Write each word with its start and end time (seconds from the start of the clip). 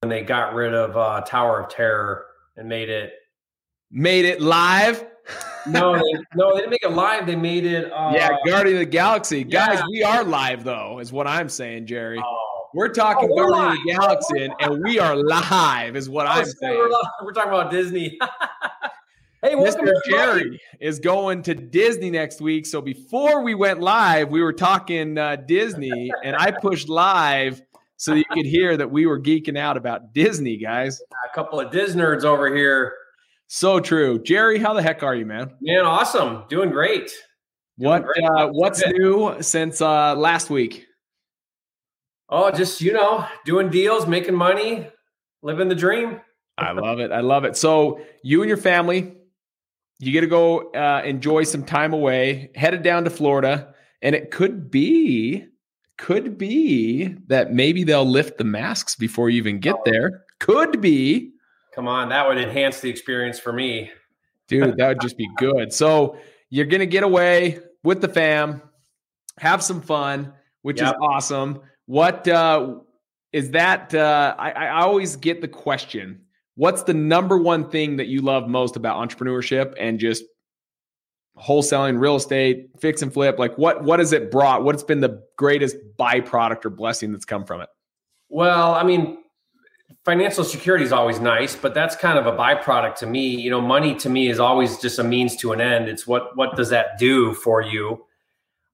when 0.00 0.10
they 0.10 0.22
got 0.22 0.54
rid 0.54 0.74
of 0.74 0.96
uh, 0.96 1.22
Tower 1.22 1.60
of 1.60 1.68
Terror 1.68 2.26
and 2.56 2.68
made 2.68 2.88
it 2.88 3.14
made 3.90 4.24
it 4.24 4.40
live. 4.40 5.04
no, 5.66 5.94
they, 5.94 6.02
no, 6.36 6.54
they 6.54 6.60
didn't 6.60 6.70
make 6.70 6.84
it 6.84 6.92
live. 6.92 7.26
They 7.26 7.36
made 7.36 7.64
it. 7.64 7.92
Uh, 7.92 8.12
yeah, 8.14 8.36
Guardian 8.46 8.76
of 8.76 8.80
the 8.80 8.86
Galaxy, 8.86 9.38
yeah. 9.48 9.66
guys. 9.74 9.82
We 9.90 10.02
are 10.02 10.22
live 10.24 10.64
though, 10.64 11.00
is 11.00 11.12
what 11.12 11.26
I'm 11.26 11.48
saying, 11.48 11.86
Jerry. 11.86 12.20
Oh. 12.24 12.44
We're 12.74 12.90
talking 12.90 13.30
oh, 13.32 13.34
Guardian 13.34 13.66
of 13.66 13.72
the 13.72 13.92
Galaxy, 13.92 14.44
and, 14.44 14.54
and 14.60 14.84
we 14.84 14.98
are 14.98 15.16
live, 15.16 15.96
is 15.96 16.08
what 16.08 16.26
oh, 16.26 16.30
I'm 16.30 16.44
saying. 16.44 16.76
We're, 16.76 16.90
we're 17.24 17.32
talking 17.32 17.52
about 17.52 17.70
Disney. 17.70 18.18
Hey, 19.40 19.54
Mr. 19.54 19.92
Jerry 20.10 20.60
is 20.80 20.98
going 20.98 21.42
to 21.42 21.54
Disney 21.54 22.10
next 22.10 22.40
week. 22.40 22.66
So 22.66 22.80
before 22.80 23.40
we 23.44 23.54
went 23.54 23.78
live, 23.78 24.30
we 24.30 24.42
were 24.42 24.52
talking 24.52 25.16
uh, 25.16 25.36
Disney, 25.36 26.10
and 26.24 26.34
I 26.34 26.50
pushed 26.50 26.88
live 26.88 27.62
so 27.98 28.14
you 28.14 28.24
could 28.30 28.46
hear 28.46 28.76
that 28.76 28.90
we 28.90 29.06
were 29.06 29.20
geeking 29.20 29.58
out 29.58 29.76
about 29.76 30.14
Disney, 30.14 30.56
guys. 30.56 31.00
A 31.30 31.34
couple 31.34 31.60
of 31.60 31.70
Disney 31.70 32.02
nerds 32.02 32.24
over 32.24 32.54
here. 32.54 32.94
So 33.48 33.80
true, 33.80 34.22
Jerry. 34.22 34.58
How 34.58 34.72
the 34.72 34.82
heck 34.82 35.02
are 35.02 35.14
you, 35.14 35.26
man? 35.26 35.50
Man, 35.60 35.84
awesome. 35.84 36.44
Doing 36.48 36.70
great. 36.70 37.10
Doing 37.78 37.90
what 37.90 38.04
great. 38.04 38.24
Uh, 38.24 38.48
What's 38.48 38.86
new 38.86 39.36
since 39.42 39.80
uh, 39.80 40.14
last 40.14 40.48
week? 40.48 40.86
Oh, 42.30 42.50
just 42.50 42.80
you 42.80 42.92
know, 42.92 43.26
doing 43.44 43.70
deals, 43.70 44.06
making 44.06 44.34
money, 44.34 44.86
living 45.42 45.68
the 45.68 45.74
dream. 45.74 46.20
I 46.56 46.72
love 46.72 46.98
it. 46.98 47.12
I 47.12 47.20
love 47.20 47.44
it. 47.44 47.56
So 47.56 48.00
you 48.22 48.42
and 48.42 48.48
your 48.48 48.58
family 48.58 49.14
you 50.00 50.12
get 50.12 50.20
to 50.20 50.26
go 50.26 50.70
uh, 50.72 51.02
enjoy 51.04 51.44
some 51.44 51.64
time 51.64 51.92
away, 51.92 52.50
headed 52.54 52.82
down 52.82 53.04
to 53.04 53.10
Florida, 53.10 53.74
and 54.00 54.14
it 54.14 54.30
could 54.30 54.70
be, 54.70 55.46
could 55.98 56.38
be 56.38 57.14
that 57.26 57.52
maybe 57.52 57.84
they'll 57.84 58.06
lift 58.06 58.38
the 58.38 58.44
masks 58.44 58.96
before 58.96 59.28
you 59.28 59.36
even 59.38 59.58
get 59.58 59.74
oh. 59.76 59.82
there. 59.84 60.24
Could 60.40 60.80
be. 60.80 61.32
Come 61.74 61.86
on, 61.86 62.08
that 62.08 62.26
would 62.26 62.38
enhance 62.38 62.80
the 62.80 62.88
experience 62.88 63.38
for 63.38 63.52
me. 63.52 63.90
Dude, 64.46 64.76
that 64.78 64.88
would 64.88 65.00
just 65.00 65.18
be 65.18 65.28
good. 65.36 65.72
So 65.72 66.16
you're 66.48 66.66
going 66.66 66.80
to 66.80 66.86
get 66.86 67.02
away 67.02 67.60
with 67.82 68.00
the 68.00 68.08
fam, 68.08 68.62
have 69.38 69.62
some 69.62 69.82
fun, 69.82 70.32
which 70.62 70.80
yep. 70.80 70.94
is 70.94 70.94
awesome. 71.02 71.60
What 71.86 72.26
uh, 72.26 72.76
is 73.32 73.50
that? 73.50 73.94
Uh, 73.94 74.34
I, 74.38 74.50
I 74.50 74.80
always 74.82 75.16
get 75.16 75.40
the 75.40 75.48
question 75.48 76.22
what's 76.58 76.82
the 76.82 76.94
number 76.94 77.38
one 77.38 77.70
thing 77.70 77.96
that 77.96 78.08
you 78.08 78.20
love 78.20 78.48
most 78.48 78.74
about 78.74 78.96
entrepreneurship 78.96 79.74
and 79.78 80.00
just 80.00 80.24
wholesaling 81.40 82.00
real 82.00 82.16
estate 82.16 82.70
fix 82.78 83.02
and 83.02 83.12
flip 83.12 83.38
like 83.38 83.56
what 83.56 83.84
what 83.84 83.98
has 83.98 84.12
it 84.12 84.30
brought? 84.30 84.64
What's 84.64 84.82
been 84.82 85.00
the 85.00 85.22
greatest 85.36 85.76
byproduct 85.98 86.64
or 86.64 86.70
blessing 86.70 87.12
that's 87.12 87.24
come 87.24 87.44
from 87.44 87.60
it? 87.60 87.68
Well 88.28 88.74
i 88.74 88.82
mean 88.82 89.18
financial 90.04 90.44
security 90.44 90.84
is 90.84 90.92
always 90.92 91.20
nice 91.20 91.56
but 91.56 91.74
that's 91.74 91.96
kind 91.96 92.18
of 92.18 92.26
a 92.26 92.36
byproduct 92.36 92.96
to 92.96 93.06
me. 93.06 93.28
You 93.28 93.50
know 93.50 93.60
money 93.60 93.94
to 93.96 94.08
me 94.08 94.28
is 94.28 94.40
always 94.40 94.78
just 94.78 94.98
a 94.98 95.04
means 95.04 95.36
to 95.36 95.52
an 95.52 95.60
end. 95.60 95.88
It's 95.88 96.06
what 96.06 96.36
what 96.36 96.56
does 96.56 96.70
that 96.70 96.98
do 96.98 97.34
for 97.34 97.62
you? 97.62 98.04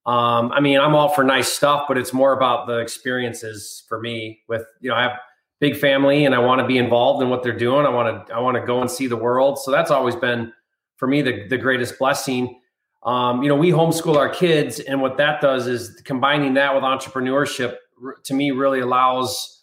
Um, 0.06 0.52
i 0.52 0.60
mean 0.60 0.78
i'm 0.78 0.94
all 0.94 1.08
for 1.08 1.24
nice 1.24 1.50
stuff 1.50 1.86
but 1.88 1.96
it's 1.96 2.12
more 2.12 2.34
about 2.34 2.66
the 2.66 2.78
experiences 2.78 3.84
for 3.88 3.98
me 3.98 4.40
with 4.48 4.66
you 4.80 4.90
know 4.90 4.96
i 4.96 5.02
have 5.02 5.18
big 5.60 5.76
family 5.78 6.26
and 6.26 6.34
I 6.34 6.40
want 6.40 6.60
to 6.60 6.66
be 6.66 6.76
involved 6.76 7.22
in 7.22 7.30
what 7.30 7.42
they're 7.42 7.56
doing. 7.56 7.86
I 7.86 7.88
want 7.88 8.26
to 8.26 8.34
I 8.34 8.40
want 8.40 8.56
to 8.56 8.66
go 8.66 8.82
and 8.82 8.90
see 8.90 9.06
the 9.06 9.16
world. 9.16 9.58
So 9.58 9.70
that's 9.70 9.90
always 9.90 10.14
been 10.14 10.52
for 10.96 11.06
me 11.06 11.22
the 11.22 11.46
the 11.48 11.58
greatest 11.58 11.98
blessing. 11.98 12.60
Um, 13.02 13.42
you 13.42 13.48
know, 13.48 13.56
we 13.56 13.70
homeschool 13.70 14.16
our 14.16 14.30
kids, 14.30 14.80
and 14.80 15.00
what 15.00 15.18
that 15.18 15.40
does 15.40 15.66
is 15.66 16.00
combining 16.04 16.54
that 16.54 16.74
with 16.74 16.84
entrepreneurship 16.84 17.76
to 18.24 18.34
me 18.34 18.50
really 18.50 18.80
allows 18.80 19.62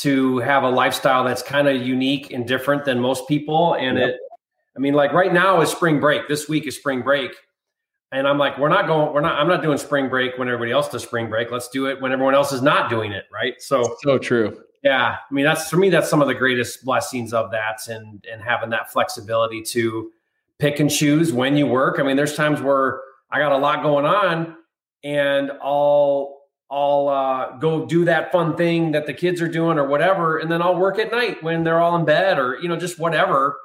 to 0.00 0.38
have 0.38 0.64
a 0.64 0.68
lifestyle 0.68 1.22
that's 1.22 1.42
kind 1.42 1.68
of 1.68 1.80
unique 1.80 2.32
and 2.32 2.48
different 2.48 2.84
than 2.84 2.98
most 2.98 3.28
people. 3.28 3.74
And 3.74 3.96
yep. 3.96 4.10
it, 4.10 4.16
I 4.76 4.80
mean, 4.80 4.94
like 4.94 5.12
right 5.12 5.32
now 5.32 5.60
is 5.60 5.70
spring 5.70 6.00
break. 6.00 6.26
This 6.26 6.48
week 6.48 6.66
is 6.66 6.76
spring 6.76 7.02
break. 7.02 7.30
And 8.10 8.26
I'm 8.26 8.38
like, 8.38 8.58
we're 8.58 8.68
not 8.68 8.88
going, 8.88 9.14
we're 9.14 9.20
not, 9.20 9.38
I'm 9.38 9.48
not 9.48 9.62
doing 9.62 9.78
spring 9.78 10.08
break 10.08 10.36
when 10.36 10.48
everybody 10.48 10.72
else 10.72 10.88
does 10.88 11.04
spring 11.04 11.28
break. 11.28 11.52
Let's 11.52 11.68
do 11.68 11.86
it 11.86 12.00
when 12.00 12.10
everyone 12.10 12.34
else 12.34 12.52
is 12.52 12.60
not 12.60 12.90
doing 12.90 13.12
it. 13.12 13.24
Right. 13.32 13.54
So, 13.60 13.96
so 14.02 14.18
true. 14.18 14.60
Yeah, 14.84 15.16
I 15.30 15.34
mean 15.34 15.46
that's 15.46 15.70
for 15.70 15.78
me 15.78 15.88
that's 15.88 16.10
some 16.10 16.20
of 16.20 16.28
the 16.28 16.34
greatest 16.34 16.84
blessings 16.84 17.32
of 17.32 17.50
that 17.52 17.88
and 17.88 18.24
and 18.30 18.42
having 18.42 18.68
that 18.70 18.92
flexibility 18.92 19.62
to 19.62 20.12
pick 20.64 20.80
and 20.80 20.90
choose 20.90 21.30
when 21.30 21.58
you 21.58 21.66
work. 21.66 22.00
I 22.00 22.02
mean 22.02 22.16
there's 22.16 22.34
times 22.34 22.62
where 22.62 23.02
I 23.30 23.38
got 23.38 23.52
a 23.52 23.58
lot 23.58 23.82
going 23.82 24.06
on 24.06 24.56
and 25.02 25.52
I'll 25.62 26.40
I'll 26.70 27.08
uh, 27.08 27.58
go 27.58 27.84
do 27.84 28.06
that 28.06 28.32
fun 28.32 28.56
thing 28.56 28.92
that 28.92 29.06
the 29.06 29.12
kids 29.12 29.42
are 29.42 29.48
doing 29.48 29.78
or 29.78 29.86
whatever 29.86 30.38
and 30.38 30.50
then 30.50 30.62
I'll 30.62 30.78
work 30.78 30.98
at 30.98 31.12
night 31.12 31.42
when 31.42 31.64
they're 31.64 31.82
all 31.82 31.96
in 31.96 32.06
bed 32.06 32.38
or 32.38 32.58
you 32.62 32.68
know 32.68 32.76
just 32.76 32.98
whatever 32.98 33.58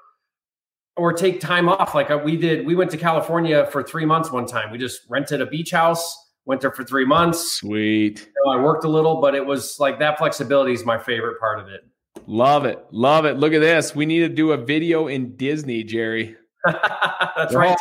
or 0.98 1.14
take 1.14 1.40
time 1.40 1.70
off 1.70 1.96
like 1.96 2.12
uh, 2.12 2.20
we 2.22 2.36
did 2.36 2.66
we 2.66 2.76
went 2.76 2.92
to 2.92 2.98
California 2.98 3.66
for 3.72 3.82
3 3.82 4.04
months 4.04 4.30
one 4.30 4.46
time. 4.46 4.70
We 4.70 4.78
just 4.78 5.02
rented 5.08 5.40
a 5.40 5.46
beach 5.46 5.72
house 5.72 6.18
went 6.46 6.62
there 6.62 6.72
for 6.72 6.84
three 6.84 7.06
months. 7.06 7.60
Sweet. 7.60 8.20
You 8.22 8.34
know, 8.44 8.60
I 8.60 8.64
worked 8.64 8.84
a 8.84 8.88
little, 8.88 9.22
but 9.22 9.36
it 9.36 9.46
was 9.46 9.80
like 9.80 10.00
that 10.00 10.18
flexibility 10.18 10.74
is 10.74 10.84
my 10.84 10.98
favorite 10.98 11.40
part 11.40 11.60
of 11.60 11.68
it. 11.68 11.82
Love 12.26 12.66
it. 12.66 12.84
Love 12.92 13.26
it. 13.26 13.38
Look 13.38 13.54
at 13.54 13.60
this. 13.60 13.96
We 13.96 14.08
need 14.08 14.22
to 14.22 14.30
do 14.30 14.54
a 14.54 14.58
video 14.58 15.08
in 15.08 15.36
Disney, 15.36 15.84
Jerry. 15.84 16.36
That's 16.66 17.54
right. 17.54 17.78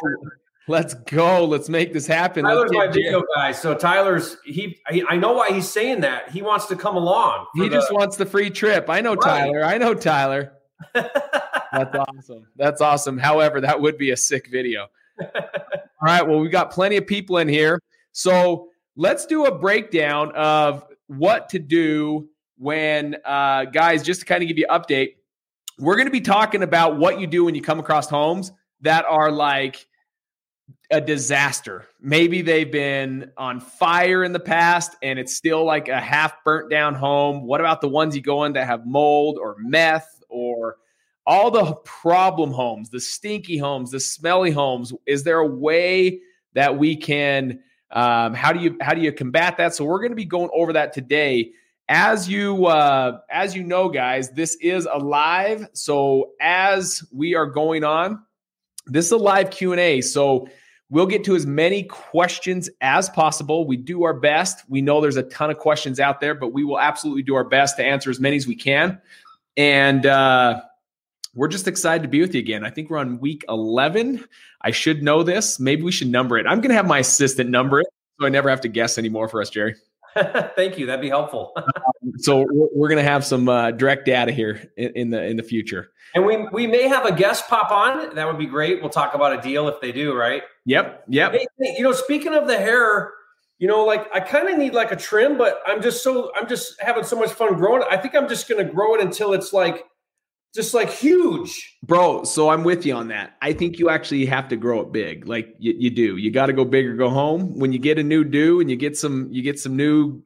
Let's 0.69 0.93
go. 0.93 1.47
Let's 1.47 1.71
make 1.71 1.95
this 1.95 2.07
happen. 2.07 2.45
Tyler's 2.45 2.71
my 2.73 2.89
video 2.89 3.23
guy. 3.35 3.53
So 3.53 3.75
Tyler's 3.75 4.37
he, 4.45 4.79
he, 4.91 5.03
I 5.09 5.17
know 5.17 5.33
why 5.33 5.51
he's 5.51 5.69
saying 5.69 6.01
that. 6.03 6.31
He 6.31 6.43
wants 6.43 6.67
to 6.67 6.77
come 6.77 6.95
along. 6.95 7.47
He 7.55 7.63
the, 7.63 7.71
just 7.71 7.93
wants 7.93 8.17
the 8.17 8.27
free 8.27 8.51
trip. 8.51 8.91
I 8.91 9.01
know 9.01 9.15
right. 9.15 9.45
Tyler. 9.45 9.65
I 9.65 9.79
know 9.79 9.95
Tyler. 9.95 10.53
That's 10.95 11.97
awesome. 11.97 12.47
That's 12.57 12.81
awesome. 12.83 13.17
However, 13.17 13.63
that 13.63 13.81
would 13.81 13.97
be 13.97 14.11
a 14.11 14.17
sick 14.17 14.49
video. 14.49 14.89
All 15.21 15.31
right. 16.03 16.27
Well, 16.27 16.39
we 16.39 16.51
got 16.51 16.71
plenty 16.71 16.99
of 16.99 17.07
people 17.07 17.39
in 17.39 17.49
here. 17.49 17.81
So 18.13 18.69
let's 18.95 19.25
do 19.25 19.47
a 19.47 19.59
breakdown 19.59 20.33
of 20.35 20.85
what 21.07 21.49
to 21.51 21.59
do 21.59 22.29
when, 22.59 23.17
uh, 23.25 23.65
guys, 23.67 24.03
just 24.03 24.21
to 24.21 24.27
kind 24.27 24.43
of 24.43 24.49
give 24.49 24.59
you 24.59 24.67
an 24.69 24.81
update, 24.81 25.15
we're 25.79 25.97
going 25.97 26.09
to 26.09 26.13
be 26.13 26.21
talking 26.21 26.63
about 26.63 26.99
what 26.99 27.21
you 27.21 27.27
do 27.27 27.45
when 27.45 27.55
you 27.55 27.63
come 27.63 27.81
across 27.81 28.11
homes 28.11 28.53
that 28.83 29.05
are 29.07 29.31
like 29.31 29.87
a 30.91 31.01
disaster. 31.01 31.87
Maybe 32.01 32.43
they've 32.43 32.71
been 32.71 33.31
on 33.37 33.61
fire 33.61 34.25
in 34.25 34.33
the 34.33 34.41
past 34.41 34.97
and 35.03 35.19
it's 35.19 35.35
still 35.35 35.65
like 35.65 35.89
a 35.89 36.01
half 36.01 36.43
burnt 36.45 36.71
down 36.71 36.95
home. 36.95 37.47
What 37.47 37.61
about 37.61 37.81
the 37.81 37.89
ones 37.89 38.17
you 38.17 38.23
go 38.23 38.45
in 38.45 38.55
that 38.55 38.67
have 38.67 38.87
mold 38.87 39.39
or 39.41 39.57
meth 39.59 40.23
or 40.29 40.77
all 41.27 41.51
the 41.51 41.75
problem 41.85 42.53
homes, 42.53 42.89
the 42.89 43.01
stinky 43.01 43.59
homes, 43.59 43.91
the 43.91 44.01
smelly 44.01 44.51
homes? 44.51 44.93
Is 45.07 45.25
there 45.25 45.41
a 45.41 45.47
way 45.47 46.21
that 46.55 46.79
we 46.79 46.97
can 46.97 47.61
um, 47.91 48.35
how 48.35 48.53
do 48.53 48.61
you 48.61 48.77
how 48.81 48.95
do 48.95 49.01
you 49.01 49.13
combat 49.13 49.57
that? 49.59 49.75
So 49.75 49.85
we're 49.85 50.01
going 50.01 50.11
to 50.11 50.17
be 50.17 50.25
going 50.25 50.51
over 50.53 50.73
that 50.75 50.93
today. 50.93 51.53
As 51.89 52.29
you 52.29 52.67
uh, 52.67 53.21
as 53.31 53.57
you 53.57 53.65
know, 53.65 53.89
guys, 53.89 54.31
this 54.31 54.57
is 54.57 54.87
a 54.91 54.99
live. 54.99 55.69
So 55.73 56.33
as 56.41 57.03
we 57.13 57.35
are 57.35 57.47
going 57.47 57.85
on, 57.85 58.23
this 58.89 59.07
is 59.07 59.13
a 59.13 59.17
live 59.17 59.51
Q 59.51 59.73
and 59.73 59.81
A. 59.81 60.01
So 60.01 60.49
we'll 60.91 61.07
get 61.07 61.25
to 61.25 61.37
as 61.37 61.47
many 61.47 61.85
questions 61.85 62.69
as 62.81 63.09
possible. 63.11 63.67
We 63.67 63.77
do 63.77 64.05
our 64.05 64.15
best. 64.15 64.65
We 64.69 64.81
know 64.81 65.01
there's 65.01 65.17
a 65.17 65.23
ton 65.25 65.51
of 65.51 65.59
questions 65.59 66.01
out 66.01 66.21
there, 66.21 66.35
but 66.35 66.53
we 66.53 66.65
will 66.65 66.81
absolutely 66.81 67.23
do 67.23 67.35
our 67.35 67.45
best 67.45 67.77
to 67.77 67.85
answer 67.85 68.11
as 68.11 68.21
many 68.21 68.37
as 68.37 68.47
we 68.47 68.57
can. 68.57 69.01
And 69.57 70.07
uh, 70.07 70.63
we're 71.35 71.49
just 71.49 71.69
excited 71.69 72.03
to 72.03 72.09
be 72.09 72.21
with 72.21 72.35
you 72.35 72.41
again. 72.41 72.65
I 72.65 72.71
think 72.71 72.91
we're 72.91 72.99
on 72.99 73.19
week 73.21 73.45
11. 73.49 74.25
I 74.63 74.71
should 74.71 75.03
know 75.03 75.23
this. 75.23 75.61
Maybe 75.61 75.83
we 75.83 75.93
should 75.93 76.09
number 76.09 76.39
it. 76.39 76.47
I'm 76.47 76.61
going 76.61 76.71
to 76.71 76.77
have 76.77 76.87
my 76.87 76.99
assistant 76.99 77.51
number 77.51 77.81
it 77.81 77.87
so 78.19 78.27
I 78.27 78.31
never 78.31 78.51
have 78.51 78.61
to 78.63 78.69
guess 78.69 78.99
anymore 78.99 79.29
for 79.29 79.41
us, 79.41 79.51
Jerry. 79.51 79.77
Thank 80.57 80.79
you. 80.79 80.87
That'd 80.87 81.01
be 81.01 81.09
helpful. 81.09 81.55
so 82.19 82.47
we're, 82.51 82.89
going 82.89 83.03
to 83.03 83.09
have 83.09 83.25
some 83.25 83.49
uh, 83.49 83.71
direct 83.71 84.07
data 84.07 84.33
here 84.33 84.71
in, 84.77 84.93
in, 84.95 85.11
the 85.11 85.23
in 85.25 85.37
the 85.37 85.43
future. 85.43 85.91
And 86.15 86.25
we 86.25 86.47
we 86.53 86.67
may 86.67 86.89
have 86.89 87.05
a 87.05 87.13
guest 87.13 87.49
pop 87.49 87.71
on. 87.71 88.15
That 88.15 88.27
would 88.27 88.39
be 88.39 88.47
great. 88.47 88.81
We'll 88.81 88.91
talk 88.91 89.15
about 89.15 89.39
a 89.39 89.43
deal 89.43 89.69
if 89.69 89.81
they 89.81 89.93
do, 89.93 90.15
right? 90.15 90.43
Yep. 90.65 91.05
Yep. 91.09 91.33
Hey, 91.33 91.47
you 91.77 91.83
know, 91.83 91.93
speaking 91.93 92.35
of 92.35 92.47
the 92.47 92.57
hair, 92.57 93.13
you 93.59 93.69
know, 93.69 93.85
like 93.85 94.07
I 94.15 94.21
kind 94.21 94.49
of 94.49 94.57
need 94.57 94.73
like 94.73 94.91
a 94.93 94.97
trim, 94.97 95.37
but 95.37 95.61
I'm 95.67 95.83
just 95.83 96.03
so 96.03 96.31
I'm 96.35 96.49
just 96.49 96.81
having 96.81 97.05
so 97.05 97.19
much 97.19 97.31
fun 97.31 97.55
growing. 97.57 97.83
I 97.91 97.97
think 97.97 98.15
I'm 98.15 98.29
just 98.29 98.49
going 98.49 98.65
to 98.65 98.73
grow 98.73 98.95
it 98.95 99.03
until 99.03 99.33
it's 99.33 99.53
like 99.53 99.85
just 100.55 100.75
like 100.75 100.91
huge. 100.91 101.77
Bro, 101.83 102.25
so 102.25 102.49
I'm 102.49 102.65
with 102.65 102.87
you 102.87 102.95
on 102.95 103.09
that. 103.09 103.37
I 103.43 103.53
think 103.53 103.79
you 103.79 103.91
actually 103.91 104.25
have 104.27 104.49
to 104.49 104.57
grow 104.57 104.81
it 104.81 104.93
big. 104.93 105.29
Like 105.29 105.55
you, 105.59 105.75
you 105.77 105.91
do. 105.91 106.17
You 106.17 106.31
got 106.31 106.47
to 106.47 106.53
go 106.53 106.65
big 106.65 106.87
or 106.87 106.95
go 106.95 107.11
home. 107.11 107.59
When 107.59 107.73
you 107.73 107.79
get 107.79 107.99
a 107.99 108.03
new 108.03 108.25
do 108.25 108.61
and 108.61 108.71
you 108.71 108.77
get 108.77 108.97
some 108.97 109.29
you 109.31 109.43
get 109.43 109.59
some 109.59 109.77
new 109.77 110.23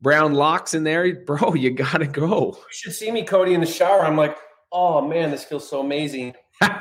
brown 0.00 0.34
locks 0.34 0.74
in 0.74 0.84
there, 0.84 1.20
bro, 1.26 1.54
you 1.54 1.70
got 1.70 1.98
to 1.98 2.06
go. 2.06 2.56
You 2.56 2.64
should 2.70 2.94
see 2.94 3.10
me 3.10 3.24
Cody 3.24 3.54
in 3.54 3.60
the 3.60 3.66
shower. 3.66 4.04
I'm 4.04 4.16
like, 4.16 4.36
"Oh 4.72 5.06
man, 5.06 5.30
this 5.30 5.44
feels 5.44 5.68
so 5.68 5.80
amazing." 5.80 6.34
oh, 6.62 6.68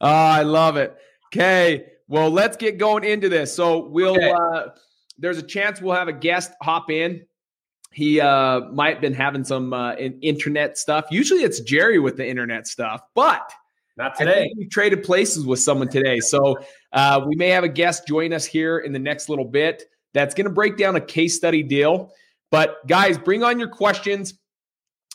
I 0.00 0.42
love 0.42 0.76
it. 0.76 0.96
Okay, 1.26 1.86
well, 2.06 2.30
let's 2.30 2.56
get 2.56 2.78
going 2.78 3.04
into 3.04 3.28
this. 3.28 3.54
So 3.54 3.86
we'll 3.86 4.16
okay. 4.16 4.32
uh 4.32 4.68
there's 5.18 5.38
a 5.38 5.42
chance 5.42 5.82
we'll 5.82 5.96
have 5.96 6.08
a 6.08 6.12
guest 6.12 6.52
hop 6.62 6.90
in 6.90 7.26
he 7.90 8.20
uh, 8.20 8.60
might 8.70 8.94
have 8.94 9.00
been 9.00 9.14
having 9.14 9.44
some 9.44 9.72
uh, 9.72 9.94
internet 9.96 10.78
stuff. 10.78 11.06
Usually 11.10 11.42
it's 11.42 11.60
Jerry 11.60 11.98
with 11.98 12.16
the 12.16 12.26
internet 12.26 12.66
stuff, 12.66 13.02
but 13.14 13.52
not 13.96 14.16
today. 14.16 14.52
we 14.56 14.66
traded 14.68 15.02
places 15.02 15.44
with 15.44 15.58
someone 15.58 15.88
today. 15.88 16.20
So 16.20 16.58
uh, 16.92 17.24
we 17.26 17.34
may 17.34 17.48
have 17.48 17.64
a 17.64 17.68
guest 17.68 18.06
join 18.06 18.32
us 18.32 18.44
here 18.44 18.78
in 18.78 18.92
the 18.92 18.98
next 18.98 19.28
little 19.28 19.44
bit 19.44 19.84
that's 20.14 20.34
going 20.34 20.46
to 20.46 20.52
break 20.52 20.76
down 20.76 20.96
a 20.96 21.00
case 21.00 21.36
study 21.36 21.62
deal. 21.62 22.12
But 22.50 22.86
guys, 22.86 23.18
bring 23.18 23.42
on 23.42 23.58
your 23.58 23.68
questions 23.68 24.34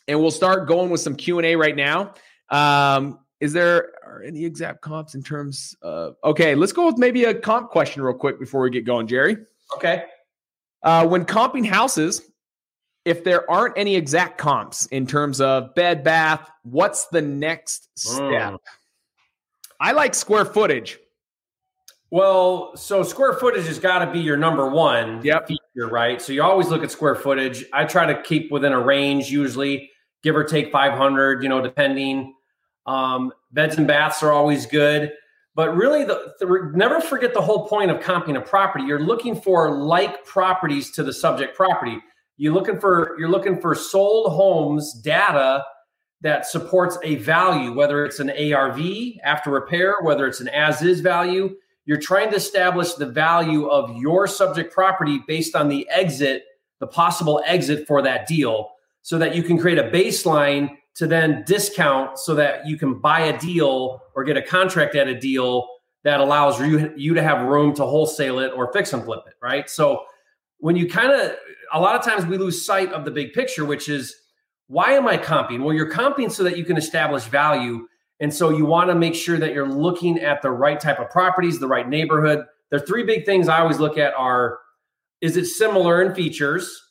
and 0.07 0.19
we'll 0.19 0.31
start 0.31 0.67
going 0.67 0.89
with 0.89 0.99
some 0.99 1.15
Q&A 1.15 1.55
right 1.55 1.75
now. 1.75 2.13
Um, 2.49 3.19
is 3.39 3.53
there 3.53 3.93
any 4.25 4.45
exact 4.45 4.81
comps 4.81 5.15
in 5.15 5.23
terms 5.23 5.75
of 5.81 6.15
okay 6.23 6.55
let's 6.55 6.71
go 6.71 6.85
with 6.85 6.97
maybe 6.97 7.25
a 7.25 7.33
comp 7.33 7.69
question 7.69 8.01
real 8.01 8.13
quick 8.13 8.39
before 8.39 8.61
we 8.61 8.69
get 8.69 8.85
going 8.85 9.05
jerry 9.05 9.35
okay 9.75 10.03
uh, 10.83 11.05
when 11.05 11.25
comping 11.25 11.65
houses 11.65 12.21
if 13.05 13.23
there 13.23 13.49
aren't 13.49 13.77
any 13.77 13.95
exact 13.95 14.37
comps 14.37 14.85
in 14.87 15.05
terms 15.05 15.41
of 15.41 15.73
bed 15.75 16.03
bath 16.03 16.49
what's 16.63 17.07
the 17.07 17.21
next 17.21 17.89
step 17.97 18.53
mm. 18.53 18.57
i 19.79 19.91
like 19.91 20.15
square 20.15 20.45
footage 20.45 20.99
well 22.11 22.75
so 22.75 23.03
square 23.03 23.33
footage 23.33 23.65
has 23.65 23.79
got 23.79 24.05
to 24.05 24.11
be 24.11 24.19
your 24.19 24.37
number 24.37 24.69
one 24.69 25.23
yep. 25.23 25.47
feature 25.47 25.87
right 25.89 26.21
so 26.21 26.31
you 26.31 26.41
always 26.41 26.67
look 26.67 26.83
at 26.83 26.91
square 26.91 27.15
footage 27.15 27.65
i 27.73 27.83
try 27.83 28.05
to 28.05 28.21
keep 28.23 28.51
within 28.51 28.73
a 28.73 28.79
range 28.79 29.29
usually 29.29 29.89
give 30.21 30.35
or 30.35 30.43
take 30.43 30.71
500 30.71 31.43
you 31.43 31.49
know 31.49 31.61
depending 31.61 32.33
um, 32.85 33.31
beds 33.51 33.77
and 33.77 33.87
baths 33.87 34.23
are 34.23 34.31
always 34.31 34.65
good. 34.65 35.13
But 35.55 35.75
really, 35.75 36.03
the, 36.03 36.33
the, 36.39 36.71
never 36.73 36.99
forget 36.99 37.33
the 37.33 37.41
whole 37.41 37.67
point 37.67 37.91
of 37.91 37.99
comping 37.99 38.37
a 38.37 38.41
property. 38.41 38.85
You're 38.85 38.99
looking 38.99 39.39
for 39.39 39.71
like 39.71 40.25
properties 40.25 40.91
to 40.91 41.03
the 41.03 41.13
subject 41.13 41.55
property. 41.55 41.99
You're 42.37 42.53
looking 42.53 42.79
for 42.79 43.15
you're 43.19 43.29
looking 43.29 43.59
for 43.59 43.75
sold 43.75 44.31
homes 44.31 44.93
data 44.93 45.63
that 46.21 46.45
supports 46.45 46.97
a 47.03 47.15
value, 47.15 47.73
whether 47.73 48.05
it's 48.05 48.19
an 48.19 48.29
ARV 48.29 48.79
after 49.23 49.51
repair, 49.51 49.95
whether 50.01 50.25
it's 50.25 50.39
an 50.39 50.47
as 50.47 50.81
is 50.81 51.01
value. 51.01 51.55
You're 51.85 51.99
trying 51.99 52.29
to 52.29 52.37
establish 52.37 52.93
the 52.93 53.05
value 53.05 53.67
of 53.67 53.95
your 53.97 54.25
subject 54.25 54.73
property 54.73 55.21
based 55.27 55.53
on 55.53 55.67
the 55.67 55.87
exit, 55.89 56.45
the 56.79 56.87
possible 56.87 57.41
exit 57.45 57.85
for 57.85 58.01
that 58.01 58.25
deal, 58.25 58.69
so 59.01 59.19
that 59.19 59.35
you 59.35 59.43
can 59.43 59.57
create 59.57 59.77
a 59.77 59.89
baseline 59.91 60.69
to 60.95 61.07
then 61.07 61.43
discount 61.45 62.17
so 62.17 62.35
that 62.35 62.65
you 62.65 62.77
can 62.77 62.99
buy 62.99 63.21
a 63.21 63.37
deal 63.39 64.01
or 64.15 64.23
get 64.23 64.37
a 64.37 64.41
contract 64.41 64.95
at 64.95 65.07
a 65.07 65.19
deal 65.19 65.67
that 66.03 66.19
allows 66.19 66.59
you, 66.59 66.93
you 66.95 67.13
to 67.13 67.23
have 67.23 67.47
room 67.47 67.73
to 67.75 67.85
wholesale 67.85 68.39
it 68.39 68.51
or 68.55 68.71
fix 68.71 68.93
and 68.93 69.03
flip 69.03 69.23
it, 69.25 69.33
right? 69.41 69.69
So 69.69 70.05
when 70.63 70.77
you 70.77 70.87
kind 70.87 71.11
of, 71.11 71.35
a 71.73 71.81
lot 71.81 71.93
of 71.93 72.05
times 72.05 72.25
we 72.25 72.37
lose 72.37 72.65
sight 72.65 72.89
of 72.93 73.03
the 73.03 73.11
big 73.11 73.33
picture, 73.33 73.65
which 73.65 73.89
is 73.89 74.15
why 74.67 74.93
am 74.93 75.05
I 75.05 75.17
comping? 75.17 75.61
Well, 75.61 75.75
you're 75.75 75.91
comping 75.91 76.31
so 76.31 76.41
that 76.43 76.57
you 76.57 76.63
can 76.63 76.77
establish 76.77 77.25
value. 77.25 77.85
And 78.21 78.33
so 78.33 78.49
you 78.49 78.63
want 78.63 78.89
to 78.89 78.95
make 78.95 79.13
sure 79.13 79.37
that 79.37 79.53
you're 79.53 79.67
looking 79.67 80.19
at 80.19 80.41
the 80.41 80.51
right 80.51 80.79
type 80.79 80.99
of 81.01 81.09
properties, 81.09 81.59
the 81.59 81.67
right 81.67 81.89
neighborhood. 81.89 82.45
The 82.71 82.79
three 82.79 83.03
big 83.03 83.25
things 83.25 83.49
I 83.49 83.59
always 83.59 83.81
look 83.81 83.97
at 83.97 84.13
are 84.13 84.59
is 85.19 85.35
it 85.35 85.47
similar 85.47 86.01
in 86.01 86.15
features? 86.15 86.81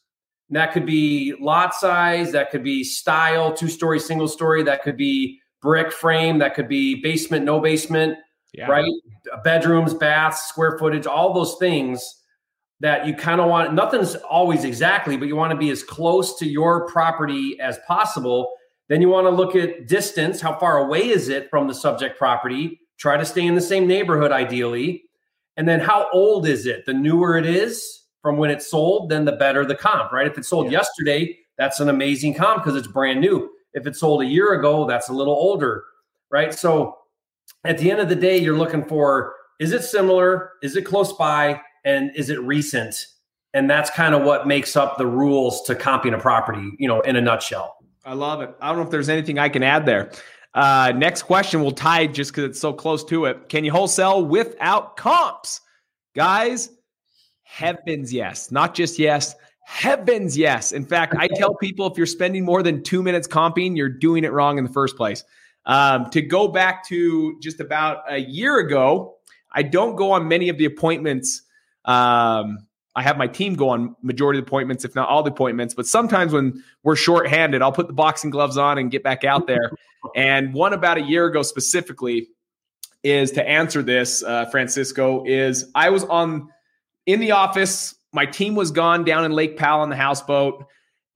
And 0.50 0.56
that 0.56 0.74
could 0.74 0.84
be 0.84 1.32
lot 1.40 1.72
size, 1.72 2.30
that 2.32 2.50
could 2.50 2.62
be 2.62 2.84
style, 2.84 3.54
two 3.54 3.68
story, 3.68 3.98
single 3.98 4.28
story, 4.28 4.62
that 4.64 4.82
could 4.82 4.98
be 4.98 5.40
brick 5.62 5.92
frame, 5.92 6.36
that 6.40 6.54
could 6.54 6.68
be 6.68 7.00
basement, 7.00 7.46
no 7.46 7.58
basement, 7.58 8.18
yeah. 8.52 8.66
right? 8.66 8.92
Bedrooms, 9.44 9.94
baths, 9.94 10.46
square 10.46 10.76
footage, 10.76 11.06
all 11.06 11.32
those 11.32 11.56
things 11.58 12.18
that 12.82 13.06
you 13.06 13.14
kind 13.14 13.40
of 13.40 13.48
want. 13.48 13.72
Nothing's 13.74 14.16
always 14.16 14.64
exactly, 14.64 15.16
but 15.16 15.28
you 15.28 15.36
want 15.36 15.52
to 15.52 15.56
be 15.56 15.70
as 15.70 15.84
close 15.84 16.36
to 16.40 16.46
your 16.46 16.86
property 16.88 17.58
as 17.60 17.78
possible. 17.86 18.52
Then 18.88 19.00
you 19.00 19.08
want 19.08 19.26
to 19.26 19.30
look 19.30 19.54
at 19.54 19.86
distance. 19.86 20.40
How 20.40 20.58
far 20.58 20.78
away 20.78 21.08
is 21.08 21.28
it 21.28 21.48
from 21.48 21.68
the 21.68 21.74
subject 21.74 22.18
property? 22.18 22.80
Try 22.98 23.16
to 23.16 23.24
stay 23.24 23.46
in 23.46 23.54
the 23.54 23.60
same 23.60 23.86
neighborhood, 23.86 24.32
ideally. 24.32 25.04
And 25.56 25.68
then 25.68 25.78
how 25.78 26.08
old 26.12 26.46
is 26.46 26.66
it? 26.66 26.84
The 26.84 26.92
newer 26.92 27.38
it 27.38 27.46
is, 27.46 28.02
from 28.20 28.36
when 28.36 28.50
it's 28.50 28.68
sold, 28.68 29.10
then 29.10 29.24
the 29.24 29.32
better 29.32 29.64
the 29.64 29.76
comp, 29.76 30.10
right? 30.10 30.26
If 30.26 30.36
it 30.36 30.44
sold 30.44 30.66
yeah. 30.66 30.78
yesterday, 30.78 31.38
that's 31.58 31.78
an 31.78 31.88
amazing 31.88 32.34
comp 32.34 32.64
because 32.64 32.76
it's 32.76 32.88
brand 32.88 33.20
new. 33.20 33.48
If 33.74 33.86
it 33.86 33.94
sold 33.94 34.22
a 34.22 34.26
year 34.26 34.54
ago, 34.54 34.86
that's 34.88 35.08
a 35.08 35.12
little 35.12 35.34
older, 35.34 35.84
right? 36.30 36.52
So 36.52 36.96
at 37.64 37.78
the 37.78 37.92
end 37.92 38.00
of 38.00 38.08
the 38.08 38.16
day, 38.16 38.38
you're 38.38 38.58
looking 38.58 38.84
for 38.84 39.34
is 39.60 39.70
it 39.70 39.84
similar? 39.84 40.52
Is 40.62 40.74
it 40.74 40.82
close 40.82 41.12
by? 41.12 41.60
And 41.84 42.10
is 42.14 42.30
it 42.30 42.40
recent? 42.40 42.94
And 43.54 43.68
that's 43.68 43.90
kind 43.90 44.14
of 44.14 44.22
what 44.22 44.46
makes 44.46 44.76
up 44.76 44.98
the 44.98 45.06
rules 45.06 45.62
to 45.62 45.74
comping 45.74 46.14
a 46.14 46.18
property, 46.18 46.70
you 46.78 46.88
know, 46.88 47.00
in 47.00 47.16
a 47.16 47.20
nutshell. 47.20 47.76
I 48.04 48.14
love 48.14 48.40
it. 48.40 48.50
I 48.60 48.68
don't 48.68 48.78
know 48.78 48.84
if 48.84 48.90
there's 48.90 49.08
anything 49.08 49.38
I 49.38 49.48
can 49.48 49.62
add 49.62 49.86
there. 49.86 50.10
Uh, 50.54 50.92
next 50.96 51.22
question 51.22 51.62
will 51.62 51.72
tie 51.72 52.06
just 52.06 52.30
because 52.30 52.44
it's 52.44 52.60
so 52.60 52.72
close 52.72 53.04
to 53.04 53.26
it. 53.26 53.48
Can 53.48 53.64
you 53.64 53.72
wholesale 53.72 54.24
without 54.24 54.96
comps? 54.96 55.60
Guys, 56.14 56.70
Heavens, 57.52 58.14
yes. 58.14 58.50
Not 58.50 58.74
just 58.74 58.98
yes, 58.98 59.34
heavens, 59.66 60.38
yes. 60.38 60.72
In 60.72 60.86
fact, 60.86 61.14
I 61.18 61.28
tell 61.28 61.54
people 61.54 61.86
if 61.86 61.98
you're 61.98 62.06
spending 62.06 62.46
more 62.46 62.62
than 62.62 62.82
two 62.82 63.02
minutes 63.02 63.28
comping, 63.28 63.76
you're 63.76 63.90
doing 63.90 64.24
it 64.24 64.32
wrong 64.32 64.56
in 64.56 64.64
the 64.64 64.72
first 64.72 64.96
place. 64.96 65.22
Um, 65.66 66.08
to 66.10 66.22
go 66.22 66.48
back 66.48 66.88
to 66.88 67.38
just 67.42 67.60
about 67.60 68.04
a 68.08 68.16
year 68.16 68.58
ago, 68.58 69.16
I 69.52 69.64
don't 69.64 69.96
go 69.96 70.12
on 70.12 70.28
many 70.28 70.48
of 70.48 70.56
the 70.56 70.64
appointments. 70.64 71.42
Um, 71.84 72.66
I 72.94 73.02
have 73.02 73.16
my 73.16 73.26
team 73.26 73.54
go 73.54 73.70
on 73.70 73.96
majority 74.02 74.38
of 74.38 74.44
the 74.44 74.48
appointments, 74.48 74.84
if 74.84 74.94
not 74.94 75.08
all 75.08 75.22
the 75.22 75.30
appointments. 75.30 75.74
But 75.74 75.86
sometimes 75.86 76.32
when 76.32 76.62
we're 76.82 76.96
shorthanded, 76.96 77.62
I'll 77.62 77.72
put 77.72 77.86
the 77.86 77.94
boxing 77.94 78.30
gloves 78.30 78.58
on 78.58 78.78
and 78.78 78.90
get 78.90 79.02
back 79.02 79.24
out 79.24 79.46
there. 79.46 79.70
and 80.16 80.52
one 80.52 80.72
about 80.72 80.98
a 80.98 81.02
year 81.02 81.26
ago 81.26 81.42
specifically 81.42 82.28
is 83.02 83.32
to 83.32 83.48
answer 83.48 83.82
this, 83.82 84.22
uh, 84.22 84.46
Francisco, 84.46 85.24
is 85.24 85.70
I 85.74 85.90
was 85.90 86.04
on 86.04 86.50
in 87.06 87.20
the 87.20 87.32
office. 87.32 87.94
My 88.12 88.26
team 88.26 88.54
was 88.54 88.70
gone 88.70 89.04
down 89.04 89.24
in 89.24 89.32
Lake 89.32 89.56
Powell 89.56 89.80
on 89.80 89.88
the 89.88 89.96
houseboat, 89.96 90.66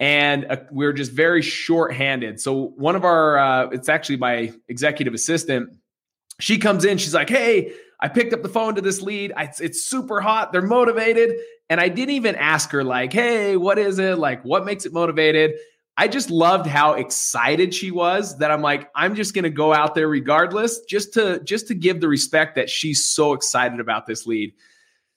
and 0.01 0.47
uh, 0.51 0.57
we 0.73 0.87
are 0.87 0.93
just 0.93 1.13
very 1.13 1.43
short-handed. 1.43 2.41
So 2.41 2.69
one 2.77 2.97
of 2.97 3.05
our, 3.05 3.39
uh, 3.39 3.69
it's 3.69 3.89
actually 3.89 4.17
my 4.17 4.53
executive 4.69 5.13
assistant. 5.13 5.71
She 6.41 6.59
comes 6.59 6.85
in. 6.85 6.99
She's 6.99 7.15
like, 7.15 7.29
"Hey, 7.29 7.75
I 8.01 8.09
picked 8.09 8.33
up 8.33 8.43
the 8.43 8.49
phone 8.49 8.75
to 8.75 8.81
this 8.81 9.01
lead. 9.01 9.33
I, 9.37 9.51
it's, 9.61 9.85
super 9.85 10.21
hot. 10.21 10.53
They're 10.53 10.63
motivated." 10.63 11.39
And 11.69 11.81
I 11.81 11.89
didn't 11.89 12.15
even 12.15 12.37
ask 12.37 12.71
her, 12.71 12.85
like, 12.85 13.13
"Hey, 13.13 13.57
what 13.57 13.79
is 13.79 13.99
it? 13.99 14.19
Like, 14.19 14.45
what 14.45 14.65
makes 14.65 14.87
it 14.87 14.93
motivated?" 14.93 15.55
I 15.99 16.09
just 16.09 16.31
loved 16.31 16.67
how 16.67 16.93
excited 16.93 17.75
she 17.75 17.91
was 17.91 18.37
that 18.39 18.51
I'm 18.51 18.61
like, 18.61 18.91
I'm 18.95 19.15
just 19.15 19.33
to 19.45 19.51
go 19.51 19.73
out 19.73 19.95
there 19.95 20.09
regardless, 20.09 20.81
just 20.81 21.15
to 21.15 21.41
just 21.43 21.69
to 21.69 21.75
give 21.75 22.01
the 22.01 22.09
respect 22.09 22.55
that 22.57 22.69
she's 22.69 23.05
so 23.05 23.33
excited 23.33 23.81
about 23.81 24.07
this 24.07 24.27
lead. 24.27 24.53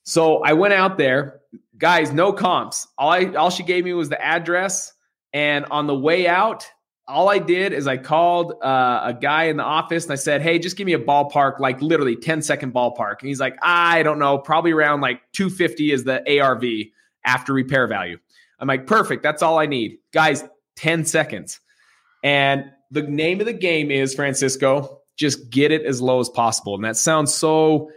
So 0.04 0.42
I 0.42 0.54
went 0.54 0.74
out 0.74 0.98
there, 0.98 1.42
guys, 1.77 2.13
no 2.13 2.32
comps. 2.32 2.88
All 2.98 3.12
I 3.12 3.25
all 3.25 3.50
she 3.50 3.63
gave 3.63 3.84
me 3.84 3.94
was 3.94 4.10
the 4.10 4.22
address. 4.24 4.94
And 5.34 5.65
on 5.70 5.86
the 5.86 5.96
way 5.96 6.27
out, 6.27 6.68
all 7.10 7.28
I 7.28 7.39
did 7.39 7.74
is 7.74 7.88
I 7.88 7.98
called 7.98 8.54
uh, 8.62 9.01
a 9.06 9.13
guy 9.13 9.46
in 9.46 9.58
the 9.58 9.63
office 9.63 10.06
and 10.06 10.13
I 10.13 10.16
said, 10.16 10.42
Hey, 10.42 10.60
just 10.60 10.78
give 10.78 10.86
me 10.86 10.94
a 10.94 11.00
ballpark, 11.00 11.60
like 11.60 11.82
literally 11.82 12.16
10 12.16 12.42
second 12.42 12.74
ballpark. 12.74 13.20
And 13.20 13.28
he's 13.28 13.39
like, 13.39 13.58
I 13.62 14.04
don't 14.04 14.20
know, 14.20 14.38
probably 14.38 14.72
around 14.72 15.01
like 15.01 15.22
250 15.34 15.92
is 15.92 16.04
the 16.04 16.39
ARV 16.39 16.63
after 17.25 17.54
repair 17.54 17.88
value. 17.88 18.18
I'm 18.60 18.68
like, 18.68 18.88
perfect. 18.88 19.24
That's 19.24 19.42
all 19.42 19.58
I 19.58 19.66
need. 19.66 19.98
Guys, 20.13 20.44
10 20.78 21.06
seconds. 21.06 21.60
And 22.24 22.66
the 22.92 23.01
name 23.01 23.39
of 23.39 23.46
the 23.46 23.54
game 23.54 23.92
is 23.92 24.13
Francisco, 24.13 25.01
just 25.18 25.50
get 25.50 25.72
it 25.72 25.84
as 25.84 26.01
low 26.01 26.20
as 26.20 26.30
possible. 26.30 26.75
And 26.75 26.84
that 26.84 26.98
sounds 26.98 27.34
so 27.34 27.89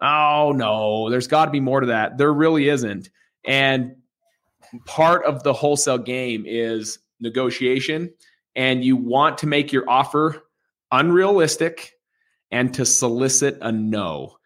oh 0.00 0.52
no, 0.54 1.10
there's 1.10 1.26
got 1.26 1.46
to 1.46 1.50
be 1.50 1.60
more 1.60 1.80
to 1.80 1.86
that. 1.88 2.18
There 2.18 2.32
really 2.32 2.68
isn't. 2.68 3.08
And 3.44 3.96
part 4.86 5.24
of 5.24 5.42
the 5.42 5.52
wholesale 5.52 5.98
game 5.98 6.44
is 6.46 6.98
negotiation, 7.20 8.12
and 8.56 8.84
you 8.84 8.96
want 8.96 9.38
to 9.38 9.46
make 9.46 9.72
your 9.72 9.88
offer 9.88 10.42
unrealistic 10.92 11.92
and 12.50 12.72
to 12.74 12.86
solicit 12.86 13.58
a 13.60 13.72
no. 13.72 14.36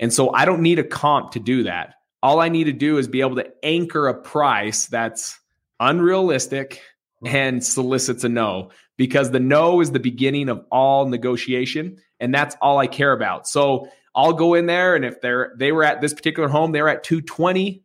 And 0.00 0.12
so 0.12 0.32
I 0.34 0.44
don't 0.44 0.62
need 0.62 0.78
a 0.78 0.84
comp 0.84 1.32
to 1.32 1.40
do 1.40 1.62
that. 1.64 1.94
All 2.22 2.40
I 2.40 2.48
need 2.48 2.64
to 2.64 2.72
do 2.72 2.98
is 2.98 3.08
be 3.08 3.20
able 3.20 3.36
to 3.36 3.50
anchor 3.62 4.08
a 4.08 4.14
price 4.14 4.86
that's 4.86 5.38
unrealistic 5.80 6.80
and 7.24 7.64
solicits 7.64 8.24
a 8.24 8.28
no 8.28 8.70
because 8.96 9.30
the 9.30 9.40
no 9.40 9.80
is 9.80 9.92
the 9.92 9.98
beginning 9.98 10.48
of 10.48 10.64
all 10.70 11.06
negotiation 11.06 11.96
and 12.20 12.34
that's 12.34 12.56
all 12.60 12.78
I 12.78 12.86
care 12.86 13.12
about. 13.12 13.46
So 13.46 13.88
I'll 14.14 14.32
go 14.32 14.54
in 14.54 14.66
there 14.66 14.94
and 14.94 15.04
if 15.04 15.20
they're 15.20 15.54
they 15.58 15.72
were 15.72 15.84
at 15.84 16.00
this 16.00 16.14
particular 16.14 16.48
home, 16.48 16.72
they 16.72 16.82
were 16.82 16.88
at 16.88 17.02
220. 17.02 17.82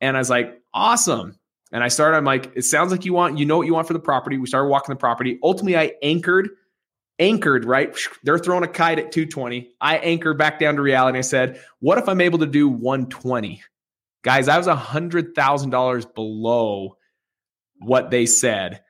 And 0.00 0.16
I 0.16 0.20
was 0.20 0.30
like, 0.30 0.60
awesome. 0.74 1.38
And 1.72 1.82
I 1.82 1.88
started, 1.88 2.18
I'm 2.18 2.24
like, 2.24 2.52
it 2.54 2.62
sounds 2.62 2.92
like 2.92 3.04
you 3.06 3.14
want, 3.14 3.38
you 3.38 3.46
know 3.46 3.56
what 3.56 3.66
you 3.66 3.72
want 3.72 3.86
for 3.86 3.94
the 3.94 3.98
property. 3.98 4.36
We 4.36 4.46
started 4.46 4.68
walking 4.68 4.92
the 4.92 4.98
property. 4.98 5.38
Ultimately, 5.42 5.76
I 5.76 5.94
anchored, 6.02 6.50
anchored, 7.18 7.64
right? 7.64 7.96
They're 8.22 8.38
throwing 8.38 8.62
a 8.62 8.68
kite 8.68 8.98
at 8.98 9.10
220. 9.10 9.70
I 9.80 9.96
anchored 9.96 10.36
back 10.36 10.58
down 10.60 10.76
to 10.76 10.82
reality. 10.82 11.18
I 11.18 11.22
said, 11.22 11.60
what 11.80 11.96
if 11.96 12.08
I'm 12.08 12.20
able 12.20 12.40
to 12.40 12.46
do 12.46 12.68
120? 12.68 13.62
Guys, 14.22 14.48
I 14.48 14.58
was 14.58 14.66
a 14.66 14.76
hundred 14.76 15.34
thousand 15.34 15.70
dollars 15.70 16.04
below 16.04 16.98
what 17.78 18.10
they 18.10 18.26
said. 18.26 18.82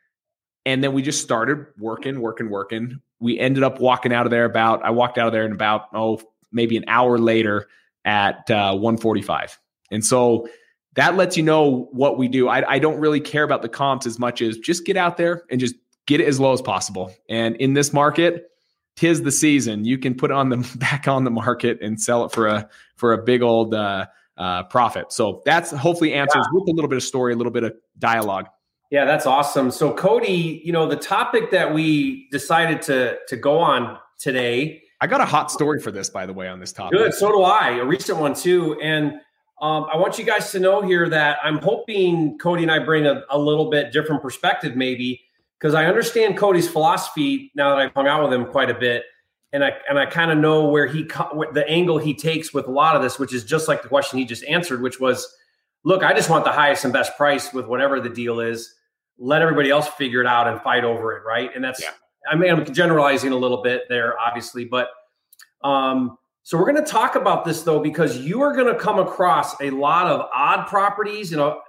And 0.66 0.82
then 0.82 0.92
we 0.92 1.02
just 1.02 1.22
started 1.22 1.66
working, 1.78 2.20
working, 2.20 2.50
working. 2.50 3.00
We 3.20 3.38
ended 3.38 3.62
up 3.62 3.80
walking 3.80 4.12
out 4.12 4.26
of 4.26 4.30
there 4.30 4.44
about, 4.44 4.84
I 4.84 4.90
walked 4.90 5.18
out 5.18 5.28
of 5.28 5.32
there 5.32 5.44
in 5.44 5.52
about, 5.52 5.86
oh, 5.94 6.20
maybe 6.50 6.76
an 6.76 6.84
hour 6.88 7.18
later 7.18 7.68
at 8.04 8.50
uh, 8.50 8.72
145. 8.72 9.58
And 9.90 10.04
so 10.04 10.48
that 10.94 11.16
lets 11.16 11.36
you 11.36 11.42
know 11.42 11.88
what 11.92 12.18
we 12.18 12.28
do. 12.28 12.48
I, 12.48 12.72
I 12.72 12.78
don't 12.78 12.98
really 12.98 13.20
care 13.20 13.44
about 13.44 13.62
the 13.62 13.68
comps 13.68 14.06
as 14.06 14.18
much 14.18 14.42
as 14.42 14.58
just 14.58 14.84
get 14.84 14.96
out 14.96 15.16
there 15.16 15.44
and 15.50 15.58
just 15.58 15.74
get 16.06 16.20
it 16.20 16.28
as 16.28 16.38
low 16.38 16.52
as 16.52 16.60
possible. 16.60 17.12
And 17.28 17.56
in 17.56 17.74
this 17.74 17.92
market, 17.92 18.50
tis 18.96 19.22
the 19.22 19.32
season. 19.32 19.84
You 19.84 19.98
can 19.98 20.14
put 20.14 20.30
on 20.30 20.48
the 20.48 20.56
back 20.78 21.08
on 21.08 21.24
the 21.24 21.30
market 21.30 21.80
and 21.80 22.00
sell 22.00 22.24
it 22.24 22.32
for 22.32 22.46
a 22.46 22.68
for 22.96 23.12
a 23.12 23.22
big 23.22 23.42
old 23.42 23.74
uh, 23.74 24.06
uh, 24.36 24.64
profit. 24.64 25.12
So 25.12 25.42
that's 25.44 25.70
hopefully 25.70 26.12
answers 26.14 26.44
yeah. 26.44 26.60
with 26.60 26.68
a 26.68 26.72
little 26.72 26.88
bit 26.88 26.96
of 26.96 27.02
story, 27.02 27.32
a 27.32 27.36
little 27.36 27.52
bit 27.52 27.64
of 27.64 27.74
dialogue. 27.98 28.48
Yeah, 28.90 29.06
that's 29.06 29.24
awesome. 29.24 29.70
So 29.70 29.94
Cody, 29.94 30.60
you 30.64 30.72
know, 30.72 30.86
the 30.86 30.96
topic 30.96 31.50
that 31.50 31.72
we 31.72 32.28
decided 32.30 32.82
to 32.82 33.18
to 33.28 33.36
go 33.36 33.58
on 33.58 33.98
today. 34.18 34.82
I 35.00 35.06
got 35.06 35.20
a 35.20 35.24
hot 35.24 35.50
story 35.50 35.80
for 35.80 35.90
this, 35.90 36.10
by 36.10 36.26
the 36.26 36.32
way, 36.32 36.46
on 36.46 36.60
this 36.60 36.72
topic. 36.72 36.98
Good. 36.98 37.14
So 37.14 37.28
do 37.32 37.42
I. 37.42 37.78
A 37.78 37.84
recent 37.84 38.18
one 38.18 38.34
too. 38.34 38.78
And 38.80 39.20
um, 39.62 39.86
I 39.92 39.96
want 39.96 40.18
you 40.18 40.24
guys 40.24 40.50
to 40.50 40.58
know 40.58 40.82
here 40.82 41.08
that 41.08 41.38
I'm 41.44 41.58
hoping 41.58 42.36
Cody 42.38 42.64
and 42.64 42.72
I 42.72 42.80
bring 42.80 43.06
a, 43.06 43.22
a 43.30 43.38
little 43.38 43.70
bit 43.70 43.92
different 43.92 44.20
perspective, 44.20 44.74
maybe, 44.74 45.22
because 45.56 45.72
I 45.72 45.86
understand 45.86 46.36
Cody's 46.36 46.68
philosophy 46.68 47.52
now 47.54 47.70
that 47.70 47.78
I've 47.78 47.92
hung 47.94 48.08
out 48.08 48.24
with 48.24 48.32
him 48.32 48.44
quite 48.46 48.70
a 48.70 48.74
bit, 48.74 49.04
and 49.52 49.64
I 49.64 49.72
and 49.88 50.00
I 50.00 50.06
kind 50.06 50.32
of 50.32 50.38
know 50.38 50.66
where 50.66 50.88
he 50.88 51.04
the 51.04 51.64
angle 51.68 51.98
he 51.98 52.12
takes 52.12 52.52
with 52.52 52.66
a 52.66 52.72
lot 52.72 52.96
of 52.96 53.02
this, 53.02 53.20
which 53.20 53.32
is 53.32 53.44
just 53.44 53.68
like 53.68 53.82
the 53.82 53.88
question 53.88 54.18
he 54.18 54.24
just 54.24 54.44
answered, 54.46 54.82
which 54.82 54.98
was, 54.98 55.32
look, 55.84 56.02
I 56.02 56.12
just 56.12 56.28
want 56.28 56.44
the 56.44 56.50
highest 56.50 56.82
and 56.82 56.92
best 56.92 57.16
price 57.16 57.52
with 57.52 57.66
whatever 57.66 58.00
the 58.00 58.08
deal 58.08 58.40
is. 58.40 58.74
Let 59.16 59.42
everybody 59.42 59.70
else 59.70 59.86
figure 59.86 60.20
it 60.20 60.26
out 60.26 60.48
and 60.48 60.60
fight 60.62 60.82
over 60.82 61.16
it, 61.16 61.22
right? 61.24 61.54
And 61.54 61.62
that's 61.62 61.80
yeah. 61.80 61.90
I 62.28 62.34
mean 62.34 62.50
I'm 62.50 62.64
generalizing 62.74 63.30
a 63.30 63.36
little 63.36 63.62
bit 63.62 63.82
there, 63.88 64.18
obviously, 64.18 64.64
but 64.64 64.88
um, 65.62 66.18
so 66.42 66.58
we're 66.58 66.70
going 66.70 66.84
to 66.84 66.90
talk 66.90 67.14
about 67.14 67.44
this 67.44 67.62
though 67.62 67.80
because 67.80 68.18
you 68.18 68.42
are 68.42 68.54
going 68.54 68.72
to 68.72 68.78
come 68.78 68.98
across 68.98 69.58
a 69.60 69.70
lot 69.70 70.06
of 70.06 70.28
odd 70.34 70.66
properties. 70.66 71.30
You 71.30 71.36
know, 71.36 71.60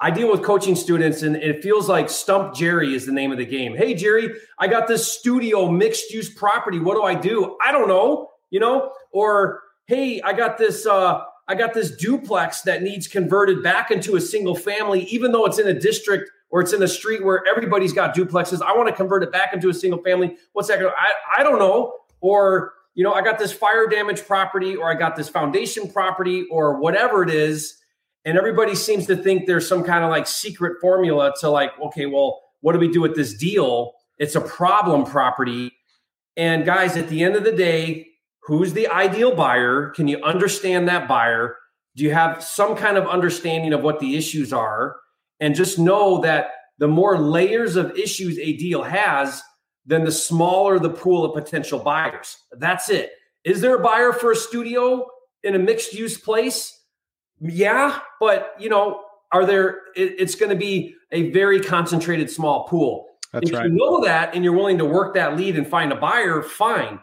I 0.00 0.10
deal 0.10 0.30
with 0.30 0.42
coaching 0.42 0.74
students 0.74 1.22
and 1.22 1.36
it 1.36 1.62
feels 1.62 1.88
like 1.88 2.10
Stump 2.10 2.54
Jerry 2.54 2.94
is 2.94 3.06
the 3.06 3.12
name 3.12 3.32
of 3.32 3.38
the 3.38 3.46
game. 3.46 3.74
Hey 3.76 3.94
Jerry, 3.94 4.34
I 4.58 4.66
got 4.66 4.86
this 4.88 5.10
studio 5.10 5.70
mixed 5.70 6.10
use 6.10 6.28
property. 6.28 6.78
What 6.78 6.94
do 6.94 7.02
I 7.04 7.14
do? 7.14 7.56
I 7.64 7.72
don't 7.72 7.88
know. 7.88 8.28
You 8.50 8.60
know, 8.60 8.92
or 9.12 9.60
hey, 9.86 10.20
I 10.22 10.32
got 10.32 10.58
this. 10.58 10.86
uh 10.86 11.22
I 11.48 11.54
got 11.54 11.74
this 11.74 11.90
duplex 11.96 12.62
that 12.62 12.82
needs 12.82 13.08
converted 13.08 13.62
back 13.62 13.90
into 13.90 14.14
a 14.16 14.20
single 14.20 14.54
family, 14.54 15.04
even 15.04 15.32
though 15.32 15.44
it's 15.44 15.58
in 15.58 15.66
a 15.66 15.78
district 15.78 16.30
or 16.50 16.60
it's 16.60 16.72
in 16.72 16.82
a 16.82 16.88
street 16.88 17.24
where 17.24 17.42
everybody's 17.48 17.92
got 17.92 18.14
duplexes. 18.14 18.62
I 18.62 18.76
want 18.76 18.88
to 18.88 18.94
convert 18.94 19.22
it 19.22 19.32
back 19.32 19.52
into 19.52 19.68
a 19.68 19.74
single 19.74 20.00
family. 20.02 20.36
What's 20.52 20.68
that? 20.68 20.78
Gonna, 20.78 20.92
I 20.96 21.40
I 21.40 21.42
don't 21.42 21.58
know. 21.58 21.94
Or 22.20 22.74
you 22.94 23.04
know, 23.04 23.12
I 23.12 23.22
got 23.22 23.38
this 23.38 23.52
fire 23.52 23.86
damage 23.86 24.26
property 24.26 24.76
or 24.76 24.90
I 24.90 24.94
got 24.94 25.16
this 25.16 25.28
foundation 25.28 25.90
property 25.90 26.46
or 26.50 26.78
whatever 26.78 27.22
it 27.22 27.30
is. 27.30 27.78
And 28.24 28.38
everybody 28.38 28.74
seems 28.74 29.06
to 29.06 29.16
think 29.16 29.46
there's 29.46 29.66
some 29.66 29.82
kind 29.82 30.04
of 30.04 30.10
like 30.10 30.26
secret 30.26 30.80
formula 30.80 31.32
to 31.40 31.50
like, 31.50 31.72
okay, 31.80 32.06
well, 32.06 32.40
what 32.60 32.74
do 32.74 32.78
we 32.78 32.88
do 32.88 33.00
with 33.00 33.16
this 33.16 33.34
deal? 33.34 33.94
It's 34.18 34.34
a 34.36 34.40
problem 34.40 35.04
property. 35.04 35.72
And 36.36 36.64
guys, 36.64 36.96
at 36.96 37.08
the 37.08 37.24
end 37.24 37.34
of 37.34 37.44
the 37.44 37.52
day, 37.52 38.06
who's 38.42 38.72
the 38.72 38.88
ideal 38.88 39.34
buyer? 39.34 39.90
Can 39.90 40.06
you 40.06 40.22
understand 40.22 40.88
that 40.88 41.08
buyer? 41.08 41.56
Do 41.96 42.04
you 42.04 42.12
have 42.12 42.42
some 42.42 42.76
kind 42.76 42.96
of 42.96 43.06
understanding 43.06 43.72
of 43.72 43.82
what 43.82 44.00
the 44.00 44.16
issues 44.16 44.52
are? 44.52 44.96
And 45.40 45.54
just 45.54 45.78
know 45.78 46.20
that 46.20 46.50
the 46.78 46.88
more 46.88 47.18
layers 47.18 47.76
of 47.76 47.96
issues 47.96 48.38
a 48.38 48.56
deal 48.56 48.82
has, 48.82 49.42
then 49.84 50.04
the 50.04 50.12
smaller 50.12 50.78
the 50.78 50.90
pool 50.90 51.24
of 51.24 51.34
potential 51.34 51.78
buyers. 51.78 52.38
That's 52.52 52.88
it. 52.88 53.12
Is 53.44 53.60
there 53.60 53.76
a 53.76 53.82
buyer 53.82 54.12
for 54.12 54.32
a 54.32 54.36
studio 54.36 55.06
in 55.42 55.54
a 55.54 55.58
mixed 55.58 55.92
use 55.92 56.18
place? 56.18 56.80
Yeah, 57.40 57.98
but 58.20 58.54
you 58.58 58.68
know, 58.68 59.02
are 59.32 59.44
there? 59.44 59.80
It, 59.96 60.14
it's 60.18 60.34
going 60.34 60.50
to 60.50 60.56
be 60.56 60.94
a 61.10 61.30
very 61.30 61.60
concentrated 61.60 62.30
small 62.30 62.64
pool. 62.68 63.06
That's 63.32 63.50
if 63.50 63.56
right. 63.56 63.66
you 63.66 63.72
know 63.72 64.04
that 64.04 64.34
and 64.34 64.44
you're 64.44 64.52
willing 64.52 64.78
to 64.78 64.84
work 64.84 65.14
that 65.14 65.36
lead 65.36 65.56
and 65.56 65.66
find 65.66 65.90
a 65.90 65.96
buyer, 65.96 66.42
fine. 66.42 67.00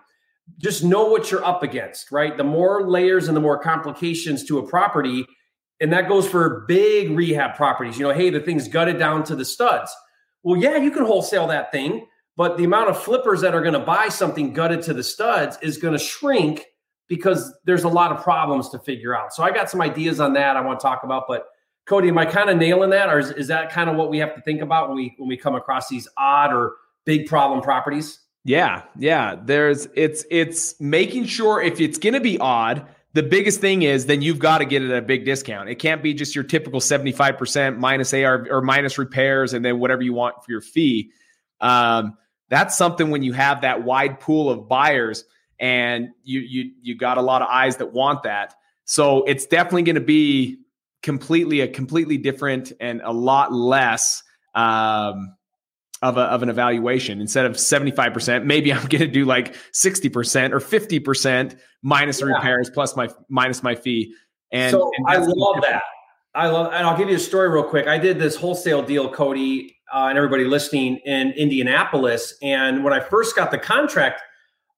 Just 0.57 0.83
know 0.83 1.05
what 1.05 1.29
you're 1.29 1.43
up 1.43 1.63
against, 1.63 2.11
right? 2.11 2.35
The 2.35 2.43
more 2.43 2.87
layers 2.87 3.27
and 3.27 3.35
the 3.35 3.41
more 3.41 3.59
complications 3.61 4.45
to 4.45 4.59
a 4.59 4.67
property, 4.67 5.25
and 5.81 5.91
that 5.91 6.07
goes 6.07 6.27
for 6.27 6.65
big 6.67 7.11
rehab 7.11 7.55
properties. 7.55 7.97
You 7.99 8.07
know, 8.07 8.13
hey, 8.13 8.29
the 8.29 8.39
thing's 8.39 8.67
gutted 8.67 8.97
down 8.97 9.23
to 9.25 9.35
the 9.35 9.45
studs. 9.45 9.91
Well, 10.43 10.59
yeah, 10.59 10.77
you 10.77 10.91
can 10.91 11.03
wholesale 11.03 11.47
that 11.47 11.71
thing 11.71 12.05
but 12.39 12.57
the 12.57 12.63
amount 12.63 12.89
of 12.89 12.97
flippers 12.97 13.41
that 13.41 13.53
are 13.53 13.59
going 13.59 13.73
to 13.73 13.81
buy 13.81 14.07
something 14.07 14.53
gutted 14.53 14.81
to 14.83 14.93
the 14.93 15.03
studs 15.03 15.57
is 15.61 15.77
going 15.77 15.91
to 15.91 15.99
shrink 15.99 16.67
because 17.09 17.53
there's 17.65 17.83
a 17.83 17.89
lot 17.89 18.13
of 18.13 18.23
problems 18.23 18.69
to 18.69 18.79
figure 18.79 19.13
out. 19.13 19.33
So 19.33 19.43
I 19.43 19.51
got 19.51 19.69
some 19.69 19.81
ideas 19.81 20.21
on 20.21 20.31
that 20.35 20.55
I 20.55 20.61
want 20.61 20.79
to 20.79 20.81
talk 20.81 21.03
about. 21.03 21.25
But 21.27 21.47
Cody, 21.85 22.07
am 22.07 22.17
I 22.17 22.23
kind 22.23 22.49
of 22.49 22.55
nailing 22.55 22.91
that, 22.91 23.09
or 23.09 23.19
is, 23.19 23.31
is 23.31 23.49
that 23.49 23.73
kind 23.73 23.89
of 23.89 23.97
what 23.97 24.09
we 24.09 24.19
have 24.19 24.33
to 24.35 24.41
think 24.43 24.61
about 24.61 24.87
when 24.87 24.95
we 24.95 25.13
when 25.17 25.27
we 25.27 25.35
come 25.35 25.53
across 25.53 25.89
these 25.89 26.07
odd 26.15 26.53
or 26.53 26.77
big 27.03 27.27
problem 27.27 27.59
properties? 27.59 28.19
Yeah, 28.45 28.83
yeah. 28.97 29.35
There's 29.43 29.89
it's 29.93 30.23
it's 30.31 30.79
making 30.79 31.25
sure 31.25 31.61
if 31.61 31.81
it's 31.81 31.97
going 31.97 32.13
to 32.13 32.21
be 32.21 32.39
odd, 32.39 32.87
the 33.15 33.23
biggest 33.23 33.59
thing 33.59 33.81
is 33.81 34.05
then 34.05 34.21
you've 34.21 34.39
got 34.39 34.59
to 34.59 34.65
get 34.65 34.81
it 34.81 34.91
at 34.91 34.97
a 34.97 35.05
big 35.05 35.25
discount. 35.25 35.67
It 35.67 35.75
can't 35.75 36.01
be 36.01 36.13
just 36.13 36.35
your 36.35 36.45
typical 36.45 36.79
75% 36.79 37.79
minus 37.79 38.13
AR 38.13 38.47
or 38.49 38.61
minus 38.61 38.97
repairs 38.97 39.51
and 39.51 39.65
then 39.65 39.77
whatever 39.77 40.03
you 40.03 40.13
want 40.13 40.41
for 40.45 40.51
your 40.51 40.61
fee. 40.61 41.11
Um, 41.59 42.15
that's 42.49 42.77
something 42.77 43.09
when 43.09 43.23
you 43.23 43.33
have 43.33 43.61
that 43.61 43.83
wide 43.83 44.19
pool 44.19 44.49
of 44.49 44.67
buyers 44.67 45.23
and 45.59 46.09
you 46.23 46.39
you 46.39 46.71
you 46.81 46.95
got 46.95 47.17
a 47.17 47.21
lot 47.21 47.41
of 47.41 47.47
eyes 47.47 47.77
that 47.77 47.93
want 47.93 48.23
that. 48.23 48.55
So 48.85 49.23
it's 49.23 49.45
definitely 49.45 49.83
going 49.83 49.95
to 49.95 50.01
be 50.01 50.59
completely 51.03 51.61
a 51.61 51.67
completely 51.67 52.17
different 52.17 52.73
and 52.79 53.01
a 53.03 53.11
lot 53.11 53.53
less 53.53 54.23
um, 54.55 55.35
of, 56.01 56.17
a, 56.17 56.21
of 56.21 56.43
an 56.43 56.49
evaluation. 56.49 57.21
Instead 57.21 57.45
of 57.45 57.53
75% 57.53 58.45
maybe 58.45 58.73
i'm 58.73 58.87
going 58.87 59.01
to 59.01 59.07
do 59.07 59.25
like 59.25 59.55
60% 59.73 60.51
or 60.51 60.59
50% 60.59 61.59
minus 61.81 62.19
yeah. 62.19 62.27
repairs 62.27 62.69
plus 62.69 62.95
my 62.95 63.09
minus 63.29 63.63
my 63.63 63.75
fee. 63.75 64.13
And, 64.51 64.71
so 64.71 64.91
and 64.97 65.07
i 65.07 65.17
love 65.17 65.61
that. 65.61 65.83
i 66.33 66.47
love 66.47 66.73
and 66.73 66.85
i'll 66.87 66.97
give 66.97 67.09
you 67.09 67.15
a 67.15 67.19
story 67.19 67.49
real 67.49 67.63
quick. 67.63 67.87
I 67.87 67.97
did 67.97 68.17
this 68.17 68.35
wholesale 68.35 68.81
deal 68.81 69.09
cody 69.09 69.78
uh, 69.93 70.07
and 70.09 70.17
everybody 70.17 70.43
listening 70.43 70.97
in 71.05 71.31
Indianapolis. 71.31 72.33
And 72.41 72.83
when 72.83 72.93
I 72.93 72.99
first 72.99 73.35
got 73.35 73.51
the 73.51 73.57
contract, 73.57 74.21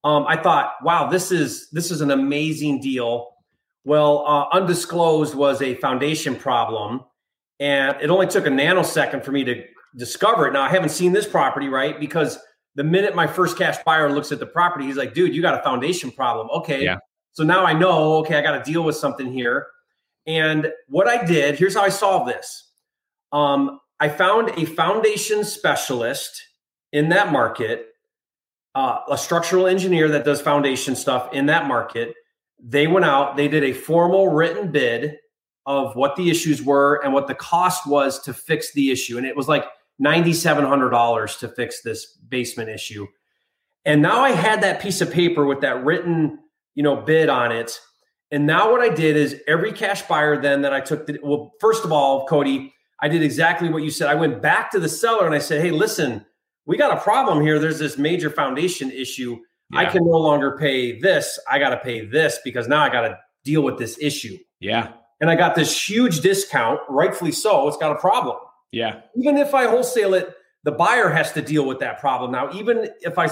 um, 0.04 0.26
I 0.28 0.36
thought, 0.36 0.74
wow, 0.82 1.10
this 1.10 1.32
is 1.32 1.70
this 1.72 1.92
is 1.92 2.02
an 2.02 2.12
amazing 2.12 2.82
deal. 2.82 3.30
Well, 3.84 4.26
uh, 4.28 4.48
undisclosed 4.52 5.36
was 5.36 5.62
a 5.62 5.76
foundation 5.76 6.36
problem, 6.36 7.02
and 7.60 7.96
it 8.02 8.10
only 8.10 8.28
took 8.28 8.46
a 8.46 8.50
nanosecond 8.50 9.24
for 9.24 9.32
me 9.32 9.44
to 9.44 9.64
discover 9.96 10.48
it. 10.48 10.54
Now 10.54 10.64
I 10.64 10.70
haven't 10.70 10.90
seen 10.90 11.12
this 11.14 11.28
property, 11.28 11.68
right? 11.68 12.00
Because 12.00 12.40
the 12.76 12.84
minute 12.84 13.16
my 13.16 13.28
first 13.28 13.58
cash 13.58 13.78
buyer 13.84 14.12
looks 14.12 14.32
at 14.32 14.40
the 14.40 14.46
property, 14.46 14.86
he's 14.86 14.98
like, 14.98 15.14
"Dude, 15.14 15.36
you 15.36 15.42
got 15.42 15.60
a 15.60 15.64
foundation 15.64 16.12
problem." 16.12 16.50
Okay, 16.50 16.84
yeah. 16.84 16.98
so 17.34 17.44
now 17.44 17.66
I 17.66 17.74
know. 17.74 18.16
Okay, 18.18 18.36
I 18.36 18.42
got 18.42 18.64
to 18.64 18.72
deal 18.72 18.84
with 18.84 18.96
something 18.96 19.32
here. 19.32 19.68
And 20.28 20.72
what 20.88 21.08
I 21.08 21.24
did, 21.26 21.58
here's 21.58 21.74
how 21.76 21.82
I 21.82 21.90
solved 21.90 22.30
this. 22.30 22.70
Um, 23.32 23.80
I 24.02 24.10
found 24.10 24.50
a 24.58 24.66
foundation 24.66 25.44
specialist 25.44 26.42
in 26.92 27.10
that 27.10 27.32
market, 27.32 27.86
uh, 28.74 28.98
a 29.08 29.18
structural 29.18 29.68
engineer 29.68 30.08
that 30.10 30.26
does 30.26 30.42
foundation 30.42 30.96
stuff 30.96 31.32
in 31.34 31.46
that 31.46 31.68
market. 31.68 32.16
They 32.60 32.88
went 32.88 33.06
out, 33.06 33.38
they 33.38 33.48
did 33.48 33.64
a 33.64 33.74
formal 33.74 34.30
written 34.30 34.72
bid 34.72 35.18
of 35.68 35.96
what 35.96 36.16
the 36.16 36.32
issues 36.32 36.64
were 36.64 37.00
and 37.04 37.14
what 37.14 37.28
the 37.28 37.36
cost 37.36 37.86
was 37.86 38.20
to 38.24 38.34
fix 38.34 38.74
the 38.74 38.90
issue. 38.90 39.20
And 39.20 39.28
it 39.28 39.36
was 39.38 39.48
like 39.48 39.66
$9,700 40.04 41.40
to 41.40 41.48
fix 41.50 41.84
this 41.84 42.18
basement 42.28 42.70
issue. 42.70 43.06
And 43.86 44.02
now 44.02 44.22
I 44.22 44.32
had 44.32 44.64
that 44.64 44.82
piece 44.82 45.02
of 45.02 45.12
paper 45.12 45.46
with 45.46 45.62
that 45.62 45.86
written, 45.86 46.40
you 46.74 46.82
know, 46.82 46.96
bid 46.96 47.30
on 47.30 47.52
it. 47.52 47.80
And 48.32 48.48
now 48.48 48.72
what 48.72 48.82
I 48.82 48.90
did 48.90 49.16
is 49.16 49.42
every 49.48 49.72
cash 49.72 50.02
buyer 50.04 50.42
then 50.42 50.64
that 50.64 50.74
I 50.74 50.82
took, 50.82 51.06
the, 51.06 51.20
well, 51.22 51.52
first 51.60 51.86
of 51.86 51.92
all, 51.92 52.26
Cody, 52.26 52.74
I 53.02 53.08
did 53.08 53.24
exactly 53.24 53.70
what 53.70 53.84
you 53.84 53.90
said. 53.90 54.10
I 54.10 54.16
went 54.16 54.42
back 54.42 54.72
to 54.72 54.80
the 54.80 54.90
seller 54.90 55.26
and 55.26 55.34
I 55.34 55.40
said, 55.40 55.62
"Hey, 55.62 55.72
listen, 55.72 56.26
we 56.66 56.78
got 56.78 56.96
a 56.96 57.02
problem 57.02 57.42
here. 57.42 57.60
There's 57.60 57.80
this 57.80 57.98
major 57.98 58.30
foundation 58.30 58.92
issue. 58.92 59.40
Yeah. 59.72 59.80
I 59.80 59.86
can 59.86 60.06
no 60.06 60.18
longer 60.18 60.58
pay 60.58 61.00
this. 61.00 61.40
I 61.50 61.60
got 61.60 61.70
to 61.70 61.78
pay 61.78 62.06
this 62.06 62.40
because 62.44 62.68
now 62.68 62.84
I 62.84 62.90
got 62.90 63.02
to 63.02 63.18
deal 63.44 63.64
with 63.64 63.78
this 63.78 63.98
issue." 64.00 64.38
Yeah. 64.60 64.94
And 65.20 65.30
I 65.30 65.36
got 65.36 65.56
this 65.56 65.90
huge 65.90 66.22
discount, 66.22 66.80
rightfully 66.90 67.32
so. 67.32 67.68
It's 67.68 67.78
got 67.78 67.92
a 67.92 68.00
problem. 68.00 68.38
Yeah. 68.72 69.02
Even 69.16 69.38
if 69.38 69.54
I 69.54 69.68
wholesale 69.68 70.14
it, 70.16 70.36
the 70.64 70.72
buyer 70.72 71.10
has 71.10 71.32
to 71.34 71.42
deal 71.42 71.66
with 71.66 71.80
that 71.80 72.00
problem. 72.00 72.32
Now, 72.32 72.52
even 72.54 72.90
if 73.02 73.18
I 73.18 73.30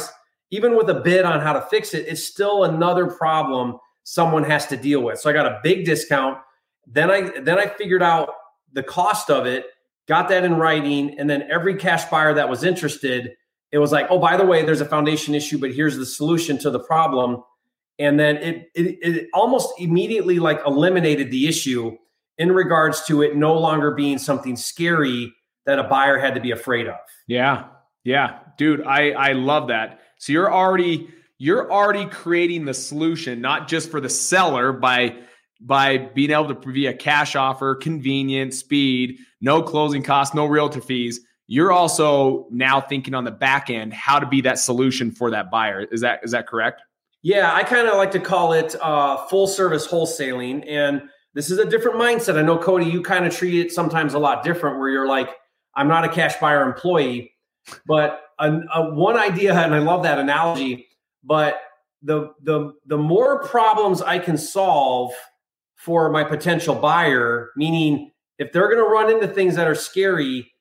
even 0.52 0.76
with 0.76 0.90
a 0.90 0.96
bid 0.96 1.26
on 1.26 1.40
how 1.40 1.54
to 1.54 1.62
fix 1.62 1.94
it, 1.94 2.08
it's 2.08 2.24
still 2.24 2.64
another 2.64 3.08
problem 3.08 3.78
someone 4.04 4.44
has 4.44 4.66
to 4.68 4.78
deal 4.78 5.02
with. 5.02 5.20
So 5.20 5.30
I 5.30 5.34
got 5.34 5.46
a 5.46 5.60
big 5.62 5.86
discount. 5.86 6.40
Then 6.88 7.12
I 7.12 7.40
then 7.40 7.60
I 7.60 7.68
figured 7.68 8.02
out 8.02 8.30
the 8.74 8.84
cost 8.84 9.30
of 9.30 9.46
it 9.46 9.66
got 10.08 10.30
that 10.30 10.44
in 10.44 10.56
writing, 10.56 11.20
and 11.20 11.30
then 11.30 11.44
every 11.52 11.76
cash 11.76 12.06
buyer 12.06 12.34
that 12.34 12.50
was 12.50 12.64
interested, 12.64 13.32
it 13.72 13.78
was 13.78 13.92
like, 13.92 14.08
oh, 14.10 14.18
by 14.20 14.38
the 14.38 14.46
way, 14.46 14.64
there's 14.64 14.82
a 14.82 14.86
foundation 14.86 15.36
issue, 15.36 15.58
but 15.60 15.72
here's 15.72 15.98
the 15.98 16.06
solution 16.06 16.58
to 16.60 16.72
the 16.72 16.80
problem. 16.80 17.44
And 18.00 18.20
then 18.20 18.38
it, 18.38 18.70
it, 18.74 18.98
it 19.02 19.28
almost 19.34 19.74
immediately 19.78 20.40
like 20.40 20.62
eliminated 20.66 21.32
the 21.32 21.48
issue 21.48 21.98
in 22.38 22.52
regards 22.52 23.04
to 23.06 23.22
it 23.22 23.36
no 23.36 23.54
longer 23.54 23.92
being 23.92 24.18
something 24.18 24.56
scary 24.56 25.34
that 25.66 25.78
a 25.78 25.84
buyer 25.84 26.18
had 26.18 26.34
to 26.36 26.42
be 26.42 26.52
afraid 26.52 26.88
of. 26.88 26.96
Yeah. 27.28 27.66
Yeah. 28.04 28.40
Dude, 28.58 28.82
I, 28.82 29.12
I 29.12 29.32
love 29.34 29.68
that. 29.68 30.00
So 30.18 30.34
you're 30.34 30.52
already 30.52 31.10
you're 31.38 31.72
already 31.72 32.06
creating 32.06 32.66
the 32.66 32.74
solution, 32.74 33.40
not 33.40 33.68
just 33.70 33.90
for 33.90 34.02
the 34.02 34.10
seller 34.10 34.74
by 34.74 35.16
by 35.60 35.98
being 35.98 36.32
able 36.32 36.54
to 36.54 36.56
be 36.56 36.86
a 36.86 36.94
cash 36.94 37.36
offer, 37.36 37.75
convenient, 37.75 38.54
speed, 38.54 39.18
no 39.42 39.62
closing 39.62 40.04
costs, 40.04 40.34
no 40.34 40.46
realtor 40.46 40.82
fees. 40.82 41.20
You're 41.48 41.72
also 41.72 42.48
now 42.51 42.80
thinking 42.80 43.13
on 43.13 43.24
the 43.24 43.32
back 43.32 43.70
end 43.70 43.94
how 43.94 44.20
to 44.20 44.25
be 44.25 44.42
that 44.42 44.60
solution 44.60 45.12
for 45.12 45.32
that 45.32 45.50
buyer. 45.50 45.82
Is 45.92 46.01
that 46.01 46.20
is 46.24 46.32
that 46.32 46.48
correct? 46.48 46.82
Yeah, 47.22 47.54
I 47.54 47.63
kind 47.63 47.88
of 47.88 47.96
like 47.98 48.12
to 48.12 48.20
call 48.20 48.54
it 48.54 48.75
uh, 48.82 49.25
full 49.28 49.48
service 49.48 49.88
wholesaling, 49.88 50.63
and 50.70 51.01
this 51.34 51.50
is 51.50 51.58
a 51.58 51.66
different 51.66 51.98
mindset. 51.98 52.38
I 52.38 52.44
know 52.44 52.58
Cody, 52.58 52.86
you 52.86 53.01
kind 53.01 53.25
of 53.25 53.36
treat 53.36 53.60
it 53.60 53.72
sometimes 53.72 54.13
a 54.13 54.20
lot 54.20 54.44
different, 54.44 54.80
where 54.80 54.89
you're 54.89 55.08
like, 55.08 55.30
I'm 55.75 55.88
not 55.88 56.06
a 56.06 56.10
cash 56.10 56.39
buyer 56.39 56.63
employee, 56.63 57.34
but 57.86 58.22
a, 58.38 58.62
a 58.74 58.94
one 58.94 59.18
idea, 59.18 59.54
and 59.54 59.75
I 59.75 59.80
love 59.80 60.04
that 60.04 60.20
analogy. 60.20 60.88
But 61.24 61.60
the 62.01 62.30
the 62.44 62.74
the 62.86 62.98
more 62.98 63.44
problems 63.44 64.01
I 64.01 64.20
can 64.20 64.38
solve 64.38 65.12
for 65.80 66.10
my 66.10 66.26
potential 66.26 66.76
buyer, 66.76 67.52
meaning 67.56 68.12
if 68.38 68.52
they're 68.52 68.68
going 68.68 68.84
to 68.84 68.84
run 68.84 69.10
into 69.10 69.34
things 69.34 69.56
that 69.56 69.66
are 69.66 69.76
scary, 69.76 70.52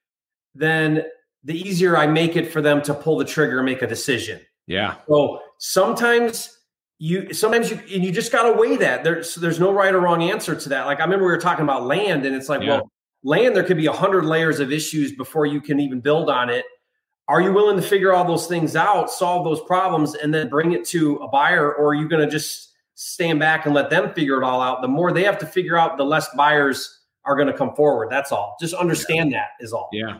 then 0.55 1.05
the 1.43 1.59
easier 1.59 1.97
I 1.97 2.07
make 2.07 2.37
it 2.37 2.53
for 2.53 2.63
them 2.63 2.81
to 2.83 2.95
pull 2.95 3.19
the 3.19 3.25
trigger 3.25 3.59
and 3.59 3.67
make 3.67 3.83
a 3.83 3.87
decision. 3.89 4.41
Yeah. 4.69 4.95
So 5.09 5.41
sometimes 5.59 6.57
you 7.01 7.35
sometimes 7.35 7.69
you 7.69 7.81
and 7.93 8.05
you 8.05 8.13
just 8.13 8.31
got 8.31 8.45
to 8.45 8.53
weigh 8.53 8.77
that. 8.77 9.03
There's 9.03 9.35
there's 9.35 9.59
no 9.59 9.73
right 9.73 9.93
or 9.93 9.99
wrong 9.99 10.23
answer 10.23 10.55
to 10.55 10.69
that. 10.69 10.87
Like 10.87 11.01
I 11.01 11.05
remember 11.05 11.25
we 11.25 11.33
were 11.33 11.39
talking 11.39 11.65
about 11.65 11.85
land, 11.85 12.25
and 12.25 12.37
it's 12.37 12.49
like, 12.49 12.63
yeah. 12.63 12.77
well, 12.77 12.93
land 13.25 13.57
there 13.57 13.65
could 13.65 13.77
be 13.77 13.87
a 13.87 13.93
hundred 13.93 14.25
layers 14.25 14.61
of 14.61 14.71
issues 14.71 15.11
before 15.13 15.47
you 15.47 15.61
can 15.61 15.81
even 15.81 16.01
build 16.01 16.31
on 16.31 16.49
it. 16.49 16.65
Are 17.27 17.41
you 17.41 17.53
willing 17.53 17.77
to 17.77 17.83
figure 17.83 18.13
all 18.13 18.25
those 18.25 18.47
things 18.47 18.77
out, 18.77 19.11
solve 19.11 19.45
those 19.45 19.61
problems, 19.63 20.15
and 20.15 20.33
then 20.33 20.49
bring 20.49 20.73
it 20.73 20.85
to 20.87 21.17
a 21.17 21.29
buyer, 21.29 21.75
or 21.75 21.89
are 21.89 21.95
you 21.95 22.09
going 22.09 22.25
to 22.25 22.31
just 22.31 22.68
stand 22.99 23.39
back 23.39 23.65
and 23.65 23.75
let 23.75 23.91
them 23.91 24.13
figure 24.13 24.41
it 24.41 24.45
all 24.45 24.61
out? 24.61 24.83
The 24.83 24.89
more 24.89 25.13
they 25.13 25.25
have 25.25 25.39
to 25.39 25.47
figure 25.47 25.77
out, 25.77 25.97
the 25.97 26.05
less 26.05 26.29
buyers 26.37 27.01
are 27.25 27.37
going 27.37 27.49
to 27.49 27.53
come 27.53 27.75
forward. 27.75 28.09
That's 28.11 28.33
all. 28.33 28.57
Just 28.61 28.75
understand 28.75 29.31
yeah. 29.31 29.39
that 29.39 29.65
is 29.65 29.73
all. 29.73 29.89
Yeah, 29.93 30.19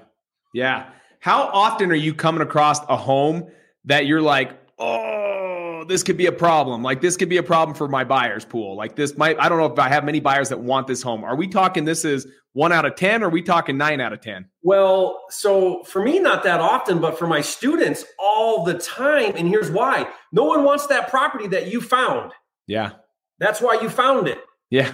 yeah. 0.55 0.91
How 1.21 1.45
often 1.49 1.91
are 1.91 1.97
you 1.97 2.15
coming 2.15 2.43
across 2.43 2.81
a 2.89 2.97
home 2.97 3.51
that 3.85 4.07
you're 4.07 4.23
like, 4.23 4.53
oh, 4.79 5.85
this 5.89 6.03
could 6.03 6.17
be 6.17 6.27
a 6.27 6.33
problem. 6.33 6.83
Like 6.83 7.01
this 7.01 7.17
could 7.17 7.29
be 7.29 7.39
a 7.39 7.43
problem 7.43 7.75
for 7.75 7.89
my 7.89 8.05
buyers 8.05 8.45
pool. 8.45 8.77
Like 8.77 8.95
this 8.95 9.17
might, 9.17 9.39
I 9.41 9.49
don't 9.49 9.59
know 9.59 9.67
if 9.67 9.79
I 9.79 9.89
have 9.89 10.05
many 10.05 10.21
buyers 10.21 10.49
that 10.51 10.61
want 10.61 10.87
this 10.87 11.03
home. 11.03 11.25
Are 11.25 11.35
we 11.35 11.49
talking 11.49 11.85
this 11.85 12.05
is 12.05 12.27
one 12.53 12.73
out 12.73 12.85
of 12.85 12.95
10 12.95 13.23
or 13.23 13.27
are 13.27 13.31
we 13.31 13.43
talking 13.43 13.77
nine 13.77 14.01
out 14.01 14.13
of 14.13 14.21
10? 14.21 14.47
Well, 14.63 15.25
so 15.31 15.83
for 15.85 16.03
me, 16.03 16.19
not 16.19 16.45
that 16.45 16.61
often, 16.61 17.01
but 17.01 17.19
for 17.19 17.27
my 17.27 17.41
students 17.41 18.05
all 18.19 18.65
the 18.65 18.75
time. 18.75 19.33
And 19.37 19.49
here's 19.49 19.71
why 19.71 20.09
no 20.33 20.45
one 20.45 20.65
wants 20.65 20.87
that 20.89 21.09
property 21.09 21.49
that 21.49 21.69
you 21.69 21.81
found. 21.81 22.33
Yeah. 22.69 22.93
That's 23.41 23.61
why 23.61 23.81
you 23.81 23.89
found 23.89 24.29
it. 24.29 24.39
Yeah. 24.71 24.93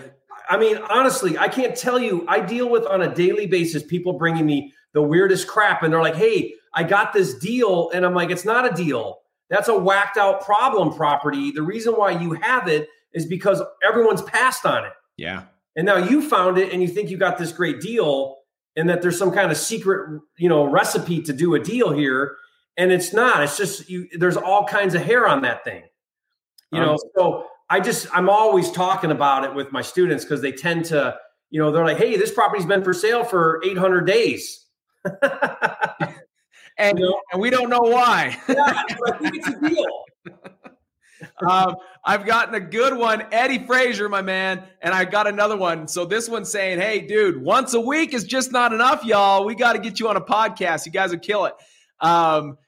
I 0.48 0.56
mean, 0.56 0.78
honestly, 0.78 1.36
I 1.36 1.48
can't 1.48 1.76
tell 1.76 1.98
you. 1.98 2.24
I 2.28 2.40
deal 2.40 2.70
with 2.70 2.86
on 2.86 3.02
a 3.02 3.14
daily 3.14 3.46
basis 3.46 3.82
people 3.82 4.14
bringing 4.14 4.46
me 4.46 4.72
the 4.92 5.02
weirdest 5.02 5.46
crap, 5.46 5.82
and 5.82 5.92
they're 5.92 6.02
like, 6.02 6.16
"Hey, 6.16 6.54
I 6.72 6.82
got 6.84 7.12
this 7.12 7.34
deal," 7.34 7.90
and 7.90 8.04
I'm 8.04 8.14
like, 8.14 8.30
"It's 8.30 8.44
not 8.44 8.70
a 8.70 8.74
deal. 8.74 9.20
That's 9.48 9.68
a 9.68 9.78
whacked 9.78 10.16
out 10.16 10.42
problem 10.42 10.94
property. 10.94 11.50
The 11.50 11.62
reason 11.62 11.94
why 11.94 12.10
you 12.10 12.32
have 12.34 12.68
it 12.68 12.88
is 13.12 13.26
because 13.26 13.62
everyone's 13.82 14.22
passed 14.22 14.66
on 14.66 14.84
it. 14.84 14.92
Yeah. 15.16 15.44
And 15.76 15.86
now 15.86 15.96
you 15.96 16.22
found 16.22 16.58
it 16.58 16.72
and 16.72 16.82
you 16.82 16.88
think 16.88 17.10
you 17.10 17.16
got 17.16 17.38
this 17.38 17.52
great 17.52 17.80
deal 17.80 18.38
and 18.76 18.88
that 18.88 19.02
there's 19.02 19.18
some 19.18 19.30
kind 19.30 19.50
of 19.50 19.56
secret, 19.56 20.20
you 20.36 20.48
know, 20.48 20.64
recipe 20.64 21.22
to 21.22 21.32
do 21.32 21.54
a 21.54 21.60
deal 21.60 21.92
here. 21.92 22.36
And 22.76 22.90
it's 22.90 23.12
not. 23.12 23.42
It's 23.42 23.56
just 23.56 23.88
you 23.88 24.08
there's 24.18 24.36
all 24.36 24.66
kinds 24.66 24.94
of 24.94 25.02
hair 25.02 25.28
on 25.28 25.42
that 25.42 25.62
thing. 25.62 25.84
You 26.72 26.80
um, 26.80 26.86
know, 26.86 26.98
so 27.16 27.46
I 27.70 27.80
just 27.80 28.06
I'm 28.12 28.28
always 28.28 28.70
talking 28.70 29.10
about 29.10 29.44
it 29.44 29.54
with 29.54 29.72
my 29.72 29.82
students 29.82 30.24
because 30.24 30.40
they 30.40 30.52
tend 30.52 30.84
to, 30.86 31.16
you 31.50 31.60
know, 31.60 31.70
they're 31.72 31.84
like, 31.84 31.96
hey, 31.96 32.16
this 32.16 32.32
property's 32.32 32.66
been 32.66 32.84
for 32.84 32.92
sale 32.92 33.24
for 33.24 33.60
800 33.64 34.06
days. 34.06 34.66
and, 36.78 36.98
you 36.98 37.06
know? 37.06 37.20
and 37.32 37.40
we 37.40 37.50
don't 37.50 37.70
know 37.70 37.80
why. 37.80 38.36
yeah, 38.48 38.82
I 39.06 39.18
think 39.18 39.36
it's 39.36 39.48
a 39.48 39.68
deal. 39.68 40.04
um, 41.48 41.76
I've 42.04 42.26
gotten 42.26 42.54
a 42.54 42.60
good 42.60 42.96
one, 42.96 43.24
Eddie 43.32 43.64
Frazier, 43.66 44.08
my 44.08 44.22
man, 44.22 44.62
and 44.82 44.94
I 44.94 45.04
got 45.04 45.26
another 45.26 45.56
one. 45.56 45.88
So 45.88 46.04
this 46.04 46.28
one's 46.28 46.50
saying, 46.50 46.80
"Hey, 46.80 47.00
dude, 47.00 47.40
once 47.42 47.74
a 47.74 47.80
week 47.80 48.14
is 48.14 48.24
just 48.24 48.52
not 48.52 48.72
enough, 48.72 49.04
y'all. 49.04 49.44
We 49.44 49.54
got 49.54 49.74
to 49.74 49.78
get 49.78 50.00
you 50.00 50.08
on 50.08 50.16
a 50.16 50.20
podcast. 50.20 50.86
You 50.86 50.92
guys 50.92 51.10
would 51.10 51.22
kill 51.22 51.46
it." 51.46 51.54
Um, 52.00 52.58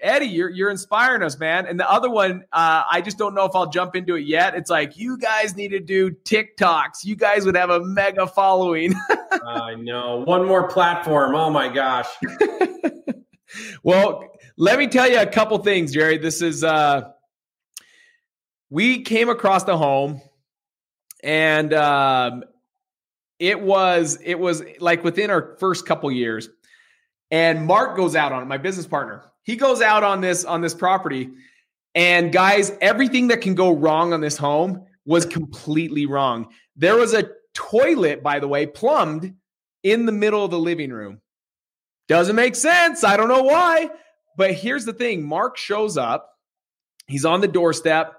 Eddie, 0.00 0.26
you're 0.26 0.50
you're 0.50 0.70
inspiring 0.70 1.22
us, 1.22 1.38
man. 1.38 1.66
And 1.66 1.78
the 1.78 1.90
other 1.90 2.10
one, 2.10 2.44
uh, 2.52 2.84
I 2.90 3.00
just 3.00 3.18
don't 3.18 3.34
know 3.34 3.44
if 3.44 3.54
I'll 3.54 3.70
jump 3.70 3.96
into 3.96 4.16
it 4.16 4.26
yet. 4.26 4.54
It's 4.54 4.70
like 4.70 4.96
you 4.96 5.18
guys 5.18 5.56
need 5.56 5.68
to 5.68 5.80
do 5.80 6.10
TikToks. 6.10 7.04
You 7.04 7.16
guys 7.16 7.44
would 7.44 7.56
have 7.56 7.70
a 7.70 7.80
mega 7.80 8.26
following. 8.26 8.94
I 9.46 9.74
know. 9.74 10.22
One 10.24 10.46
more 10.46 10.68
platform. 10.68 11.34
Oh 11.34 11.50
my 11.50 11.68
gosh. 11.68 12.08
well, 13.82 14.32
let 14.56 14.78
me 14.78 14.86
tell 14.86 15.08
you 15.08 15.20
a 15.20 15.26
couple 15.26 15.58
things, 15.58 15.92
Jerry. 15.92 16.18
This 16.18 16.42
is 16.42 16.64
uh 16.64 17.10
we 18.70 19.02
came 19.02 19.28
across 19.28 19.64
the 19.64 19.76
home 19.76 20.20
and 21.22 21.72
um 21.74 22.44
it 23.38 23.60
was 23.60 24.18
it 24.22 24.38
was 24.38 24.62
like 24.80 25.04
within 25.04 25.30
our 25.30 25.56
first 25.58 25.86
couple 25.86 26.10
years 26.10 26.48
and 27.30 27.66
mark 27.66 27.96
goes 27.96 28.16
out 28.16 28.32
on 28.32 28.42
it 28.42 28.46
my 28.46 28.58
business 28.58 28.86
partner 28.86 29.22
he 29.42 29.56
goes 29.56 29.80
out 29.80 30.02
on 30.02 30.20
this 30.20 30.44
on 30.44 30.60
this 30.60 30.74
property 30.74 31.30
and 31.94 32.32
guys 32.32 32.72
everything 32.80 33.28
that 33.28 33.40
can 33.40 33.54
go 33.54 33.72
wrong 33.72 34.12
on 34.12 34.20
this 34.20 34.36
home 34.36 34.84
was 35.04 35.24
completely 35.24 36.06
wrong 36.06 36.48
there 36.76 36.96
was 36.96 37.14
a 37.14 37.30
toilet 37.54 38.22
by 38.22 38.38
the 38.38 38.48
way 38.48 38.66
plumbed 38.66 39.34
in 39.82 40.06
the 40.06 40.12
middle 40.12 40.44
of 40.44 40.50
the 40.50 40.58
living 40.58 40.90
room 40.90 41.20
doesn't 42.08 42.34
make 42.34 42.56
sense. 42.56 43.04
I 43.04 43.16
don't 43.16 43.28
know 43.28 43.42
why. 43.42 43.90
But 44.36 44.54
here's 44.54 44.84
the 44.84 44.92
thing 44.92 45.24
Mark 45.24 45.56
shows 45.56 45.96
up, 45.96 46.32
he's 47.06 47.24
on 47.24 47.40
the 47.40 47.48
doorstep, 47.48 48.14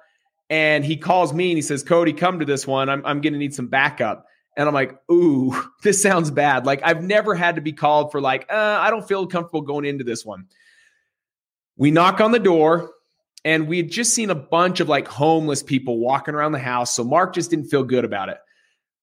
and 0.49 0.85
he 0.85 0.95
calls 0.95 1.33
me 1.33 1.51
and 1.51 1.57
he 1.57 1.61
says, 1.61 1.83
Cody, 1.83 2.13
come 2.13 2.39
to 2.39 2.45
this 2.45 2.67
one. 2.67 2.89
I'm, 2.89 3.05
I'm 3.05 3.21
going 3.21 3.33
to 3.33 3.39
need 3.39 3.53
some 3.53 3.67
backup. 3.67 4.25
And 4.59 4.67
I'm 4.67 4.73
like, 4.73 4.99
ooh, 5.09 5.55
this 5.83 6.01
sounds 6.01 6.29
bad. 6.31 6.65
Like, 6.65 6.81
I've 6.83 7.01
never 7.01 7.33
had 7.33 7.55
to 7.55 7.61
be 7.61 7.71
called 7.71 8.11
for, 8.11 8.19
like, 8.19 8.45
uh, 8.51 8.77
I 8.81 8.89
don't 8.89 9.07
feel 9.07 9.25
comfortable 9.25 9.61
going 9.61 9.85
into 9.85 10.03
this 10.03 10.25
one. 10.25 10.47
We 11.77 11.91
knock 11.91 12.19
on 12.19 12.33
the 12.33 12.39
door, 12.39 12.91
and 13.45 13.69
we 13.69 13.77
had 13.77 13.89
just 13.89 14.13
seen 14.13 14.29
a 14.29 14.35
bunch 14.35 14.81
of 14.81 14.89
like 14.89 15.07
homeless 15.07 15.63
people 15.63 15.97
walking 15.97 16.35
around 16.35 16.51
the 16.51 16.59
house. 16.59 16.93
So 16.93 17.05
Mark 17.05 17.33
just 17.33 17.51
didn't 17.51 17.69
feel 17.69 17.85
good 17.85 18.03
about 18.03 18.27
it. 18.27 18.37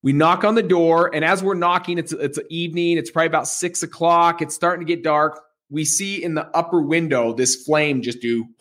We 0.03 0.13
knock 0.13 0.45
on 0.45 0.57
the 0.57 0.63
door, 0.63 1.11
and 1.15 1.25
as 1.25 1.43
we're 1.43 1.55
knocking, 1.55 1.97
it's 1.97 2.13
it's 2.13 2.39
evening. 2.51 2.99
It's 2.99 3.11
probably 3.11 3.29
about 3.29 3.49
six 3.49 3.83
o'clock. 3.83 4.43
It's 4.43 4.55
starting 4.55 4.87
to 4.87 4.95
get 4.95 5.03
dark. 5.03 5.41
We 5.71 5.87
see 5.87 6.23
in 6.23 6.35
the 6.35 6.55
upper 6.55 6.83
window 6.83 7.33
this 7.33 7.65
flame 7.65 8.03
just 8.03 8.21
do 8.21 8.45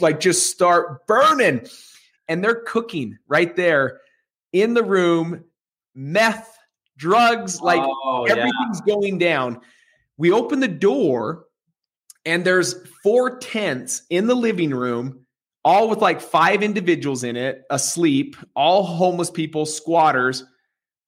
like 0.00 0.18
just 0.18 0.50
start 0.50 1.06
burning, 1.06 1.64
and 2.26 2.42
they're 2.42 2.62
cooking 2.66 3.18
right 3.28 3.54
there 3.54 4.00
in 4.52 4.74
the 4.74 4.82
room. 4.84 5.44
Meth, 5.94 6.56
drugs, 6.96 7.60
like 7.60 7.80
oh, 7.82 8.24
everything's 8.24 8.82
yeah. 8.86 8.94
going 8.94 9.18
down. 9.18 9.60
We 10.16 10.32
open 10.32 10.60
the 10.60 10.68
door, 10.68 11.46
and 12.24 12.44
there's 12.44 12.74
four 13.02 13.38
tents 13.38 14.02
in 14.10 14.26
the 14.26 14.34
living 14.34 14.70
room 14.70 15.26
all 15.64 15.88
with 15.88 16.00
like 16.00 16.20
five 16.20 16.62
individuals 16.62 17.24
in 17.24 17.36
it, 17.36 17.64
asleep, 17.68 18.36
all 18.54 18.84
homeless 18.84 19.30
people, 19.30 19.66
squatters. 19.66 20.44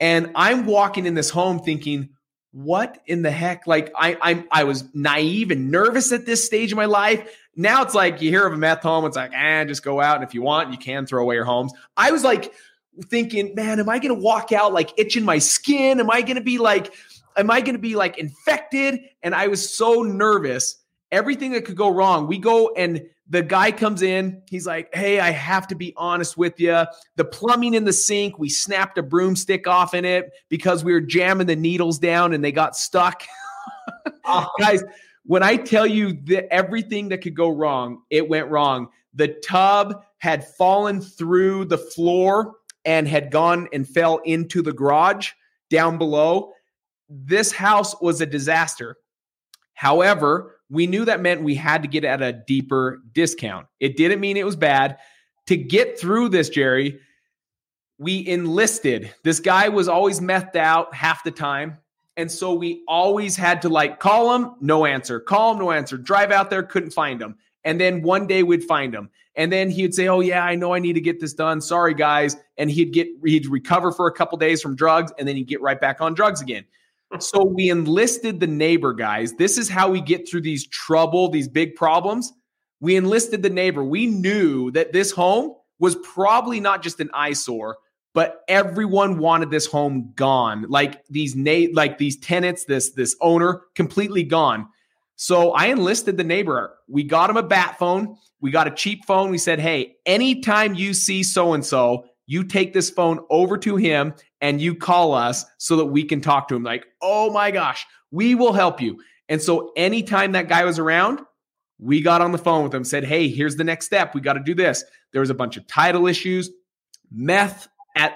And 0.00 0.32
I'm 0.34 0.66
walking 0.66 1.06
in 1.06 1.14
this 1.14 1.30
home 1.30 1.60
thinking, 1.60 2.10
what 2.52 2.98
in 3.06 3.22
the 3.22 3.30
heck? 3.30 3.66
Like 3.66 3.92
I 3.96 4.18
I'm 4.20 4.46
I 4.50 4.64
was 4.64 4.84
naive 4.92 5.50
and 5.50 5.70
nervous 5.70 6.12
at 6.12 6.26
this 6.26 6.44
stage 6.44 6.72
of 6.72 6.76
my 6.76 6.86
life. 6.86 7.34
Now 7.56 7.82
it's 7.82 7.94
like 7.94 8.20
you 8.20 8.30
hear 8.30 8.46
of 8.46 8.52
a 8.52 8.56
meth 8.56 8.82
home, 8.82 9.04
it's 9.04 9.16
like, 9.16 9.32
eh, 9.34 9.64
just 9.64 9.82
go 9.82 10.00
out. 10.00 10.16
And 10.16 10.24
if 10.24 10.34
you 10.34 10.42
want, 10.42 10.72
you 10.72 10.78
can 10.78 11.06
throw 11.06 11.22
away 11.22 11.36
your 11.36 11.44
homes. 11.44 11.72
I 11.96 12.10
was 12.10 12.24
like 12.24 12.52
thinking, 13.02 13.54
man, 13.54 13.80
am 13.80 13.88
I 13.88 13.98
gonna 13.98 14.14
walk 14.14 14.52
out 14.52 14.72
like 14.72 14.92
itching 14.98 15.24
my 15.24 15.38
skin? 15.38 16.00
Am 16.00 16.10
I 16.10 16.22
gonna 16.22 16.40
be 16.40 16.58
like, 16.58 16.92
am 17.36 17.50
I 17.50 17.60
gonna 17.60 17.78
be 17.78 17.96
like 17.96 18.18
infected? 18.18 19.00
And 19.22 19.34
I 19.34 19.48
was 19.48 19.74
so 19.74 20.02
nervous. 20.02 20.76
everything 21.12 21.50
that 21.52 21.64
could 21.64 21.76
go 21.76 21.88
wrong. 21.88 22.28
We 22.28 22.38
go 22.38 22.72
and 22.76 23.02
the 23.28 23.42
guy 23.42 23.72
comes 23.72 24.02
in. 24.02 24.42
He's 24.48 24.66
like, 24.66 24.94
Hey, 24.94 25.20
I 25.20 25.30
have 25.30 25.66
to 25.68 25.74
be 25.74 25.92
honest 25.96 26.36
with 26.36 26.58
you. 26.60 26.84
The 27.16 27.24
plumbing 27.24 27.74
in 27.74 27.84
the 27.84 27.92
sink, 27.92 28.38
we 28.38 28.48
snapped 28.48 28.98
a 28.98 29.02
broomstick 29.02 29.66
off 29.66 29.94
in 29.94 30.04
it 30.04 30.32
because 30.48 30.84
we 30.84 30.92
were 30.92 31.00
jamming 31.00 31.46
the 31.46 31.56
needles 31.56 31.98
down 31.98 32.32
and 32.32 32.44
they 32.44 32.52
got 32.52 32.76
stuck. 32.76 33.22
oh. 34.24 34.48
Guys, 34.60 34.82
when 35.24 35.42
I 35.42 35.56
tell 35.56 35.86
you 35.86 36.12
that 36.24 36.52
everything 36.52 37.08
that 37.10 37.18
could 37.18 37.34
go 37.34 37.48
wrong, 37.48 38.02
it 38.10 38.28
went 38.28 38.48
wrong. 38.48 38.88
The 39.14 39.28
tub 39.28 40.02
had 40.18 40.46
fallen 40.46 41.00
through 41.00 41.66
the 41.66 41.78
floor 41.78 42.56
and 42.90 43.06
had 43.06 43.30
gone 43.30 43.68
and 43.72 43.86
fell 43.86 44.16
into 44.24 44.62
the 44.62 44.72
garage 44.72 45.30
down 45.70 45.96
below. 45.96 46.52
This 47.08 47.52
house 47.52 47.94
was 48.00 48.20
a 48.20 48.26
disaster. 48.26 48.96
However, 49.74 50.56
we 50.68 50.88
knew 50.88 51.04
that 51.04 51.20
meant 51.20 51.44
we 51.44 51.54
had 51.54 51.82
to 51.82 51.88
get 51.88 52.04
at 52.04 52.20
a 52.20 52.32
deeper 52.32 53.00
discount. 53.12 53.68
It 53.78 53.96
didn't 53.96 54.18
mean 54.18 54.36
it 54.36 54.44
was 54.44 54.56
bad. 54.56 54.98
To 55.46 55.56
get 55.56 56.00
through 56.00 56.30
this, 56.30 56.48
Jerry, 56.48 56.98
we 57.96 58.26
enlisted. 58.26 59.14
This 59.22 59.38
guy 59.38 59.68
was 59.68 59.86
always 59.86 60.18
methed 60.18 60.56
out 60.56 60.92
half 60.92 61.22
the 61.22 61.30
time. 61.30 61.78
And 62.16 62.30
so 62.30 62.54
we 62.54 62.82
always 62.88 63.36
had 63.36 63.62
to 63.62 63.68
like 63.68 64.00
call 64.00 64.34
him, 64.34 64.56
no 64.60 64.84
answer, 64.84 65.20
call 65.20 65.52
him, 65.52 65.60
no 65.60 65.70
answer, 65.70 65.96
drive 65.96 66.32
out 66.32 66.50
there, 66.50 66.64
couldn't 66.64 66.90
find 66.90 67.22
him. 67.22 67.36
And 67.64 67.80
then 67.80 68.02
one 68.02 68.26
day 68.26 68.42
we'd 68.42 68.64
find 68.64 68.94
him. 68.94 69.10
And 69.36 69.52
then 69.52 69.70
he'd 69.70 69.94
say, 69.94 70.08
Oh, 70.08 70.20
yeah, 70.20 70.44
I 70.44 70.54
know 70.54 70.74
I 70.74 70.78
need 70.78 70.94
to 70.94 71.00
get 71.00 71.20
this 71.20 71.34
done. 71.34 71.60
Sorry, 71.60 71.94
guys. 71.94 72.36
And 72.56 72.70
he'd 72.70 72.92
get, 72.92 73.08
he'd 73.24 73.46
recover 73.46 73.92
for 73.92 74.06
a 74.06 74.12
couple 74.12 74.38
days 74.38 74.60
from 74.60 74.76
drugs 74.76 75.12
and 75.18 75.26
then 75.28 75.36
he'd 75.36 75.48
get 75.48 75.60
right 75.60 75.80
back 75.80 76.00
on 76.00 76.14
drugs 76.14 76.40
again 76.40 76.64
so 77.18 77.44
we 77.44 77.70
enlisted 77.70 78.40
the 78.40 78.46
neighbor, 78.46 78.92
guys. 78.92 79.32
This 79.34 79.58
is 79.58 79.68
how 79.68 79.90
we 79.90 80.00
get 80.00 80.28
through 80.28 80.42
these 80.42 80.66
trouble, 80.68 81.28
these 81.28 81.48
big 81.48 81.74
problems. 81.74 82.32
We 82.80 82.96
enlisted 82.96 83.42
the 83.42 83.50
neighbor. 83.50 83.84
We 83.84 84.06
knew 84.06 84.70
that 84.72 84.92
this 84.92 85.10
home 85.10 85.54
was 85.78 85.96
probably 85.96 86.60
not 86.60 86.82
just 86.82 87.00
an 87.00 87.10
eyesore, 87.12 87.78
but 88.14 88.42
everyone 88.48 89.18
wanted 89.18 89.50
this 89.50 89.66
home 89.66 90.12
gone. 90.14 90.66
Like 90.68 91.04
these 91.08 91.36
na- 91.36 91.68
like 91.72 91.98
these 91.98 92.16
tenants, 92.18 92.64
this 92.64 92.90
this 92.90 93.16
owner 93.20 93.62
completely 93.74 94.22
gone. 94.22 94.68
So 95.22 95.52
I 95.52 95.66
enlisted 95.66 96.16
the 96.16 96.24
neighbor. 96.24 96.78
We 96.88 97.02
got 97.04 97.28
him 97.28 97.36
a 97.36 97.42
bat 97.42 97.78
phone. 97.78 98.16
We 98.40 98.50
got 98.50 98.66
a 98.66 98.70
cheap 98.70 99.04
phone. 99.04 99.30
We 99.30 99.36
said, 99.36 99.60
"Hey, 99.60 99.96
anytime 100.06 100.74
you 100.74 100.94
see 100.94 101.22
so 101.22 101.52
and 101.52 101.62
so, 101.62 102.06
you 102.24 102.42
take 102.42 102.72
this 102.72 102.88
phone 102.88 103.20
over 103.28 103.58
to 103.58 103.76
him 103.76 104.14
and 104.40 104.62
you 104.62 104.74
call 104.74 105.12
us 105.12 105.44
so 105.58 105.76
that 105.76 105.84
we 105.84 106.04
can 106.04 106.22
talk 106.22 106.48
to 106.48 106.56
him. 106.56 106.62
Like, 106.62 106.86
oh 107.02 107.30
my 107.30 107.50
gosh, 107.50 107.84
we 108.10 108.34
will 108.34 108.54
help 108.54 108.80
you. 108.80 108.98
And 109.28 109.42
so 109.42 109.72
anytime 109.76 110.32
that 110.32 110.48
guy 110.48 110.64
was 110.64 110.78
around, 110.78 111.20
we 111.78 112.00
got 112.00 112.22
on 112.22 112.32
the 112.32 112.38
phone 112.38 112.64
with 112.64 112.74
him, 112.74 112.84
said, 112.84 113.04
hey, 113.04 113.28
here's 113.28 113.56
the 113.56 113.64
next 113.64 113.84
step. 113.84 114.14
We 114.14 114.22
got 114.22 114.34
to 114.34 114.42
do 114.42 114.54
this. 114.54 114.84
There 115.12 115.20
was 115.20 115.28
a 115.28 115.34
bunch 115.34 115.58
of 115.58 115.66
title 115.66 116.06
issues, 116.06 116.48
meth 117.12 117.68
at 117.94 118.14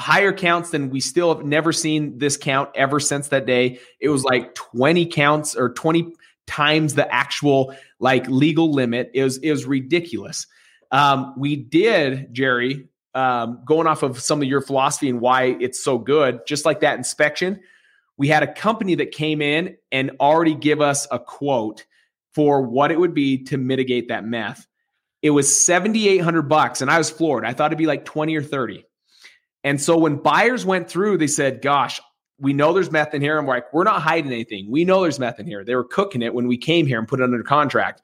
higher 0.00 0.32
counts 0.32 0.70
than 0.70 0.88
we 0.88 1.00
still 1.00 1.34
have 1.34 1.44
never 1.44 1.70
seen 1.70 2.16
this 2.16 2.38
count 2.38 2.70
ever 2.74 2.98
since 2.98 3.28
that 3.28 3.44
day. 3.44 3.78
It 4.00 4.08
was 4.08 4.24
like 4.24 4.54
20 4.54 5.04
counts 5.06 5.54
or 5.54 5.74
20 5.74 6.14
times 6.46 6.94
the 6.94 7.12
actual 7.12 7.74
like 7.98 8.28
legal 8.28 8.72
limit. 8.72 9.10
It 9.14 9.22
was 9.22 9.64
ridiculous. 9.64 10.46
Um, 10.90 11.34
we 11.36 11.56
did, 11.56 12.32
Jerry, 12.32 12.88
um, 13.14 13.62
going 13.64 13.86
off 13.86 14.02
of 14.02 14.20
some 14.20 14.42
of 14.42 14.48
your 14.48 14.60
philosophy 14.60 15.08
and 15.08 15.20
why 15.20 15.56
it's 15.60 15.82
so 15.82 15.98
good, 15.98 16.40
just 16.46 16.64
like 16.64 16.80
that 16.80 16.98
inspection, 16.98 17.60
we 18.18 18.28
had 18.28 18.42
a 18.42 18.52
company 18.52 18.96
that 18.96 19.10
came 19.10 19.42
in 19.42 19.76
and 19.90 20.12
already 20.20 20.54
give 20.54 20.80
us 20.80 21.06
a 21.10 21.18
quote 21.18 21.86
for 22.34 22.62
what 22.62 22.92
it 22.92 23.00
would 23.00 23.14
be 23.14 23.44
to 23.44 23.56
mitigate 23.56 24.08
that 24.08 24.24
meth. 24.24 24.66
It 25.22 25.30
was 25.30 25.64
7,800 25.64 26.42
bucks 26.42 26.82
and 26.82 26.90
I 26.90 26.98
was 26.98 27.10
floored. 27.10 27.44
I 27.44 27.52
thought 27.52 27.72
it'd 27.72 27.78
be 27.78 27.86
like 27.86 28.04
20 28.04 28.36
or 28.36 28.42
30. 28.42 28.84
And 29.64 29.80
so 29.80 29.96
when 29.96 30.16
buyers 30.16 30.64
went 30.64 30.88
through, 30.88 31.18
they 31.18 31.26
said, 31.26 31.62
gosh, 31.62 32.00
we 32.38 32.52
know 32.52 32.72
there's 32.72 32.90
meth 32.90 33.14
in 33.14 33.22
here. 33.22 33.38
And 33.38 33.46
we're 33.46 33.54
like, 33.54 33.72
we're 33.72 33.84
not 33.84 34.02
hiding 34.02 34.32
anything. 34.32 34.70
We 34.70 34.84
know 34.84 35.02
there's 35.02 35.18
meth 35.18 35.40
in 35.40 35.46
here. 35.46 35.64
They 35.64 35.74
were 35.74 35.84
cooking 35.84 36.22
it 36.22 36.34
when 36.34 36.46
we 36.46 36.58
came 36.58 36.86
here 36.86 36.98
and 36.98 37.08
put 37.08 37.20
it 37.20 37.24
under 37.24 37.42
contract. 37.42 38.02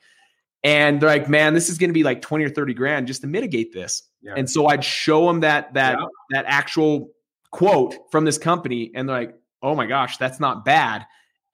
And 0.65 1.01
they're 1.01 1.09
like, 1.09 1.29
man, 1.29 1.55
this 1.55 1.69
is 1.69 1.77
going 1.77 1.91
to 1.91 1.95
be 1.95 2.05
like 2.05 2.23
20 2.23 2.45
or 2.45 2.51
30 2.51 2.75
grand 2.75 3.07
just 3.07 3.23
to 3.23 3.27
mitigate 3.27 3.73
this. 3.73 4.05
Yeah. 4.23 4.35
And 4.37 4.49
so 4.49 4.67
I'd 4.67 4.85
show 4.85 5.27
them 5.27 5.41
that 5.41 5.75
that 5.75 5.99
yeah. 5.99 6.07
that 6.31 6.45
actual 6.47 7.11
quote 7.51 7.97
from 8.11 8.25
this 8.25 8.39
company, 8.39 8.91
and 8.95 9.09
they're 9.09 9.17
like, 9.17 9.35
"Oh 9.63 9.75
my 9.75 9.87
gosh, 9.87 10.17
that's 10.17 10.39
not 10.39 10.65
bad." 10.65 11.05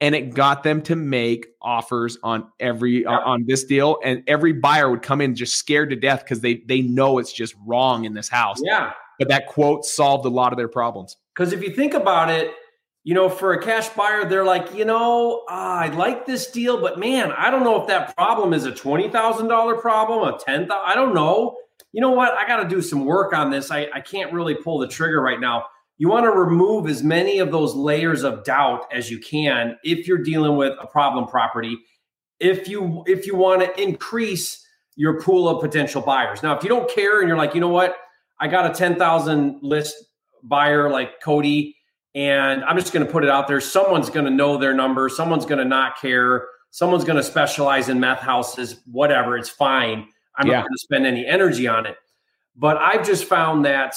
And 0.00 0.14
it 0.14 0.34
got 0.34 0.62
them 0.62 0.82
to 0.82 0.94
make 0.94 1.46
offers 1.60 2.18
on 2.22 2.48
every 2.60 3.02
yeah. 3.02 3.18
on 3.18 3.44
this 3.46 3.64
deal, 3.64 3.98
and 4.04 4.22
every 4.26 4.52
buyer 4.52 4.90
would 4.90 5.02
come 5.02 5.22
in 5.22 5.34
just 5.34 5.56
scared 5.56 5.88
to 5.90 5.96
death 5.96 6.22
because 6.24 6.40
they 6.40 6.62
they 6.66 6.82
know 6.82 7.18
it's 7.18 7.32
just 7.32 7.54
wrong 7.66 8.04
in 8.04 8.12
this 8.12 8.28
house. 8.28 8.60
Yeah, 8.62 8.92
but 9.18 9.28
that 9.28 9.46
quote 9.46 9.86
solved 9.86 10.26
a 10.26 10.30
lot 10.30 10.52
of 10.52 10.58
their 10.58 10.68
problems. 10.68 11.16
Because 11.34 11.54
if 11.54 11.62
you 11.62 11.70
think 11.70 11.94
about 11.94 12.30
it, 12.30 12.52
you 13.04 13.14
know, 13.14 13.28
for 13.28 13.52
a 13.52 13.62
cash 13.62 13.88
buyer, 13.90 14.28
they're 14.28 14.44
like, 14.44 14.74
you 14.74 14.84
know, 14.84 15.44
uh, 15.48 15.52
I 15.52 15.88
like 15.88 16.26
this 16.26 16.50
deal, 16.50 16.80
but 16.80 16.98
man, 16.98 17.32
I 17.32 17.50
don't 17.50 17.64
know 17.64 17.80
if 17.80 17.87
that 17.88 18.14
problem 18.16 18.52
is 18.52 18.64
a 18.64 18.72
twenty 18.72 19.08
thousand 19.08 19.48
dollar 19.48 19.76
problem, 19.76 20.34
a 20.34 20.38
ten 20.38 20.68
thousand. 20.68 20.90
I 20.90 20.94
don't 20.94 21.14
know 21.14 21.56
you 21.92 22.00
know 22.00 22.11
what? 22.11 22.34
I 22.34 22.46
got 22.46 22.62
to 22.62 22.68
do 22.68 22.82
some 22.82 23.04
work 23.04 23.32
on 23.32 23.50
this. 23.50 23.70
I, 23.70 23.88
I 23.94 24.00
can't 24.00 24.32
really 24.32 24.54
pull 24.54 24.78
the 24.78 24.88
trigger 24.88 25.20
right 25.20 25.40
now. 25.40 25.64
You 25.96 26.08
want 26.08 26.24
to 26.24 26.30
remove 26.30 26.87
as 26.88 27.02
many 27.02 27.38
of 27.38 27.50
those 27.50 27.74
layers 27.74 28.22
of 28.22 28.44
doubt 28.44 28.87
as 28.92 29.11
you 29.11 29.18
can 29.18 29.76
if 29.82 30.06
you're 30.06 30.22
dealing 30.22 30.56
with 30.56 30.74
a 30.80 30.87
problem 30.87 31.26
property. 31.26 31.76
If 32.38 32.68
you 32.68 33.02
if 33.06 33.26
you 33.26 33.34
want 33.34 33.62
to 33.62 33.82
increase 33.82 34.64
your 34.94 35.20
pool 35.20 35.48
of 35.48 35.61
potential 35.61 36.02
buyers. 36.02 36.42
Now, 36.42 36.56
if 36.56 36.62
you 36.62 36.68
don't 36.68 36.90
care 36.90 37.20
and 37.20 37.28
you're 37.28 37.37
like, 37.37 37.54
you 37.54 37.61
know 37.61 37.68
what, 37.68 37.96
I 38.40 38.48
got 38.48 38.70
a 38.70 38.74
10,000 38.74 39.61
list 39.62 39.94
buyer 40.42 40.90
like 40.90 41.20
Cody, 41.20 41.76
and 42.14 42.64
I'm 42.64 42.77
just 42.77 42.92
going 42.92 43.07
to 43.07 43.12
put 43.12 43.25
it 43.25 43.31
out 43.31 43.49
there. 43.49 43.61
Someone's 43.61 44.11
going 44.11 44.25
to 44.25 44.31
know 44.31 44.57
their 44.57 44.75
number. 44.75 45.09
Someone's 45.09 45.44
going 45.44 45.59
to 45.59 45.64
not 45.64 46.01
care. 46.01 46.47
Someone's 46.71 47.05
going 47.05 47.16
to 47.16 47.23
specialize 47.23 47.88
in 47.88 48.01
meth 48.01 48.21
houses, 48.21 48.81
whatever. 48.90 49.37
It's 49.37 49.49
fine. 49.49 50.09
I'm 50.37 50.47
yeah. 50.47 50.57
not 50.57 50.62
going 50.62 50.75
to 50.75 50.79
spend 50.79 51.07
any 51.07 51.27
energy 51.27 51.66
on 51.66 51.87
it. 51.87 51.97
But 52.57 52.77
I've 52.79 53.07
just 53.07 53.25
found 53.25 53.64
that 53.64 53.94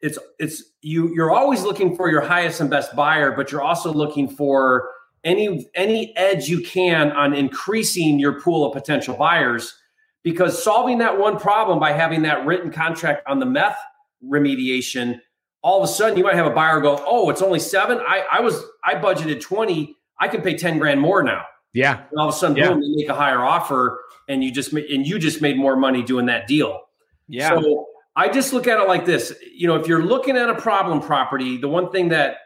it's 0.00 0.18
it's 0.38 0.62
you 0.82 1.14
you're 1.14 1.30
always 1.30 1.62
looking 1.62 1.96
for 1.96 2.10
your 2.10 2.20
highest 2.20 2.60
and 2.60 2.68
best 2.68 2.94
buyer, 2.94 3.32
but 3.32 3.50
you're 3.50 3.62
also 3.62 3.92
looking 3.92 4.28
for 4.28 4.90
any 5.24 5.66
any 5.74 6.14
edge 6.16 6.48
you 6.48 6.60
can 6.60 7.10
on 7.12 7.34
increasing 7.34 8.18
your 8.18 8.40
pool 8.40 8.66
of 8.66 8.72
potential 8.72 9.16
buyers 9.16 9.74
because 10.22 10.62
solving 10.62 10.98
that 10.98 11.18
one 11.18 11.38
problem 11.38 11.78
by 11.78 11.92
having 11.92 12.22
that 12.22 12.44
written 12.44 12.70
contract 12.70 13.22
on 13.26 13.38
the 13.38 13.46
meth 13.46 13.78
remediation 14.22 15.20
all 15.64 15.82
of 15.82 15.84
a 15.84 15.92
sudden 15.92 16.16
you 16.16 16.22
might 16.22 16.36
have 16.36 16.46
a 16.46 16.54
buyer 16.54 16.80
go 16.80 17.02
oh 17.06 17.28
it's 17.30 17.42
only 17.42 17.58
seven 17.58 17.98
i 18.06 18.24
i 18.30 18.40
was 18.40 18.62
i 18.84 18.94
budgeted 18.94 19.40
20 19.40 19.96
i 20.20 20.28
can 20.28 20.40
pay 20.42 20.56
10 20.56 20.78
grand 20.78 21.00
more 21.00 21.22
now 21.22 21.42
yeah 21.72 22.04
and 22.10 22.18
all 22.18 22.28
of 22.28 22.34
a 22.34 22.38
sudden 22.38 22.56
yeah. 22.56 22.68
boom 22.68 22.80
they 22.80 22.88
make 22.88 23.08
a 23.08 23.14
higher 23.14 23.44
offer 23.44 23.98
and 24.28 24.42
you 24.42 24.50
just 24.50 24.72
made, 24.72 24.86
and 24.86 25.06
you 25.06 25.18
just 25.18 25.40
made 25.40 25.56
more 25.56 25.76
money 25.76 26.02
doing 26.02 26.26
that 26.26 26.46
deal. 26.46 26.80
Yeah. 27.28 27.50
So 27.50 27.86
I 28.16 28.28
just 28.28 28.52
look 28.52 28.66
at 28.66 28.80
it 28.80 28.88
like 28.88 29.04
this. 29.04 29.34
You 29.52 29.68
know, 29.68 29.76
if 29.76 29.86
you're 29.86 30.04
looking 30.04 30.36
at 30.36 30.48
a 30.48 30.54
problem 30.54 31.00
property, 31.00 31.56
the 31.56 31.68
one 31.68 31.90
thing 31.90 32.08
that 32.10 32.38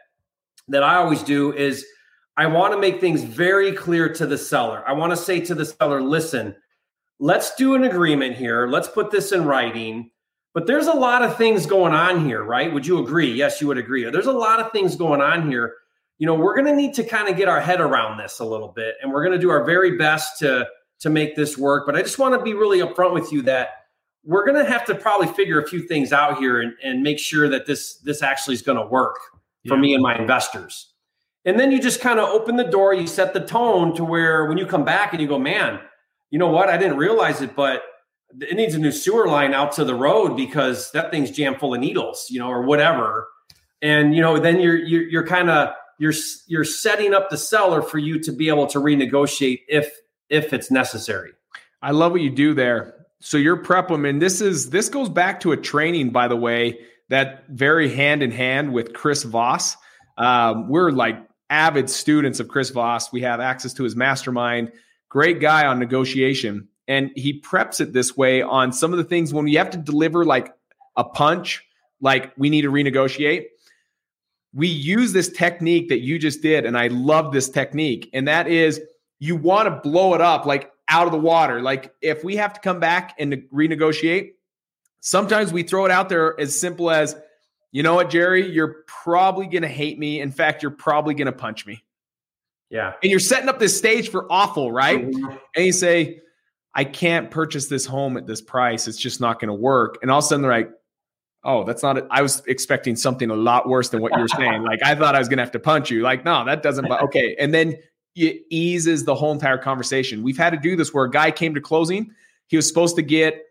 that 0.67 0.83
I 0.83 0.95
always 0.95 1.23
do 1.23 1.53
is 1.53 1.85
I 2.37 2.45
want 2.45 2.73
to 2.73 2.79
make 2.79 3.01
things 3.01 3.23
very 3.23 3.71
clear 3.71 4.13
to 4.13 4.25
the 4.25 4.37
seller. 4.37 4.83
I 4.87 4.93
want 4.93 5.11
to 5.11 5.17
say 5.17 5.39
to 5.41 5.55
the 5.55 5.65
seller, 5.65 6.01
listen, 6.01 6.55
let's 7.19 7.55
do 7.55 7.75
an 7.75 7.83
agreement 7.83 8.35
here. 8.35 8.67
Let's 8.67 8.87
put 8.87 9.11
this 9.11 9.31
in 9.31 9.45
writing. 9.45 10.11
But 10.59 10.67
there's 10.67 10.87
a 10.87 10.93
lot 10.93 11.21
of 11.21 11.37
things 11.37 11.65
going 11.65 11.93
on 11.93 12.25
here, 12.25 12.43
right? 12.43 12.73
Would 12.73 12.85
you 12.85 12.99
agree? 12.99 13.31
Yes, 13.31 13.61
you 13.61 13.67
would 13.67 13.77
agree. 13.77 14.03
There's 14.09 14.25
a 14.25 14.33
lot 14.33 14.59
of 14.59 14.73
things 14.73 14.97
going 14.97 15.21
on 15.21 15.49
here. 15.49 15.75
You 16.17 16.27
know, 16.27 16.35
we're 16.35 16.53
going 16.53 16.67
to 16.67 16.75
need 16.75 16.93
to 16.95 17.03
kind 17.05 17.29
of 17.29 17.37
get 17.37 17.47
our 17.47 17.61
head 17.61 17.79
around 17.79 18.17
this 18.17 18.39
a 18.39 18.43
little 18.43 18.67
bit, 18.67 18.95
and 19.01 19.09
we're 19.09 19.23
going 19.23 19.31
to 19.31 19.39
do 19.39 19.49
our 19.51 19.63
very 19.63 19.97
best 19.97 20.37
to 20.39 20.67
to 20.99 21.09
make 21.09 21.37
this 21.37 21.57
work. 21.57 21.85
But 21.85 21.95
I 21.95 22.01
just 22.01 22.19
want 22.19 22.37
to 22.37 22.43
be 22.43 22.55
really 22.55 22.79
upfront 22.79 23.13
with 23.13 23.31
you 23.31 23.41
that 23.43 23.69
we're 24.25 24.45
going 24.45 24.61
to 24.61 24.69
have 24.69 24.83
to 24.87 24.95
probably 24.95 25.27
figure 25.27 25.61
a 25.61 25.65
few 25.65 25.79
things 25.79 26.11
out 26.11 26.39
here 26.39 26.59
and, 26.59 26.73
and 26.83 27.03
make 27.03 27.19
sure 27.19 27.47
that 27.47 27.65
this 27.65 27.95
this 27.99 28.21
actually 28.21 28.55
is 28.55 28.61
going 28.61 28.77
to 28.77 28.85
work 28.85 29.15
for 29.65 29.75
yeah. 29.75 29.79
me 29.79 29.93
and 29.93 30.03
my 30.03 30.17
investors. 30.17 30.91
And 31.45 31.57
then 31.57 31.71
you 31.71 31.81
just 31.81 32.01
kind 32.01 32.19
of 32.19 32.27
open 32.27 32.57
the 32.57 32.65
door, 32.65 32.93
you 32.93 33.07
set 33.07 33.33
the 33.33 33.39
tone 33.39 33.95
to 33.95 34.03
where 34.03 34.45
when 34.47 34.57
you 34.57 34.65
come 34.65 34.83
back 34.83 35.13
and 35.13 35.21
you 35.21 35.27
go, 35.29 35.39
man, 35.39 35.79
you 36.31 36.37
know 36.37 36.49
what? 36.49 36.67
I 36.67 36.75
didn't 36.75 36.97
realize 36.97 37.41
it, 37.41 37.55
but 37.55 37.81
it 38.39 38.55
needs 38.55 38.75
a 38.75 38.79
new 38.79 38.91
sewer 38.91 39.27
line 39.27 39.53
out 39.53 39.73
to 39.73 39.85
the 39.85 39.95
road 39.95 40.35
because 40.35 40.91
that 40.91 41.11
thing's 41.11 41.31
jammed 41.31 41.59
full 41.59 41.73
of 41.73 41.79
needles, 41.79 42.27
you 42.29 42.39
know, 42.39 42.49
or 42.49 42.63
whatever. 42.63 43.27
And 43.81 44.15
you 44.15 44.21
know, 44.21 44.39
then 44.39 44.59
you're 44.59 44.77
you're, 44.77 45.03
you're 45.03 45.27
kind 45.27 45.49
of 45.49 45.69
you're 45.97 46.13
you're 46.47 46.63
setting 46.63 47.13
up 47.13 47.29
the 47.29 47.37
seller 47.37 47.81
for 47.81 47.97
you 47.97 48.19
to 48.21 48.31
be 48.31 48.49
able 48.49 48.67
to 48.67 48.79
renegotiate 48.79 49.61
if 49.67 49.91
if 50.29 50.53
it's 50.53 50.71
necessary. 50.71 51.31
I 51.81 51.91
love 51.91 52.11
what 52.11 52.21
you 52.21 52.29
do 52.29 52.53
there. 52.53 52.95
So 53.21 53.37
you're 53.37 53.57
prep 53.57 53.89
them, 53.89 54.05
and 54.05 54.21
this 54.21 54.41
is 54.41 54.69
this 54.69 54.89
goes 54.89 55.09
back 55.09 55.41
to 55.41 55.51
a 55.51 55.57
training, 55.57 56.11
by 56.11 56.27
the 56.27 56.37
way, 56.37 56.79
that 57.09 57.45
very 57.49 57.93
hand 57.93 58.23
in 58.23 58.31
hand 58.31 58.73
with 58.73 58.93
Chris 58.93 59.23
Voss. 59.23 59.75
Um, 60.17 60.69
we're 60.69 60.91
like 60.91 61.17
avid 61.49 61.89
students 61.89 62.39
of 62.39 62.47
Chris 62.47 62.69
Voss. 62.69 63.11
We 63.11 63.21
have 63.21 63.39
access 63.39 63.73
to 63.73 63.83
his 63.83 63.95
mastermind. 63.95 64.71
great 65.09 65.41
guy 65.41 65.65
on 65.65 65.79
negotiation. 65.79 66.68
And 66.89 67.11
he 67.15 67.39
preps 67.39 67.79
it 67.79 67.93
this 67.93 68.17
way 68.17 68.41
on 68.41 68.73
some 68.73 68.91
of 68.91 68.97
the 68.97 69.05
things 69.05 69.31
when 69.31 69.47
you 69.47 69.59
have 69.59 69.69
to 69.69 69.77
deliver 69.77 70.25
like 70.25 70.53
a 70.97 71.03
punch, 71.03 71.63
like 72.01 72.33
we 72.35 72.49
need 72.49 72.63
to 72.63 72.71
renegotiate. 72.71 73.45
We 74.53 74.67
use 74.67 75.13
this 75.13 75.29
technique 75.29 75.89
that 75.89 75.99
you 75.99 76.17
just 76.17 76.41
did. 76.41 76.65
And 76.65 76.75
I 76.75 76.87
love 76.87 77.31
this 77.31 77.47
technique. 77.47 78.09
And 78.11 78.27
that 78.27 78.47
is 78.47 78.81
you 79.19 79.35
want 79.35 79.67
to 79.67 79.89
blow 79.89 80.15
it 80.15 80.21
up 80.21 80.47
like 80.47 80.71
out 80.87 81.05
of 81.05 81.11
the 81.11 81.19
water. 81.19 81.61
Like 81.61 81.93
if 82.01 82.23
we 82.23 82.35
have 82.37 82.53
to 82.53 82.59
come 82.59 82.79
back 82.79 83.13
and 83.19 83.33
renegotiate, 83.53 84.31
sometimes 84.99 85.53
we 85.53 85.61
throw 85.61 85.85
it 85.85 85.91
out 85.91 86.09
there 86.09 86.39
as 86.39 86.59
simple 86.59 86.89
as, 86.89 87.15
you 87.71 87.83
know 87.83 87.93
what, 87.93 88.09
Jerry, 88.09 88.49
you're 88.49 88.77
probably 88.87 89.45
going 89.45 89.61
to 89.61 89.67
hate 89.67 89.99
me. 89.99 90.21
In 90.21 90.31
fact, 90.31 90.63
you're 90.63 90.71
probably 90.71 91.13
going 91.13 91.27
to 91.27 91.31
punch 91.31 91.67
me. 91.67 91.83
Yeah. 92.71 92.93
And 93.03 93.11
you're 93.11 93.19
setting 93.19 93.47
up 93.47 93.59
this 93.59 93.77
stage 93.77 94.09
for 94.09 94.25
awful, 94.31 94.71
right? 94.71 95.07
Mm-hmm. 95.07 95.35
And 95.55 95.65
you 95.65 95.71
say, 95.71 96.21
I 96.75 96.83
can't 96.83 97.31
purchase 97.31 97.67
this 97.67 97.85
home 97.85 98.17
at 98.17 98.27
this 98.27 98.41
price. 98.41 98.87
It's 98.87 98.97
just 98.97 99.19
not 99.19 99.39
going 99.39 99.49
to 99.49 99.53
work. 99.53 99.97
And 100.01 100.11
all 100.11 100.19
of 100.19 100.25
a 100.25 100.27
sudden 100.27 100.43
they're 100.43 100.51
like, 100.51 100.71
oh, 101.43 101.63
that's 101.63 101.83
not 101.83 101.97
it. 101.97 102.07
I 102.11 102.21
was 102.21 102.43
expecting 102.47 102.95
something 102.95 103.29
a 103.29 103.35
lot 103.35 103.67
worse 103.67 103.89
than 103.89 104.01
what 104.01 104.13
you 104.13 104.21
were 104.21 104.27
saying. 104.27 104.63
like 104.63 104.79
I 104.83 104.95
thought 104.95 105.15
I 105.15 105.19
was 105.19 105.27
going 105.27 105.37
to 105.37 105.43
have 105.43 105.51
to 105.51 105.59
punch 105.59 105.89
you. 105.89 106.01
Like, 106.01 106.25
no, 106.25 106.45
that 106.45 106.63
doesn't. 106.63 106.85
Okay. 106.85 107.35
And 107.39 107.53
then 107.53 107.77
it 108.15 108.43
eases 108.49 109.05
the 109.05 109.15
whole 109.15 109.31
entire 109.31 109.57
conversation. 109.57 110.23
We've 110.23 110.37
had 110.37 110.51
to 110.51 110.57
do 110.57 110.75
this 110.75 110.93
where 110.93 111.05
a 111.05 111.11
guy 111.11 111.31
came 111.31 111.53
to 111.55 111.61
closing. 111.61 112.11
He 112.47 112.55
was 112.55 112.67
supposed 112.67 112.95
to 112.97 113.01
get 113.01 113.41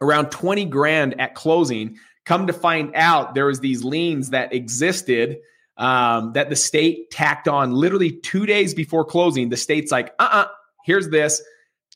around 0.00 0.30
20 0.30 0.64
grand 0.66 1.20
at 1.20 1.34
closing. 1.34 1.96
Come 2.24 2.46
to 2.46 2.52
find 2.52 2.94
out, 2.94 3.34
there 3.34 3.46
was 3.46 3.60
these 3.60 3.84
liens 3.84 4.30
that 4.30 4.52
existed 4.52 5.38
um, 5.76 6.32
that 6.34 6.50
the 6.50 6.56
state 6.56 7.10
tacked 7.10 7.48
on 7.48 7.72
literally 7.72 8.12
two 8.12 8.46
days 8.46 8.74
before 8.74 9.04
closing. 9.04 9.48
The 9.48 9.56
state's 9.56 9.90
like, 9.90 10.14
uh 10.18 10.24
uh-uh, 10.24 10.42
uh, 10.42 10.48
here's 10.84 11.08
this. 11.08 11.42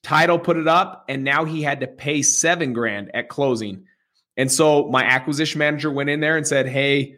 Title 0.05 0.39
put 0.39 0.57
it 0.57 0.69
up, 0.69 1.05
and 1.09 1.25
now 1.25 1.45
he 1.45 1.63
had 1.63 1.81
to 1.81 1.87
pay 1.89 2.23
seven 2.23 2.73
grand 2.73 3.11
at 3.15 3.29
closing. 3.29 3.87
And 4.37 4.51
so 4.51 4.89
my 4.89 5.03
acquisition 5.03 5.59
manager 5.59 5.91
went 5.91 6.11
in 6.11 6.21
there 6.21 6.37
and 6.37 6.47
said, 6.47 6.67
Hey, 6.67 7.17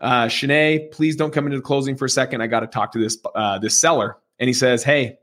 uh, 0.00 0.26
Shanae, 0.26 0.90
please 0.90 1.16
don't 1.16 1.32
come 1.32 1.46
into 1.46 1.58
the 1.58 1.62
closing 1.62 1.96
for 1.96 2.06
a 2.06 2.10
second. 2.10 2.40
I 2.42 2.46
got 2.46 2.60
to 2.60 2.66
talk 2.66 2.92
to 2.92 2.98
this 2.98 3.18
uh, 3.34 3.58
this 3.58 3.80
seller. 3.80 4.18
And 4.38 4.48
he 4.48 4.54
says, 4.54 4.82
Hey, 4.82 5.18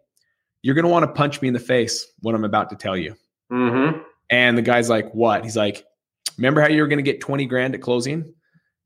you're 0.62 0.76
going 0.76 0.86
to 0.86 0.92
want 0.92 1.04
to 1.04 1.12
punch 1.12 1.42
me 1.42 1.48
in 1.48 1.54
the 1.54 1.60
face 1.60 2.08
when 2.22 2.34
I'm 2.34 2.46
about 2.46 2.70
to 2.70 2.76
tell 2.76 2.96
you. 2.96 3.16
Mm-hmm. 3.52 4.00
And 4.30 4.58
the 4.58 4.62
guy's 4.62 4.90
like, 4.90 5.12
What? 5.14 5.44
He's 5.44 5.58
like, 5.58 5.86
Remember 6.38 6.62
how 6.62 6.70
you 6.70 6.82
were 6.82 6.88
going 6.88 7.04
to 7.04 7.04
get 7.04 7.20
20 7.22 7.46
grand 7.46 7.76
at 7.76 7.82
closing? 7.82 8.34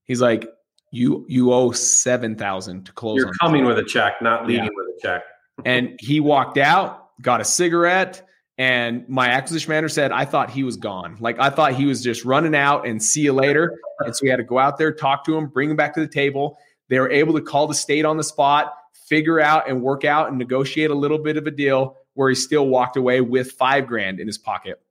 He's 0.05 0.21
like, 0.21 0.49
You 0.91 1.25
you 1.27 1.53
owe 1.53 1.71
7,000 1.71 2.85
to 2.85 2.91
close. 2.93 3.17
You're 3.17 3.33
coming 3.39 3.65
with 3.65 3.77
a 3.77 3.83
check, 3.83 4.21
not 4.21 4.47
leaving 4.47 4.63
yeah. 4.65 4.69
with 4.73 4.87
a 4.87 5.01
check. 5.01 5.23
and 5.63 5.95
he 5.99 6.19
walked 6.19 6.57
out, 6.57 7.04
got 7.21 7.41
a 7.41 7.45
cigarette. 7.45 8.27
And 8.57 9.07
my 9.09 9.29
acquisition 9.29 9.69
manager 9.69 9.89
said, 9.89 10.11
I 10.11 10.23
thought 10.23 10.49
he 10.49 10.63
was 10.63 10.77
gone. 10.77 11.17
Like 11.19 11.37
I 11.39 11.49
thought 11.49 11.73
he 11.73 11.85
was 11.85 12.01
just 12.01 12.23
running 12.23 12.55
out 12.55 12.87
and 12.87 13.03
see 13.03 13.21
you 13.21 13.33
later. 13.33 13.77
And 13.99 14.15
so 14.15 14.21
we 14.23 14.29
had 14.29 14.37
to 14.37 14.43
go 14.43 14.57
out 14.57 14.77
there, 14.77 14.93
talk 14.93 15.25
to 15.25 15.37
him, 15.37 15.47
bring 15.47 15.69
him 15.69 15.75
back 15.75 15.93
to 15.95 15.99
the 15.99 16.07
table. 16.07 16.57
They 16.87 16.99
were 16.99 17.11
able 17.11 17.33
to 17.33 17.41
call 17.41 17.67
the 17.67 17.73
state 17.73 18.05
on 18.05 18.15
the 18.15 18.23
spot 18.23 18.73
figure 19.07 19.39
out 19.39 19.69
and 19.69 19.81
work 19.81 20.03
out 20.03 20.29
and 20.29 20.37
negotiate 20.37 20.89
a 20.89 20.95
little 20.95 21.19
bit 21.19 21.37
of 21.37 21.45
a 21.47 21.51
deal 21.51 21.97
where 22.13 22.29
he 22.29 22.35
still 22.35 22.67
walked 22.67 22.97
away 22.97 23.21
with 23.21 23.51
five 23.51 23.87
grand 23.87 24.19
in 24.19 24.27
his 24.27 24.37
pocket. 24.37 24.81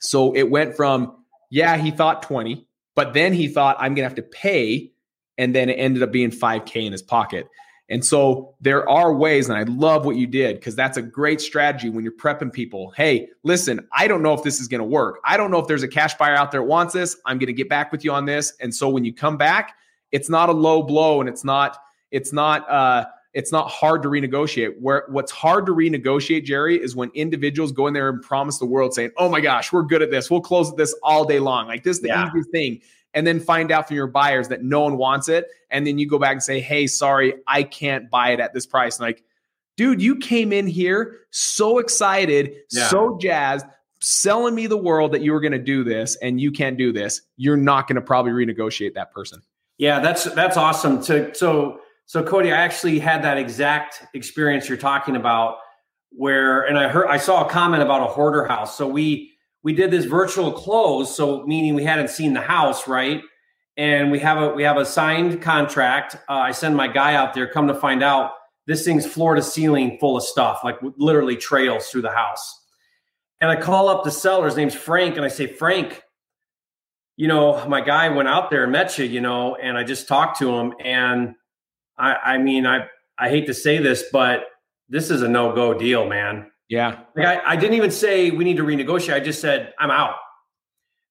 So 0.00 0.32
it 0.34 0.50
went 0.50 0.76
from, 0.76 1.24
yeah, 1.50 1.76
he 1.76 1.90
thought 1.90 2.22
20, 2.22 2.66
but 2.94 3.12
then 3.12 3.32
he 3.32 3.48
thought, 3.48 3.76
I'm 3.78 3.94
going 3.94 4.04
to 4.04 4.08
have 4.08 4.16
to 4.16 4.22
pay. 4.22 4.92
And 5.38 5.54
then 5.54 5.68
it 5.68 5.74
ended 5.74 6.02
up 6.02 6.12
being 6.12 6.30
5K 6.30 6.86
in 6.86 6.92
his 6.92 7.02
pocket. 7.02 7.48
And 7.88 8.04
so 8.04 8.54
there 8.60 8.88
are 8.88 9.14
ways, 9.14 9.48
and 9.48 9.56
I 9.56 9.62
love 9.62 10.04
what 10.04 10.16
you 10.16 10.26
did 10.26 10.56
because 10.56 10.74
that's 10.74 10.96
a 10.96 11.02
great 11.02 11.40
strategy 11.40 11.88
when 11.88 12.02
you're 12.02 12.16
prepping 12.16 12.52
people. 12.52 12.90
Hey, 12.96 13.28
listen, 13.44 13.86
I 13.92 14.08
don't 14.08 14.22
know 14.22 14.34
if 14.34 14.42
this 14.42 14.60
is 14.60 14.66
going 14.66 14.80
to 14.80 14.86
work. 14.86 15.20
I 15.24 15.36
don't 15.36 15.52
know 15.52 15.58
if 15.58 15.68
there's 15.68 15.84
a 15.84 15.88
cash 15.88 16.14
buyer 16.14 16.34
out 16.34 16.50
there 16.50 16.62
that 16.62 16.66
wants 16.66 16.94
this. 16.94 17.16
I'm 17.26 17.38
going 17.38 17.46
to 17.46 17.52
get 17.52 17.68
back 17.68 17.92
with 17.92 18.04
you 18.04 18.12
on 18.12 18.24
this. 18.24 18.54
And 18.60 18.74
so 18.74 18.88
when 18.88 19.04
you 19.04 19.14
come 19.14 19.36
back, 19.36 19.76
it's 20.10 20.28
not 20.28 20.48
a 20.48 20.52
low 20.52 20.82
blow 20.82 21.20
and 21.20 21.28
it's 21.28 21.44
not, 21.44 21.78
it's 22.10 22.32
not, 22.32 22.68
uh, 22.68 23.06
it's 23.34 23.52
not 23.52 23.68
hard 23.68 24.02
to 24.02 24.08
renegotiate. 24.08 24.80
Where 24.80 25.04
what's 25.08 25.30
hard 25.30 25.66
to 25.66 25.72
renegotiate, 25.72 26.44
Jerry, 26.44 26.82
is 26.82 26.96
when 26.96 27.10
individuals 27.10 27.70
go 27.70 27.86
in 27.86 27.92
there 27.92 28.08
and 28.08 28.22
promise 28.22 28.58
the 28.58 28.64
world 28.64 28.94
saying, 28.94 29.10
"Oh 29.18 29.28
my 29.28 29.42
gosh, 29.42 29.74
we're 29.74 29.82
good 29.82 30.00
at 30.00 30.10
this. 30.10 30.30
We'll 30.30 30.40
close 30.40 30.74
this 30.74 30.94
all 31.02 31.26
day 31.26 31.38
long. 31.38 31.66
Like 31.66 31.82
this 31.82 31.98
is 31.98 32.02
the 32.02 32.08
yeah. 32.08 32.28
easiest 32.28 32.50
thing." 32.50 32.80
And 33.16 33.26
then 33.26 33.40
find 33.40 33.72
out 33.72 33.88
from 33.88 33.96
your 33.96 34.06
buyers 34.06 34.46
that 34.48 34.62
no 34.62 34.82
one 34.82 34.96
wants 34.96 35.28
it, 35.28 35.48
and 35.70 35.84
then 35.86 35.98
you 35.98 36.08
go 36.08 36.18
back 36.18 36.32
and 36.32 36.42
say, 36.42 36.60
"Hey, 36.60 36.86
sorry, 36.86 37.34
I 37.48 37.64
can't 37.64 38.08
buy 38.10 38.30
it 38.30 38.38
at 38.38 38.52
this 38.54 38.66
price." 38.66 38.98
And 38.98 39.06
like, 39.06 39.24
dude, 39.76 40.00
you 40.00 40.16
came 40.16 40.52
in 40.52 40.66
here 40.66 41.20
so 41.30 41.78
excited, 41.78 42.54
yeah. 42.70 42.86
so 42.88 43.18
jazzed, 43.18 43.66
selling 44.00 44.54
me 44.54 44.66
the 44.66 44.76
world 44.76 45.12
that 45.12 45.22
you 45.22 45.32
were 45.32 45.40
going 45.40 45.52
to 45.52 45.58
do 45.58 45.82
this, 45.82 46.16
and 46.16 46.40
you 46.40 46.52
can't 46.52 46.76
do 46.76 46.92
this. 46.92 47.22
You're 47.38 47.56
not 47.56 47.88
going 47.88 47.96
to 47.96 48.02
probably 48.02 48.32
renegotiate 48.32 48.94
that 48.94 49.12
person. 49.12 49.40
Yeah, 49.78 50.00
that's 50.00 50.24
that's 50.34 50.56
awesome. 50.56 51.02
To 51.04 51.34
so 51.34 51.80
so 52.06 52.22
Cody, 52.22 52.52
I 52.52 52.56
actually 52.56 52.98
had 52.98 53.22
that 53.24 53.38
exact 53.38 54.04
experience 54.14 54.68
you're 54.68 54.78
talking 54.78 55.16
about 55.16 55.58
where 56.10 56.62
and 56.62 56.78
I 56.78 56.88
heard 56.88 57.08
I 57.08 57.18
saw 57.18 57.46
a 57.46 57.50
comment 57.50 57.82
about 57.82 58.02
a 58.02 58.12
hoarder 58.12 58.44
house. 58.44 58.76
So 58.76 58.86
we 58.86 59.35
we 59.66 59.72
did 59.72 59.90
this 59.90 60.04
virtual 60.04 60.52
close, 60.52 61.16
so 61.16 61.44
meaning 61.44 61.74
we 61.74 61.82
hadn't 61.82 62.08
seen 62.08 62.34
the 62.34 62.40
house, 62.40 62.86
right? 62.86 63.20
And 63.76 64.12
we 64.12 64.20
have 64.20 64.40
a 64.40 64.54
we 64.54 64.62
have 64.62 64.76
a 64.76 64.86
signed 64.86 65.42
contract. 65.42 66.14
Uh, 66.28 66.34
I 66.34 66.52
send 66.52 66.76
my 66.76 66.86
guy 66.86 67.16
out 67.16 67.34
there. 67.34 67.48
Come 67.48 67.66
to 67.66 67.74
find 67.74 68.00
out, 68.00 68.30
this 68.68 68.84
thing's 68.84 69.04
floor 69.04 69.34
to 69.34 69.42
ceiling 69.42 69.98
full 69.98 70.16
of 70.16 70.22
stuff, 70.22 70.60
like 70.62 70.78
literally 70.96 71.36
trails 71.36 71.88
through 71.88 72.02
the 72.02 72.12
house. 72.12 72.62
And 73.40 73.50
I 73.50 73.56
call 73.56 73.88
up 73.88 74.04
the 74.04 74.12
seller. 74.12 74.46
His 74.46 74.54
name's 74.54 74.76
Frank, 74.76 75.16
and 75.16 75.24
I 75.24 75.28
say, 75.28 75.48
Frank, 75.48 76.00
you 77.16 77.26
know, 77.26 77.66
my 77.66 77.80
guy 77.80 78.08
went 78.10 78.28
out 78.28 78.50
there 78.50 78.62
and 78.62 78.70
met 78.70 78.96
you, 78.98 79.04
you 79.04 79.20
know, 79.20 79.56
and 79.56 79.76
I 79.76 79.82
just 79.82 80.06
talked 80.06 80.38
to 80.38 80.48
him, 80.48 80.74
and 80.78 81.34
I, 81.98 82.14
I 82.14 82.38
mean, 82.38 82.68
I, 82.68 82.86
I 83.18 83.30
hate 83.30 83.48
to 83.48 83.54
say 83.54 83.78
this, 83.78 84.04
but 84.12 84.44
this 84.88 85.10
is 85.10 85.22
a 85.22 85.28
no 85.28 85.52
go 85.56 85.74
deal, 85.74 86.06
man. 86.06 86.52
Yeah. 86.68 87.00
Like 87.14 87.26
I, 87.26 87.52
I 87.52 87.56
didn't 87.56 87.74
even 87.74 87.90
say 87.90 88.30
we 88.30 88.44
need 88.44 88.56
to 88.56 88.64
renegotiate. 88.64 89.14
I 89.14 89.20
just 89.20 89.40
said, 89.40 89.72
I'm 89.78 89.90
out. 89.90 90.16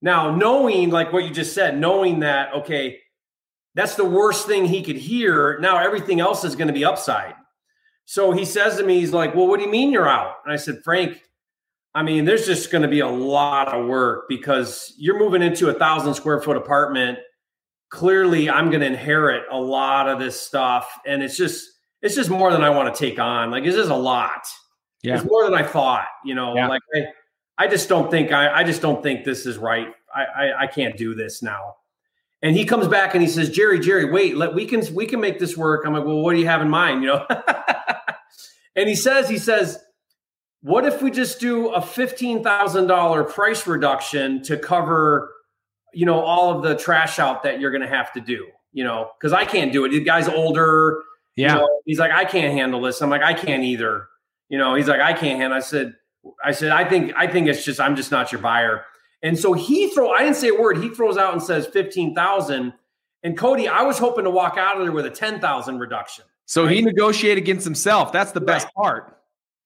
Now, 0.01 0.35
knowing 0.35 0.89
like 0.89 1.13
what 1.13 1.23
you 1.23 1.31
just 1.31 1.53
said, 1.53 1.79
knowing 1.79 2.19
that, 2.19 2.53
okay, 2.53 2.99
that's 3.73 3.95
the 3.95 4.05
worst 4.05 4.47
thing 4.47 4.65
he 4.65 4.83
could 4.83 4.97
hear. 4.97 5.57
Now 5.59 5.77
everything 5.77 6.19
else 6.19 6.43
is 6.43 6.55
going 6.55 6.67
to 6.67 6.73
be 6.73 6.85
upside. 6.85 7.33
So 8.05 8.31
he 8.31 8.45
says 8.45 8.77
to 8.77 8.83
me, 8.83 8.99
he's 8.99 9.13
like, 9.13 9.33
Well, 9.33 9.47
what 9.47 9.59
do 9.59 9.65
you 9.65 9.71
mean 9.71 9.91
you're 9.91 10.07
out? 10.07 10.35
And 10.43 10.53
I 10.53 10.57
said, 10.57 10.83
Frank, 10.83 11.21
I 11.93 12.03
mean, 12.03 12.25
there's 12.25 12.45
just 12.45 12.71
going 12.71 12.81
to 12.81 12.87
be 12.87 12.99
a 12.99 13.07
lot 13.07 13.69
of 13.69 13.87
work 13.87 14.25
because 14.27 14.93
you're 14.97 15.17
moving 15.17 15.41
into 15.41 15.69
a 15.69 15.73
thousand 15.73 16.13
square 16.13 16.41
foot 16.41 16.57
apartment 16.57 17.19
clearly 17.95 18.49
I'm 18.49 18.69
going 18.69 18.81
to 18.81 18.87
inherit 18.87 19.45
a 19.49 19.59
lot 19.59 20.09
of 20.09 20.19
this 20.19 20.39
stuff, 20.39 20.99
and 21.05 21.23
it's 21.23 21.37
just 21.37 21.69
it's 22.01 22.15
just 22.15 22.29
more 22.29 22.51
than 22.51 22.61
I 22.61 22.69
want 22.69 22.93
to 22.93 22.99
take 22.99 23.19
on. 23.19 23.51
Like 23.51 23.63
it's 23.63 23.75
just 23.75 23.89
a 23.89 23.95
lot. 23.95 24.45
Yeah. 25.05 25.15
It's 25.15 25.25
more 25.25 25.43
than 25.45 25.53
I 25.53 25.63
thought. 25.63 26.07
You 26.23 26.35
know, 26.35 26.55
yeah. 26.55 26.67
like 26.67 26.81
I, 26.93 27.05
I 27.57 27.67
just 27.67 27.89
don't 27.89 28.09
think 28.09 28.31
I, 28.31 28.59
I 28.59 28.63
just 28.63 28.81
don't 28.81 29.01
think 29.01 29.23
this 29.23 29.45
is 29.45 29.57
right. 29.57 29.87
I, 30.13 30.23
I, 30.23 30.61
I 30.61 30.67
can't 30.67 30.97
do 30.97 31.15
this 31.15 31.41
now. 31.41 31.75
And 32.41 32.55
he 32.55 32.65
comes 32.65 32.87
back 32.87 33.15
and 33.15 33.23
he 33.23 33.29
says, 33.29 33.49
Jerry, 33.49 33.79
Jerry, 33.79 34.11
wait, 34.11 34.37
let 34.37 34.53
we 34.53 34.65
can 34.65 34.83
we 34.93 35.05
can 35.05 35.19
make 35.19 35.39
this 35.39 35.55
work. 35.57 35.85
I'm 35.85 35.93
like, 35.93 36.05
well, 36.05 36.21
what 36.21 36.33
do 36.33 36.39
you 36.39 36.47
have 36.47 36.61
in 36.61 36.69
mind? 36.69 37.01
You 37.01 37.09
know. 37.09 37.25
and 38.75 38.87
he 38.89 38.95
says, 38.95 39.29
he 39.29 39.37
says, 39.37 39.79
what 40.61 40.85
if 40.85 41.01
we 41.01 41.11
just 41.11 41.39
do 41.39 41.69
a 41.69 41.81
fifteen 41.81 42.43
thousand 42.43 42.87
dollar 42.87 43.23
price 43.23 43.65
reduction 43.67 44.43
to 44.43 44.57
cover 44.57 45.31
you 45.95 46.05
know, 46.05 46.19
all 46.19 46.55
of 46.55 46.61
the 46.61 46.75
trash 46.75 47.17
out 47.19 47.41
that 47.43 47.59
you're 47.59 47.71
going 47.71 47.81
to 47.81 47.87
have 47.87 48.11
to 48.11 48.19
do, 48.19 48.47
you 48.73 48.83
know, 48.83 49.09
because 49.17 49.31
I 49.31 49.45
can't 49.45 49.71
do 49.71 49.85
it. 49.85 49.89
The 49.89 50.01
guy's 50.01 50.27
older. 50.27 51.01
Yeah. 51.37 51.53
You 51.53 51.59
know, 51.61 51.69
he's 51.85 51.99
like, 51.99 52.11
I 52.11 52.25
can't 52.25 52.53
handle 52.53 52.81
this. 52.81 53.01
I'm 53.01 53.09
like, 53.09 53.23
I 53.23 53.33
can't 53.33 53.63
either. 53.63 54.07
You 54.49 54.58
know, 54.58 54.75
he's 54.75 54.88
like, 54.88 55.01
I 55.01 55.13
can't 55.13 55.39
handle. 55.39 55.58
I 55.58 55.62
said, 55.62 55.93
I 56.43 56.51
said, 56.51 56.71
I 56.71 56.88
think, 56.88 57.13
I 57.15 57.27
think 57.27 57.47
it's 57.47 57.63
just, 57.63 57.79
I'm 57.79 57.95
just 57.95 58.12
not 58.12 58.31
your 58.31 58.41
buyer. 58.41 58.86
And 59.23 59.38
so 59.38 59.53
he 59.53 59.89
throw, 59.89 60.12
I 60.12 60.19
didn't 60.19 60.36
say 60.36 60.49
a 60.49 60.53
word. 60.53 60.77
He 60.77 60.89
throws 60.89 61.17
out 61.17 61.34
and 61.34 61.41
says 61.41 61.67
15,000. 61.67 62.73
And 63.23 63.38
Cody, 63.38 63.67
I 63.67 63.81
was 63.81 63.97
hoping 63.97 64.23
to 64.25 64.29
walk 64.29 64.58
out 64.58 64.77
of 64.77 64.84
there 64.84 64.91
with 64.91 65.05
a 65.05 65.10
10,000 65.10 65.79
reduction. 65.79 66.25
So 66.45 66.63
right? 66.63 66.75
he 66.75 66.81
negotiated 66.81 67.43
against 67.43 67.65
himself. 67.65 68.12
That's 68.12 68.31
the 68.31 68.41
best 68.41 68.65
right. 68.65 68.73
part. 68.75 69.17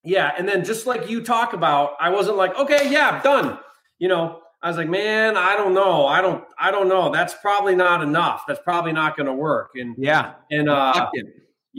Yeah. 0.04 0.32
And 0.38 0.48
then 0.48 0.64
just 0.64 0.88
like 0.88 1.10
you 1.10 1.22
talk 1.22 1.54
about, 1.54 1.96
I 2.00 2.10
wasn't 2.10 2.38
like, 2.38 2.58
okay, 2.58 2.90
yeah, 2.90 3.22
done. 3.22 3.60
You 3.98 4.08
know, 4.08 4.40
I 4.62 4.68
was 4.68 4.78
like, 4.78 4.90
man, 4.90 5.38
I 5.38 5.56
don't 5.56 5.74
know. 5.74 6.06
I 6.06 6.22
don't, 6.22 6.44
I 6.58 6.72
don't 6.72 6.88
know. 6.88 7.12
That's 7.12 7.34
probably 7.36 7.76
not 7.76 8.02
enough. 8.02 8.44
That's 8.48 8.62
probably 8.64 8.92
not 8.92 9.16
going 9.16 9.28
to 9.28 9.34
work. 9.34 9.72
And 9.76 9.96
yeah, 9.98 10.34
and 10.52 10.70
uh, 10.70 11.10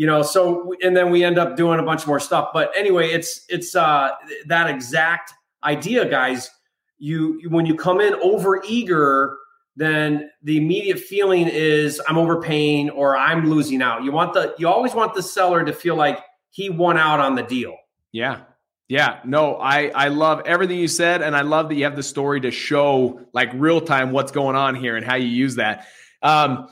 you 0.00 0.06
know, 0.06 0.22
so 0.22 0.72
and 0.80 0.96
then 0.96 1.10
we 1.10 1.22
end 1.22 1.38
up 1.38 1.58
doing 1.58 1.78
a 1.78 1.82
bunch 1.82 2.06
more 2.06 2.18
stuff. 2.18 2.52
But 2.54 2.72
anyway, 2.74 3.10
it's 3.10 3.44
it's 3.50 3.76
uh 3.76 4.12
that 4.46 4.70
exact 4.70 5.34
idea, 5.62 6.08
guys. 6.08 6.48
You 6.96 7.38
when 7.50 7.66
you 7.66 7.74
come 7.74 8.00
in 8.00 8.14
over 8.14 8.62
eager, 8.66 9.36
then 9.76 10.30
the 10.42 10.56
immediate 10.56 10.98
feeling 10.98 11.48
is 11.48 12.00
I'm 12.08 12.16
overpaying 12.16 12.88
or 12.88 13.14
I'm 13.14 13.50
losing 13.50 13.82
out. 13.82 14.02
You 14.02 14.10
want 14.10 14.32
the 14.32 14.54
you 14.56 14.68
always 14.68 14.94
want 14.94 15.12
the 15.12 15.22
seller 15.22 15.66
to 15.66 15.72
feel 15.74 15.96
like 15.96 16.18
he 16.48 16.70
won 16.70 16.96
out 16.96 17.20
on 17.20 17.34
the 17.34 17.42
deal. 17.42 17.76
Yeah. 18.10 18.40
Yeah, 18.88 19.20
no, 19.26 19.56
I 19.56 19.90
I 19.94 20.08
love 20.08 20.40
everything 20.46 20.78
you 20.78 20.88
said, 20.88 21.20
and 21.20 21.36
I 21.36 21.42
love 21.42 21.68
that 21.68 21.74
you 21.74 21.84
have 21.84 21.94
the 21.94 22.02
story 22.02 22.40
to 22.40 22.50
show 22.50 23.20
like 23.34 23.50
real 23.52 23.82
time 23.82 24.12
what's 24.12 24.32
going 24.32 24.56
on 24.56 24.74
here 24.74 24.96
and 24.96 25.04
how 25.04 25.16
you 25.16 25.28
use 25.28 25.56
that. 25.56 25.86
Um, 26.22 26.68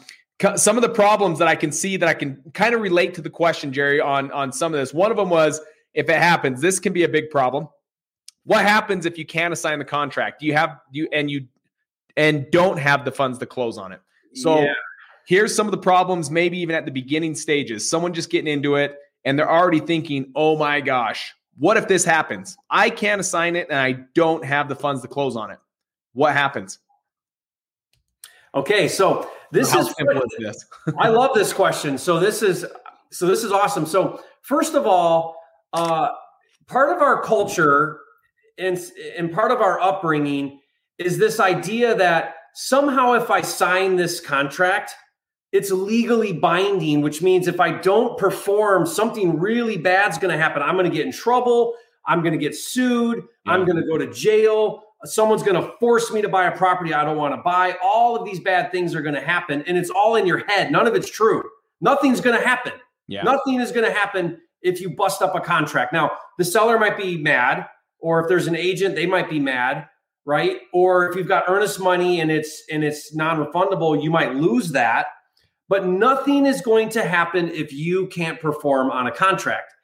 some 0.57 0.77
of 0.77 0.83
the 0.83 0.88
problems 0.88 1.38
that 1.38 1.48
I 1.48 1.57
can 1.57 1.72
see 1.72 1.96
that 1.96 2.09
I 2.09 2.14
can 2.14 2.42
kind 2.55 2.74
of 2.74 2.81
relate 2.81 3.14
to 3.14 3.22
the 3.22 3.31
question, 3.31 3.72
Jerry, 3.72 4.01
on 4.01 4.31
on 4.33 4.53
some 4.53 4.72
of 4.72 4.81
this. 4.81 4.94
One 4.94 5.11
of 5.11 5.16
them 5.16 5.31
was 5.31 5.61
if 5.94 6.09
it 6.09 6.16
happens, 6.16 6.61
this 6.61 6.79
can 6.79 6.92
be 6.92 7.05
a 7.05 7.09
big 7.09 7.31
problem. 7.31 7.68
What 8.44 8.62
happens 8.62 9.05
if 9.05 9.18
you 9.18 9.27
can't 9.27 9.53
assign 9.53 9.79
the 9.79 9.85
contract? 9.85 10.40
Do 10.40 10.46
You 10.46 10.55
have 10.55 10.79
you 10.90 11.09
and 11.12 11.31
you 11.31 11.46
and 12.16 12.51
don't 12.51 12.79
have 12.79 13.05
the 13.05 13.12
funds 13.12 13.38
to 13.38 13.46
close 13.46 13.79
on 13.79 13.92
it. 13.92 14.01
So 14.35 14.61
yeah. 14.61 14.72
here's 15.27 15.55
some 15.55 15.66
of 15.66 15.70
the 15.70 15.79
problems, 15.79 16.31
maybe 16.31 16.59
even 16.59 16.74
at 16.74 16.85
the 16.85 16.90
beginning 16.90 17.35
stages. 17.35 17.88
Someone 17.88 18.12
just 18.12 18.29
getting 18.29 18.53
into 18.53 18.74
it 18.74 18.98
and 19.24 19.38
they're 19.38 19.51
already 19.51 19.81
thinking, 19.81 20.33
"Oh 20.35 20.57
my 20.57 20.81
gosh, 20.81 21.35
what 21.59 21.77
if 21.77 21.88
this 21.88 22.05
happens? 22.05 22.57
I 22.70 22.90
can't 22.90 23.20
assign 23.20 23.57
it 23.57 23.68
and 23.70 23.79
I 23.79 24.05
don't 24.14 24.44
have 24.44 24.68
the 24.68 24.77
funds 24.77 25.03
to 25.03 25.09
close 25.09 25.37
on 25.37 25.51
it. 25.51 25.59
What 26.12 26.33
happens? 26.33 26.79
Okay, 28.55 28.88
so 28.88 29.31
this 29.53 29.71
How 29.71 29.81
is 29.81 29.95
simple 29.97 30.23
is 30.23 30.37
this? 30.39 30.67
I 30.99 31.09
love 31.09 31.35
this 31.35 31.53
question. 31.53 31.99
So 31.99 32.19
this 32.19 32.43
is 32.43 32.67
so 33.11 33.27
this 33.27 33.45
is 33.45 33.53
awesome. 33.53 33.87
So 33.87 34.21
first 34.43 34.75
of 34.75 34.87
all, 34.87 35.37
uh, 35.73 36.09
part 36.67 36.95
of 36.95 37.03
our 37.03 37.23
culture 37.23 38.01
and 38.59 38.79
and 39.17 39.33
part 39.33 39.51
of 39.51 39.61
our 39.61 39.81
upbringing 39.81 40.61
is 40.99 41.19
this 41.19 41.41
idea 41.41 41.95
that 41.95 42.35
somehow 42.55 43.13
if 43.13 43.31
I 43.31 43.41
sign 43.41 43.97
this 43.97 44.21
contract, 44.21 44.95
it's 45.53 45.71
legally 45.71 46.33
binding, 46.33 47.01
which 47.01 47.23
means 47.23 47.49
if 47.49 47.61
I 47.61 47.73
don't 47.73 48.19
perform, 48.19 48.85
something 48.85 49.39
really 49.39 49.79
bad's 49.79 50.19
going 50.19 50.37
to 50.37 50.43
happen. 50.43 50.63
I'm 50.63 50.75
going 50.75 50.91
to 50.91 50.95
get 50.95 51.07
in 51.07 51.13
trouble. 51.13 51.75
I'm 52.07 52.21
going 52.23 52.33
to 52.33 52.39
get 52.39 52.55
sued. 52.55 53.23
Yeah. 53.47 53.53
I'm 53.53 53.65
going 53.65 53.77
to 53.77 53.87
go 53.87 53.97
to 53.97 54.13
jail. 54.13 54.83
Someone's 55.05 55.43
going 55.43 55.61
to 55.61 55.73
force 55.79 56.11
me 56.11 56.23
to 56.23 56.29
buy 56.29 56.47
a 56.47 56.57
property 56.57 56.93
I 56.93 57.05
don't 57.05 57.17
want 57.17 57.35
to 57.35 57.43
buy. 57.43 57.77
All 57.83 58.17
of 58.17 58.25
these 58.25 58.41
bad 58.41 58.73
things 58.73 58.95
are 58.95 59.03
going 59.03 59.15
to 59.15 59.21
happen. 59.21 59.63
And 59.67 59.77
it's 59.77 59.91
all 59.91 60.17
in 60.17 60.27
your 60.27 60.45
head. 60.49 60.73
None 60.73 60.87
of 60.87 60.95
it's 60.95 61.11
true. 61.11 61.45
Nothing's 61.81 62.21
going 62.21 62.39
to 62.39 62.45
happen. 62.45 62.73
Yeah. 63.07 63.23
Nothing 63.23 63.61
is 63.61 63.71
going 63.71 63.87
to 63.87 63.93
happen 63.93 64.41
if 64.61 64.81
you 64.81 64.91
bust 64.91 65.23
up 65.23 65.35
a 65.35 65.41
contract. 65.41 65.93
Now, 65.93 66.13
the 66.37 66.45
seller 66.45 66.79
might 66.79 66.99
be 66.99 67.17
mad, 67.17 67.67
or 68.01 68.21
if 68.21 68.29
there's 68.29 68.49
an 68.49 68.57
agent, 68.57 68.97
they 68.97 69.07
might 69.07 69.31
be 69.31 69.39
mad, 69.39 69.87
right? 70.27 70.59
Or 70.73 71.09
if 71.09 71.17
you've 71.17 71.29
got 71.29 71.45
earnest 71.47 71.79
money 71.79 72.21
and 72.21 72.31
it's 72.31 72.65
and 72.71 72.83
it's 72.83 73.15
non-refundable, 73.15 74.03
you 74.03 74.11
might 74.11 74.35
lose 74.35 74.73
that 74.73 75.07
but 75.69 75.87
nothing 75.87 76.47
is 76.47 76.61
going 76.61 76.89
to 76.91 77.05
happen 77.05 77.51
if 77.51 77.73
you 77.73 78.07
can't 78.09 78.41
perform 78.41 78.91
on 78.91 79.07
a 79.07 79.13
contract. 79.13 79.75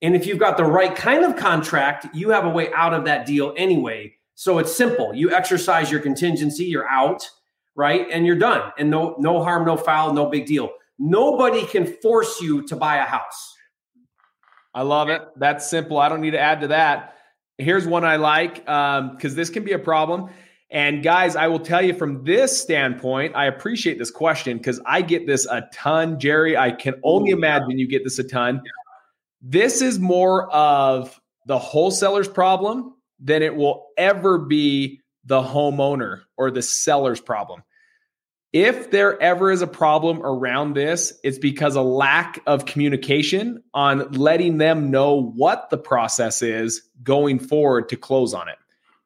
And 0.00 0.16
if 0.16 0.26
you've 0.26 0.38
got 0.38 0.56
the 0.56 0.64
right 0.64 0.94
kind 0.94 1.24
of 1.24 1.36
contract, 1.36 2.06
you 2.14 2.30
have 2.30 2.44
a 2.44 2.50
way 2.50 2.72
out 2.72 2.94
of 2.94 3.04
that 3.04 3.26
deal 3.26 3.52
anyway. 3.56 4.14
So 4.34 4.58
it's 4.58 4.74
simple. 4.74 5.14
You 5.14 5.32
exercise 5.32 5.90
your 5.90 6.00
contingency, 6.00 6.64
you're 6.64 6.88
out, 6.88 7.28
right? 7.74 8.06
And 8.10 8.26
you're 8.26 8.36
done. 8.36 8.72
And 8.78 8.90
no 8.90 9.16
no 9.18 9.42
harm, 9.42 9.64
no 9.64 9.76
foul, 9.76 10.12
no 10.12 10.26
big 10.26 10.46
deal. 10.46 10.70
Nobody 10.98 11.66
can 11.66 11.86
force 11.86 12.40
you 12.40 12.62
to 12.66 12.76
buy 12.76 12.96
a 12.96 13.04
house. 13.04 13.56
I 14.74 14.82
love 14.82 15.08
it. 15.08 15.22
That's 15.36 15.68
simple. 15.68 15.98
I 15.98 16.08
don't 16.08 16.20
need 16.20 16.30
to 16.30 16.40
add 16.40 16.60
to 16.62 16.68
that. 16.68 17.16
Here's 17.58 17.86
one 17.86 18.04
I 18.04 18.16
like 18.16 18.56
because 18.56 19.32
um, 19.32 19.34
this 19.34 19.50
can 19.50 19.64
be 19.64 19.72
a 19.72 19.78
problem. 19.78 20.30
And 20.70 21.02
guys, 21.02 21.36
I 21.36 21.48
will 21.48 21.60
tell 21.60 21.82
you 21.82 21.92
from 21.92 22.24
this 22.24 22.58
standpoint, 22.58 23.36
I 23.36 23.44
appreciate 23.44 23.98
this 23.98 24.10
question 24.10 24.56
because 24.56 24.80
I 24.86 25.02
get 25.02 25.26
this 25.26 25.44
a 25.46 25.68
ton, 25.72 26.18
Jerry. 26.18 26.56
I 26.56 26.70
can 26.70 26.94
only 27.02 27.30
imagine 27.30 27.78
you 27.78 27.86
get 27.86 28.04
this 28.04 28.18
a 28.18 28.24
ton. 28.24 28.62
This 29.42 29.82
is 29.82 29.98
more 29.98 30.50
of 30.50 31.20
the 31.46 31.58
wholesaler's 31.58 32.28
problem 32.28 32.94
than 33.22 33.42
it 33.42 33.54
will 33.54 33.86
ever 33.96 34.38
be 34.38 35.00
the 35.24 35.40
homeowner 35.40 36.22
or 36.36 36.50
the 36.50 36.62
seller's 36.62 37.20
problem. 37.20 37.62
If 38.52 38.90
there 38.90 39.20
ever 39.22 39.50
is 39.50 39.62
a 39.62 39.66
problem 39.66 40.20
around 40.22 40.74
this, 40.74 41.18
it's 41.24 41.38
because 41.38 41.74
a 41.74 41.82
lack 41.82 42.42
of 42.46 42.66
communication 42.66 43.62
on 43.72 44.12
letting 44.12 44.58
them 44.58 44.90
know 44.90 45.22
what 45.22 45.70
the 45.70 45.78
process 45.78 46.42
is 46.42 46.82
going 47.02 47.38
forward 47.38 47.88
to 47.88 47.96
close 47.96 48.34
on 48.34 48.48
it. 48.48 48.58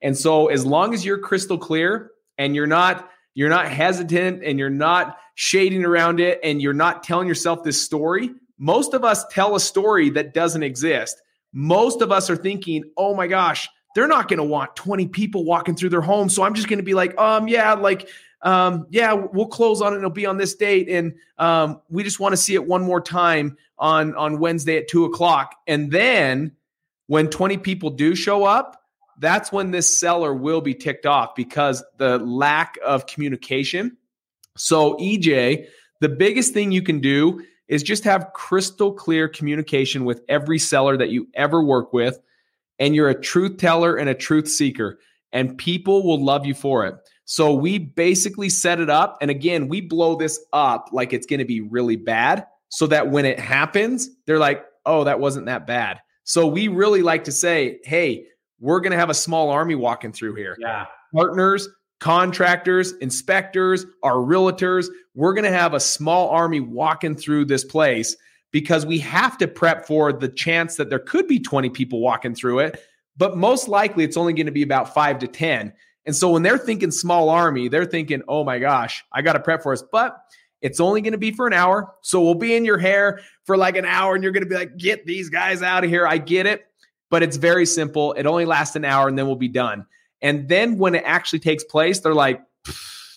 And 0.02 0.16
so 0.16 0.48
as 0.48 0.66
long 0.66 0.94
as 0.94 1.04
you're 1.04 1.18
crystal 1.18 1.58
clear 1.58 2.10
and 2.36 2.56
you're 2.56 2.66
not 2.66 3.08
you're 3.34 3.50
not 3.50 3.68
hesitant 3.68 4.42
and 4.42 4.58
you're 4.58 4.70
not 4.70 5.18
shading 5.34 5.84
around 5.84 6.20
it 6.20 6.40
and 6.42 6.60
you're 6.60 6.72
not 6.72 7.02
telling 7.02 7.28
yourself 7.28 7.62
this 7.62 7.80
story, 7.80 8.30
most 8.58 8.94
of 8.94 9.04
us 9.04 9.26
tell 9.30 9.54
a 9.54 9.60
story 9.60 10.08
that 10.10 10.32
doesn't 10.32 10.62
exist. 10.62 11.20
Most 11.52 12.00
of 12.00 12.10
us 12.10 12.30
are 12.30 12.36
thinking, 12.36 12.82
"Oh 12.96 13.14
my 13.14 13.26
gosh, 13.26 13.68
they're 13.96 14.06
not 14.06 14.28
going 14.28 14.36
to 14.36 14.44
want 14.44 14.76
20 14.76 15.08
people 15.08 15.42
walking 15.42 15.74
through 15.74 15.88
their 15.88 16.02
home. 16.02 16.28
So 16.28 16.42
I'm 16.42 16.52
just 16.52 16.68
going 16.68 16.80
to 16.80 16.84
be 16.84 16.92
like, 16.92 17.18
um, 17.18 17.48
yeah, 17.48 17.72
like, 17.72 18.10
um, 18.42 18.86
yeah, 18.90 19.14
we'll 19.14 19.46
close 19.46 19.80
on 19.80 19.94
it. 19.94 19.96
It'll 19.96 20.10
be 20.10 20.26
on 20.26 20.36
this 20.36 20.54
date. 20.54 20.90
And 20.90 21.14
um, 21.38 21.80
we 21.88 22.02
just 22.02 22.20
want 22.20 22.34
to 22.34 22.36
see 22.36 22.52
it 22.52 22.66
one 22.66 22.82
more 22.82 23.00
time 23.00 23.56
on, 23.78 24.14
on 24.14 24.38
Wednesday 24.38 24.76
at 24.76 24.88
two 24.88 25.06
o'clock. 25.06 25.54
And 25.66 25.90
then 25.90 26.52
when 27.06 27.28
20 27.28 27.56
people 27.56 27.88
do 27.88 28.14
show 28.14 28.44
up, 28.44 28.84
that's 29.18 29.50
when 29.50 29.70
this 29.70 29.98
seller 29.98 30.34
will 30.34 30.60
be 30.60 30.74
ticked 30.74 31.06
off 31.06 31.34
because 31.34 31.82
the 31.96 32.18
lack 32.18 32.76
of 32.84 33.06
communication. 33.06 33.96
So, 34.58 34.98
EJ, 34.98 35.68
the 36.02 36.10
biggest 36.10 36.52
thing 36.52 36.70
you 36.70 36.82
can 36.82 37.00
do 37.00 37.42
is 37.66 37.82
just 37.82 38.04
have 38.04 38.34
crystal 38.34 38.92
clear 38.92 39.26
communication 39.26 40.04
with 40.04 40.20
every 40.28 40.58
seller 40.58 40.98
that 40.98 41.08
you 41.08 41.28
ever 41.32 41.62
work 41.62 41.94
with. 41.94 42.20
And 42.78 42.94
you're 42.94 43.08
a 43.08 43.20
truth 43.20 43.56
teller 43.56 43.96
and 43.96 44.08
a 44.08 44.14
truth 44.14 44.48
seeker, 44.48 44.98
and 45.32 45.56
people 45.56 46.06
will 46.06 46.22
love 46.22 46.44
you 46.46 46.54
for 46.54 46.86
it. 46.86 46.94
So, 47.24 47.52
we 47.54 47.78
basically 47.78 48.48
set 48.48 48.80
it 48.80 48.90
up. 48.90 49.18
And 49.20 49.30
again, 49.30 49.68
we 49.68 49.80
blow 49.80 50.14
this 50.14 50.38
up 50.52 50.90
like 50.92 51.12
it's 51.12 51.26
going 51.26 51.40
to 51.40 51.44
be 51.44 51.60
really 51.60 51.96
bad 51.96 52.46
so 52.68 52.86
that 52.86 53.10
when 53.10 53.24
it 53.24 53.40
happens, 53.40 54.08
they're 54.26 54.38
like, 54.38 54.64
oh, 54.84 55.04
that 55.04 55.18
wasn't 55.18 55.46
that 55.46 55.66
bad. 55.66 56.00
So, 56.24 56.46
we 56.46 56.68
really 56.68 57.02
like 57.02 57.24
to 57.24 57.32
say, 57.32 57.78
hey, 57.84 58.26
we're 58.60 58.80
going 58.80 58.92
to 58.92 58.98
have 58.98 59.10
a 59.10 59.14
small 59.14 59.50
army 59.50 59.74
walking 59.74 60.12
through 60.12 60.34
here. 60.36 60.56
Yeah. 60.60 60.86
Partners, 61.14 61.68
contractors, 62.00 62.92
inspectors, 63.00 63.86
our 64.02 64.16
realtors, 64.16 64.86
we're 65.14 65.34
going 65.34 65.44
to 65.44 65.56
have 65.56 65.74
a 65.74 65.80
small 65.80 66.28
army 66.28 66.60
walking 66.60 67.16
through 67.16 67.46
this 67.46 67.64
place 67.64 68.16
because 68.56 68.86
we 68.86 68.98
have 68.98 69.36
to 69.36 69.46
prep 69.46 69.86
for 69.86 70.12
the 70.12 70.28
chance 70.28 70.76
that 70.76 70.88
there 70.88 70.98
could 70.98 71.28
be 71.28 71.38
20 71.38 71.68
people 71.70 72.00
walking 72.00 72.34
through 72.34 72.60
it. 72.60 72.82
But 73.16 73.36
most 73.36 73.68
likely 73.68 74.02
it's 74.02 74.16
only 74.16 74.32
going 74.32 74.46
to 74.46 74.52
be 74.52 74.62
about 74.62 74.94
five 74.94 75.18
to 75.18 75.26
10. 75.26 75.72
And 76.06 76.16
so 76.16 76.30
when 76.30 76.42
they're 76.42 76.56
thinking 76.56 76.90
small 76.90 77.28
army, 77.28 77.68
they're 77.68 77.84
thinking, 77.84 78.22
oh 78.28 78.44
my 78.44 78.58
gosh, 78.58 79.04
I 79.12 79.22
got 79.22 79.34
to 79.34 79.40
prep 79.40 79.62
for 79.62 79.72
us. 79.72 79.82
But 79.92 80.16
it's 80.62 80.80
only 80.80 81.02
going 81.02 81.12
to 81.12 81.18
be 81.18 81.32
for 81.32 81.46
an 81.46 81.52
hour. 81.52 81.92
So 82.02 82.22
we'll 82.22 82.34
be 82.34 82.54
in 82.54 82.64
your 82.64 82.78
hair 82.78 83.20
for 83.44 83.56
like 83.56 83.76
an 83.76 83.84
hour 83.84 84.14
and 84.14 84.22
you're 84.22 84.32
going 84.32 84.42
to 84.44 84.48
be 84.48 84.54
like, 84.54 84.76
get 84.76 85.04
these 85.04 85.28
guys 85.28 85.62
out 85.62 85.84
of 85.84 85.90
here. 85.90 86.06
I 86.06 86.18
get 86.18 86.46
it 86.46 86.66
but 87.10 87.22
it's 87.22 87.36
very 87.36 87.66
simple. 87.66 88.12
It 88.14 88.26
only 88.26 88.44
lasts 88.44 88.76
an 88.76 88.84
hour 88.84 89.08
and 89.08 89.18
then 89.18 89.26
we'll 89.26 89.36
be 89.36 89.48
done. 89.48 89.86
And 90.22 90.48
then 90.48 90.78
when 90.78 90.94
it 90.94 91.02
actually 91.06 91.40
takes 91.40 91.64
place, 91.64 92.00
they're 92.00 92.14
like, 92.14 92.42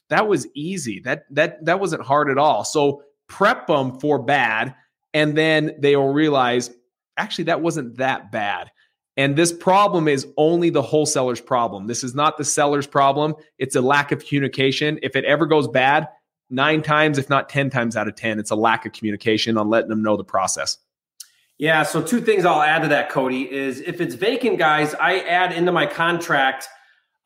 that 0.10 0.28
was 0.28 0.48
easy. 0.56 1.00
That 1.02 1.26
that 1.32 1.66
that 1.66 1.80
wasn't 1.80 2.04
hard 2.04 2.30
at 2.30 2.38
all. 2.38 2.64
So 2.64 3.04
prep 3.28 3.68
them 3.68 4.00
for 4.00 4.20
bad, 4.20 4.76
and 5.14 5.38
then 5.38 5.76
they 5.80 5.96
will 5.96 6.14
realize 6.14 6.72
actually 7.18 7.46
that 7.46 7.62
wasn't 7.62 7.98
that 7.98 8.32
bad. 8.32 8.72
And 9.18 9.36
this 9.36 9.52
problem 9.52 10.08
is 10.08 10.26
only 10.38 10.70
the 10.70 10.82
wholesaler's 10.82 11.42
problem. 11.42 11.88
This 11.88 12.04
is 12.04 12.16
not 12.16 12.38
the 12.38 12.46
seller's 12.46 12.88
problem. 12.88 13.36
It's 13.58 13.76
a 13.76 13.82
lack 13.82 14.12
of 14.14 14.26
communication. 14.26 14.98
If 15.04 15.16
it 15.16 15.26
ever 15.26 15.46
goes 15.46 15.68
bad, 15.68 16.08
nine 16.50 16.82
times, 16.82 17.18
if 17.18 17.30
not 17.30 17.50
10 17.50 17.70
times 17.70 17.98
out 17.98 18.08
of 18.08 18.16
10, 18.16 18.40
it's 18.40 18.52
a 18.52 18.56
lack 18.56 18.86
of 18.86 18.94
communication 18.94 19.58
on 19.58 19.70
letting 19.70 19.90
them 19.90 20.02
know 20.02 20.16
the 20.16 20.24
process. 20.24 20.78
Yeah. 21.58 21.84
So 21.84 22.02
two 22.02 22.22
things 22.22 22.46
I'll 22.46 22.62
add 22.62 22.84
to 22.84 22.88
that, 22.88 23.10
Cody, 23.10 23.52
is 23.52 23.82
if 23.82 24.00
it's 24.00 24.16
vacant, 24.16 24.58
guys, 24.58 24.96
I 24.96 25.20
add 25.20 25.52
into 25.52 25.74
my 25.74 25.86
contract, 25.86 26.70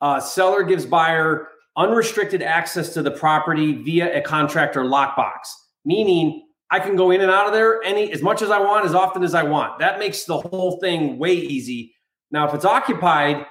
uh, 0.00 0.18
seller 0.18 0.64
gives 0.64 0.84
buyer 0.84 1.46
unrestricted 1.76 2.42
access 2.42 2.92
to 2.94 3.02
the 3.02 3.10
property 3.12 3.72
via 3.72 4.18
a 4.18 4.20
contract 4.20 4.76
or 4.76 4.82
lockbox, 4.82 5.52
meaning 5.84 6.48
I 6.74 6.80
can 6.80 6.96
go 6.96 7.12
in 7.12 7.20
and 7.20 7.30
out 7.30 7.46
of 7.46 7.52
there 7.52 7.80
any 7.84 8.10
as 8.10 8.20
much 8.20 8.42
as 8.42 8.50
I 8.50 8.58
want, 8.58 8.84
as 8.84 8.96
often 8.96 9.22
as 9.22 9.32
I 9.32 9.44
want. 9.44 9.78
That 9.78 10.00
makes 10.00 10.24
the 10.24 10.38
whole 10.38 10.80
thing 10.80 11.20
way 11.20 11.34
easy. 11.34 11.94
Now, 12.32 12.48
if 12.48 12.54
it's 12.54 12.64
occupied, 12.64 13.46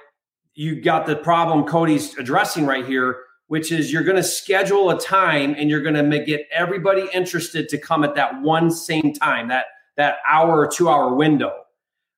you 0.52 0.82
got 0.82 1.06
the 1.06 1.16
problem 1.16 1.64
Cody's 1.64 2.18
addressing 2.18 2.66
right 2.66 2.84
here, 2.84 3.16
which 3.46 3.72
is 3.72 3.90
you're 3.90 4.02
going 4.02 4.18
to 4.18 4.22
schedule 4.22 4.90
a 4.90 5.00
time 5.00 5.54
and 5.56 5.70
you're 5.70 5.80
going 5.80 5.94
to 6.10 6.22
get 6.22 6.42
everybody 6.52 7.08
interested 7.14 7.70
to 7.70 7.78
come 7.78 8.04
at 8.04 8.14
that 8.14 8.42
one 8.42 8.70
same 8.70 9.14
time. 9.14 9.48
That 9.48 9.64
that 9.96 10.16
hour 10.30 10.58
or 10.58 10.66
two 10.66 10.90
hour 10.90 11.14
window, 11.14 11.54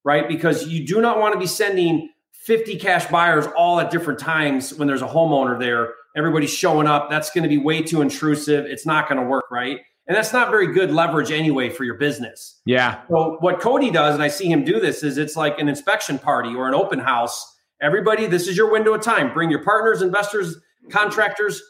right? 0.03 0.27
Because 0.27 0.67
you 0.67 0.85
do 0.85 1.01
not 1.01 1.21
want 1.21 1.35
to 1.35 1.39
be 1.39 1.47
sending 1.47 2.11
50 2.33 2.79
cash 2.79 3.07
buyers 3.07 3.47
all 3.57 3.79
at 3.79 3.93
different 3.93 4.19
times 4.19 4.75
when 4.75 4.89
there's 4.89 5.03
a 5.03 5.07
homeowner 5.07 5.57
there. 5.57 5.95
Everybody's 6.17 6.53
showing 6.53 6.89
up. 6.89 7.11
That's 7.11 7.31
going 7.31 7.45
to 7.45 7.49
be 7.49 7.59
way 7.59 7.81
too 7.81 8.03
intrusive. 8.03 8.67
It's 8.67 8.87
not 8.87 9.09
going 9.09 9.21
to 9.21 9.27
work, 9.29 9.45
right? 9.53 9.83
And 10.09 10.17
that's 10.17 10.33
not 10.33 10.51
very 10.51 10.73
good 10.73 10.93
leverage 10.93 11.33
anyway 11.33 11.69
for 11.69 11.85
your 11.85 11.97
business. 11.97 12.61
Yeah. 12.65 13.03
So 13.09 13.39
what 13.41 13.61
Cody 13.61 13.91
does, 13.91 14.15
and 14.15 14.23
I 14.23 14.29
see 14.29 14.47
him 14.47 14.65
do 14.65 14.79
this, 14.79 15.03
is 15.03 15.19
it's 15.19 15.37
like 15.37 15.59
an 15.59 15.69
inspection 15.69 16.19
party 16.19 16.55
or 16.55 16.69
an 16.69 16.75
open 16.75 17.01
house. 17.01 17.55
Everybody, 17.83 18.27
this 18.27 18.47
is 18.47 18.57
your 18.57 18.71
window 18.71 18.95
of 18.95 19.03
time. 19.03 19.33
Bring 19.35 19.51
your 19.51 19.65
partners, 19.65 20.03
investors, 20.03 20.57
contractors, 20.91 21.61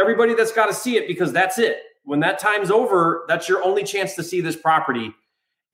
everybody 0.00 0.34
that's 0.34 0.52
got 0.52 0.66
to 0.66 0.74
see 0.74 0.96
it 0.96 1.06
because 1.06 1.32
that's 1.32 1.58
it. 1.58 1.78
When 2.04 2.20
that 2.20 2.38
time's 2.38 2.70
over, 2.70 3.24
that's 3.28 3.48
your 3.48 3.62
only 3.62 3.84
chance 3.84 4.14
to 4.14 4.22
see 4.22 4.40
this 4.40 4.56
property. 4.56 5.14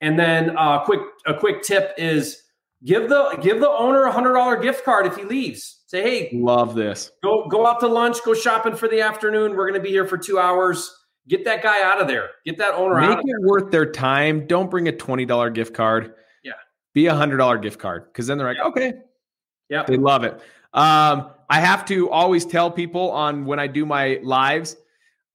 And 0.01 0.19
then 0.19 0.49
a 0.49 0.59
uh, 0.59 0.85
quick 0.85 0.99
a 1.25 1.33
quick 1.33 1.61
tip 1.61 1.93
is 1.97 2.41
give 2.83 3.07
the 3.07 3.37
give 3.41 3.59
the 3.59 3.69
owner 3.69 4.03
a 4.03 4.11
hundred 4.11 4.33
dollar 4.33 4.57
gift 4.57 4.83
card 4.83 5.05
if 5.05 5.15
he 5.15 5.23
leaves. 5.23 5.81
Say, 5.87 6.01
hey, 6.01 6.31
love 6.33 6.75
this. 6.75 7.11
Go 7.23 7.47
go 7.49 7.65
out 7.65 7.79
to 7.81 7.87
lunch, 7.87 8.17
go 8.25 8.33
shopping 8.33 8.75
for 8.75 8.87
the 8.87 9.01
afternoon. 9.01 9.55
We're 9.55 9.69
going 9.69 9.79
to 9.79 9.83
be 9.83 9.91
here 9.91 10.07
for 10.07 10.17
two 10.17 10.39
hours. 10.39 10.91
Get 11.27 11.45
that 11.45 11.63
guy 11.63 11.83
out 11.83 12.01
of 12.01 12.07
there. 12.07 12.31
Get 12.45 12.57
that 12.57 12.73
owner 12.73 12.99
Make 12.99 13.09
out. 13.09 13.17
Make 13.17 13.35
it 13.35 13.41
worth 13.41 13.71
their 13.71 13.89
time. 13.89 14.45
Don't 14.47 14.69
bring 14.69 14.87
a 14.87 14.91
twenty 14.91 15.25
dollar 15.25 15.49
gift 15.49 15.73
card. 15.73 16.15
Yeah, 16.43 16.53
be 16.93 17.05
a 17.05 17.15
hundred 17.15 17.37
dollar 17.37 17.57
gift 17.57 17.79
card 17.79 18.05
because 18.07 18.27
then 18.27 18.37
they're 18.37 18.47
like, 18.47 18.57
yeah. 18.57 18.67
okay, 18.67 18.93
yeah, 19.69 19.83
they 19.83 19.97
love 19.97 20.23
it. 20.23 20.33
Um, 20.73 21.29
I 21.49 21.59
have 21.59 21.85
to 21.85 22.09
always 22.09 22.45
tell 22.45 22.71
people 22.71 23.11
on 23.11 23.45
when 23.45 23.59
I 23.59 23.67
do 23.67 23.85
my 23.85 24.19
lives, 24.23 24.75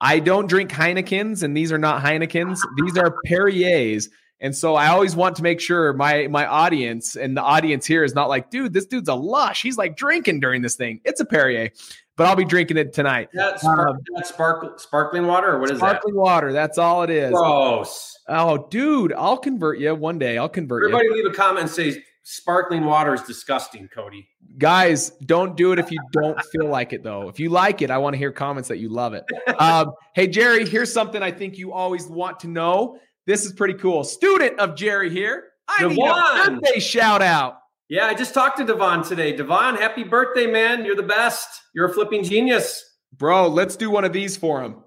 I 0.01 0.19
don't 0.19 0.47
drink 0.47 0.71
Heinekens, 0.71 1.43
and 1.43 1.57
these 1.57 1.73
are 1.73 1.79
not 1.79 2.03
Heinekens. 2.03 2.59
These 2.83 2.99
are 2.99 3.17
Perrier's. 3.25 4.09
And 4.41 4.55
so 4.57 4.77
I 4.77 4.89
always 4.89 5.17
want 5.17 5.37
to 5.37 5.43
make 5.43 5.61
sure 5.61 5.93
my 5.95 6.29
my 6.29 6.47
audience 6.47 7.17
and 7.17 7.37
the 7.37 7.43
audience 7.43 7.87
here 7.87 8.05
is 8.05 8.15
not 8.15 8.29
like, 8.29 8.51
dude, 8.51 8.73
this 8.73 8.87
dude's 8.87 9.09
a 9.09 9.15
lush. 9.15 9.63
He's 9.63 9.77
like 9.77 9.97
drinking 9.97 10.41
during 10.41 10.63
this 10.63 10.77
thing. 10.77 11.01
It's 11.05 11.21
a 11.21 11.25
Perrier, 11.25 11.71
but 12.19 12.27
I'll 12.27 12.37
be 12.37 12.45
drinking 12.45 12.77
it 12.77 12.93
tonight. 12.93 13.29
That's 13.33 13.65
um, 13.65 14.01
that 14.17 14.27
sparkle, 14.27 14.77
sparkling 14.77 15.27
water, 15.29 15.53
or 15.53 15.61
what 15.61 15.71
is 15.71 15.77
it? 15.77 15.79
sparkling 15.79 16.15
that? 16.15 16.21
water. 16.21 16.53
That's 16.53 16.77
all 16.77 17.05
it 17.05 17.11
is. 17.11 17.31
Gross. 17.31 18.19
Oh, 18.29 18.67
dude, 18.69 19.13
I'll 19.13 19.39
convert 19.39 19.79
you 19.79 19.95
one 19.95 20.19
day. 20.19 20.37
I'll 20.37 20.49
convert 20.49 20.83
Everybody 20.83 21.05
you. 21.05 21.11
Everybody 21.13 21.29
leave 21.29 21.33
a 21.33 21.37
comment 21.37 21.61
and 21.63 21.71
say 21.71 22.03
sparkling 22.25 22.85
water 22.85 23.15
is 23.15 23.23
disgusting, 23.23 23.89
Cody. 23.89 24.29
Guys, 24.59 25.11
don't 25.11 25.57
do 25.57 25.71
it 25.71 25.79
if 25.79 25.93
you 25.93 26.01
don't 26.13 26.39
feel 26.53 26.69
like 26.69 26.93
it, 26.93 27.05
though. 27.05 27.29
If 27.29 27.39
you 27.39 27.51
like 27.51 27.83
it, 27.83 27.91
I 27.91 27.99
want 27.99 28.15
to 28.15 28.19
hear 28.19 28.33
comments 28.33 28.69
that 28.69 28.79
you 28.79 28.89
love 28.91 29.15
it. 29.15 29.25
Um, 29.59 29.91
hey, 30.15 30.29
Jerry, 30.29 30.69
here's 30.69 30.93
something 30.93 31.21
I 31.21 31.33
think 31.33 31.59
you 31.59 31.73
always 31.73 32.07
want 32.07 32.41
to 32.41 32.49
know. 32.49 32.99
This 33.27 33.45
is 33.45 33.53
pretty 33.53 33.75
cool. 33.75 34.05
Student 34.05 34.61
of 34.61 34.77
Jerry 34.77 35.11
here. 35.11 35.45
I 35.67 35.81
Devon. 35.81 35.97
need 35.97 36.09
a 36.09 36.61
birthday 36.61 36.79
shout 36.79 37.23
out. 37.23 37.59
Yeah, 37.89 38.05
I 38.05 38.13
just 38.13 38.35
talked 38.35 38.59
to 38.59 38.65
Devon 38.65 39.03
today. 39.03 39.35
Devon, 39.35 39.77
happy 39.77 40.05
birthday, 40.05 40.47
man. 40.47 40.85
You're 40.85 40.95
the 40.95 41.03
best. 41.03 41.63
You're 41.75 41.87
a 41.87 41.93
flipping 41.93 42.23
genius. 42.23 42.85
Bro, 43.17 43.49
let's 43.49 43.77
do 43.77 43.89
one 43.89 44.05
of 44.05 44.13
these 44.13 44.37
for 44.37 44.63
him. 44.63 44.85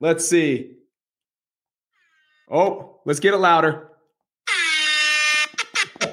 Let's 0.00 0.26
see. 0.26 0.78
Oh, 2.50 3.02
let's 3.04 3.20
get 3.20 3.34
it 3.34 3.36
louder. 3.36 3.90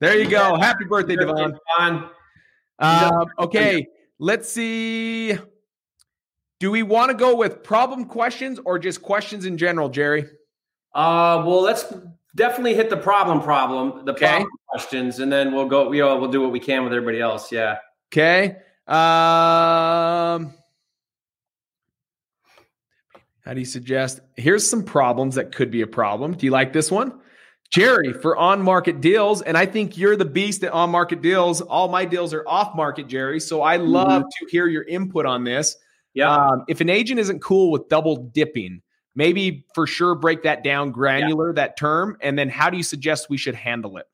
there 0.00 0.16
you 0.16 0.30
go. 0.30 0.56
Happy 0.56 0.84
birthday, 0.84 1.16
Devon. 1.16 1.58
Devon. 1.78 2.10
Um, 2.78 3.26
okay, 3.40 3.88
let's 4.20 4.48
see. 4.48 5.36
Do 6.60 6.70
we 6.70 6.84
want 6.84 7.10
to 7.10 7.16
go 7.16 7.34
with 7.34 7.64
problem 7.64 8.04
questions 8.04 8.60
or 8.64 8.78
just 8.78 9.02
questions 9.02 9.46
in 9.46 9.58
general, 9.58 9.88
Jerry? 9.88 10.26
Uh, 10.94 11.42
well, 11.44 11.60
let's 11.62 11.92
definitely 12.34 12.74
hit 12.74 12.90
the 12.90 12.96
problem 12.96 13.40
problem, 13.40 14.04
the 14.04 14.12
okay. 14.12 14.26
problem 14.26 14.50
questions, 14.68 15.18
and 15.18 15.32
then 15.32 15.52
we'll 15.52 15.68
go. 15.68 15.88
We 15.88 16.00
all 16.00 16.20
we'll 16.20 16.30
do 16.30 16.40
what 16.40 16.52
we 16.52 16.60
can 16.60 16.84
with 16.84 16.92
everybody 16.92 17.20
else. 17.20 17.52
Yeah. 17.52 17.78
Okay. 18.12 18.56
Um. 18.86 20.54
How 23.44 23.54
do 23.54 23.60
you 23.60 23.66
suggest? 23.66 24.20
Here's 24.36 24.68
some 24.68 24.84
problems 24.84 25.34
that 25.34 25.52
could 25.52 25.70
be 25.70 25.82
a 25.82 25.86
problem. 25.86 26.34
Do 26.34 26.46
you 26.46 26.52
like 26.52 26.72
this 26.72 26.90
one? 26.90 27.18
Jerry 27.72 28.12
for 28.12 28.36
on 28.36 28.62
market 28.62 29.00
deals. 29.00 29.40
And 29.40 29.56
I 29.56 29.64
think 29.64 29.96
you're 29.96 30.14
the 30.14 30.26
beast 30.26 30.62
at 30.62 30.72
on 30.72 30.90
market 30.90 31.22
deals. 31.22 31.62
All 31.62 31.88
my 31.88 32.04
deals 32.04 32.34
are 32.34 32.46
off 32.46 32.76
market, 32.76 33.08
Jerry. 33.08 33.40
So 33.40 33.62
I 33.62 33.76
love 33.76 34.22
mm-hmm. 34.22 34.46
to 34.46 34.50
hear 34.50 34.68
your 34.68 34.82
input 34.84 35.24
on 35.24 35.42
this. 35.42 35.76
Yeah. 36.12 36.30
Um, 36.34 36.64
if 36.68 36.82
an 36.82 36.90
agent 36.90 37.18
isn't 37.18 37.40
cool 37.40 37.72
with 37.72 37.88
double 37.88 38.16
dipping, 38.16 38.82
maybe 39.14 39.64
for 39.74 39.86
sure 39.86 40.14
break 40.14 40.42
that 40.42 40.64
down 40.64 40.90
granular, 40.90 41.48
yeah. 41.48 41.54
that 41.54 41.76
term. 41.76 42.16
And 42.20 42.38
then 42.38 42.48
how 42.48 42.70
do 42.70 42.76
you 42.76 42.82
suggest 42.82 43.30
we 43.30 43.36
should 43.36 43.54
handle 43.54 43.96
it? 43.96 44.06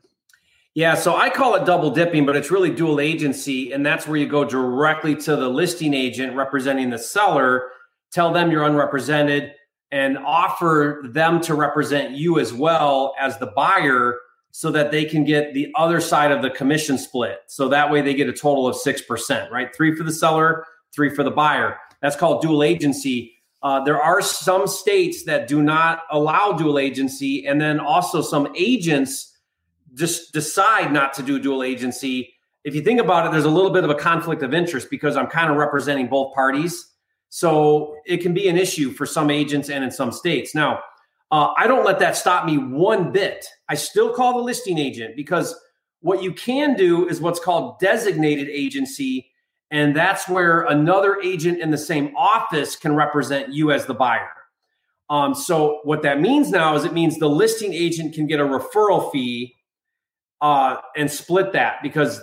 Yeah, 0.74 0.94
so 0.94 1.16
I 1.16 1.30
call 1.30 1.54
it 1.56 1.64
double 1.64 1.90
dipping, 1.90 2.24
but 2.24 2.36
it's 2.36 2.50
really 2.50 2.70
dual 2.70 3.00
agency. 3.00 3.72
And 3.72 3.84
that's 3.84 4.06
where 4.06 4.16
you 4.16 4.28
go 4.28 4.44
directly 4.44 5.16
to 5.16 5.34
the 5.34 5.48
listing 5.48 5.94
agent 5.94 6.36
representing 6.36 6.90
the 6.90 6.98
seller, 6.98 7.70
tell 8.12 8.32
them 8.32 8.50
you're 8.50 8.64
unrepresented, 8.64 9.54
and 9.90 10.18
offer 10.18 11.02
them 11.12 11.40
to 11.40 11.54
represent 11.54 12.12
you 12.12 12.38
as 12.38 12.52
well 12.52 13.14
as 13.18 13.38
the 13.38 13.46
buyer 13.46 14.18
so 14.50 14.70
that 14.70 14.90
they 14.90 15.04
can 15.04 15.24
get 15.24 15.54
the 15.54 15.72
other 15.76 16.00
side 16.00 16.30
of 16.30 16.42
the 16.42 16.50
commission 16.50 16.98
split. 16.98 17.40
So 17.46 17.68
that 17.68 17.90
way 17.90 18.00
they 18.00 18.14
get 18.14 18.28
a 18.28 18.32
total 18.32 18.66
of 18.66 18.76
6%, 18.76 19.50
right? 19.50 19.74
Three 19.74 19.94
for 19.94 20.04
the 20.04 20.12
seller, 20.12 20.64
three 20.94 21.14
for 21.14 21.22
the 21.22 21.30
buyer. 21.30 21.76
That's 22.02 22.16
called 22.16 22.42
dual 22.42 22.62
agency. 22.62 23.37
Uh, 23.62 23.82
there 23.82 24.00
are 24.00 24.22
some 24.22 24.66
states 24.66 25.24
that 25.24 25.48
do 25.48 25.62
not 25.62 26.02
allow 26.10 26.52
dual 26.52 26.78
agency, 26.78 27.46
and 27.46 27.60
then 27.60 27.80
also 27.80 28.22
some 28.22 28.48
agents 28.56 29.36
just 29.94 30.32
decide 30.32 30.92
not 30.92 31.12
to 31.14 31.22
do 31.22 31.40
dual 31.40 31.62
agency. 31.62 32.32
If 32.64 32.74
you 32.74 32.82
think 32.82 33.00
about 33.00 33.26
it, 33.26 33.32
there's 33.32 33.44
a 33.44 33.50
little 33.50 33.70
bit 33.70 33.84
of 33.84 33.90
a 33.90 33.94
conflict 33.94 34.42
of 34.42 34.54
interest 34.54 34.88
because 34.90 35.16
I'm 35.16 35.26
kind 35.26 35.50
of 35.50 35.56
representing 35.56 36.06
both 36.06 36.34
parties. 36.34 36.86
So 37.30 37.96
it 38.06 38.18
can 38.18 38.32
be 38.32 38.48
an 38.48 38.56
issue 38.56 38.92
for 38.92 39.06
some 39.06 39.30
agents 39.30 39.70
and 39.70 39.82
in 39.82 39.90
some 39.90 40.12
states. 40.12 40.54
Now, 40.54 40.80
uh, 41.30 41.52
I 41.56 41.66
don't 41.66 41.84
let 41.84 41.98
that 41.98 42.16
stop 42.16 42.46
me 42.46 42.56
one 42.56 43.12
bit. 43.12 43.44
I 43.68 43.74
still 43.74 44.14
call 44.14 44.38
the 44.38 44.42
listing 44.42 44.78
agent 44.78 45.14
because 45.14 45.54
what 46.00 46.22
you 46.22 46.32
can 46.32 46.74
do 46.74 47.08
is 47.08 47.20
what's 47.20 47.40
called 47.40 47.78
designated 47.80 48.48
agency 48.48 49.30
and 49.70 49.94
that's 49.94 50.28
where 50.28 50.62
another 50.62 51.20
agent 51.22 51.60
in 51.60 51.70
the 51.70 51.78
same 51.78 52.16
office 52.16 52.76
can 52.76 52.94
represent 52.94 53.52
you 53.52 53.70
as 53.70 53.86
the 53.86 53.94
buyer. 53.94 54.30
Um, 55.10 55.34
so 55.34 55.80
what 55.84 56.02
that 56.02 56.20
means 56.20 56.50
now 56.50 56.74
is 56.74 56.84
it 56.84 56.92
means 56.92 57.18
the 57.18 57.28
listing 57.28 57.72
agent 57.72 58.14
can 58.14 58.26
get 58.26 58.40
a 58.40 58.44
referral 58.44 59.10
fee 59.10 59.54
uh, 60.40 60.76
and 60.96 61.10
split 61.10 61.52
that 61.52 61.76
because 61.82 62.22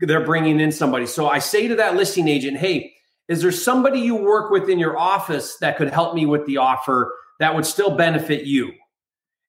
they're 0.00 0.24
bringing 0.24 0.60
in 0.60 0.72
somebody. 0.72 1.06
So 1.06 1.28
I 1.28 1.38
say 1.38 1.68
to 1.68 1.76
that 1.76 1.96
listing 1.96 2.28
agent, 2.28 2.58
"Hey, 2.58 2.92
is 3.28 3.42
there 3.42 3.52
somebody 3.52 4.00
you 4.00 4.16
work 4.16 4.50
with 4.50 4.68
in 4.68 4.78
your 4.78 4.98
office 4.98 5.56
that 5.58 5.76
could 5.76 5.90
help 5.90 6.14
me 6.14 6.26
with 6.26 6.44
the 6.46 6.58
offer 6.58 7.14
that 7.38 7.54
would 7.54 7.66
still 7.66 7.96
benefit 7.96 8.44
you?" 8.44 8.72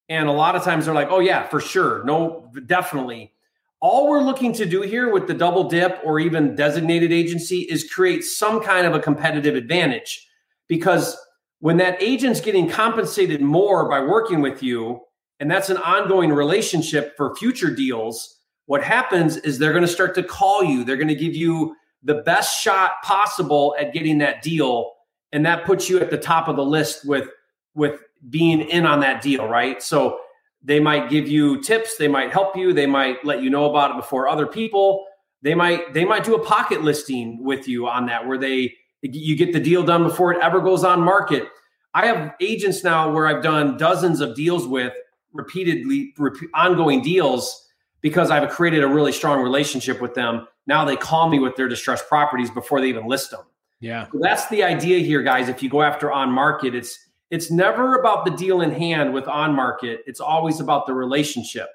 And 0.08 0.30
a 0.30 0.32
lot 0.32 0.56
of 0.56 0.64
times 0.64 0.86
they're 0.86 0.94
like, 0.94 1.10
"Oh 1.12 1.20
yeah, 1.20 1.48
for 1.48 1.60
sure, 1.60 2.04
no, 2.06 2.52
definitely." 2.66 3.34
All 3.82 4.10
we're 4.10 4.22
looking 4.22 4.54
to 4.54 4.66
do 4.66 4.82
here 4.82 5.12
with 5.12 5.28
the 5.28 5.34
double 5.34 5.64
dip 5.64 6.00
or 6.04 6.20
even 6.20 6.56
designated 6.56 7.12
agency 7.12 7.62
is 7.62 7.90
create 7.90 8.24
some 8.24 8.62
kind 8.62 8.86
of 8.86 8.94
a 8.94 9.00
competitive 9.00 9.56
advantage. 9.56 10.28
Because 10.68 11.18
when 11.60 11.78
that 11.78 12.02
agent's 12.02 12.42
getting 12.42 12.70
compensated 12.70 13.42
more 13.42 13.90
by 13.90 14.02
working 14.02 14.42
with 14.42 14.62
you 14.62 15.02
and 15.40 15.50
that's 15.50 15.70
an 15.70 15.78
ongoing 15.78 16.32
relationship 16.32 17.16
for 17.16 17.36
future 17.36 17.74
deals 17.74 18.40
what 18.70 18.84
happens 18.84 19.36
is 19.38 19.58
they're 19.58 19.72
going 19.72 19.82
to 19.82 19.88
start 19.88 20.14
to 20.14 20.22
call 20.22 20.64
you. 20.64 20.84
They're 20.84 20.96
going 20.96 21.08
to 21.08 21.16
give 21.16 21.36
you 21.36 21.76
the 22.04 22.22
best 22.22 22.62
shot 22.62 23.02
possible 23.02 23.76
at 23.80 23.94
getting 23.94 24.20
that 24.20 24.44
deal 24.44 24.92
and 25.32 25.44
that 25.44 25.66
puts 25.66 25.90
you 25.90 26.00
at 26.00 26.12
the 26.12 26.20
top 26.20 26.48
of 26.48 26.56
the 26.56 26.64
list 26.64 27.04
with 27.04 27.30
with 27.74 28.00
being 28.30 28.62
in 28.62 28.86
on 28.86 29.00
that 29.00 29.24
deal 29.24 29.48
right? 29.48 29.82
So 29.82 30.20
they 30.62 30.80
might 30.80 31.10
give 31.10 31.28
you 31.28 31.62
tips, 31.62 31.98
they 31.98 32.08
might 32.08 32.32
help 32.32 32.56
you, 32.56 32.74
they 32.74 32.86
might 32.86 33.24
let 33.24 33.42
you 33.42 33.50
know 33.50 33.70
about 33.70 33.92
it 33.92 33.98
before 33.98 34.28
other 34.28 34.46
people. 34.46 35.06
They 35.42 35.56
might 35.56 35.94
they 35.94 36.04
might 36.04 36.24
do 36.24 36.36
a 36.36 36.46
pocket 36.46 36.82
listing 36.82 37.44
with 37.44 37.68
you 37.68 37.88
on 37.88 38.08
that 38.08 38.28
where 38.28 38.38
they 38.38 38.74
you 39.02 39.38
get 39.38 39.54
the 39.54 39.60
deal 39.60 39.84
done 39.84 40.04
before 40.04 40.34
it 40.34 40.42
ever 40.42 40.60
goes 40.60 40.84
on 40.84 41.00
market. 41.02 41.48
I 41.94 42.06
have 42.08 42.34
agents 42.42 42.84
now 42.84 43.12
where 43.12 43.28
I've 43.28 43.42
done 43.42 43.78
dozens 43.78 44.20
of 44.20 44.36
deals 44.36 44.68
with 44.68 44.94
repeatedly 45.34 46.14
ongoing 46.54 47.02
deals 47.02 47.68
because 48.02 48.30
I've 48.30 48.50
created 48.50 48.84
a 48.84 48.88
really 48.88 49.12
strong 49.12 49.42
relationship 49.42 50.02
with 50.02 50.14
them. 50.14 50.48
Now 50.68 50.86
they 50.86 50.96
call 50.96 51.30
me 51.30 51.40
with 51.40 51.56
their 51.56 51.68
distressed 51.68 52.08
properties 52.08 52.52
before 52.52 52.82
they 52.82 52.88
even 52.88 53.08
list 53.08 53.32
them. 53.32 53.42
Yeah. 53.80 54.08
So 54.12 54.20
that's 54.22 54.48
the 54.50 54.64
idea 54.64 55.00
here 55.00 55.24
guys. 55.24 55.48
If 55.48 55.64
you 55.64 55.70
go 55.70 55.82
after 55.82 56.12
on 56.12 56.30
market, 56.30 56.76
it's 56.76 57.09
it's 57.32 57.52
never 57.52 58.00
about 58.00 58.26
the 58.26 58.32
deal 58.32 58.62
in 58.62 58.72
hand 58.72 59.14
with 59.14 59.28
on 59.28 59.56
market. 59.56 60.02
It's 60.08 60.20
always 60.20 60.60
about 60.60 60.88
the 60.88 60.94
relationship. 60.94 61.70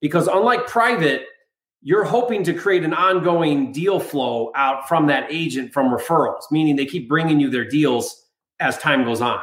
Because 0.00 0.26
unlike 0.26 0.66
private, 0.66 1.26
you're 1.82 2.04
hoping 2.04 2.44
to 2.44 2.54
create 2.54 2.84
an 2.84 2.94
ongoing 2.94 3.72
deal 3.72 3.98
flow 3.98 4.52
out 4.54 4.88
from 4.88 5.06
that 5.08 5.26
agent 5.30 5.72
from 5.72 5.90
referrals, 5.90 6.42
meaning 6.50 6.76
they 6.76 6.86
keep 6.86 7.08
bringing 7.08 7.40
you 7.40 7.50
their 7.50 7.64
deals 7.64 8.26
as 8.60 8.78
time 8.78 9.04
goes 9.04 9.20
on. 9.20 9.40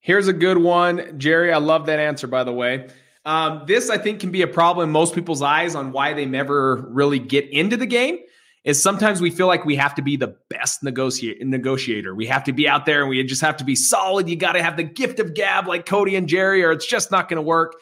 Here's 0.00 0.26
a 0.26 0.32
good 0.32 0.58
one, 0.58 1.18
Jerry. 1.18 1.52
I 1.52 1.58
love 1.58 1.86
that 1.86 1.98
answer, 1.98 2.26
by 2.26 2.44
the 2.44 2.52
way. 2.52 2.88
Um, 3.24 3.62
this, 3.66 3.88
I 3.88 3.98
think, 3.98 4.20
can 4.20 4.30
be 4.32 4.42
a 4.42 4.48
problem 4.48 4.88
in 4.88 4.92
most 4.92 5.14
people's 5.14 5.42
eyes 5.42 5.74
on 5.74 5.92
why 5.92 6.12
they 6.12 6.26
never 6.26 6.76
really 6.88 7.20
get 7.20 7.48
into 7.50 7.76
the 7.76 7.86
game. 7.86 8.18
Is 8.64 8.80
sometimes 8.80 9.20
we 9.20 9.30
feel 9.30 9.48
like 9.48 9.64
we 9.64 9.74
have 9.74 9.94
to 9.96 10.02
be 10.02 10.16
the 10.16 10.36
best 10.48 10.82
negotiate, 10.82 11.44
negotiator. 11.44 12.14
We 12.14 12.26
have 12.26 12.44
to 12.44 12.52
be 12.52 12.68
out 12.68 12.86
there 12.86 13.00
and 13.00 13.08
we 13.08 13.22
just 13.24 13.40
have 13.42 13.56
to 13.56 13.64
be 13.64 13.74
solid. 13.74 14.28
You 14.28 14.36
got 14.36 14.52
to 14.52 14.62
have 14.62 14.76
the 14.76 14.84
gift 14.84 15.18
of 15.18 15.34
gab 15.34 15.66
like 15.66 15.84
Cody 15.84 16.14
and 16.14 16.28
Jerry, 16.28 16.62
or 16.62 16.70
it's 16.70 16.86
just 16.86 17.10
not 17.10 17.28
going 17.28 17.38
to 17.38 17.42
work. 17.42 17.74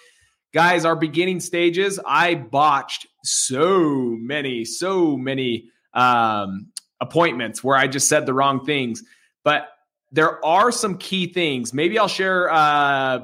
Guys, 0.55 0.85
our 0.85 0.97
beginning 0.97 1.41
stages, 1.41 2.01
I 2.07 2.35
botched 2.35 3.07
so 3.22 4.16
many, 4.20 4.64
so 4.64 5.16
many 5.16 5.68
um, 5.93 6.68
appointments 7.01 7.62
where 7.62 7.76
I 7.76 7.87
just 7.87 8.09
said 8.09 8.26
the 8.26 8.35
wrong 8.35 8.64
things. 8.64 9.03
But 9.45 9.68
there 10.11 10.45
are 10.45 10.72
some 10.72 10.97
key 10.97 11.33
things. 11.33 11.72
Maybe 11.72 11.99
I'll 11.99 12.09
share 12.09 12.51
uh, 12.51 13.20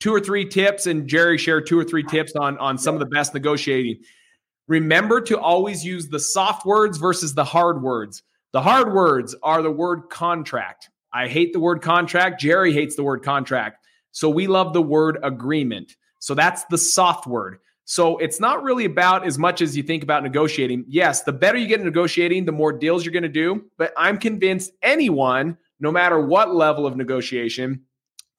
two 0.00 0.12
or 0.12 0.20
three 0.20 0.44
tips, 0.44 0.86
and 0.86 1.08
Jerry 1.08 1.38
share 1.38 1.60
two 1.60 1.78
or 1.78 1.84
three 1.84 2.02
tips 2.02 2.34
on 2.36 2.58
on 2.58 2.78
some 2.78 2.94
of 2.94 3.00
the 3.00 3.06
best 3.06 3.32
negotiating. 3.32 4.02
Remember 4.68 5.20
to 5.20 5.38
always 5.38 5.84
use 5.84 6.08
the 6.08 6.18
soft 6.18 6.66
words 6.66 6.98
versus 6.98 7.34
the 7.34 7.44
hard 7.44 7.82
words. 7.82 8.22
The 8.52 8.62
hard 8.62 8.92
words 8.92 9.34
are 9.42 9.62
the 9.62 9.70
word 9.70 10.08
contract. 10.10 10.90
I 11.12 11.28
hate 11.28 11.52
the 11.52 11.60
word 11.60 11.82
contract. 11.82 12.40
Jerry 12.40 12.72
hates 12.72 12.96
the 12.96 13.04
word 13.04 13.22
contract. 13.22 13.86
So 14.12 14.28
we 14.28 14.46
love 14.46 14.72
the 14.72 14.82
word 14.82 15.18
agreement. 15.22 15.96
So 16.20 16.34
that's 16.34 16.64
the 16.64 16.78
soft 16.78 17.26
word. 17.26 17.58
So 17.84 18.18
it's 18.18 18.40
not 18.40 18.64
really 18.64 18.84
about 18.84 19.24
as 19.24 19.38
much 19.38 19.62
as 19.62 19.76
you 19.76 19.82
think 19.84 20.02
about 20.02 20.24
negotiating. 20.24 20.84
Yes, 20.88 21.22
the 21.22 21.32
better 21.32 21.56
you 21.56 21.68
get 21.68 21.78
at 21.78 21.86
negotiating, 21.86 22.44
the 22.44 22.52
more 22.52 22.72
deals 22.72 23.04
you're 23.04 23.12
going 23.12 23.22
to 23.22 23.28
do. 23.28 23.64
But 23.78 23.92
I'm 23.96 24.18
convinced 24.18 24.72
anyone, 24.82 25.56
no 25.78 25.92
matter 25.92 26.20
what 26.20 26.52
level 26.52 26.84
of 26.84 26.96
negotiation, 26.96 27.82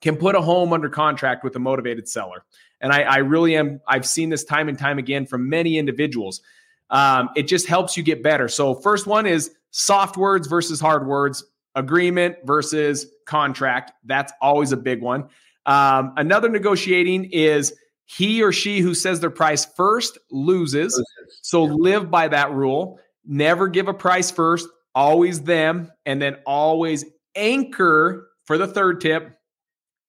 can 0.01 0.17
put 0.17 0.36
a 0.36 0.41
home 0.41 0.73
under 0.73 0.89
contract 0.89 1.43
with 1.43 1.55
a 1.55 1.59
motivated 1.59 2.09
seller. 2.09 2.43
And 2.82 2.91
I, 2.91 3.01
I 3.01 3.17
really 3.17 3.55
am, 3.55 3.82
I've 3.88 4.05
seen 4.05 4.30
this 4.30 4.43
time 4.43 4.69
and 4.69 4.78
time 4.78 4.97
again 4.97 5.25
from 5.25 5.49
many 5.49 5.78
individuals. 5.78 6.41
Um, 6.89 7.30
it 7.36 7.47
just 7.47 7.67
helps 7.67 7.97
you 7.97 8.03
get 8.03 8.23
better. 8.23 8.47
So, 8.47 8.73
first 8.73 9.07
one 9.07 9.25
is 9.25 9.51
soft 9.71 10.15
words 10.15 10.47
versus 10.47 10.80
hard 10.80 11.05
words, 11.05 11.43
agreement 11.75 12.38
versus 12.45 13.07
contract. 13.25 13.91
That's 14.05 14.32
always 14.41 14.71
a 14.71 14.78
big 14.78 15.01
one. 15.01 15.28
Um, 15.65 16.13
another 16.15 16.47
negotiating 16.49 17.25
is 17.25 17.73
he 18.05 18.41
or 18.41 18.53
she 18.53 18.80
who 18.80 18.93
says 18.93 19.19
their 19.19 19.30
price 19.30 19.65
first 19.65 20.17
loses. 20.32 21.03
So, 21.41 21.63
live 21.63 22.09
by 22.09 22.30
that 22.30 22.51
rule. 22.51 22.99
Never 23.25 23.67
give 23.67 23.89
a 23.89 23.93
price 23.93 24.32
first, 24.32 24.69
always 24.95 25.41
them, 25.41 25.91
and 26.05 26.21
then 26.21 26.38
always 26.45 27.03
anchor 27.36 28.30
for 28.45 28.57
the 28.57 28.67
third 28.67 29.01
tip 29.01 29.38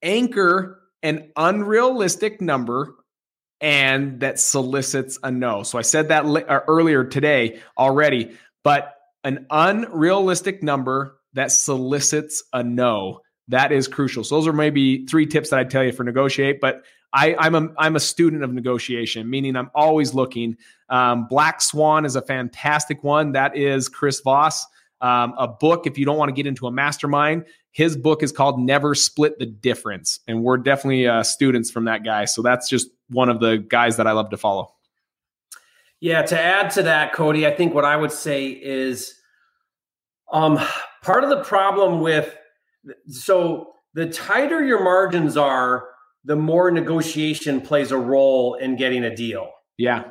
anchor 0.02 0.80
an 1.02 1.30
unrealistic 1.36 2.40
number 2.40 2.94
and 3.60 4.20
that 4.20 4.38
solicits 4.38 5.18
a 5.22 5.30
no. 5.30 5.62
So 5.62 5.78
I 5.78 5.82
said 5.82 6.08
that 6.08 6.26
li- 6.26 6.44
uh, 6.44 6.60
earlier 6.68 7.04
today 7.04 7.60
already, 7.76 8.36
but 8.62 8.94
an 9.24 9.46
unrealistic 9.50 10.62
number 10.62 11.18
that 11.34 11.50
solicits 11.50 12.44
a 12.52 12.62
no. 12.62 13.20
That 13.48 13.72
is 13.72 13.88
crucial. 13.88 14.24
So 14.24 14.36
those 14.36 14.46
are 14.46 14.52
maybe 14.52 15.06
three 15.06 15.26
tips 15.26 15.50
that 15.50 15.58
I 15.58 15.64
tell 15.64 15.82
you 15.82 15.92
for 15.92 16.04
negotiate. 16.04 16.60
But 16.60 16.84
I, 17.12 17.46
am 17.46 17.54
a 17.54 17.68
I'm 17.78 17.96
a 17.96 18.00
student 18.00 18.44
of 18.44 18.52
negotiation, 18.52 19.28
meaning 19.28 19.56
I'm 19.56 19.70
always 19.74 20.12
looking. 20.12 20.56
Um, 20.90 21.26
Black 21.26 21.62
Swan 21.62 22.04
is 22.04 22.16
a 22.16 22.22
fantastic 22.22 23.02
one. 23.02 23.32
That 23.32 23.56
is 23.56 23.88
Chris 23.88 24.20
Voss. 24.20 24.66
Um, 25.00 25.34
a 25.38 25.46
book 25.46 25.86
if 25.86 25.96
you 25.96 26.04
don't 26.04 26.16
want 26.16 26.28
to 26.28 26.32
get 26.32 26.46
into 26.46 26.66
a 26.66 26.72
mastermind 26.72 27.44
his 27.78 27.96
book 27.96 28.24
is 28.24 28.32
called 28.32 28.58
Never 28.58 28.94
Split 28.96 29.38
the 29.38 29.46
Difference. 29.46 30.18
And 30.26 30.42
we're 30.42 30.56
definitely 30.56 31.06
uh, 31.06 31.22
students 31.22 31.70
from 31.70 31.84
that 31.84 32.04
guy. 32.04 32.24
So 32.24 32.42
that's 32.42 32.68
just 32.68 32.88
one 33.08 33.28
of 33.28 33.38
the 33.38 33.58
guys 33.58 33.98
that 33.98 34.06
I 34.08 34.12
love 34.12 34.30
to 34.30 34.36
follow. 34.36 34.74
Yeah, 36.00 36.22
to 36.22 36.40
add 36.40 36.70
to 36.72 36.82
that, 36.82 37.12
Cody, 37.12 37.46
I 37.46 37.54
think 37.54 37.74
what 37.74 37.84
I 37.84 37.96
would 37.96 38.10
say 38.10 38.48
is 38.48 39.14
um, 40.32 40.58
part 41.02 41.22
of 41.22 41.30
the 41.30 41.42
problem 41.42 42.00
with 42.00 42.36
so 43.08 43.74
the 43.94 44.06
tighter 44.06 44.64
your 44.64 44.82
margins 44.82 45.36
are, 45.36 45.88
the 46.24 46.34
more 46.34 46.72
negotiation 46.72 47.60
plays 47.60 47.92
a 47.92 47.98
role 47.98 48.54
in 48.54 48.74
getting 48.74 49.04
a 49.04 49.14
deal. 49.14 49.50
Yeah. 49.76 50.04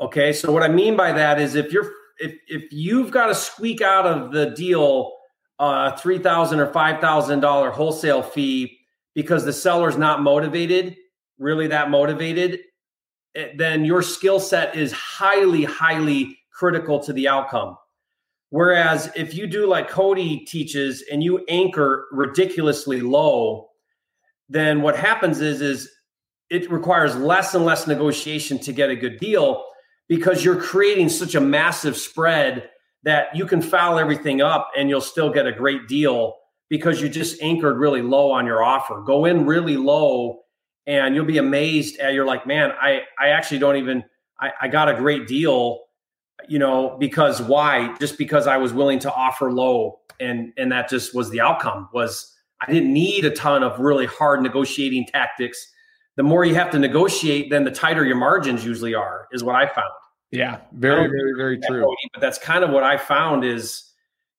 Okay. 0.00 0.34
So 0.34 0.52
what 0.52 0.62
I 0.62 0.68
mean 0.68 0.94
by 0.94 1.12
that 1.12 1.40
is 1.40 1.54
if 1.54 1.72
you're 1.72 1.90
if 2.20 2.38
if 2.46 2.72
you've 2.72 3.10
got 3.10 3.26
to 3.26 3.34
squeak 3.34 3.80
out 3.80 4.06
of 4.06 4.32
the 4.32 4.50
deal 4.50 5.12
a 5.58 5.96
three 5.96 6.18
thousand 6.18 6.60
or 6.60 6.72
five 6.72 7.00
thousand 7.00 7.40
dollar 7.40 7.70
wholesale 7.70 8.22
fee 8.22 8.78
because 9.14 9.44
the 9.44 9.52
seller's 9.52 9.96
not 9.96 10.22
motivated, 10.22 10.96
really 11.38 11.66
that 11.66 11.90
motivated, 11.90 12.60
eh, 13.34 13.48
then 13.56 13.84
your 13.84 14.02
skill 14.02 14.38
set 14.38 14.76
is 14.76 14.92
highly, 14.92 15.64
highly 15.64 16.38
critical 16.52 17.00
to 17.00 17.12
the 17.12 17.26
outcome. 17.28 17.76
Whereas 18.50 19.10
if 19.14 19.34
you 19.34 19.46
do 19.46 19.66
like 19.66 19.88
Cody 19.88 20.40
teaches 20.40 21.04
and 21.10 21.22
you 21.22 21.44
anchor 21.48 22.06
ridiculously 22.10 23.00
low, 23.00 23.68
then 24.48 24.82
what 24.82 24.96
happens 24.96 25.40
is 25.40 25.60
is 25.60 25.90
it 26.50 26.70
requires 26.70 27.14
less 27.16 27.54
and 27.54 27.64
less 27.64 27.86
negotiation 27.86 28.58
to 28.58 28.72
get 28.72 28.90
a 28.90 28.96
good 28.96 29.18
deal 29.18 29.64
because 30.10 30.44
you're 30.44 30.60
creating 30.60 31.08
such 31.08 31.36
a 31.36 31.40
massive 31.40 31.96
spread 31.96 32.68
that 33.04 33.34
you 33.34 33.46
can 33.46 33.62
foul 33.62 33.96
everything 33.96 34.42
up 34.42 34.68
and 34.76 34.90
you'll 34.90 35.00
still 35.00 35.30
get 35.30 35.46
a 35.46 35.52
great 35.52 35.86
deal 35.86 36.36
because 36.68 37.00
you 37.00 37.08
just 37.08 37.40
anchored 37.40 37.78
really 37.78 38.02
low 38.02 38.32
on 38.32 38.44
your 38.44 38.62
offer. 38.62 39.00
Go 39.06 39.24
in 39.24 39.46
really 39.46 39.76
low 39.76 40.40
and 40.84 41.14
you'll 41.14 41.24
be 41.24 41.38
amazed 41.38 42.00
at 42.00 42.12
you're 42.12 42.26
like, 42.26 42.44
man, 42.44 42.72
I 42.80 43.02
I 43.20 43.28
actually 43.28 43.60
don't 43.60 43.76
even 43.76 44.04
I, 44.40 44.50
I 44.62 44.68
got 44.68 44.88
a 44.88 44.94
great 44.94 45.28
deal, 45.28 45.84
you 46.48 46.58
know, 46.58 46.96
because 46.98 47.40
why? 47.40 47.96
Just 48.00 48.18
because 48.18 48.48
I 48.48 48.56
was 48.56 48.72
willing 48.72 48.98
to 49.00 49.12
offer 49.14 49.52
low 49.52 50.00
and 50.18 50.52
and 50.58 50.72
that 50.72 50.90
just 50.90 51.14
was 51.14 51.30
the 51.30 51.40
outcome 51.40 51.88
was 51.94 52.34
I 52.60 52.72
didn't 52.72 52.92
need 52.92 53.24
a 53.24 53.30
ton 53.30 53.62
of 53.62 53.78
really 53.78 54.06
hard 54.06 54.42
negotiating 54.42 55.06
tactics. 55.06 55.70
The 56.20 56.24
more 56.24 56.44
you 56.44 56.54
have 56.54 56.68
to 56.72 56.78
negotiate, 56.78 57.48
then 57.48 57.64
the 57.64 57.70
tighter 57.70 58.04
your 58.04 58.14
margins 58.14 58.62
usually 58.62 58.94
are, 58.94 59.26
is 59.32 59.42
what 59.42 59.54
I 59.56 59.64
found. 59.64 59.88
Yeah, 60.30 60.58
very, 60.74 61.06
very, 61.08 61.32
very 61.34 61.58
true. 61.58 61.96
But 62.12 62.20
that's 62.20 62.36
kind 62.36 62.62
of 62.62 62.68
what 62.68 62.82
I 62.82 62.98
found 62.98 63.42
is, 63.42 63.90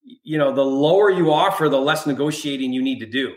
you 0.03 0.37
know, 0.37 0.53
the 0.53 0.63
lower 0.63 1.09
you 1.09 1.33
offer, 1.33 1.69
the 1.69 1.81
less 1.81 2.05
negotiating 2.05 2.71
you 2.71 2.83
need 2.83 2.99
to 2.99 3.07
do. 3.07 3.33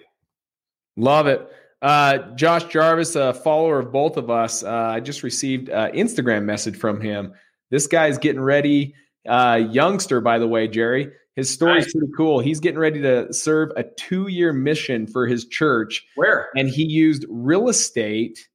Love 0.98 1.26
it. 1.26 1.40
Uh, 1.80 2.18
Josh 2.34 2.64
Jarvis, 2.64 3.16
a 3.16 3.32
follower 3.32 3.78
of 3.78 3.90
both 3.90 4.18
of 4.18 4.28
us, 4.28 4.62
uh, 4.62 4.68
I 4.70 5.00
just 5.00 5.22
received 5.22 5.70
an 5.70 5.92
Instagram 5.92 6.44
message 6.44 6.76
from 6.76 7.00
him. 7.00 7.32
This 7.70 7.86
guy's 7.86 8.18
getting 8.18 8.42
ready. 8.42 8.94
Uh, 9.26 9.62
youngster, 9.70 10.20
by 10.20 10.38
the 10.38 10.46
way, 10.46 10.68
Jerry. 10.68 11.10
His 11.36 11.50
story 11.50 11.80
nice. 11.80 11.92
pretty 11.92 12.12
cool. 12.16 12.38
He's 12.38 12.60
getting 12.60 12.78
ready 12.78 13.02
to 13.02 13.32
serve 13.32 13.70
a 13.76 13.82
two 13.82 14.28
year 14.28 14.52
mission 14.52 15.06
for 15.06 15.26
his 15.26 15.46
church. 15.46 16.06
Where? 16.14 16.48
And 16.56 16.68
he 16.68 16.84
used 16.84 17.24
real 17.28 17.68
estate 17.68 18.48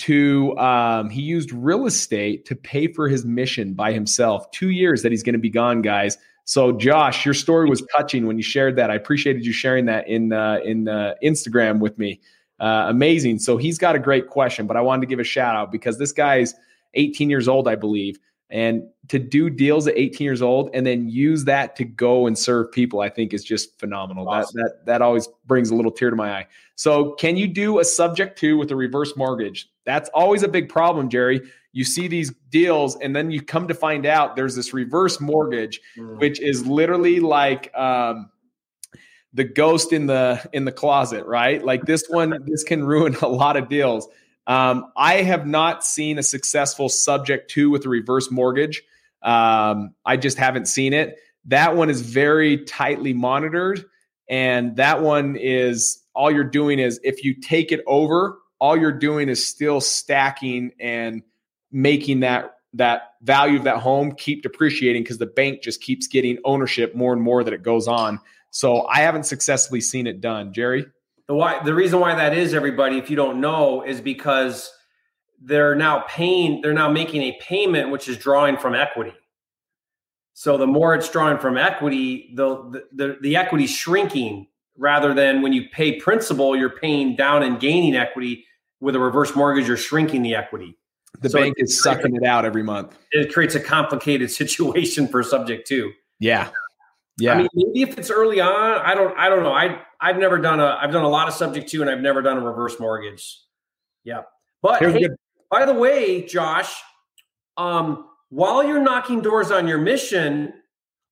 to 0.00 0.56
um, 0.58 1.08
he 1.08 1.22
used 1.22 1.52
real 1.52 1.86
estate 1.86 2.44
to 2.46 2.56
pay 2.56 2.92
for 2.92 3.08
his 3.08 3.24
mission 3.24 3.74
by 3.74 3.92
himself. 3.92 4.50
Two 4.50 4.70
years 4.70 5.02
that 5.02 5.12
he's 5.12 5.22
going 5.22 5.34
to 5.34 5.38
be 5.38 5.50
gone, 5.50 5.82
guys. 5.82 6.18
So, 6.44 6.72
Josh, 6.72 7.24
your 7.24 7.34
story 7.34 7.68
was 7.68 7.82
touching 7.96 8.26
when 8.26 8.36
you 8.36 8.42
shared 8.42 8.76
that. 8.76 8.90
I 8.90 8.94
appreciated 8.94 9.44
you 9.44 9.52
sharing 9.52 9.86
that 9.86 10.08
in 10.08 10.32
uh, 10.32 10.58
in 10.64 10.88
uh, 10.88 11.14
Instagram 11.22 11.78
with 11.78 11.98
me. 11.98 12.20
Uh, 12.58 12.86
amazing. 12.88 13.38
So 13.38 13.56
he's 13.56 13.78
got 13.78 13.96
a 13.96 13.98
great 13.98 14.28
question, 14.28 14.66
but 14.66 14.76
I 14.76 14.80
wanted 14.80 15.02
to 15.02 15.06
give 15.06 15.18
a 15.18 15.24
shout 15.24 15.54
out 15.54 15.70
because 15.70 15.98
this 15.98 16.12
guy's 16.12 16.54
18 16.94 17.28
years 17.28 17.48
old, 17.48 17.68
I 17.68 17.74
believe, 17.74 18.18
and 18.50 18.84
to 19.08 19.18
do 19.18 19.50
deals 19.50 19.88
at 19.88 19.96
18 19.96 20.24
years 20.24 20.42
old 20.42 20.70
and 20.72 20.86
then 20.86 21.08
use 21.08 21.44
that 21.44 21.74
to 21.76 21.84
go 21.84 22.26
and 22.26 22.38
serve 22.38 22.70
people, 22.70 23.00
I 23.00 23.08
think 23.08 23.32
is 23.32 23.44
just 23.44 23.78
phenomenal. 23.78 24.28
Awesome. 24.28 24.60
That 24.60 24.62
that 24.62 24.86
that 24.86 25.02
always 25.02 25.28
brings 25.46 25.70
a 25.70 25.74
little 25.74 25.90
tear 25.90 26.10
to 26.10 26.16
my 26.16 26.32
eye. 26.32 26.46
So, 26.76 27.12
can 27.12 27.36
you 27.36 27.48
do 27.48 27.80
a 27.80 27.84
subject 27.84 28.38
to 28.40 28.56
with 28.56 28.70
a 28.70 28.76
reverse 28.76 29.16
mortgage? 29.16 29.68
That's 29.84 30.10
always 30.10 30.42
a 30.42 30.48
big 30.48 30.68
problem, 30.68 31.08
Jerry. 31.08 31.40
You 31.72 31.84
see 31.84 32.08
these 32.08 32.32
deals, 32.50 32.96
and 32.96 33.14
then 33.14 33.30
you 33.30 33.42
come 33.42 33.68
to 33.68 33.74
find 33.74 34.06
out 34.06 34.36
there's 34.36 34.54
this 34.54 34.72
reverse 34.72 35.20
mortgage, 35.20 35.80
mm. 35.98 36.18
which 36.18 36.40
is 36.40 36.66
literally 36.66 37.20
like 37.20 37.74
um, 37.76 38.30
the 39.32 39.44
ghost 39.44 39.92
in 39.92 40.06
the 40.06 40.46
in 40.52 40.64
the 40.64 40.72
closet, 40.72 41.26
right? 41.26 41.64
Like 41.64 41.82
this 41.84 42.04
one, 42.08 42.44
this 42.46 42.62
can 42.62 42.84
ruin 42.84 43.14
a 43.22 43.28
lot 43.28 43.56
of 43.56 43.68
deals. 43.68 44.08
Um, 44.46 44.92
I 44.96 45.22
have 45.22 45.46
not 45.46 45.84
seen 45.84 46.18
a 46.18 46.22
successful 46.22 46.88
subject 46.88 47.50
to 47.52 47.70
with 47.70 47.84
a 47.84 47.88
reverse 47.88 48.30
mortgage. 48.30 48.82
Um, 49.22 49.94
I 50.04 50.16
just 50.16 50.38
haven't 50.38 50.66
seen 50.66 50.92
it. 50.92 51.18
That 51.46 51.76
one 51.76 51.90
is 51.90 52.00
very 52.00 52.58
tightly 52.64 53.12
monitored. 53.12 53.84
And 54.28 54.76
that 54.76 55.02
one 55.02 55.36
is 55.36 56.02
all 56.14 56.30
you're 56.30 56.44
doing 56.44 56.78
is 56.78 57.00
if 57.02 57.24
you 57.24 57.34
take 57.40 57.72
it 57.72 57.82
over, 57.86 58.38
all 58.58 58.76
you're 58.76 58.92
doing 58.92 59.28
is 59.28 59.44
still 59.44 59.80
stacking 59.80 60.72
and 60.80 61.22
making 61.70 62.20
that 62.20 62.52
that 62.74 63.14
value 63.22 63.56
of 63.56 63.64
that 63.64 63.78
home 63.78 64.12
keep 64.12 64.42
depreciating 64.42 65.02
because 65.02 65.18
the 65.18 65.26
bank 65.26 65.62
just 65.62 65.80
keeps 65.80 66.06
getting 66.06 66.38
ownership 66.44 66.94
more 66.94 67.12
and 67.12 67.22
more 67.22 67.42
that 67.42 67.54
it 67.54 67.62
goes 67.62 67.88
on. 67.88 68.20
So 68.50 68.86
I 68.86 69.00
haven't 69.00 69.24
successfully 69.24 69.80
seen 69.80 70.06
it 70.06 70.20
done. 70.20 70.52
Jerry? 70.52 70.86
The 71.28 71.34
why 71.34 71.62
the 71.64 71.74
reason 71.74 72.00
why 72.00 72.14
that 72.14 72.34
is, 72.34 72.54
everybody, 72.54 72.98
if 72.98 73.10
you 73.10 73.16
don't 73.16 73.40
know, 73.40 73.82
is 73.82 74.00
because 74.00 74.72
they're 75.40 75.74
now 75.74 76.04
paying, 76.08 76.60
they're 76.60 76.72
now 76.72 76.90
making 76.90 77.22
a 77.22 77.38
payment 77.40 77.90
which 77.90 78.08
is 78.08 78.16
drawing 78.16 78.56
from 78.56 78.74
equity. 78.74 79.14
So 80.34 80.56
the 80.56 80.66
more 80.66 80.94
it's 80.94 81.08
drawing 81.10 81.38
from 81.38 81.56
equity, 81.56 82.32
the 82.34 82.84
the 82.92 83.16
the, 83.20 83.36
equity 83.36 83.66
shrinking 83.66 84.46
rather 84.76 85.14
than 85.14 85.42
when 85.42 85.52
you 85.52 85.68
pay 85.72 85.98
principal, 85.98 86.54
you're 86.54 86.68
paying 86.68 87.16
down 87.16 87.42
and 87.42 87.58
gaining 87.58 87.96
equity. 87.96 88.44
With 88.78 88.94
a 88.94 89.00
reverse 89.00 89.34
mortgage, 89.34 89.66
you're 89.66 89.78
shrinking 89.78 90.20
the 90.20 90.34
equity. 90.34 90.76
The 91.20 91.30
so 91.30 91.40
bank 91.40 91.54
it, 91.56 91.64
is 91.64 91.82
sucking 91.82 92.14
it 92.14 92.24
out 92.24 92.44
every 92.44 92.62
month. 92.62 92.98
It 93.10 93.32
creates 93.32 93.54
a 93.54 93.60
complicated 93.60 94.30
situation 94.42 95.08
for 95.08 95.22
subject 95.22 95.66
to. 95.68 95.90
Yeah. 96.20 96.50
Yeah. 97.18 97.32
I 97.32 97.38
mean, 97.38 97.48
maybe 97.54 97.80
if 97.82 97.98
it's 97.98 98.10
early 98.10 98.40
on, 98.40 98.78
I 98.80 98.94
don't 98.94 99.16
I 99.16 99.30
don't 99.30 99.42
know. 99.42 99.54
I 99.54 99.80
I've 100.00 100.18
never 100.18 100.38
done 100.38 100.60
a 100.60 100.78
I've 100.80 100.92
done 100.92 101.04
a 101.04 101.08
lot 101.08 101.28
of 101.28 101.34
subject 101.34 101.68
to 101.70 101.82
and 101.82 101.90
I've 101.90 102.00
never 102.00 102.22
done 102.22 102.38
a 102.38 102.40
reverse 102.40 102.78
mortgage. 102.78 103.38
Yeah. 104.04 104.22
But 104.62 104.82
hey, 104.82 105.08
by 105.50 105.64
the 105.64 105.74
way, 105.74 106.22
Josh, 106.22 106.74
um, 107.56 108.08
while 108.30 108.64
you're 108.64 108.82
knocking 108.82 109.20
doors 109.20 109.50
on 109.50 109.68
your 109.68 109.78
mission, 109.78 110.52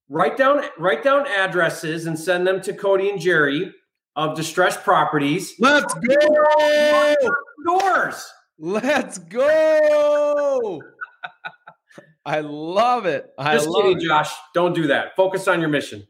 write 0.08 0.36
down 0.36 0.62
write 0.78 1.02
down 1.02 1.26
addresses 1.26 2.06
and 2.06 2.18
send 2.18 2.46
them 2.46 2.60
to 2.62 2.72
Cody 2.72 3.10
and 3.10 3.20
Jerry 3.20 3.72
of 4.16 4.36
distressed 4.36 4.82
properties. 4.82 5.54
Let's 5.58 5.94
go 5.94 7.14
doors. 7.64 8.32
Let's 8.58 9.18
go. 9.18 10.82
I 12.26 12.40
love 12.40 13.06
it. 13.06 13.30
I 13.36 13.54
Just 13.54 13.68
kidding, 13.74 13.98
it. 13.98 14.04
Josh. 14.04 14.30
Don't 14.54 14.74
do 14.74 14.86
that. 14.86 15.16
Focus 15.16 15.46
on 15.48 15.60
your 15.60 15.68
mission. 15.68 16.06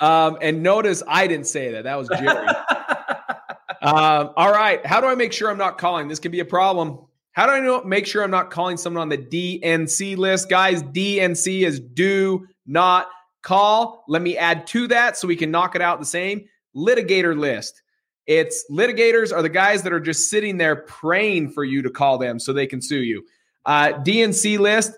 Um, 0.00 0.38
and 0.40 0.62
notice 0.62 1.02
I 1.06 1.26
didn't 1.26 1.46
say 1.46 1.72
that. 1.72 1.84
That 1.84 1.96
was 1.96 2.08
Jerry. 2.08 2.46
um, 3.82 4.30
all 4.36 4.52
right. 4.52 4.84
How 4.84 5.00
do 5.00 5.06
I 5.06 5.14
make 5.14 5.32
sure 5.32 5.50
I'm 5.50 5.58
not 5.58 5.78
calling? 5.78 6.08
This 6.08 6.18
can 6.18 6.32
be 6.32 6.40
a 6.40 6.44
problem. 6.44 6.98
How 7.32 7.46
do 7.46 7.52
I 7.52 7.60
know 7.60 7.82
make 7.82 8.06
sure 8.06 8.22
I'm 8.22 8.30
not 8.30 8.50
calling 8.50 8.76
someone 8.76 9.02
on 9.02 9.08
the 9.08 9.18
DNC 9.18 10.16
list? 10.16 10.48
Guys, 10.48 10.82
DNC 10.82 11.62
is 11.66 11.80
do 11.80 12.46
not 12.66 13.08
call. 13.42 14.04
Let 14.08 14.22
me 14.22 14.36
add 14.36 14.66
to 14.68 14.88
that 14.88 15.16
so 15.16 15.28
we 15.28 15.36
can 15.36 15.50
knock 15.50 15.74
it 15.74 15.82
out 15.82 15.98
the 15.98 16.06
same. 16.06 16.46
Litigator 16.76 17.36
list. 17.36 17.82
It's 18.26 18.64
litigators 18.70 19.32
are 19.32 19.42
the 19.42 19.48
guys 19.48 19.82
that 19.82 19.92
are 19.92 20.00
just 20.00 20.30
sitting 20.30 20.56
there 20.56 20.76
praying 20.76 21.50
for 21.50 21.62
you 21.62 21.82
to 21.82 21.90
call 21.90 22.18
them 22.18 22.38
so 22.38 22.52
they 22.52 22.66
can 22.66 22.80
sue 22.80 23.02
you. 23.02 23.24
Uh, 23.66 23.92
DNC 23.92 24.58
list 24.58 24.92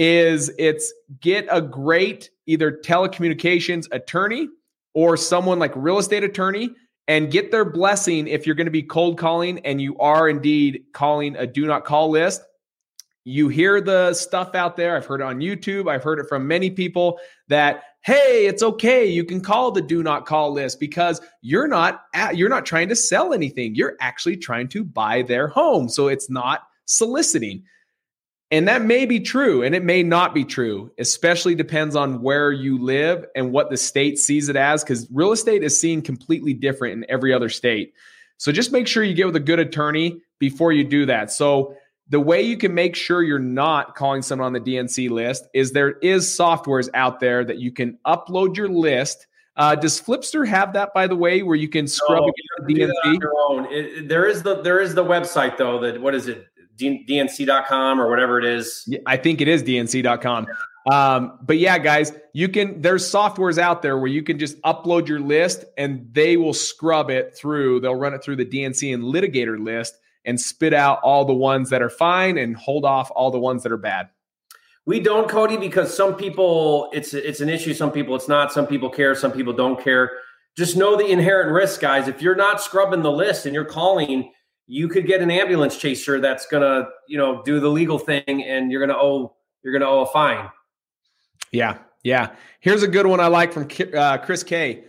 is 0.00 0.50
it's 0.58 0.94
get 1.20 1.46
a 1.50 1.60
great 1.60 2.30
either 2.46 2.72
telecommunications 2.72 3.86
attorney 3.92 4.48
or 4.94 5.14
someone 5.14 5.58
like 5.58 5.72
real 5.76 5.98
estate 5.98 6.24
attorney 6.24 6.70
and 7.06 7.30
get 7.30 7.50
their 7.50 7.66
blessing 7.66 8.26
if 8.26 8.46
you're 8.46 8.54
going 8.54 8.66
to 8.66 8.70
be 8.70 8.82
cold 8.82 9.18
calling 9.18 9.58
and 9.58 9.78
you 9.78 9.98
are 9.98 10.30
indeed 10.30 10.82
calling 10.94 11.36
a 11.36 11.46
do 11.46 11.66
not 11.66 11.84
call 11.84 12.08
list. 12.08 12.40
You 13.24 13.48
hear 13.48 13.82
the 13.82 14.14
stuff 14.14 14.54
out 14.54 14.74
there. 14.74 14.96
I've 14.96 15.04
heard 15.04 15.20
it 15.20 15.24
on 15.24 15.38
YouTube. 15.38 15.90
I've 15.90 16.02
heard 16.02 16.18
it 16.18 16.28
from 16.30 16.48
many 16.48 16.70
people 16.70 17.20
that 17.48 17.82
hey, 18.02 18.46
it's 18.46 18.62
okay. 18.62 19.04
You 19.04 19.24
can 19.24 19.42
call 19.42 19.70
the 19.70 19.82
do 19.82 20.02
not 20.02 20.24
call 20.24 20.50
list 20.50 20.80
because 20.80 21.20
you're 21.42 21.68
not 21.68 22.04
at, 22.14 22.38
you're 22.38 22.48
not 22.48 22.64
trying 22.64 22.88
to 22.88 22.96
sell 22.96 23.34
anything. 23.34 23.74
You're 23.74 23.98
actually 24.00 24.38
trying 24.38 24.68
to 24.68 24.82
buy 24.82 25.20
their 25.20 25.46
home. 25.46 25.90
So 25.90 26.08
it's 26.08 26.30
not 26.30 26.62
soliciting. 26.86 27.64
And 28.52 28.66
that 28.66 28.82
may 28.82 29.06
be 29.06 29.20
true 29.20 29.62
and 29.62 29.74
it 29.74 29.84
may 29.84 30.02
not 30.02 30.34
be 30.34 30.44
true, 30.44 30.90
especially 30.98 31.54
depends 31.54 31.94
on 31.94 32.20
where 32.20 32.50
you 32.50 32.82
live 32.82 33.24
and 33.36 33.52
what 33.52 33.70
the 33.70 33.76
state 33.76 34.18
sees 34.18 34.48
it 34.48 34.56
as, 34.56 34.82
because 34.82 35.06
real 35.12 35.30
estate 35.30 35.62
is 35.62 35.80
seen 35.80 36.02
completely 36.02 36.52
different 36.52 36.94
in 36.94 37.10
every 37.10 37.32
other 37.32 37.48
state. 37.48 37.94
So 38.38 38.50
just 38.50 38.72
make 38.72 38.88
sure 38.88 39.04
you 39.04 39.14
get 39.14 39.26
with 39.26 39.36
a 39.36 39.40
good 39.40 39.60
attorney 39.60 40.20
before 40.38 40.72
you 40.72 40.82
do 40.82 41.06
that. 41.06 41.30
So 41.30 41.76
the 42.08 42.18
way 42.18 42.42
you 42.42 42.56
can 42.56 42.74
make 42.74 42.96
sure 42.96 43.22
you're 43.22 43.38
not 43.38 43.94
calling 43.94 44.20
someone 44.22 44.46
on 44.46 44.52
the 44.52 44.60
DNC 44.60 45.10
list 45.10 45.46
is 45.54 45.70
there 45.70 45.92
is 45.98 46.26
softwares 46.26 46.88
out 46.92 47.20
there 47.20 47.44
that 47.44 47.58
you 47.58 47.70
can 47.70 47.98
upload 48.04 48.56
your 48.56 48.68
list. 48.68 49.28
Uh, 49.56 49.76
does 49.76 50.00
Flipster 50.00 50.46
have 50.46 50.72
that, 50.72 50.92
by 50.92 51.06
the 51.06 51.14
way, 51.14 51.42
where 51.42 51.54
you 51.54 51.68
can 51.68 51.86
scrub 51.86 52.24
no, 52.24 52.32
the 52.66 52.74
DNC? 52.74 53.18
It, 53.70 54.08
there 54.08 54.26
is 54.26 54.42
the 54.42 54.60
there 54.62 54.80
is 54.80 54.94
the 54.94 55.04
website 55.04 55.56
though. 55.56 55.78
That 55.80 56.00
what 56.00 56.14
is 56.14 56.26
it? 56.26 56.46
dnc.com 56.80 58.00
or 58.00 58.08
whatever 58.08 58.38
it 58.38 58.44
is. 58.44 58.92
I 59.06 59.16
think 59.16 59.40
it 59.40 59.48
is 59.48 59.62
dnc.com. 59.62 60.46
Um, 60.90 61.38
but 61.42 61.58
yeah, 61.58 61.78
guys, 61.78 62.12
you 62.32 62.48
can, 62.48 62.80
there's 62.80 63.04
softwares 63.10 63.58
out 63.58 63.82
there 63.82 63.98
where 63.98 64.08
you 64.08 64.22
can 64.22 64.38
just 64.38 64.60
upload 64.62 65.08
your 65.08 65.20
list 65.20 65.64
and 65.76 66.08
they 66.12 66.36
will 66.36 66.54
scrub 66.54 67.10
it 67.10 67.36
through. 67.36 67.80
They'll 67.80 67.94
run 67.94 68.14
it 68.14 68.24
through 68.24 68.36
the 68.36 68.46
DNC 68.46 68.94
and 68.94 69.04
litigator 69.04 69.62
list 69.62 69.98
and 70.24 70.40
spit 70.40 70.74
out 70.74 71.00
all 71.02 71.24
the 71.24 71.34
ones 71.34 71.70
that 71.70 71.82
are 71.82 71.90
fine 71.90 72.38
and 72.38 72.56
hold 72.56 72.84
off 72.84 73.10
all 73.14 73.30
the 73.30 73.38
ones 73.38 73.62
that 73.62 73.72
are 73.72 73.76
bad. 73.78 74.08
We 74.86 75.00
don't, 75.00 75.28
Cody, 75.28 75.56
because 75.56 75.94
some 75.94 76.14
people 76.14 76.88
it's 76.92 77.12
it's 77.12 77.40
an 77.40 77.48
issue. 77.48 77.74
Some 77.74 77.92
people 77.92 78.16
it's 78.16 78.28
not. 78.28 78.52
Some 78.52 78.66
people 78.66 78.88
care. 78.88 79.14
Some 79.14 79.30
people 79.30 79.52
don't 79.52 79.82
care. 79.82 80.10
Just 80.56 80.76
know 80.76 80.96
the 80.96 81.06
inherent 81.06 81.52
risk, 81.52 81.80
guys. 81.80 82.08
If 82.08 82.22
you're 82.22 82.34
not 82.34 82.60
scrubbing 82.60 83.02
the 83.02 83.12
list 83.12 83.46
and 83.46 83.54
you're 83.54 83.64
calling 83.64 84.32
you 84.70 84.88
could 84.88 85.06
get 85.06 85.20
an 85.20 85.30
ambulance 85.30 85.76
chaser 85.76 86.20
that's 86.20 86.46
gonna 86.46 86.88
you 87.08 87.18
know 87.18 87.42
do 87.42 87.58
the 87.58 87.68
legal 87.68 87.98
thing 87.98 88.44
and 88.44 88.70
you're 88.70 88.84
gonna 88.84 88.98
owe 88.98 89.34
you're 89.62 89.72
gonna 89.72 89.90
owe 89.90 90.02
a 90.02 90.06
fine. 90.06 90.48
Yeah 91.52 91.78
yeah. 92.02 92.30
Here's 92.60 92.82
a 92.82 92.88
good 92.88 93.06
one 93.06 93.20
i 93.20 93.26
like 93.26 93.52
from 93.52 93.68
uh, 93.94 94.18
chris 94.18 94.42
k. 94.42 94.84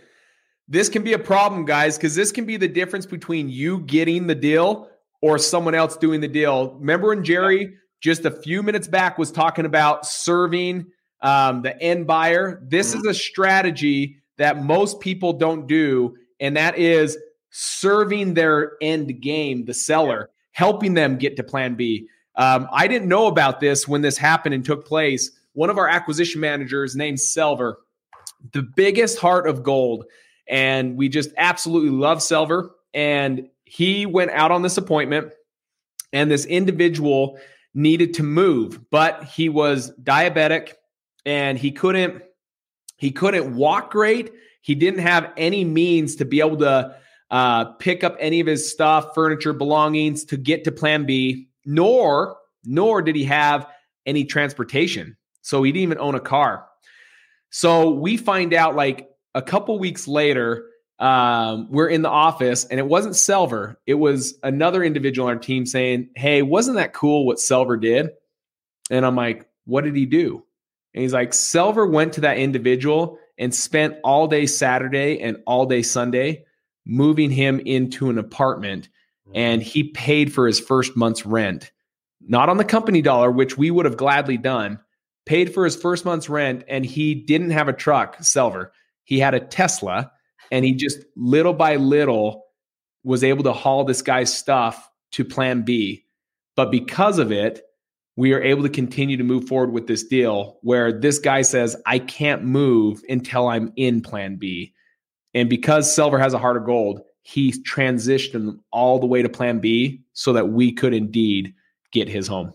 This 0.68 0.88
can 0.88 1.02
be 1.02 1.12
a 1.12 1.18
problem 1.18 1.64
guys 1.64 1.96
because 1.96 2.14
this 2.14 2.32
can 2.32 2.46
be 2.46 2.56
the 2.56 2.68
difference 2.68 3.04
between 3.04 3.48
you 3.48 3.80
getting 3.80 4.26
the 4.26 4.34
deal 4.34 4.88
or 5.20 5.38
someone 5.38 5.74
else 5.74 5.96
doing 5.96 6.20
the 6.20 6.28
deal. 6.28 6.74
Remember 6.74 7.08
when 7.08 7.24
jerry 7.24 7.74
just 8.00 8.24
a 8.24 8.30
few 8.30 8.62
minutes 8.62 8.88
back 8.88 9.18
was 9.18 9.30
talking 9.30 9.66
about 9.66 10.06
serving 10.06 10.86
um, 11.20 11.62
the 11.62 11.80
end 11.82 12.06
buyer? 12.06 12.62
This 12.66 12.94
mm-hmm. 12.94 13.00
is 13.00 13.06
a 13.06 13.14
strategy 13.14 14.16
that 14.38 14.62
most 14.62 15.00
people 15.00 15.32
don't 15.34 15.66
do 15.66 16.16
and 16.40 16.56
that 16.56 16.78
is 16.78 17.18
serving 17.52 18.34
their 18.34 18.72
end 18.80 19.20
game, 19.20 19.64
the 19.64 19.74
seller, 19.74 20.30
helping 20.50 20.94
them 20.94 21.16
get 21.16 21.36
to 21.36 21.44
plan 21.44 21.74
B. 21.74 22.08
Um, 22.34 22.66
I 22.72 22.88
didn't 22.88 23.08
know 23.08 23.26
about 23.26 23.60
this 23.60 23.86
when 23.86 24.02
this 24.02 24.16
happened 24.16 24.54
and 24.54 24.64
took 24.64 24.84
place. 24.84 25.30
One 25.52 25.70
of 25.70 25.78
our 25.78 25.86
acquisition 25.86 26.40
managers 26.40 26.96
named 26.96 27.18
Selver, 27.18 27.74
the 28.52 28.62
biggest 28.62 29.18
heart 29.18 29.46
of 29.46 29.62
gold. 29.62 30.06
And 30.48 30.96
we 30.96 31.08
just 31.08 31.30
absolutely 31.36 31.90
love 31.90 32.18
Selver. 32.18 32.70
And 32.94 33.48
he 33.64 34.06
went 34.06 34.30
out 34.32 34.50
on 34.50 34.62
this 34.62 34.76
appointment, 34.76 35.32
and 36.12 36.30
this 36.30 36.44
individual 36.44 37.38
needed 37.74 38.14
to 38.14 38.22
move, 38.22 38.90
but 38.90 39.24
he 39.24 39.48
was 39.48 39.92
diabetic 40.02 40.74
and 41.24 41.58
he 41.58 41.70
couldn't 41.72 42.22
he 42.98 43.10
couldn't 43.10 43.56
walk 43.56 43.90
great. 43.90 44.30
He 44.60 44.74
didn't 44.74 45.00
have 45.00 45.32
any 45.36 45.64
means 45.64 46.16
to 46.16 46.24
be 46.24 46.40
able 46.40 46.58
to 46.58 46.96
uh, 47.32 47.64
pick 47.64 48.04
up 48.04 48.14
any 48.20 48.40
of 48.40 48.46
his 48.46 48.70
stuff, 48.70 49.14
furniture, 49.14 49.54
belongings 49.54 50.26
to 50.26 50.36
get 50.36 50.64
to 50.64 50.70
Plan 50.70 51.06
B. 51.06 51.48
Nor, 51.64 52.36
nor 52.64 53.00
did 53.02 53.16
he 53.16 53.24
have 53.24 53.66
any 54.04 54.24
transportation. 54.24 55.16
So 55.40 55.62
he 55.62 55.72
didn't 55.72 55.84
even 55.84 55.98
own 55.98 56.14
a 56.14 56.20
car. 56.20 56.66
So 57.50 57.90
we 57.90 58.18
find 58.18 58.52
out 58.52 58.76
like 58.76 59.08
a 59.34 59.40
couple 59.40 59.78
weeks 59.78 60.06
later, 60.06 60.66
um, 60.98 61.68
we're 61.70 61.88
in 61.88 62.02
the 62.02 62.10
office 62.10 62.64
and 62.66 62.78
it 62.78 62.86
wasn't 62.86 63.14
Selver. 63.14 63.76
It 63.86 63.94
was 63.94 64.34
another 64.42 64.84
individual 64.84 65.28
on 65.28 65.34
our 65.34 65.40
team 65.40 65.64
saying, 65.64 66.10
Hey, 66.14 66.42
wasn't 66.42 66.76
that 66.76 66.92
cool 66.92 67.26
what 67.26 67.38
Selver 67.38 67.80
did? 67.80 68.10
And 68.90 69.06
I'm 69.06 69.16
like, 69.16 69.48
What 69.64 69.84
did 69.84 69.96
he 69.96 70.04
do? 70.06 70.44
And 70.94 71.02
he's 71.02 71.14
like, 71.14 71.30
Selver 71.30 71.90
went 71.90 72.14
to 72.14 72.22
that 72.22 72.36
individual 72.36 73.18
and 73.38 73.54
spent 73.54 73.96
all 74.04 74.28
day 74.28 74.46
Saturday 74.46 75.20
and 75.20 75.38
all 75.46 75.64
day 75.64 75.82
Sunday 75.82 76.44
moving 76.86 77.30
him 77.30 77.60
into 77.60 78.10
an 78.10 78.18
apartment 78.18 78.88
mm-hmm. 79.28 79.36
and 79.36 79.62
he 79.62 79.84
paid 79.84 80.32
for 80.32 80.46
his 80.46 80.60
first 80.60 80.96
month's 80.96 81.26
rent, 81.26 81.72
not 82.20 82.48
on 82.48 82.56
the 82.56 82.64
company 82.64 83.02
dollar, 83.02 83.30
which 83.30 83.56
we 83.56 83.70
would 83.70 83.86
have 83.86 83.96
gladly 83.96 84.36
done, 84.36 84.78
paid 85.26 85.52
for 85.52 85.64
his 85.64 85.76
first 85.76 86.04
month's 86.04 86.28
rent. 86.28 86.64
And 86.68 86.84
he 86.84 87.14
didn't 87.14 87.50
have 87.50 87.68
a 87.68 87.72
truck, 87.72 88.18
Selver. 88.18 88.70
He 89.04 89.18
had 89.18 89.34
a 89.34 89.40
Tesla 89.40 90.12
and 90.50 90.64
he 90.64 90.74
just 90.74 90.98
little 91.16 91.54
by 91.54 91.76
little 91.76 92.44
was 93.04 93.24
able 93.24 93.42
to 93.44 93.52
haul 93.52 93.84
this 93.84 94.02
guy's 94.02 94.32
stuff 94.32 94.88
to 95.12 95.24
plan 95.24 95.62
B. 95.62 96.04
But 96.56 96.70
because 96.70 97.18
of 97.18 97.32
it, 97.32 97.62
we 98.16 98.34
are 98.34 98.42
able 98.42 98.62
to 98.62 98.68
continue 98.68 99.16
to 99.16 99.24
move 99.24 99.48
forward 99.48 99.72
with 99.72 99.86
this 99.86 100.04
deal 100.04 100.58
where 100.62 100.92
this 100.92 101.18
guy 101.18 101.42
says, 101.42 101.76
I 101.86 101.98
can't 101.98 102.44
move 102.44 103.02
until 103.08 103.48
I'm 103.48 103.72
in 103.76 104.02
plan 104.02 104.36
B. 104.36 104.74
And 105.34 105.48
because 105.48 105.92
silver 105.92 106.18
has 106.18 106.34
a 106.34 106.38
heart 106.38 106.56
of 106.56 106.64
gold, 106.64 107.02
he 107.22 107.52
transitioned 107.62 108.58
all 108.70 108.98
the 108.98 109.06
way 109.06 109.22
to 109.22 109.28
plan 109.28 109.60
B 109.60 110.02
so 110.12 110.32
that 110.32 110.48
we 110.48 110.72
could 110.72 110.92
indeed 110.92 111.54
get 111.92 112.08
his 112.08 112.26
home. 112.26 112.52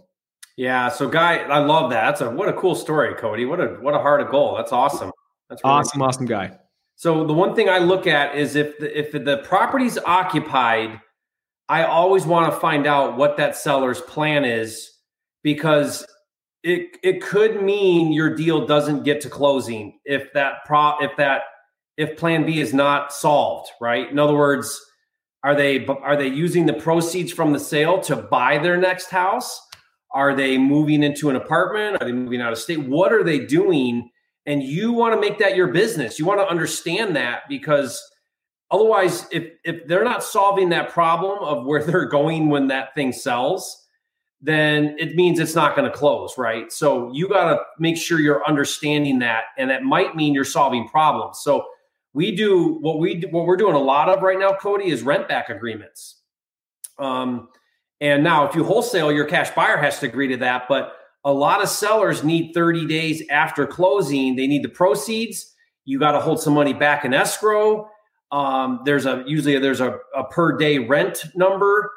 Yeah. 0.58 0.90
So 0.90 1.08
guy, 1.08 1.38
I 1.38 1.60
love 1.60 1.92
that. 1.92 2.06
That's 2.06 2.22
a 2.22 2.30
what 2.30 2.50
a 2.50 2.54
cool 2.54 2.76
story, 2.76 3.14
Cody. 3.16 3.46
What 3.46 3.60
a 3.60 3.68
what 3.80 3.94
a 3.94 4.00
heart 4.00 4.22
of 4.22 4.30
gold. 4.30 4.58
That's 4.58 4.72
awesome. 4.72 5.12
That's 5.50 5.64
really 5.64 5.74
awesome, 5.74 6.00
cool. 6.00 6.08
awesome 6.08 6.26
guy. 6.26 6.58
So 6.96 7.26
the 7.26 7.34
one 7.34 7.56
thing 7.56 7.70
I 7.70 7.78
look 7.78 8.08
at 8.08 8.36
is 8.36 8.56
if 8.56 8.78
the, 8.80 8.98
if 8.98 9.12
the 9.12 9.38
property's 9.44 10.00
occupied, 10.00 11.00
I 11.70 11.84
always 11.84 12.26
want 12.26 12.52
to 12.52 12.60
find 12.60 12.88
out 12.88 13.18
what 13.18 13.38
that 13.38 13.56
seller's 13.56 14.02
plan 14.02 14.46
is 14.46 14.90
because 15.44 16.06
it 16.64 16.98
it 17.04 17.22
could 17.22 17.62
mean 17.62 18.12
your 18.12 18.36
deal 18.36 18.66
doesn't 18.66 19.04
get 19.04 19.22
to 19.22 19.30
closing 19.30 20.00
if 20.06 20.34
that 20.34 20.66
pro 20.66 20.98
if 21.00 21.16
that 21.18 21.44
if 21.98 22.16
plan 22.16 22.46
B 22.46 22.60
is 22.60 22.74
not 22.74 23.12
solved, 23.12 23.70
right? 23.82 24.10
In 24.10 24.20
other 24.20 24.36
words, 24.36 24.80
are 25.44 25.56
they 25.56 25.86
are 25.86 26.16
they 26.16 26.28
using 26.28 26.66
the 26.66 26.74
proceeds 26.74 27.32
from 27.32 27.54
the 27.54 27.60
sale 27.60 28.00
to 28.02 28.16
buy 28.16 28.58
their 28.58 28.78
next 28.78 29.10
house? 29.10 29.62
Are 30.14 30.36
they 30.36 30.58
moving 30.58 31.04
into 31.04 31.30
an 31.30 31.36
apartment? 31.36 32.02
Are 32.02 32.06
they 32.06 32.12
moving 32.12 32.42
out 32.42 32.54
of 32.54 32.60
state? 32.60 32.80
What 32.80 33.12
are 33.12 33.24
they 33.24 33.40
doing? 33.40 34.10
And 34.46 34.64
you 34.64 34.94
want 34.94 35.14
to 35.14 35.20
make 35.20 35.40
that 35.40 35.56
your 35.56 35.68
business. 35.68 36.18
You 36.18 36.26
want 36.26 36.40
to 36.40 36.48
understand 36.48 37.16
that 37.16 37.42
because 37.50 38.02
otherwise 38.72 39.28
if 39.32 39.52
if 39.64 39.88
they're 39.88 40.04
not 40.04 40.24
solving 40.24 40.70
that 40.70 40.90
problem 40.90 41.40
of 41.40 41.66
where 41.66 41.84
they're 41.86 42.06
going 42.06 42.50
when 42.50 42.68
that 42.68 42.94
thing 42.96 43.12
sells, 43.12 43.86
then 44.42 44.96
it 45.00 45.16
means 45.16 45.40
it's 45.40 45.56
not 45.56 45.76
going 45.76 45.90
to 45.90 45.98
close, 45.98 46.38
right? 46.38 46.72
So 46.72 47.12
you 47.14 47.28
got 47.28 47.54
to 47.54 47.60
make 47.80 47.98
sure 47.98 48.20
you're 48.20 48.46
understanding 48.48 49.20
that, 49.20 49.46
and 49.58 49.70
that 49.70 49.84
might 49.84 50.16
mean 50.16 50.34
you're 50.34 50.46
solving 50.46 50.88
problems. 50.88 51.40
So 51.40 51.66
we 52.14 52.36
do 52.36 52.78
what 52.82 53.00
we 53.00 53.24
what 53.32 53.46
we're 53.46 53.58
doing 53.58 53.76
a 53.76 53.80
lot 53.80 54.10
of 54.10 54.22
right 54.22 54.40
now, 54.40 54.54
Cody, 54.54 54.90
is 54.90 55.04
rent 55.04 55.28
back 55.28 55.50
agreements. 55.50 56.22
Um, 57.00 57.50
and 58.02 58.24
now 58.24 58.48
if 58.48 58.56
you 58.56 58.64
wholesale, 58.64 59.12
your 59.12 59.26
cash 59.26 59.52
buyer 59.52 59.78
has 59.78 60.00
to 60.00 60.08
agree 60.08 60.28
to 60.30 60.38
that, 60.38 60.68
but 60.68 60.94
a 61.24 61.32
lot 61.32 61.62
of 61.62 61.70
sellers 61.70 62.24
need 62.24 62.54
30 62.54 62.86
days 62.88 63.24
after 63.30 63.68
closing. 63.68 64.36
They 64.36 64.48
need 64.48 64.64
the 64.64 64.70
proceeds. 64.70 65.54
You 65.86 66.00
got 66.00 66.14
to 66.14 66.20
hold 66.20 66.42
some 66.42 66.54
money 66.54 66.74
back 66.74 67.06
in 67.06 67.14
escrow. 67.14 67.90
Um, 68.32 68.82
there's 68.86 69.06
a 69.06 69.24
usually 69.26 69.58
there's 69.60 69.82
a, 69.82 70.00
a 70.16 70.24
per 70.26 70.58
day 70.58 70.80
rent 70.80 71.26
number, 71.36 71.92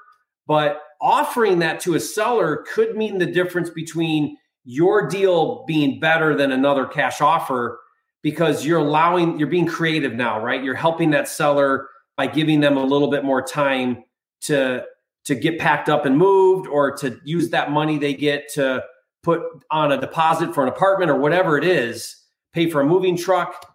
but 0.47 0.81
offering 1.01 1.59
that 1.61 1.81
to 1.81 1.95
a 1.95 2.01
seller 2.01 2.65
could 2.73 2.97
mean 2.97 3.19
the 3.19 3.27
difference 3.27 3.71
between 3.71 4.37
your 4.65 5.09
deal 5.09 5.65
being 5.67 5.99
better 5.99 6.37
than 6.37 6.53
another 6.53 6.87
cash 6.87 7.21
offer 7.21 7.81
because 8.23 8.65
you're 8.67 8.79
allowing 8.79 9.39
you're 9.39 9.49
being 9.49 9.67
creative 9.67 10.15
now 10.15 10.43
right 10.43 10.63
you're 10.63 10.75
helping 10.75 11.11
that 11.11 11.29
seller 11.29 11.89
by 12.17 12.27
giving 12.27 12.61
them 12.61 12.77
a 12.77 12.85
little 12.85 13.11
bit 13.11 13.25
more 13.25 13.43
time 13.43 14.05
to 14.41 14.85
to 15.25 15.35
get 15.35 15.59
packed 15.59 15.89
up 15.89 16.07
and 16.07 16.17
moved 16.17 16.67
or 16.67 16.97
to 16.97 17.19
use 17.25 17.51
that 17.51 17.71
money 17.71 17.99
they 17.99 18.15
get 18.15 18.49
to 18.53 18.83
put 19.23 19.43
on 19.71 19.93
a 19.93 20.01
deposit 20.01 20.55
for 20.55 20.63
an 20.63 20.69
apartment 20.69 21.11
or 21.11 21.17
whatever 21.17 21.59
it 21.59 21.65
is 21.65 22.17
pay 22.53 22.69
for 22.69 22.81
a 22.81 22.85
moving 22.85 23.17
truck 23.17 23.67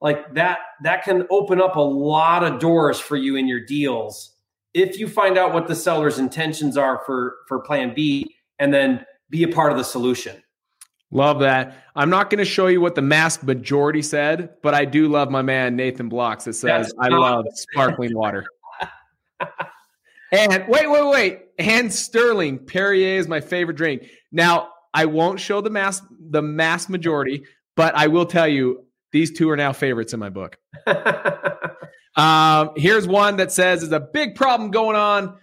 like 0.00 0.34
that 0.34 0.58
that 0.82 1.04
can 1.04 1.26
open 1.30 1.60
up 1.60 1.76
a 1.76 1.80
lot 1.80 2.42
of 2.42 2.58
doors 2.58 2.98
for 2.98 3.16
you 3.16 3.36
in 3.36 3.46
your 3.46 3.64
deals 3.64 4.34
if 4.74 4.98
you 4.98 5.06
find 5.08 5.38
out 5.38 5.54
what 5.54 5.68
the 5.68 5.74
seller's 5.74 6.18
intentions 6.18 6.76
are 6.76 7.00
for 7.06 7.36
for 7.48 7.60
plan 7.60 7.94
B 7.94 8.34
and 8.58 8.74
then 8.74 9.04
be 9.30 9.42
a 9.44 9.48
part 9.48 9.72
of 9.72 9.78
the 9.78 9.84
solution. 9.84 10.42
Love 11.10 11.40
that. 11.40 11.76
I'm 11.94 12.10
not 12.10 12.30
going 12.30 12.38
to 12.38 12.44
show 12.44 12.66
you 12.66 12.80
what 12.80 12.94
the 12.94 13.02
mass 13.02 13.42
majority 13.42 14.02
said, 14.02 14.54
but 14.62 14.74
I 14.74 14.84
do 14.84 15.08
love 15.08 15.30
my 15.30 15.42
man 15.42 15.76
Nathan 15.76 16.08
Blocks 16.08 16.44
that 16.44 16.54
says 16.54 16.92
I 16.98 17.08
love 17.08 17.46
sparkling 17.54 18.16
water. 18.16 18.44
and 20.32 20.64
wait, 20.68 20.90
wait, 20.90 21.06
wait. 21.06 21.40
And 21.58 21.92
Sterling 21.92 22.58
Perrier 22.58 23.18
is 23.18 23.28
my 23.28 23.40
favorite 23.40 23.76
drink. 23.76 24.06
Now, 24.32 24.70
I 24.92 25.04
won't 25.06 25.38
show 25.38 25.60
the 25.60 25.70
mass 25.70 26.02
the 26.30 26.42
mass 26.42 26.88
majority, 26.88 27.44
but 27.76 27.94
I 27.96 28.08
will 28.08 28.26
tell 28.26 28.48
you 28.48 28.84
these 29.12 29.30
two 29.30 29.50
are 29.50 29.56
now 29.56 29.72
favorites 29.72 30.12
in 30.12 30.20
my 30.20 30.30
book. 30.30 30.58
Um, 32.16 32.70
here's 32.76 33.06
one 33.06 33.38
that 33.38 33.50
says, 33.50 33.80
"There's 33.80 33.92
a 33.92 34.00
big 34.00 34.36
problem 34.36 34.70
going 34.70 34.96
on. 34.96 35.36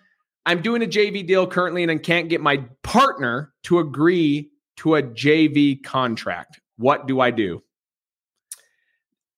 I'm 0.45 0.61
doing 0.61 0.81
a 0.81 0.87
JV 0.87 1.25
deal 1.25 1.45
currently 1.45 1.83
and 1.83 1.91
I 1.91 1.97
can't 1.97 2.29
get 2.29 2.41
my 2.41 2.63
partner 2.81 3.53
to 3.63 3.79
agree 3.79 4.50
to 4.81 4.95
a 4.95 5.03
JV 5.03 5.81
contract. 5.83 6.59
What 6.77 7.07
do 7.07 7.19
I 7.19 7.31
do?" 7.31 7.63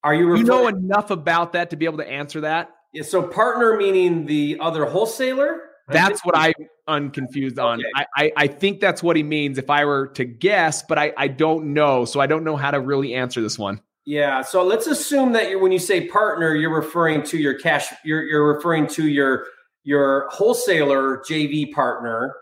Are 0.04 0.14
you, 0.14 0.28
referring- 0.28 0.46
you 0.46 0.52
know 0.52 0.68
enough 0.68 1.12
about 1.12 1.54
that 1.54 1.70
to 1.70 1.78
be 1.78 1.86
able 1.86 2.00
to 2.00 2.10
answer 2.10 2.41
that? 2.41 2.70
Yeah, 2.94 3.04
so 3.04 3.24
partner 3.24 3.76
meaning 3.78 4.26
the 4.26 4.58
other 4.60 4.86
wholesaler. 4.86 5.62
That's 5.88 6.24
what 6.24 6.38
I'm 6.38 6.54
unconfused 6.88 7.60
on. 7.60 7.80
Okay. 7.80 7.89
I, 7.96 8.06
I, 8.16 8.32
I 8.38 8.48
think 8.48 8.80
that's 8.80 9.02
what 9.04 9.16
he 9.16 9.24
means 9.24 9.58
if 9.58 9.70
I 9.70 9.86
were 9.86 10.08
to 10.10 10.26
guess, 10.26 10.84
but 10.84 10.98
I, 10.98 11.14
I 11.18 11.28
don't 11.28 11.74
know. 11.74 12.06
So 12.06 12.20
I 12.20 12.28
don't 12.28 12.44
know 12.44 12.56
how 12.56 12.72
to 12.72 12.80
really 12.80 13.14
answer 13.14 13.41
this 13.41 13.60
one. 13.60 13.82
Yeah. 14.06 14.41
So 14.41 14.64
let's 14.64 14.88
assume 14.88 15.34
that 15.34 15.60
when 15.60 15.72
you 15.72 15.80
say 15.80 16.08
partner, 16.08 16.56
you're 16.56 16.74
referring 16.74 17.24
to 17.24 17.38
your 17.38 17.58
cash, 17.58 17.88
you're, 18.04 18.24
you're 18.24 18.54
referring 18.54 18.88
to 18.88 19.08
your 19.08 19.46
your 19.84 20.30
wholesaler 20.30 21.18
JV 21.30 21.72
partner. 21.74 22.34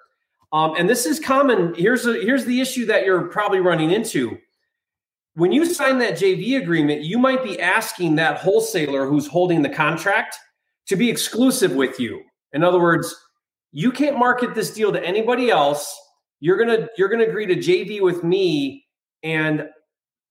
Um, 0.53 0.75
and 0.77 0.89
this 0.89 1.05
is 1.05 1.19
common. 1.19 1.73
Here's 1.75 2.05
a, 2.05 2.13
here's 2.13 2.45
the 2.45 2.59
issue 2.59 2.85
that 2.87 3.05
you're 3.05 3.27
probably 3.27 3.59
running 3.59 3.91
into. 3.91 4.37
When 5.35 5.51
you 5.51 5.65
sign 5.65 5.99
that 5.99 6.17
JV 6.17 6.61
agreement, 6.61 7.03
you 7.03 7.17
might 7.17 7.43
be 7.43 7.59
asking 7.59 8.15
that 8.17 8.37
wholesaler 8.37 9.07
who's 9.07 9.27
holding 9.27 9.61
the 9.61 9.69
contract 9.69 10.37
to 10.87 10.97
be 10.97 11.09
exclusive 11.09 11.73
with 11.73 11.99
you. 11.99 12.21
In 12.51 12.63
other 12.63 12.81
words, 12.81 13.15
you 13.71 13.91
can't 13.91 14.19
market 14.19 14.53
this 14.53 14.73
deal 14.73 14.91
to 14.91 15.03
anybody 15.05 15.49
else. 15.49 15.97
You're 16.41 16.57
gonna 16.57 16.89
you're 16.97 17.07
gonna 17.07 17.23
agree 17.23 17.45
to 17.45 17.55
JV 17.55 18.01
with 18.01 18.23
me, 18.23 18.83
and 19.23 19.69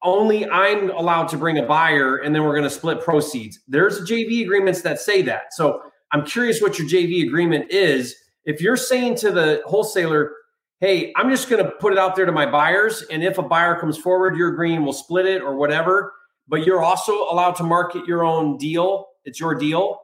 only 0.02 0.48
I'm 0.48 0.90
allowed 0.90 1.28
to 1.28 1.36
bring 1.36 1.58
a 1.58 1.62
buyer 1.62 2.16
and 2.16 2.34
then 2.34 2.42
we're 2.42 2.60
to 2.60 2.70
split 2.70 3.00
proceeds. 3.00 3.60
There's 3.68 4.00
JV 4.08 4.42
agreements 4.42 4.80
that 4.82 4.98
say 4.98 5.22
that. 5.22 5.52
So 5.52 5.82
I'm 6.12 6.24
curious 6.24 6.62
what 6.62 6.78
your 6.78 6.88
JV 6.88 7.26
agreement 7.26 7.70
is. 7.70 8.14
If 8.44 8.60
you're 8.60 8.76
saying 8.76 9.16
to 9.16 9.30
the 9.30 9.62
wholesaler, 9.66 10.32
hey, 10.80 11.12
I'm 11.16 11.30
just 11.30 11.48
going 11.48 11.64
to 11.64 11.70
put 11.72 11.92
it 11.92 11.98
out 11.98 12.16
there 12.16 12.24
to 12.26 12.32
my 12.32 12.46
buyers. 12.46 13.02
And 13.10 13.22
if 13.22 13.38
a 13.38 13.42
buyer 13.42 13.78
comes 13.78 13.98
forward, 13.98 14.36
you're 14.36 14.52
agreeing 14.52 14.82
we'll 14.82 14.92
split 14.92 15.26
it 15.26 15.42
or 15.42 15.56
whatever, 15.56 16.12
but 16.48 16.64
you're 16.64 16.82
also 16.82 17.12
allowed 17.30 17.56
to 17.56 17.62
market 17.62 18.06
your 18.06 18.24
own 18.24 18.56
deal. 18.56 19.08
It's 19.24 19.38
your 19.38 19.54
deal. 19.54 20.00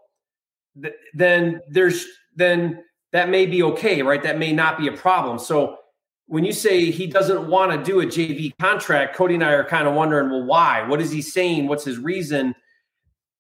Then 1.15 1.63
there's, 1.71 2.07
then 2.35 2.85
that 3.13 3.31
may 3.31 3.47
be 3.47 3.63
okay, 3.63 4.03
right? 4.03 4.23
That 4.23 4.39
may 4.39 4.53
not 4.53 4.79
be 4.79 4.89
a 4.89 4.93
problem. 4.93 5.39
So 5.39 5.79
when 6.27 6.45
you 6.45 6.53
say 6.53 6.91
he 6.91 7.07
doesn't 7.07 7.49
want 7.49 7.73
to 7.73 7.83
do 7.83 8.01
a 8.01 8.07
JV 8.07 8.53
contract, 8.61 9.17
Cody 9.17 9.35
and 9.35 9.45
I 9.45 9.53
are 9.53 9.65
kind 9.65 9.89
of 9.89 9.95
wondering, 9.95 10.29
well, 10.29 10.45
why? 10.45 10.83
What 10.87 11.01
is 11.01 11.11
he 11.11 11.23
saying? 11.23 11.69
What's 11.69 11.85
his 11.85 11.99
reason? 11.99 12.55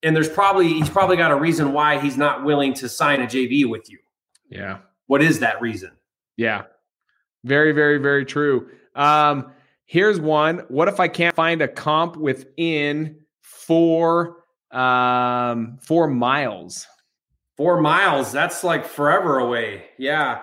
And 0.03 0.15
there's 0.15 0.29
probably 0.29 0.69
he's 0.69 0.89
probably 0.89 1.17
got 1.17 1.33
a 1.33 1.37
reason 1.37 1.73
why 1.73 1.99
he's 1.99 2.17
not 2.17 2.45
willing 2.45 2.75
to 2.75 2.89
sign 2.89 3.21
a 3.21 3.27
JV 3.27 3.69
with 3.69 3.91
you. 3.91 3.99
Yeah. 4.49 4.79
What 5.07 5.23
is 5.23 5.41
that 5.41 5.61
reason? 5.61 5.93
Yeah. 6.37 6.65
Very, 7.45 7.73
very, 7.73 7.99
very 7.99 8.25
true. 8.25 8.69
Um, 8.95 9.53
here's 9.85 10.21
one. 10.21 10.65
What 10.69 10.89
if 10.89 11.01
I 11.01 11.09
can't 11.09 11.35
find 11.35 11.63
a 11.63 11.69
comp 11.69 12.17
within 12.17 13.21
four 13.43 14.39
um 14.73 15.79
four 15.81 16.09
miles? 16.09 16.87
Four 17.57 17.81
miles. 17.81 18.33
That's 18.33 18.65
like 18.65 18.85
forever 18.85 19.39
away. 19.39 19.85
Yeah. 19.99 20.41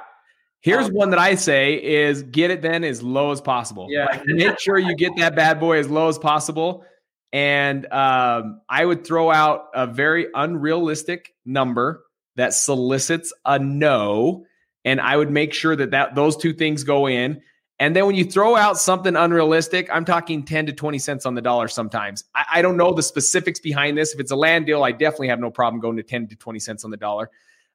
Here's 0.61 0.87
um, 0.87 0.93
one 0.93 1.09
that 1.09 1.19
I 1.19 1.35
say 1.35 1.73
is 1.75 2.23
get 2.23 2.49
it 2.49 2.61
then 2.61 2.83
as 2.85 3.03
low 3.03 3.31
as 3.31 3.41
possible. 3.41 3.87
Yeah. 3.89 4.05
Like, 4.05 4.25
make 4.25 4.59
sure 4.59 4.79
you 4.79 4.95
get 4.95 5.11
that 5.17 5.35
bad 5.35 5.59
boy 5.59 5.77
as 5.77 5.89
low 5.89 6.07
as 6.07 6.17
possible. 6.17 6.85
And 7.33 7.85
um, 7.91 8.61
I 8.69 8.85
would 8.85 9.05
throw 9.05 9.29
out 9.29 9.65
a 9.73 9.85
very 9.87 10.27
unrealistic 10.33 11.33
number 11.45 12.02
that 12.35 12.53
solicits 12.53 13.33
a 13.45 13.59
no. 13.59 14.45
And 14.85 14.99
I 14.99 15.15
would 15.15 15.31
make 15.31 15.53
sure 15.53 15.75
that, 15.75 15.91
that 15.91 16.15
those 16.15 16.35
two 16.35 16.53
things 16.53 16.83
go 16.83 17.07
in. 17.07 17.41
And 17.79 17.95
then 17.95 18.05
when 18.05 18.15
you 18.15 18.25
throw 18.25 18.55
out 18.55 18.77
something 18.77 19.15
unrealistic, 19.15 19.89
I'm 19.91 20.05
talking 20.05 20.43
10 20.43 20.67
to 20.67 20.73
20 20.73 20.99
cents 20.99 21.25
on 21.25 21.35
the 21.35 21.41
dollar 21.41 21.67
sometimes. 21.67 22.23
I, 22.35 22.45
I 22.55 22.61
don't 22.61 22.77
know 22.77 22.93
the 22.93 23.03
specifics 23.03 23.59
behind 23.59 23.97
this. 23.97 24.13
If 24.13 24.19
it's 24.19 24.31
a 24.31 24.35
land 24.35 24.65
deal, 24.65 24.83
I 24.83 24.91
definitely 24.91 25.29
have 25.29 25.39
no 25.39 25.51
problem 25.51 25.81
going 25.81 25.97
to 25.97 26.03
10 26.03 26.27
to 26.29 26.35
20 26.35 26.59
cents 26.59 26.85
on 26.85 26.91
the 26.91 26.97
dollar. 26.97 27.29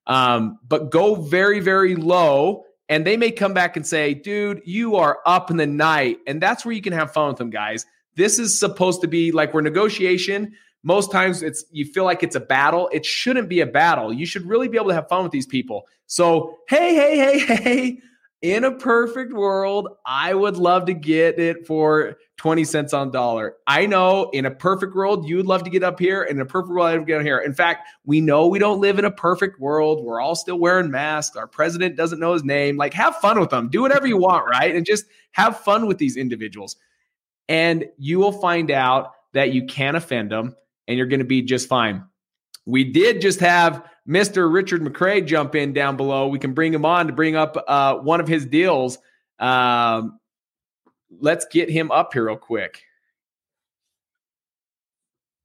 Um, 0.07 0.59
but 0.67 0.91
go 0.91 1.15
very, 1.15 1.61
very 1.61 1.95
low 1.95 2.65
and 2.89 3.07
they 3.07 3.17
may 3.17 3.31
come 3.31 3.53
back 3.53 3.77
and 3.77 3.87
say, 3.87 4.15
dude, 4.15 4.63
you 4.65 4.97
are 4.97 5.19
up 5.27 5.51
in 5.51 5.59
the 5.59 5.67
night. 5.67 6.19
And 6.27 6.41
that's 6.41 6.65
where 6.65 6.73
you 6.73 6.81
can 6.81 6.95
have 6.95 7.13
fun 7.13 7.29
with 7.29 7.37
them, 7.37 7.51
guys. 7.51 7.85
This 8.15 8.39
is 8.39 8.59
supposed 8.59 9.03
to 9.03 9.09
be 9.09 9.31
like 9.31 9.53
we're 9.53 9.61
negotiation. 9.61 10.55
Most 10.83 11.11
times 11.11 11.43
it's 11.43 11.65
you 11.71 11.85
feel 11.85 12.05
like 12.05 12.23
it's 12.23 12.37
a 12.37 12.41
battle. 12.41 12.89
It 12.93 13.05
shouldn't 13.05 13.49
be 13.49 13.61
a 13.61 13.67
battle. 13.67 14.13
You 14.13 14.27
should 14.27 14.47
really 14.47 14.69
be 14.69 14.77
able 14.77 14.89
to 14.89 14.95
have 14.95 15.09
fun 15.09 15.25
with 15.25 15.33
these 15.33 15.47
people. 15.47 15.87
So, 16.07 16.59
hey, 16.69 16.95
hey, 16.95 17.19
hey, 17.19 17.39
hey, 17.63 17.99
in 18.41 18.63
a 18.63 18.71
perfect 18.71 19.33
world, 19.33 19.89
I 20.07 20.33
would 20.33 20.57
love 20.57 20.87
to 20.87 20.95
get 20.95 21.41
it 21.41 21.67
for 21.67 22.17
20 22.37 22.63
cents 22.63 22.95
on 22.95 23.11
dollar. 23.11 23.57
I 23.67 23.87
know 23.87 24.31
in 24.33 24.47
a 24.47 24.51
perfect 24.51 24.95
world, 24.95 25.29
you 25.29 25.37
would 25.37 25.47
love 25.47 25.65
to 25.65 25.71
get 25.71 25.83
up 25.83 25.99
here. 25.99 26.23
In 26.23 26.41
a 26.41 26.47
perfect 26.47 26.71
world, 26.71 26.87
I 26.87 26.97
would 26.97 27.07
get 27.07 27.23
here. 27.23 27.39
In 27.39 27.53
fact, 27.53 27.89
we 28.05 28.21
know 28.21 28.47
we 28.47 28.61
don't 28.61 28.81
live 28.81 29.01
in 29.01 29.05
a 29.05 29.11
perfect 29.11 29.59
world. 29.59 30.05
We're 30.05 30.21
all 30.21 30.37
still 30.37 30.59
wearing 30.59 30.91
masks. 30.93 31.37
Our 31.37 31.49
president 31.49 31.97
doesn't 31.97 32.21
know 32.21 32.33
his 32.33 32.45
name. 32.45 32.77
Like, 32.77 32.95
have 32.95 33.17
fun 33.17 33.41
with 33.41 33.51
them. 33.51 33.69
Do 33.69 33.83
whatever 33.83 34.07
you 34.07 34.17
want, 34.17 34.49
right? 34.49 34.75
And 34.75 34.87
just 34.87 35.07
have 35.33 35.59
fun 35.59 35.87
with 35.87 35.99
these 35.99 36.17
individuals. 36.17 36.77
And 37.49 37.87
you 37.99 38.21
will 38.21 38.33
find 38.33 38.71
out 38.71 39.15
that 39.33 39.53
you 39.53 39.67
can 39.67 39.97
offend 39.97 40.31
them 40.31 40.55
and 40.89 40.97
you're 40.97 41.07
going 41.07 41.21
to 41.21 41.27
be 41.27 41.43
just 41.43 41.69
fine. 41.69 42.03
We 42.67 42.83
did 42.83 43.21
just 43.21 43.41
have 43.41 43.85
Mr. 44.09 44.53
Richard 44.53 44.83
McCray 44.83 45.25
jump 45.25 45.55
in 45.55 45.73
down 45.73 45.97
below. 45.97 46.29
We 46.29 46.39
can 46.39 46.55
bring 46.55 46.73
him 46.75 46.85
on 46.85 47.07
to 47.07 47.13
bring 47.13 47.37
up 47.37 47.63
uh, 47.69 47.97
one 47.97 48.21
of 48.21 48.27
his 48.27 48.47
deals. 48.47 48.99
Um, 49.39 50.19
let's 51.21 51.47
get 51.47 51.71
him 51.71 51.91
up 51.91 52.15
here 52.15 52.27
real 52.27 52.37
quick. 52.37 52.83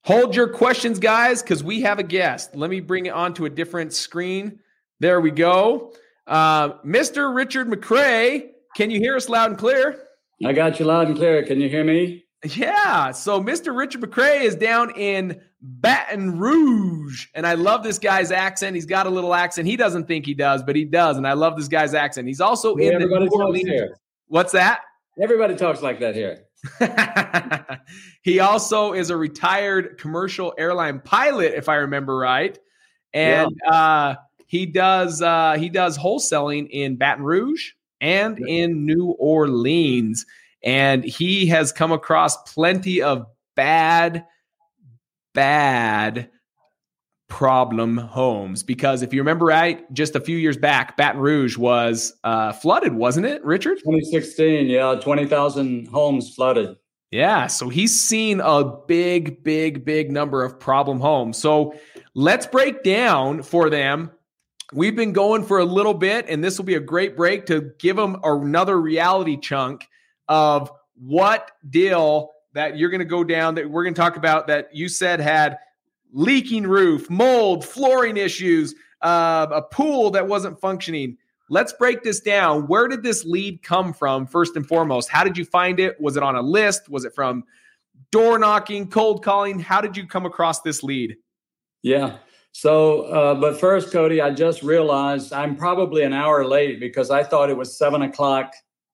Hold 0.05 0.35
your 0.35 0.49
questions, 0.49 0.99
guys, 0.99 1.41
because 1.41 1.63
we 1.63 1.81
have 1.81 1.99
a 1.99 2.03
guest. 2.03 2.55
Let 2.55 2.69
me 2.69 2.81
bring 2.81 3.05
it 3.05 3.13
onto 3.13 3.45
a 3.45 3.49
different 3.49 3.93
screen. 3.93 4.59
There 4.99 5.21
we 5.21 5.31
go. 5.31 5.93
Uh, 6.27 6.73
Mr. 6.79 7.33
Richard 7.33 7.67
McCray, 7.67 8.49
can 8.75 8.91
you 8.91 8.99
hear 8.99 9.15
us 9.15 9.29
loud 9.29 9.51
and 9.51 9.59
clear? 9.59 10.07
I 10.43 10.51
got 10.51 10.79
you 10.79 10.85
loud 10.85 11.07
and 11.07 11.15
clear. 11.15 11.43
Can 11.43 11.61
you 11.61 11.69
hear 11.69 11.85
me? 11.85 12.22
Yeah. 12.43 13.11
So 13.11 13.41
Mr. 13.41 13.75
Richard 13.75 14.01
McCray 14.01 14.41
is 14.41 14.55
down 14.55 14.91
in 14.97 15.41
Baton 15.61 16.37
Rouge. 16.37 17.27
And 17.33 17.47
I 17.47 17.53
love 17.53 17.83
this 17.83 17.97
guy's 17.97 18.31
accent. 18.31 18.75
He's 18.75 18.85
got 18.85 19.07
a 19.07 19.09
little 19.09 19.33
accent. 19.33 19.67
He 19.67 19.77
doesn't 19.77 20.07
think 20.07 20.25
he 20.25 20.33
does, 20.33 20.61
but 20.61 20.75
he 20.75 20.83
does. 20.83 21.17
And 21.17 21.27
I 21.27 21.33
love 21.33 21.55
this 21.55 21.69
guy's 21.69 21.93
accent. 21.93 22.27
He's 22.27 22.41
also 22.41 22.75
yeah, 22.77 22.89
in 22.89 22.95
everybody 22.95 23.25
the 23.25 23.37
talks 23.37 23.59
here. 23.59 23.97
What's 24.27 24.51
that? 24.51 24.81
Everybody 25.21 25.55
talks 25.55 25.81
like 25.81 25.99
that 25.99 26.15
here. 26.15 26.45
he 28.23 28.39
also 28.39 28.93
is 28.93 29.09
a 29.09 29.17
retired 29.17 29.97
commercial 29.97 30.53
airline 30.57 30.99
pilot, 30.99 31.53
if 31.55 31.69
I 31.69 31.75
remember 31.75 32.17
right. 32.17 32.57
And 33.13 33.51
yeah. 33.63 33.71
uh, 33.71 34.15
he 34.47 34.65
does 34.65 35.21
uh, 35.21 35.55
he 35.59 35.69
does 35.69 35.97
wholesaling 35.97 36.67
in 36.71 36.95
Baton 36.95 37.23
Rouge 37.23 37.71
and 38.01 38.39
in 38.39 38.85
New 38.85 39.11
Orleans. 39.19 40.25
And 40.63 41.03
he 41.03 41.47
has 41.47 41.71
come 41.71 41.91
across 41.91 42.37
plenty 42.53 43.01
of 43.01 43.25
bad, 43.55 44.25
bad 45.33 46.29
problem 47.27 47.97
homes 47.97 48.61
because 48.61 49.01
if 49.01 49.11
you 49.11 49.19
remember 49.19 49.45
right, 49.45 49.91
just 49.91 50.15
a 50.15 50.19
few 50.19 50.37
years 50.37 50.55
back, 50.55 50.95
Baton 50.95 51.19
Rouge 51.19 51.57
was 51.57 52.13
uh, 52.23 52.53
flooded, 52.53 52.93
wasn't 52.93 53.25
it, 53.25 53.43
Richard? 53.43 53.79
2016, 53.79 54.67
yeah, 54.67 54.95
20,000 54.95 55.87
homes 55.87 56.33
flooded. 56.33 56.77
Yeah, 57.09 57.47
so 57.47 57.69
he's 57.69 57.99
seen 57.99 58.39
a 58.39 58.63
big, 58.87 59.43
big, 59.43 59.83
big 59.83 60.11
number 60.11 60.43
of 60.43 60.59
problem 60.59 60.99
homes. 60.99 61.37
So 61.37 61.75
let's 62.15 62.45
break 62.45 62.83
down 62.83 63.43
for 63.43 63.69
them. 63.69 64.11
We've 64.71 64.95
been 64.95 65.13
going 65.13 65.43
for 65.43 65.59
a 65.59 65.65
little 65.65 65.93
bit, 65.93 66.27
and 66.27 66.43
this 66.43 66.57
will 66.57 66.65
be 66.65 66.75
a 66.75 66.79
great 66.79 67.17
break 67.17 67.45
to 67.47 67.71
give 67.79 67.95
them 67.95 68.17
another 68.23 68.79
reality 68.79 69.37
chunk 69.37 69.87
of 70.27 70.71
what 70.95 71.51
deal 71.69 72.31
that 72.53 72.77
you're 72.77 72.89
going 72.89 72.99
to 72.99 73.05
go 73.05 73.23
down 73.23 73.55
that 73.55 73.69
we're 73.69 73.83
going 73.83 73.93
to 73.93 73.99
talk 73.99 74.15
about 74.15 74.47
that 74.47 74.73
you 74.73 74.87
said 74.87 75.19
had 75.19 75.57
leaking 76.13 76.65
roof, 76.67 77.09
mold, 77.09 77.65
flooring 77.65 78.17
issues, 78.17 78.75
uh, 79.01 79.47
a 79.51 79.61
pool 79.61 80.11
that 80.11 80.27
wasn't 80.27 80.59
functioning. 80.59 81.17
Let's 81.49 81.73
break 81.73 82.03
this 82.03 82.19
down. 82.19 82.67
Where 82.67 82.87
did 82.87 83.03
this 83.03 83.25
lead 83.25 83.61
come 83.63 83.93
from, 83.93 84.25
first 84.25 84.55
and 84.55 84.65
foremost? 84.65 85.09
How 85.09 85.23
did 85.23 85.37
you 85.37 85.43
find 85.43 85.79
it? 85.79 85.99
Was 85.99 86.15
it 86.15 86.23
on 86.23 86.35
a 86.35 86.41
list? 86.41 86.87
Was 86.89 87.03
it 87.03 87.13
from 87.13 87.43
door 88.11 88.39
knocking, 88.39 88.89
cold 88.89 89.23
calling? 89.23 89.59
How 89.59 89.81
did 89.81 89.97
you 89.97 90.07
come 90.07 90.25
across 90.25 90.61
this 90.61 90.83
lead? 90.83 91.17
Yeah. 91.81 92.17
So, 92.53 93.03
uh, 93.03 93.33
but 93.35 93.59
first, 93.59 93.91
Cody, 93.91 94.21
I 94.21 94.31
just 94.31 94.61
realized 94.61 95.33
I'm 95.33 95.55
probably 95.55 96.03
an 96.03 96.13
hour 96.13 96.45
late 96.45 96.79
because 96.79 97.09
I 97.09 97.23
thought 97.23 97.49
it 97.49 97.57
was 97.57 97.77
seven 97.77 98.03
o'clock 98.03 98.53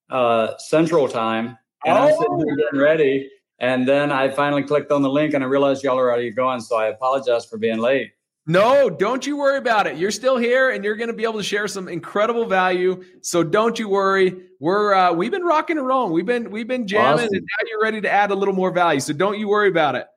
uh, 0.10 0.58
Central 0.58 1.08
Time, 1.08 1.58
and 1.86 1.98
oh. 1.98 2.02
I'm 2.02 2.12
sitting 2.12 2.38
here 2.46 2.56
getting 2.56 2.80
ready. 2.80 3.30
And 3.62 3.88
then 3.88 4.12
I 4.12 4.30
finally 4.30 4.64
clicked 4.64 4.92
on 4.92 5.02
the 5.02 5.10
link 5.10 5.34
and 5.34 5.44
I 5.44 5.48
realized 5.48 5.84
y'all 5.84 6.00
are 6.00 6.10
already 6.10 6.32
going. 6.32 6.62
So 6.62 6.78
I 6.78 6.88
apologize 6.88 7.46
for 7.46 7.58
being 7.58 7.80
late. 7.80 8.12
No, 8.48 8.90
don't 8.90 9.28
you 9.28 9.38
worry 9.38 9.58
about 9.58 9.86
it. 9.86 9.98
You're 9.98 10.12
still 10.12 10.38
here 10.38 10.72
and 10.72 10.84
you're 10.84 10.96
going 10.96 11.10
to 11.10 11.14
be 11.14 11.24
able 11.24 11.38
to 11.38 11.44
share 11.44 11.68
some 11.68 11.88
incredible 11.88 12.46
value. 12.46 13.04
So 13.22 13.44
don't 13.44 13.78
you 13.78 13.90
worry. 13.90 14.44
We're 14.60 14.94
uh, 14.94 15.14
we've 15.14 15.30
been 15.30 15.44
rocking 15.44 15.78
and 15.78 15.86
rolling. 15.86 16.14
We've 16.14 16.26
been 16.26 16.50
we've 16.50 16.68
been 16.68 16.88
jamming 16.88 17.26
awesome. 17.26 17.36
and 17.36 17.42
now 17.42 17.70
you're 17.70 17.82
ready 17.82 18.02
to 18.02 18.10
add 18.10 18.32
a 18.32 18.36
little 18.36 18.56
more 18.56 18.72
value. 18.72 19.02
So 19.02 19.14
don't 19.14 19.38
you 19.38 19.48
worry 19.48 19.70
about 19.70 19.96
it. 19.96 20.08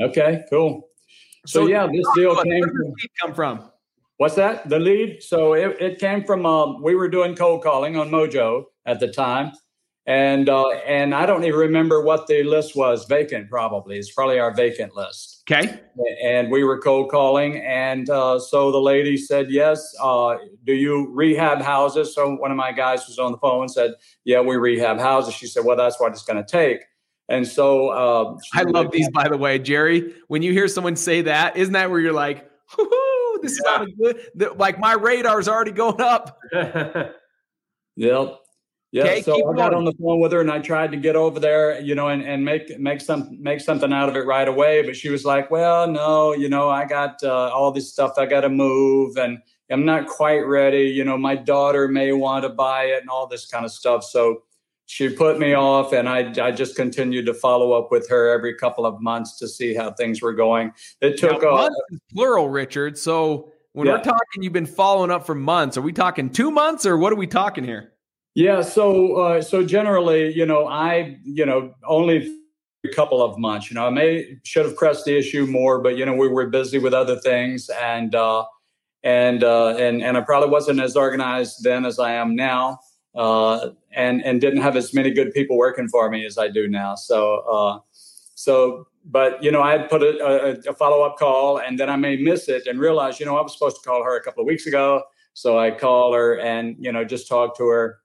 Okay, 0.00 0.42
cool. 0.48 0.88
So, 1.44 1.64
so 1.64 1.66
yeah, 1.66 1.86
this 1.86 2.06
deal 2.14 2.40
came 2.42 2.62
from, 2.62 2.94
come 3.20 3.34
from. 3.34 3.71
What's 4.22 4.36
that? 4.36 4.68
The 4.68 4.78
lead? 4.78 5.20
So 5.20 5.54
it, 5.54 5.76
it 5.80 5.98
came 5.98 6.22
from 6.22 6.46
um, 6.46 6.80
we 6.80 6.94
were 6.94 7.08
doing 7.08 7.34
cold 7.34 7.64
calling 7.64 7.96
on 7.96 8.08
Mojo 8.08 8.66
at 8.86 9.00
the 9.00 9.08
time 9.08 9.52
and 10.06 10.48
uh, 10.48 10.68
and 10.86 11.14
I 11.14 11.26
don't 11.26 11.44
even 11.44 11.58
remember 11.58 12.02
what 12.02 12.26
the 12.26 12.42
list 12.42 12.74
was. 12.74 13.04
Vacant, 13.06 13.48
probably. 13.48 13.98
It's 13.98 14.12
probably 14.12 14.38
our 14.38 14.52
vacant 14.52 14.96
list. 14.96 15.44
Okay. 15.48 15.80
And 16.22 16.50
we 16.50 16.64
were 16.64 16.80
cold 16.80 17.10
calling, 17.10 17.58
and 17.58 18.10
uh, 18.10 18.40
so 18.40 18.72
the 18.72 18.80
lady 18.80 19.16
said, 19.16 19.50
"Yes. 19.50 19.94
Uh, 20.00 20.36
do 20.64 20.74
you 20.74 21.08
rehab 21.12 21.60
houses?" 21.60 22.14
So 22.14 22.34
one 22.34 22.50
of 22.50 22.56
my 22.56 22.72
guys 22.72 23.06
was 23.06 23.18
on 23.18 23.32
the 23.32 23.38
phone 23.38 23.62
and 23.62 23.70
said, 23.70 23.92
"Yeah, 24.24 24.40
we 24.40 24.56
rehab 24.56 24.98
houses." 24.98 25.34
She 25.34 25.46
said, 25.46 25.64
"Well, 25.64 25.76
that's 25.76 26.00
what 26.00 26.12
it's 26.12 26.24
going 26.24 26.42
to 26.42 26.48
take." 26.48 26.84
And 27.28 27.46
so 27.46 27.88
uh, 27.90 28.38
I 28.52 28.62
love 28.62 28.90
these, 28.90 29.08
by 29.10 29.28
the 29.28 29.36
way, 29.38 29.58
Jerry. 29.60 30.14
When 30.26 30.42
you 30.42 30.52
hear 30.52 30.66
someone 30.66 30.96
say 30.96 31.22
that, 31.22 31.56
isn't 31.56 31.72
that 31.74 31.90
where 31.90 32.00
you're 32.00 32.12
like, 32.12 32.50
"This 33.42 33.60
yeah. 33.64 33.82
is 33.82 33.88
not 33.88 33.88
a 33.88 33.92
good." 33.92 34.58
Like 34.58 34.78
my 34.78 34.94
radar's 34.94 35.48
already 35.48 35.72
going 35.72 36.00
up. 36.00 36.38
yep. 37.96 38.38
Yeah, 38.94 39.04
okay, 39.04 39.22
so 39.22 39.50
I 39.50 39.56
got 39.56 39.72
on 39.72 39.86
the 39.86 39.94
phone 39.94 40.20
with 40.20 40.32
her 40.32 40.42
and 40.42 40.50
I 40.50 40.58
tried 40.58 40.90
to 40.90 40.98
get 40.98 41.16
over 41.16 41.40
there, 41.40 41.80
you 41.80 41.94
know, 41.94 42.08
and, 42.08 42.22
and 42.22 42.44
make 42.44 42.78
make 42.78 43.00
some 43.00 43.42
make 43.42 43.60
something 43.60 43.90
out 43.90 44.10
of 44.10 44.16
it 44.16 44.26
right 44.26 44.46
away. 44.46 44.82
But 44.82 44.96
she 44.96 45.08
was 45.08 45.24
like, 45.24 45.50
"Well, 45.50 45.86
no, 45.86 46.34
you 46.34 46.50
know, 46.50 46.68
I 46.68 46.84
got 46.84 47.22
uh, 47.22 47.48
all 47.54 47.72
this 47.72 47.90
stuff 47.90 48.18
I 48.18 48.26
got 48.26 48.42
to 48.42 48.50
move, 48.50 49.16
and 49.16 49.38
I'm 49.70 49.86
not 49.86 50.08
quite 50.08 50.40
ready. 50.40 50.90
You 50.90 51.04
know, 51.04 51.16
my 51.16 51.36
daughter 51.36 51.88
may 51.88 52.12
want 52.12 52.42
to 52.42 52.50
buy 52.50 52.84
it, 52.84 53.00
and 53.00 53.08
all 53.08 53.26
this 53.26 53.46
kind 53.46 53.64
of 53.64 53.72
stuff." 53.72 54.04
So 54.04 54.42
she 54.92 55.08
put 55.08 55.38
me 55.38 55.54
off, 55.54 55.94
and 55.94 56.06
I 56.06 56.34
I 56.38 56.50
just 56.50 56.76
continued 56.76 57.24
to 57.24 57.32
follow 57.32 57.72
up 57.72 57.90
with 57.90 58.06
her 58.10 58.28
every 58.28 58.54
couple 58.54 58.84
of 58.84 59.00
months 59.00 59.38
to 59.38 59.48
see 59.48 59.72
how 59.72 59.90
things 59.92 60.20
were 60.20 60.34
going. 60.34 60.70
It 61.00 61.16
took 61.16 61.40
now, 61.40 61.52
months 61.52 61.80
plural, 62.12 62.50
Richard. 62.50 62.98
So 62.98 63.50
when 63.72 63.86
yeah. 63.86 63.94
we're 63.94 64.02
talking, 64.02 64.42
you've 64.42 64.52
been 64.52 64.66
following 64.66 65.10
up 65.10 65.24
for 65.24 65.34
months. 65.34 65.78
Are 65.78 65.80
we 65.80 65.94
talking 65.94 66.28
two 66.28 66.50
months, 66.50 66.84
or 66.84 66.98
what 66.98 67.10
are 67.10 67.16
we 67.16 67.26
talking 67.26 67.64
here? 67.64 67.94
Yeah, 68.34 68.60
so 68.60 69.16
uh, 69.16 69.40
so 69.40 69.64
generally, 69.64 70.30
you 70.34 70.44
know, 70.44 70.66
I 70.66 71.16
you 71.24 71.46
know 71.46 71.72
only 71.86 72.30
a 72.84 72.94
couple 72.94 73.22
of 73.22 73.38
months. 73.38 73.70
You 73.70 73.76
know, 73.76 73.86
I 73.86 73.90
may 73.90 74.40
should 74.44 74.66
have 74.66 74.76
pressed 74.76 75.06
the 75.06 75.16
issue 75.16 75.46
more, 75.46 75.80
but 75.80 75.96
you 75.96 76.04
know, 76.04 76.14
we 76.14 76.28
were 76.28 76.48
busy 76.48 76.76
with 76.78 76.92
other 76.92 77.18
things, 77.18 77.70
and 77.80 78.14
uh, 78.14 78.44
and 79.02 79.42
uh, 79.42 79.68
and 79.68 80.02
and 80.02 80.18
I 80.18 80.20
probably 80.20 80.50
wasn't 80.50 80.80
as 80.80 80.96
organized 80.96 81.64
then 81.64 81.86
as 81.86 81.98
I 81.98 82.12
am 82.12 82.36
now, 82.36 82.80
uh, 83.14 83.70
and 83.94 84.22
and 84.24 84.40
didn't 84.40 84.62
have 84.62 84.76
as 84.76 84.92
many 84.94 85.10
good 85.10 85.32
people 85.32 85.56
working 85.56 85.88
for 85.88 86.10
me 86.10 86.26
as 86.26 86.38
I 86.38 86.48
do 86.48 86.68
now. 86.68 86.94
So 86.94 87.38
uh, 87.50 87.78
so. 88.34 88.86
But 89.04 89.42
you 89.42 89.50
know, 89.50 89.62
I 89.62 89.72
had 89.72 89.90
put 89.90 90.00
a, 90.00 90.24
a, 90.24 90.70
a 90.70 90.74
follow 90.74 91.02
up 91.02 91.16
call, 91.18 91.58
and 91.58 91.76
then 91.76 91.90
I 91.90 91.96
may 91.96 92.14
miss 92.14 92.48
it, 92.48 92.68
and 92.68 92.78
realize, 92.78 93.18
you 93.18 93.26
know, 93.26 93.36
I 93.36 93.42
was 93.42 93.52
supposed 93.52 93.82
to 93.82 93.82
call 93.82 94.04
her 94.04 94.16
a 94.16 94.22
couple 94.22 94.42
of 94.42 94.46
weeks 94.46 94.66
ago. 94.66 95.02
So 95.34 95.58
I 95.58 95.72
call 95.72 96.14
her, 96.14 96.38
and 96.38 96.76
you 96.78 96.92
know, 96.92 97.04
just 97.04 97.26
talk 97.26 97.56
to 97.56 97.66
her, 97.66 97.98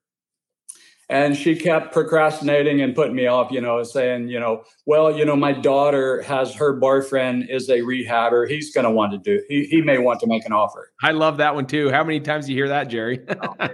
and 1.08 1.36
she 1.36 1.56
kept 1.56 1.92
procrastinating 1.92 2.82
and 2.82 2.94
putting 2.94 3.14
me 3.14 3.26
off 3.26 3.50
you 3.50 3.60
know 3.60 3.82
saying 3.82 4.28
you 4.28 4.38
know 4.38 4.62
well 4.86 5.16
you 5.16 5.24
know 5.24 5.36
my 5.36 5.52
daughter 5.52 6.22
has 6.22 6.54
her 6.54 6.74
boyfriend 6.74 7.48
is 7.48 7.68
a 7.68 7.80
rehabber. 7.80 8.48
He's 8.48 8.72
going 8.72 8.84
to 8.84 8.90
want 8.90 9.12
to 9.12 9.18
do 9.18 9.42
he, 9.48 9.64
he 9.64 9.80
may 9.80 9.98
want 9.98 10.20
to 10.20 10.26
make 10.26 10.44
an 10.44 10.52
offer. 10.52 10.92
I 11.02 11.12
love 11.12 11.38
that 11.38 11.54
one 11.54 11.66
too. 11.66 11.90
How 11.90 12.04
many 12.04 12.20
times 12.20 12.46
do 12.46 12.52
you 12.52 12.58
hear 12.58 12.68
that 12.68 12.88
jerry? 12.88 13.20
Oh, 13.28 13.54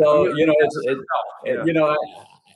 so 0.00 0.34
you 0.34 0.46
know 0.46 0.54
it's 0.58 0.76
it, 0.84 0.98
it, 1.44 1.66
you 1.66 1.72
know 1.72 1.88
I, 1.88 1.96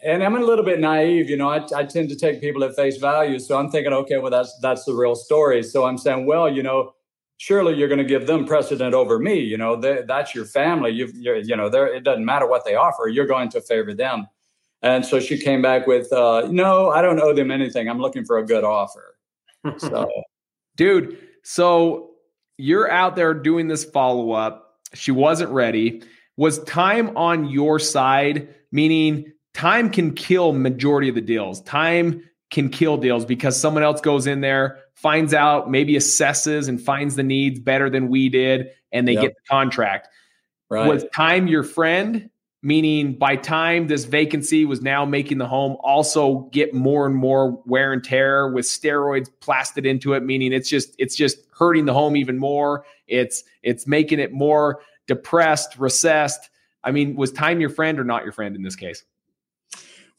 and 0.03 0.23
I'm 0.23 0.35
a 0.35 0.41
little 0.41 0.65
bit 0.65 0.81
naive, 0.81 1.29
you 1.29 1.37
know. 1.37 1.51
I, 1.51 1.63
I 1.77 1.85
tend 1.85 2.09
to 2.09 2.17
take 2.17 2.41
people 2.41 2.65
at 2.65 2.75
face 2.75 2.97
value, 2.97 3.39
so 3.39 3.59
I'm 3.59 3.71
thinking, 3.71 3.93
okay, 3.93 4.19
well, 4.19 4.31
that's 4.31 4.59
that's 4.61 4.85
the 4.85 4.95
real 4.95 5.15
story. 5.15 5.63
So 5.63 5.85
I'm 5.85 5.99
saying, 5.99 6.27
well, 6.27 6.49
you 6.49 6.63
know, 6.63 6.95
surely 7.41 7.75
you're 7.75 7.89
going 7.89 7.97
to 7.97 8.05
give 8.05 8.27
them 8.27 8.45
precedent 8.45 8.95
over 8.95 9.19
me. 9.19 9.39
You 9.39 9.57
know, 9.57 9.75
that's 9.75 10.35
your 10.35 10.45
family. 10.45 10.91
You've, 10.91 11.17
you 11.17 11.57
know, 11.57 11.69
it 11.69 12.05
doesn't 12.05 12.25
matter 12.25 12.47
what 12.47 12.67
they 12.67 12.75
offer. 12.75 13.09
You're 13.09 13.27
going 13.27 13.49
to 13.51 13.63
favor 13.63 13.95
them. 13.95 14.27
And 14.83 15.07
so 15.07 15.21
she 15.21 15.39
came 15.39 15.63
back 15.63 15.87
with, 15.87 16.13
uh, 16.13 16.49
no, 16.51 16.91
I 16.91 17.01
don't 17.01 17.19
owe 17.19 17.33
them 17.33 17.51
anything. 17.51 17.89
I'm 17.89 17.99
looking 17.99 18.27
for 18.27 18.37
a 18.37 18.45
good 18.45 18.63
offer. 18.63 19.17
So, 19.79 20.11
dude, 20.77 21.17
so 21.43 22.11
you're 22.59 22.91
out 22.91 23.17
there 23.17 23.33
doing 23.33 23.69
this 23.69 23.87
follow 23.87 24.33
up. 24.33 24.79
She 24.93 25.11
wasn't 25.11 25.51
ready. 25.51 26.03
Was 26.37 26.63
time 26.65 27.17
on 27.17 27.49
your 27.49 27.79
side? 27.79 28.55
Meaning, 28.71 29.33
time 29.55 29.89
can 29.89 30.13
kill 30.13 30.53
majority 30.53 31.09
of 31.09 31.15
the 31.15 31.23
deals. 31.23 31.63
Time 31.63 32.23
can 32.51 32.69
kill 32.69 32.99
deals 32.99 33.25
because 33.25 33.59
someone 33.59 33.83
else 33.83 34.03
goes 34.03 34.27
in 34.27 34.43
there, 34.43 34.80
finds 35.01 35.33
out, 35.33 35.71
maybe 35.71 35.95
assesses 35.95 36.69
and 36.69 36.81
finds 36.81 37.17
the 37.17 37.23
needs 37.23 37.59
better 37.59 37.89
than 37.89 38.09
we 38.09 38.29
did, 38.29 38.71
and 38.93 39.09
they 39.09 39.15
yep. 39.15 39.23
get 39.23 39.35
the 39.35 39.49
contract. 39.49 40.09
Right. 40.69 40.87
Was 40.87 41.05
time 41.15 41.49
your 41.49 41.63
friend? 41.63 42.31
Meaning, 42.63 43.15
by 43.15 43.37
time 43.37 43.87
this 43.87 44.05
vacancy 44.05 44.67
was 44.67 44.83
now 44.83 45.07
making 45.07 45.39
the 45.39 45.47
home 45.47 45.79
also 45.81 46.51
get 46.53 46.75
more 46.75 47.07
and 47.07 47.17
more 47.17 47.53
wear 47.65 47.95
and 47.95 48.05
tear 48.05 48.49
with 48.49 48.67
steroids 48.67 49.31
plastered 49.41 49.87
into 49.87 50.13
it. 50.13 50.23
Meaning, 50.23 50.53
it's 50.53 50.69
just 50.69 50.95
it's 50.99 51.17
just 51.17 51.39
hurting 51.59 51.87
the 51.87 51.95
home 51.95 52.17
even 52.17 52.37
more. 52.37 52.85
It's 53.09 53.45
it's 53.63 53.87
making 53.87 54.19
it 54.19 54.33
more 54.33 54.83
depressed, 55.07 55.79
recessed. 55.79 56.51
I 56.85 56.91
mean, 56.91 57.17
was 57.17 57.33
time 57.33 57.61
your 57.61 57.71
friend 57.71 57.99
or 57.99 58.05
not 58.05 58.25
your 58.25 58.33
friend 58.33 58.55
in 58.55 58.63
this 58.63 58.77
case? 58.77 59.05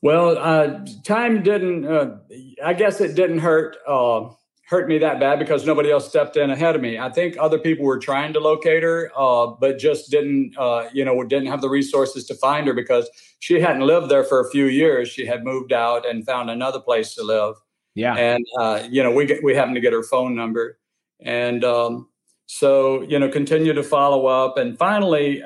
Well, 0.01 0.36
uh, 0.39 0.84
time 1.03 1.43
didn't. 1.43 1.86
Uh, 1.86 2.17
I 2.65 2.73
guess 2.73 3.01
it 3.01 3.13
didn't 3.13 3.38
hurt 3.38 3.77
uh, 3.88 4.29
hurt 4.72 4.88
me 4.88 4.97
that 4.97 5.19
bad 5.19 5.38
because 5.38 5.65
nobody 5.65 5.91
else 5.91 6.07
stepped 6.07 6.38
in 6.38 6.49
ahead 6.49 6.78
of 6.78 6.82
me. 6.82 6.97
I 6.97 7.09
think 7.09 7.36
other 7.38 7.59
people 7.59 7.86
were 7.86 7.99
trying 7.99 8.32
to 8.32 8.39
locate 8.39 8.84
her, 8.84 9.11
uh, 9.17 9.47
but 9.47 9.78
just 9.78 10.09
didn't. 10.09 10.57
Uh, 10.57 10.88
you 10.93 11.03
know, 11.03 11.22
didn't 11.24 11.47
have 11.47 11.59
the 11.59 11.69
resources 11.69 12.26
to 12.28 12.36
find 12.36 12.65
her 12.67 12.74
because 12.74 13.09
she 13.39 13.59
hadn't 13.59 13.82
lived 13.82 14.07
there 14.09 14.24
for 14.24 14.39
a 14.39 14.49
few 14.49 14.65
years. 14.65 15.09
She 15.09 15.26
had 15.26 15.43
moved 15.43 15.74
out 15.74 16.09
and 16.09 16.26
found 16.26 16.49
another 16.49 16.80
place 16.80 17.13
to 17.15 17.24
live. 17.24 17.55
Yeah, 17.95 18.15
and 18.15 18.45
uh, 18.57 18.88
you 18.89 19.03
know, 19.03 19.11
we 19.11 19.26
get, 19.26 19.43
we 19.43 19.53
happened 19.53 19.76
to 19.76 19.82
get 19.82 19.91
her 19.91 20.03
phone 20.03 20.36
number, 20.36 20.80
and 21.19 21.65
um, 21.65 22.07
so 22.45 23.01
you 23.01 23.19
know, 23.19 23.28
continue 23.28 23.74
to 23.74 23.84
follow 23.84 24.26
up, 24.26 24.57
and 24.57 24.78
finally 24.78 25.43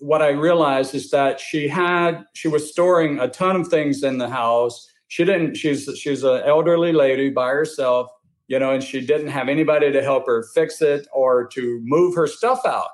what 0.00 0.20
I 0.20 0.30
realized 0.30 0.94
is 0.94 1.10
that 1.10 1.40
she 1.40 1.68
had 1.68 2.24
she 2.34 2.48
was 2.48 2.70
storing 2.70 3.18
a 3.18 3.28
ton 3.28 3.56
of 3.56 3.68
things 3.68 4.02
in 4.02 4.18
the 4.18 4.28
house. 4.28 4.86
She 5.08 5.24
didn't. 5.24 5.56
She's 5.56 5.88
she's 5.96 6.22
an 6.24 6.42
elderly 6.44 6.92
lady 6.92 7.30
by 7.30 7.48
herself, 7.48 8.10
you 8.48 8.58
know, 8.58 8.72
and 8.72 8.82
she 8.82 9.04
didn't 9.04 9.28
have 9.28 9.48
anybody 9.48 9.92
to 9.92 10.02
help 10.02 10.26
her 10.26 10.44
fix 10.54 10.80
it 10.82 11.06
or 11.12 11.46
to 11.48 11.80
move 11.84 12.14
her 12.14 12.26
stuff 12.26 12.60
out. 12.64 12.88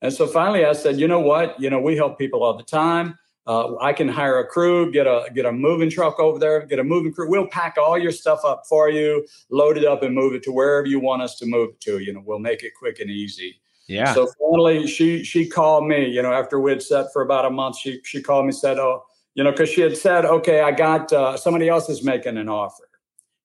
And 0.00 0.12
so 0.12 0.26
finally, 0.26 0.64
I 0.64 0.72
said, 0.72 0.98
you 0.98 1.08
know 1.08 1.20
what? 1.20 1.60
You 1.60 1.70
know, 1.70 1.80
we 1.80 1.96
help 1.96 2.18
people 2.18 2.42
all 2.42 2.56
the 2.56 2.62
time. 2.62 3.18
Uh, 3.46 3.76
I 3.80 3.94
can 3.94 4.08
hire 4.08 4.38
a 4.38 4.46
crew, 4.46 4.92
get 4.92 5.06
a 5.06 5.30
get 5.34 5.46
a 5.46 5.52
moving 5.52 5.88
truck 5.88 6.20
over 6.20 6.38
there, 6.38 6.66
get 6.66 6.78
a 6.78 6.84
moving 6.84 7.14
crew. 7.14 7.30
We'll 7.30 7.46
pack 7.46 7.76
all 7.78 7.96
your 7.96 8.12
stuff 8.12 8.40
up 8.44 8.64
for 8.68 8.90
you, 8.90 9.26
load 9.50 9.78
it 9.78 9.86
up, 9.86 10.02
and 10.02 10.14
move 10.14 10.34
it 10.34 10.42
to 10.42 10.52
wherever 10.52 10.86
you 10.86 11.00
want 11.00 11.22
us 11.22 11.36
to 11.36 11.46
move 11.46 11.70
it 11.70 11.80
to. 11.80 11.98
You 11.98 12.12
know, 12.12 12.22
we'll 12.22 12.40
make 12.40 12.62
it 12.62 12.72
quick 12.78 13.00
and 13.00 13.10
easy. 13.10 13.58
Yeah. 13.86 14.12
So 14.12 14.28
finally, 14.38 14.86
she 14.86 15.24
she 15.24 15.48
called 15.48 15.86
me. 15.86 16.06
You 16.06 16.20
know, 16.20 16.30
after 16.30 16.60
we'd 16.60 16.82
set 16.82 17.06
for 17.10 17.22
about 17.22 17.46
a 17.46 17.50
month, 17.50 17.78
she 17.78 18.02
she 18.04 18.20
called 18.20 18.44
me 18.44 18.52
said, 18.52 18.78
"Oh, 18.78 19.04
you 19.34 19.42
know," 19.42 19.50
because 19.50 19.70
she 19.70 19.80
had 19.80 19.96
said, 19.96 20.26
"Okay, 20.26 20.60
I 20.60 20.70
got 20.70 21.10
uh, 21.10 21.38
somebody 21.38 21.70
else 21.70 21.88
is 21.88 22.04
making 22.04 22.36
an 22.36 22.50
offer," 22.50 22.87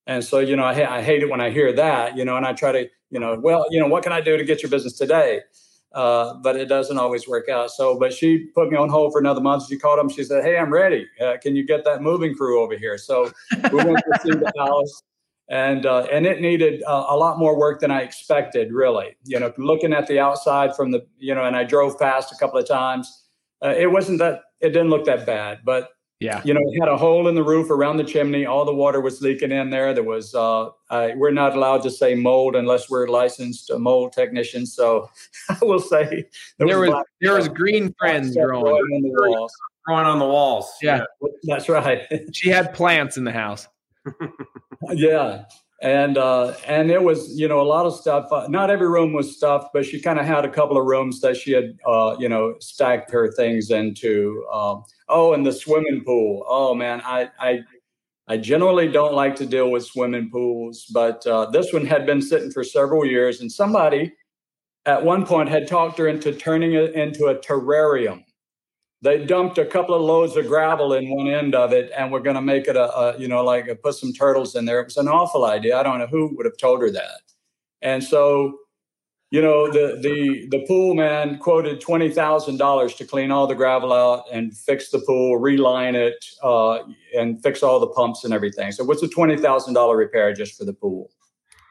and 0.06 0.24
so 0.24 0.38
you 0.38 0.56
know, 0.56 0.64
I 0.64 0.98
I 0.98 1.02
hate 1.02 1.22
it 1.22 1.30
when 1.30 1.40
I 1.40 1.50
hear 1.50 1.72
that. 1.72 2.16
You 2.16 2.24
know, 2.24 2.36
and 2.36 2.46
I 2.46 2.52
try 2.52 2.72
to 2.72 2.88
you 3.10 3.20
know, 3.20 3.38
well, 3.40 3.66
you 3.70 3.80
know, 3.80 3.86
what 3.86 4.02
can 4.02 4.12
I 4.12 4.20
do 4.20 4.36
to 4.36 4.44
get 4.44 4.62
your 4.62 4.70
business 4.70 4.94
today? 4.94 5.40
Uh, 5.92 6.34
but 6.34 6.56
it 6.56 6.66
doesn't 6.66 6.98
always 6.98 7.28
work 7.28 7.48
out. 7.48 7.70
So, 7.70 7.96
but 7.96 8.12
she 8.12 8.46
put 8.54 8.68
me 8.68 8.76
on 8.76 8.88
hold 8.88 9.12
for 9.12 9.20
another 9.20 9.40
month. 9.40 9.68
She 9.68 9.78
called 9.78 10.00
him. 10.00 10.08
She 10.08 10.24
said, 10.24 10.44
"Hey, 10.44 10.58
I'm 10.58 10.72
ready. 10.72 11.06
Uh, 11.20 11.36
can 11.40 11.54
you 11.54 11.64
get 11.64 11.84
that 11.84 12.02
moving 12.02 12.34
crew 12.34 12.60
over 12.60 12.76
here?" 12.76 12.98
So 12.98 13.30
we 13.72 13.84
went 13.84 13.98
to 13.98 14.20
see 14.22 14.30
the 14.30 14.52
house 14.58 15.02
and 15.48 15.84
uh, 15.84 16.06
and 16.10 16.26
it 16.26 16.40
needed 16.40 16.82
uh, 16.84 17.06
a 17.08 17.16
lot 17.16 17.38
more 17.38 17.58
work 17.58 17.80
than 17.80 17.90
I 17.90 18.00
expected. 18.00 18.72
Really, 18.72 19.16
you 19.24 19.38
know, 19.38 19.52
looking 19.58 19.92
at 19.92 20.06
the 20.06 20.18
outside 20.18 20.74
from 20.74 20.90
the 20.90 21.06
you 21.18 21.34
know, 21.34 21.44
and 21.44 21.54
I 21.54 21.64
drove 21.64 21.98
past 21.98 22.32
a 22.32 22.36
couple 22.36 22.58
of 22.58 22.66
times. 22.66 23.26
Uh, 23.62 23.74
it 23.76 23.90
wasn't 23.90 24.18
that 24.18 24.42
it 24.60 24.70
didn't 24.70 24.90
look 24.90 25.04
that 25.04 25.26
bad, 25.26 25.60
but 25.64 25.90
yeah, 26.20 26.40
you 26.44 26.54
know, 26.54 26.60
it 26.64 26.78
had 26.78 26.88
a 26.88 26.96
hole 26.96 27.28
in 27.28 27.34
the 27.34 27.42
roof 27.42 27.70
around 27.70 27.96
the 27.96 28.04
chimney. 28.04 28.46
All 28.46 28.64
the 28.64 28.74
water 28.74 29.00
was 29.00 29.20
leaking 29.20 29.50
in 29.50 29.70
there. 29.70 29.92
There 29.92 30.04
was 30.04 30.34
uh, 30.34 30.70
I, 30.90 31.14
we're 31.14 31.32
not 31.32 31.56
allowed 31.56 31.82
to 31.82 31.90
say 31.90 32.14
mold 32.14 32.56
unless 32.56 32.88
we're 32.88 33.08
licensed 33.08 33.70
mold 33.78 34.12
technicians. 34.12 34.74
So 34.74 35.10
I 35.48 35.58
will 35.62 35.80
say 35.80 36.24
there, 36.58 36.68
there 36.68 36.80
was, 36.80 36.90
was 36.90 37.04
there 37.20 37.34
was 37.34 37.48
green 37.48 37.94
friends 37.98 38.36
growing, 38.36 38.62
growing 38.62 38.92
on 38.94 39.02
the 39.02 39.30
walls. 39.30 39.52
Growing 39.84 40.06
on 40.06 40.18
the 40.18 40.26
walls. 40.26 40.72
Yeah, 40.80 41.04
yeah. 41.20 41.28
that's 41.42 41.68
right. 41.68 42.02
she 42.32 42.48
had 42.48 42.72
plants 42.72 43.16
in 43.16 43.24
the 43.24 43.32
house 43.32 43.68
yeah 44.92 45.44
and 45.84 46.16
uh, 46.16 46.54
and 46.66 46.90
it 46.90 47.02
was 47.02 47.38
you 47.38 47.46
know 47.46 47.60
a 47.60 47.62
lot 47.62 47.84
of 47.84 47.94
stuff. 47.94 48.32
Uh, 48.32 48.46
not 48.48 48.70
every 48.70 48.88
room 48.88 49.12
was 49.12 49.36
stuffed, 49.36 49.68
but 49.74 49.84
she 49.84 50.00
kind 50.00 50.18
of 50.18 50.24
had 50.24 50.44
a 50.44 50.48
couple 50.48 50.78
of 50.78 50.86
rooms 50.86 51.20
that 51.20 51.36
she 51.36 51.52
had 51.52 51.78
uh, 51.86 52.16
you 52.18 52.28
know 52.28 52.54
stacked 52.58 53.10
her 53.10 53.30
things 53.30 53.70
into. 53.70 54.46
Um, 54.52 54.84
oh, 55.08 55.32
and 55.34 55.44
the 55.44 55.52
swimming 55.52 56.02
pool. 56.04 56.44
Oh 56.48 56.74
man, 56.74 57.00
I 57.04 57.30
I 57.38 57.60
I 58.26 58.36
generally 58.38 58.90
don't 58.90 59.14
like 59.14 59.36
to 59.36 59.46
deal 59.46 59.70
with 59.70 59.84
swimming 59.84 60.30
pools, 60.30 60.86
but 60.92 61.26
uh, 61.26 61.50
this 61.50 61.72
one 61.72 61.84
had 61.86 62.06
been 62.06 62.22
sitting 62.22 62.50
for 62.50 62.64
several 62.64 63.04
years, 63.04 63.40
and 63.40 63.50
somebody 63.50 64.12
at 64.86 65.04
one 65.04 65.24
point 65.24 65.48
had 65.48 65.66
talked 65.66 65.98
her 65.98 66.08
into 66.08 66.32
turning 66.32 66.74
it 66.74 66.94
into 66.94 67.26
a 67.26 67.36
terrarium. 67.36 68.24
They 69.02 69.24
dumped 69.24 69.58
a 69.58 69.66
couple 69.66 69.94
of 69.94 70.02
loads 70.02 70.36
of 70.36 70.46
gravel 70.46 70.94
in 70.94 71.10
one 71.10 71.28
end 71.28 71.54
of 71.54 71.72
it 71.72 71.90
and 71.96 72.10
we're 72.10 72.20
going 72.20 72.36
to 72.36 72.42
make 72.42 72.68
it 72.68 72.76
a, 72.76 72.94
a, 72.96 73.18
you 73.18 73.28
know 73.28 73.44
like 73.44 73.66
put 73.82 73.94
some 73.94 74.12
turtles 74.12 74.54
in 74.54 74.64
there. 74.64 74.80
It 74.80 74.86
was 74.86 74.96
an 74.96 75.08
awful 75.08 75.44
idea. 75.44 75.78
I 75.78 75.82
don't 75.82 75.98
know 75.98 76.06
who 76.06 76.34
would 76.36 76.46
have 76.46 76.56
told 76.56 76.80
her 76.80 76.90
that. 76.90 77.20
And 77.82 78.02
so 78.02 78.58
you 79.34 79.42
know 79.42 79.68
the 79.72 79.98
the 80.00 80.46
the 80.50 80.64
pool 80.66 80.94
man 80.94 81.38
quoted 81.38 81.80
$20000 81.80 82.96
to 82.96 83.04
clean 83.04 83.32
all 83.32 83.48
the 83.48 83.54
gravel 83.54 83.92
out 83.92 84.26
and 84.30 84.56
fix 84.56 84.90
the 84.90 85.00
pool 85.00 85.38
reline 85.38 85.96
it 85.96 86.24
uh, 86.44 86.78
and 87.18 87.42
fix 87.42 87.60
all 87.60 87.80
the 87.80 87.88
pumps 87.88 88.22
and 88.22 88.32
everything 88.32 88.70
so 88.70 88.84
what's 88.84 89.02
a 89.02 89.08
$20000 89.08 89.96
repair 89.96 90.32
just 90.32 90.56
for 90.56 90.64
the 90.64 90.72
pool 90.72 91.10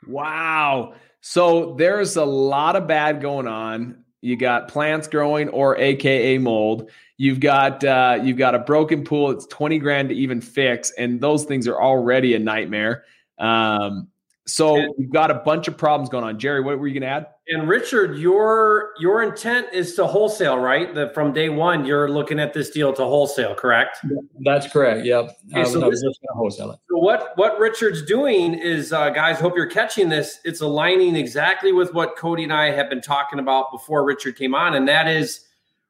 wow 0.07 0.93
so 1.21 1.73
there's 1.75 2.17
a 2.17 2.25
lot 2.25 2.75
of 2.75 2.85
bad 2.85 3.21
going 3.21 3.47
on 3.47 4.03
you 4.19 4.35
got 4.35 4.67
plants 4.67 5.07
growing 5.07 5.47
or 5.47 5.77
aka 5.77 6.37
mold 6.37 6.89
You've 7.17 7.39
got 7.39 7.83
uh, 7.83 8.19
you've 8.21 8.39
got 8.39 8.55
a 8.55 8.59
broken 8.59 9.03
pool. 9.03 9.29
It's 9.29 9.45
twenty 9.45 9.77
grand 9.77 10.09
to 10.09 10.15
even 10.15 10.41
fix, 10.41 10.91
and 10.97 11.21
those 11.21 11.45
things 11.45 11.67
are 11.67 11.79
already 11.79 12.33
a 12.33 12.39
nightmare. 12.39 13.05
Um, 13.37 14.09
so 14.45 14.73
we've 14.97 15.11
got 15.11 15.31
a 15.31 15.35
bunch 15.35 15.67
of 15.67 15.77
problems 15.77 16.09
going 16.09 16.23
on. 16.23 16.39
Jerry, 16.39 16.61
what 16.61 16.77
were 16.79 16.87
you 16.87 16.99
going 16.99 17.07
to 17.09 17.15
add? 17.15 17.27
And 17.47 17.67
Richard, 17.67 18.17
your 18.17 18.93
your 18.99 19.21
intent 19.21 19.67
is 19.73 19.95
to 19.95 20.07
wholesale, 20.07 20.57
right? 20.57 20.95
That 20.95 21.13
from 21.13 21.33
day 21.33 21.49
one 21.49 21.85
you're 21.85 22.09
looking 22.09 22.39
at 22.39 22.53
this 22.53 22.69
deal 22.69 22.93
to 22.93 23.03
wholesale, 23.03 23.53
correct? 23.53 23.97
That's 24.45 24.71
correct. 24.71 25.05
Yep. 25.05 25.37
Okay, 25.51 25.69
so, 25.69 25.89
this, 25.89 26.01
wholesale 26.29 26.79
so 26.89 26.97
what 26.97 27.33
what 27.35 27.59
Richard's 27.59 28.01
doing 28.01 28.53
is, 28.53 28.93
uh, 28.93 29.09
guys, 29.09 29.41
hope 29.41 29.57
you're 29.57 29.69
catching 29.69 30.07
this. 30.07 30.39
It's 30.45 30.61
aligning 30.61 31.17
exactly 31.17 31.73
with 31.73 31.93
what 31.93 32.15
Cody 32.15 32.43
and 32.43 32.53
I 32.53 32.71
have 32.71 32.89
been 32.89 33.01
talking 33.01 33.39
about 33.39 33.71
before 33.73 34.05
Richard 34.05 34.37
came 34.37 34.55
on, 34.55 34.73
and 34.73 34.87
that 34.87 35.09
is 35.09 35.41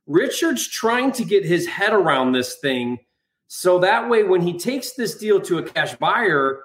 Richard's 0.08 0.68
trying 0.68 1.12
to 1.14 1.24
get 1.24 1.46
his 1.46 1.68
head 1.68 1.94
around 1.94 2.32
this 2.32 2.56
thing. 2.56 2.98
So 3.48 3.78
that 3.78 4.10
way, 4.10 4.24
when 4.24 4.42
he 4.42 4.58
takes 4.58 4.94
this 4.94 5.16
deal 5.20 5.40
to 5.42 5.60
a 5.60 5.64
cash 5.64 5.94
buyer, 5.98 6.64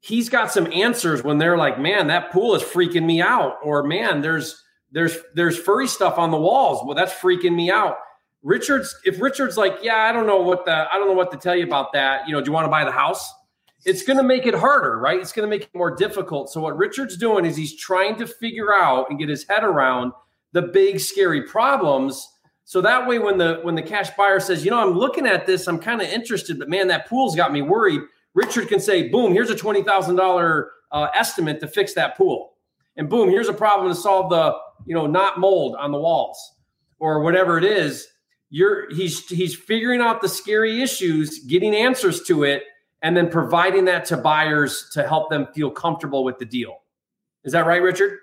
he's 0.00 0.28
got 0.28 0.52
some 0.52 0.70
answers 0.72 1.22
when 1.22 1.38
they're 1.38 1.56
like, 1.56 1.78
man, 1.78 2.08
that 2.08 2.30
pool 2.30 2.54
is 2.54 2.62
freaking 2.62 3.04
me 3.04 3.20
out. 3.20 3.56
Or 3.62 3.82
man, 3.82 4.20
there's 4.20 4.62
there's 4.92 5.16
there's 5.34 5.58
furry 5.58 5.86
stuff 5.86 6.18
on 6.18 6.30
the 6.30 6.40
walls. 6.40 6.82
Well, 6.84 6.94
that's 6.94 7.12
freaking 7.12 7.54
me 7.54 7.70
out. 7.70 7.96
Richard's 8.42 8.94
if 9.04 9.20
Richard's 9.20 9.56
like, 9.56 9.78
yeah, 9.82 9.96
I 9.96 10.12
don't 10.12 10.26
know 10.26 10.40
what 10.40 10.64
the 10.64 10.86
I 10.92 10.98
don't 10.98 11.08
know 11.08 11.14
what 11.14 11.30
to 11.32 11.36
tell 11.36 11.56
you 11.56 11.64
about 11.64 11.92
that. 11.92 12.26
You 12.26 12.32
know, 12.34 12.40
do 12.40 12.46
you 12.46 12.52
want 12.52 12.66
to 12.66 12.70
buy 12.70 12.84
the 12.84 12.92
house? 12.92 13.32
It's 13.84 14.02
going 14.02 14.16
to 14.16 14.24
make 14.24 14.44
it 14.44 14.54
harder, 14.54 14.98
right? 14.98 15.20
It's 15.20 15.32
going 15.32 15.48
to 15.48 15.50
make 15.50 15.62
it 15.62 15.74
more 15.74 15.94
difficult. 15.94 16.50
So 16.50 16.60
what 16.60 16.76
Richard's 16.76 17.16
doing 17.16 17.44
is 17.44 17.56
he's 17.56 17.76
trying 17.76 18.16
to 18.16 18.26
figure 18.26 18.74
out 18.74 19.08
and 19.08 19.18
get 19.18 19.28
his 19.28 19.46
head 19.48 19.62
around 19.62 20.12
the 20.52 20.62
big 20.62 20.98
scary 20.98 21.42
problems 21.42 22.28
so 22.68 22.82
that 22.82 23.06
way, 23.08 23.18
when 23.18 23.38
the 23.38 23.60
when 23.62 23.76
the 23.76 23.82
cash 23.82 24.10
buyer 24.10 24.40
says, 24.40 24.62
you 24.62 24.70
know, 24.70 24.78
I'm 24.78 24.90
looking 24.90 25.24
at 25.24 25.46
this, 25.46 25.66
I'm 25.66 25.78
kind 25.78 26.02
of 26.02 26.08
interested, 26.08 26.58
but 26.58 26.68
man, 26.68 26.88
that 26.88 27.08
pool's 27.08 27.34
got 27.34 27.50
me 27.50 27.62
worried. 27.62 28.02
Richard 28.34 28.68
can 28.68 28.80
say, 28.80 29.08
boom, 29.08 29.32
here's 29.32 29.50
a 29.50 29.56
twenty 29.56 29.82
thousand 29.82 30.20
uh, 30.20 31.08
estimate 31.14 31.60
to 31.60 31.68
fix 31.68 31.94
that 31.94 32.16
pool, 32.16 32.54
and 32.96 33.08
boom, 33.08 33.28
here's 33.28 33.48
a 33.48 33.54
problem 33.54 33.88
to 33.88 33.94
solve 33.94 34.30
the 34.30 34.56
you 34.86 34.94
know 34.94 35.06
not 35.06 35.38
mold 35.38 35.76
on 35.76 35.92
the 35.92 35.98
walls 35.98 36.54
or 36.98 37.22
whatever 37.22 37.58
it 37.58 37.64
is. 37.64 38.06
You're 38.50 38.92
he's 38.94 39.26
he's 39.28 39.54
figuring 39.54 40.00
out 40.00 40.22
the 40.22 40.28
scary 40.28 40.82
issues, 40.82 41.40
getting 41.40 41.74
answers 41.74 42.22
to 42.22 42.44
it, 42.44 42.62
and 43.02 43.16
then 43.16 43.28
providing 43.28 43.84
that 43.86 44.06
to 44.06 44.16
buyers 44.16 44.88
to 44.94 45.06
help 45.06 45.30
them 45.30 45.48
feel 45.54 45.70
comfortable 45.70 46.24
with 46.24 46.38
the 46.38 46.46
deal. 46.46 46.78
Is 47.44 47.52
that 47.52 47.66
right, 47.66 47.82
Richard? 47.82 48.18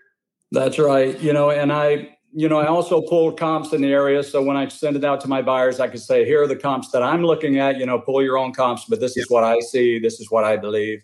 That's 0.51 0.79
right. 0.79 1.19
You 1.19 1.33
know, 1.33 1.49
and 1.51 1.71
I 1.71 2.17
you 2.37 2.49
know, 2.49 2.59
I 2.59 2.67
also 2.67 3.01
pulled 3.01 3.39
comps 3.39 3.71
in 3.71 3.81
the 3.81 3.93
area. 3.93 4.21
So 4.21 4.43
when 4.43 4.57
I 4.57 4.67
send 4.67 4.97
it 4.97 5.05
out 5.05 5.21
to 5.21 5.29
my 5.29 5.41
buyers, 5.41 5.79
I 5.79 5.87
can 5.87 5.99
say, 5.99 6.25
here 6.25 6.43
are 6.43 6.47
the 6.47 6.55
comps 6.55 6.91
that 6.91 7.01
I'm 7.01 7.23
looking 7.23 7.59
at. 7.59 7.77
You 7.77 7.85
know, 7.85 7.97
pull 7.97 8.21
your 8.21 8.37
own 8.37 8.53
comps, 8.53 8.83
but 8.89 8.99
this 8.99 9.15
is 9.15 9.29
what 9.29 9.45
I 9.45 9.61
see. 9.61 9.99
This 9.99 10.19
is 10.19 10.29
what 10.29 10.43
I 10.43 10.57
believe. 10.57 11.01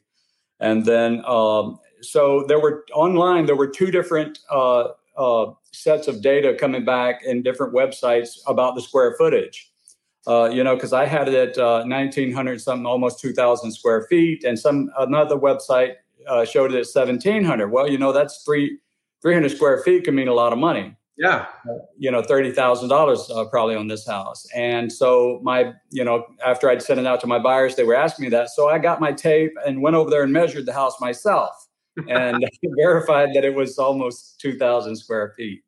And 0.59 0.85
then, 0.85 1.23
um, 1.25 1.79
so 2.01 2.43
there 2.49 2.59
were 2.59 2.83
online, 2.93 3.45
there 3.45 3.55
were 3.55 3.69
two 3.69 3.91
different 3.91 4.39
uh, 4.51 4.89
uh, 5.17 5.53
sets 5.71 6.09
of 6.09 6.21
data 6.21 6.53
coming 6.53 6.83
back 6.83 7.23
in 7.23 7.43
different 7.43 7.73
websites 7.73 8.39
about 8.45 8.75
the 8.75 8.81
square 8.81 9.15
footage. 9.17 9.71
Uh, 10.27 10.49
you 10.51 10.65
know, 10.65 10.75
because 10.75 10.91
I 10.91 11.05
had 11.05 11.29
it 11.29 11.57
at 11.57 11.57
1,900 11.57 12.55
uh, 12.55 12.59
something, 12.59 12.85
almost 12.85 13.21
2,000 13.21 13.71
square 13.71 14.03
feet, 14.03 14.43
and 14.43 14.59
some 14.59 14.91
another 14.99 15.37
website 15.37 15.95
uh, 16.27 16.43
showed 16.43 16.73
it 16.73 16.77
at 16.77 16.85
1,700. 16.93 17.69
Well, 17.69 17.89
you 17.89 17.97
know, 17.97 18.11
that's 18.11 18.43
three 18.43 18.79
300 19.21 19.49
square 19.49 19.81
feet 19.83 20.03
can 20.03 20.13
mean 20.13 20.27
a 20.27 20.33
lot 20.33 20.51
of 20.51 20.59
money. 20.59 20.95
Yeah. 21.17 21.45
You 21.97 22.09
know, 22.09 22.21
$30,000 22.21 23.29
uh, 23.29 23.45
probably 23.45 23.75
on 23.75 23.87
this 23.87 24.07
house. 24.07 24.47
And 24.55 24.91
so 24.91 25.39
my, 25.43 25.73
you 25.91 26.03
know, 26.03 26.25
after 26.43 26.69
I'd 26.69 26.81
sent 26.81 26.99
it 26.99 27.05
out 27.05 27.19
to 27.21 27.27
my 27.27 27.37
buyers, 27.37 27.75
they 27.75 27.83
were 27.83 27.95
asking 27.95 28.23
me 28.23 28.29
that. 28.29 28.49
So 28.49 28.69
I 28.69 28.79
got 28.79 28.99
my 28.99 29.11
tape 29.11 29.53
and 29.65 29.81
went 29.81 29.95
over 29.95 30.09
there 30.09 30.23
and 30.23 30.33
measured 30.33 30.65
the 30.65 30.73
house 30.73 30.99
myself 30.99 31.67
and 32.07 32.43
verified 32.77 33.29
that 33.35 33.45
it 33.45 33.53
was 33.53 33.77
almost 33.77 34.39
2,000 34.39 34.95
square 34.95 35.33
feet. 35.37 35.63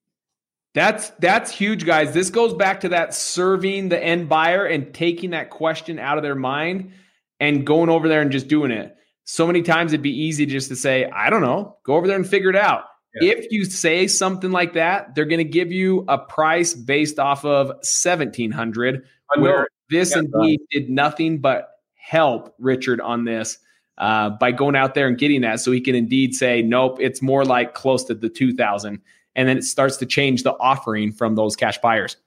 That's 0.74 1.12
that's 1.20 1.52
huge, 1.52 1.86
guys. 1.86 2.14
This 2.16 2.32
goes 2.32 2.56
back 2.56 2.80
to 2.82 2.90
that 2.90 3.14
serving 3.14 3.90
the 3.90 4.04
end 4.04 4.28
buyer 4.28 4.66
and 4.66 4.92
taking 4.92 5.30
that 5.30 5.52
question 5.52 6.00
out 6.00 6.18
of 6.18 6.24
their 6.24 6.36
mind. 6.36 6.92
and 7.40 7.66
going 7.66 7.90
over 7.90 8.08
there 8.08 8.22
and 8.22 8.32
just 8.32 8.48
doing 8.48 8.72
it. 8.72 8.96
So 9.26 9.46
many 9.46 9.62
times 9.62 9.94
it'd 9.94 10.02
be 10.02 10.18
easy 10.18 10.46
just 10.46 10.70
to 10.70 10.76
say, 10.76 11.06
I 11.06 11.30
don't 11.30 11.42
know, 11.42 11.78
go 11.84 11.96
over 11.96 12.08
there 12.08 12.16
and 12.16 12.28
figure 12.28 12.50
it 12.50 12.56
out. 12.56 12.86
Yeah. 13.16 13.34
If 13.34 13.52
you 13.52 13.66
say 13.66 14.08
something 14.08 14.52
like 14.52 14.74
that, 14.74 15.14
they're 15.14 15.26
going 15.26 15.38
to 15.40 15.44
give 15.44 15.72
you 15.72 16.04
a 16.08 16.18
price 16.18 16.74
based 16.74 17.20
off 17.20 17.46
of 17.46 17.68
1700 17.68 19.06
where 19.38 19.68
this 19.90 20.12
yeah, 20.12 20.20
indeed 20.20 20.60
right. 20.62 20.68
did 20.72 20.90
nothing 20.90 21.40
but 21.40 21.70
help 21.96 22.56
Richard 22.60 23.00
on 23.00 23.24
this 23.24 23.60
uh, 23.98 24.32
by 24.32 24.52
going 24.52 24.76
out 24.76 24.96
there 24.96 25.08
and 25.08 25.18
getting 25.18 25.42
that 25.42 25.60
so 25.60 25.72
he 25.72 25.82
can 25.82 25.96
indeed 25.96 26.34
say, 26.34 26.62
nope, 26.62 26.98
it's 27.00 27.22
more 27.22 27.46
like 27.46 27.74
close 27.74 28.04
to 28.06 28.16
the 28.16 28.30
2000. 28.30 29.02
And 29.36 29.48
then 29.48 29.58
it 29.58 29.64
starts 29.64 29.98
to 29.98 30.06
change 30.06 30.44
the 30.44 30.54
offering 30.54 31.12
from 31.12 31.36
those 31.36 31.56
cash 31.56 31.80
buyers. 31.80 32.18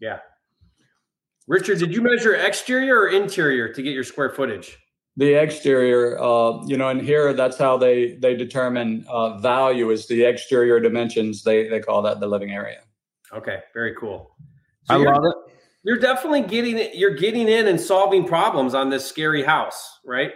Yeah. 0.00 0.18
Richard, 1.46 1.78
did 1.78 1.94
you 1.94 2.02
measure 2.02 2.34
exterior 2.34 3.00
or 3.00 3.08
interior 3.08 3.72
to 3.72 3.82
get 3.82 3.92
your 3.92 4.04
square 4.04 4.30
footage? 4.30 4.78
The 5.16 5.34
exterior, 5.34 6.18
uh, 6.22 6.64
you 6.66 6.76
know, 6.76 6.88
and 6.88 7.02
here 7.02 7.32
that's 7.32 7.58
how 7.58 7.76
they 7.76 8.16
they 8.16 8.34
determine 8.36 9.04
uh, 9.08 9.38
value 9.38 9.90
is 9.90 10.06
the 10.06 10.24
exterior 10.24 10.80
dimensions. 10.80 11.42
They 11.42 11.68
they 11.68 11.80
call 11.80 12.02
that 12.02 12.20
the 12.20 12.26
living 12.26 12.52
area. 12.52 12.80
Okay, 13.32 13.58
very 13.74 13.94
cool. 13.96 14.30
So 14.84 14.94
I 14.94 14.96
love 14.96 15.24
it. 15.24 15.52
You're 15.82 15.98
definitely 15.98 16.42
getting 16.42 16.78
it. 16.78 16.94
You're 16.94 17.14
getting 17.14 17.48
in 17.48 17.68
and 17.68 17.80
solving 17.80 18.26
problems 18.26 18.74
on 18.74 18.90
this 18.90 19.06
scary 19.06 19.42
house, 19.42 19.98
right? 20.04 20.32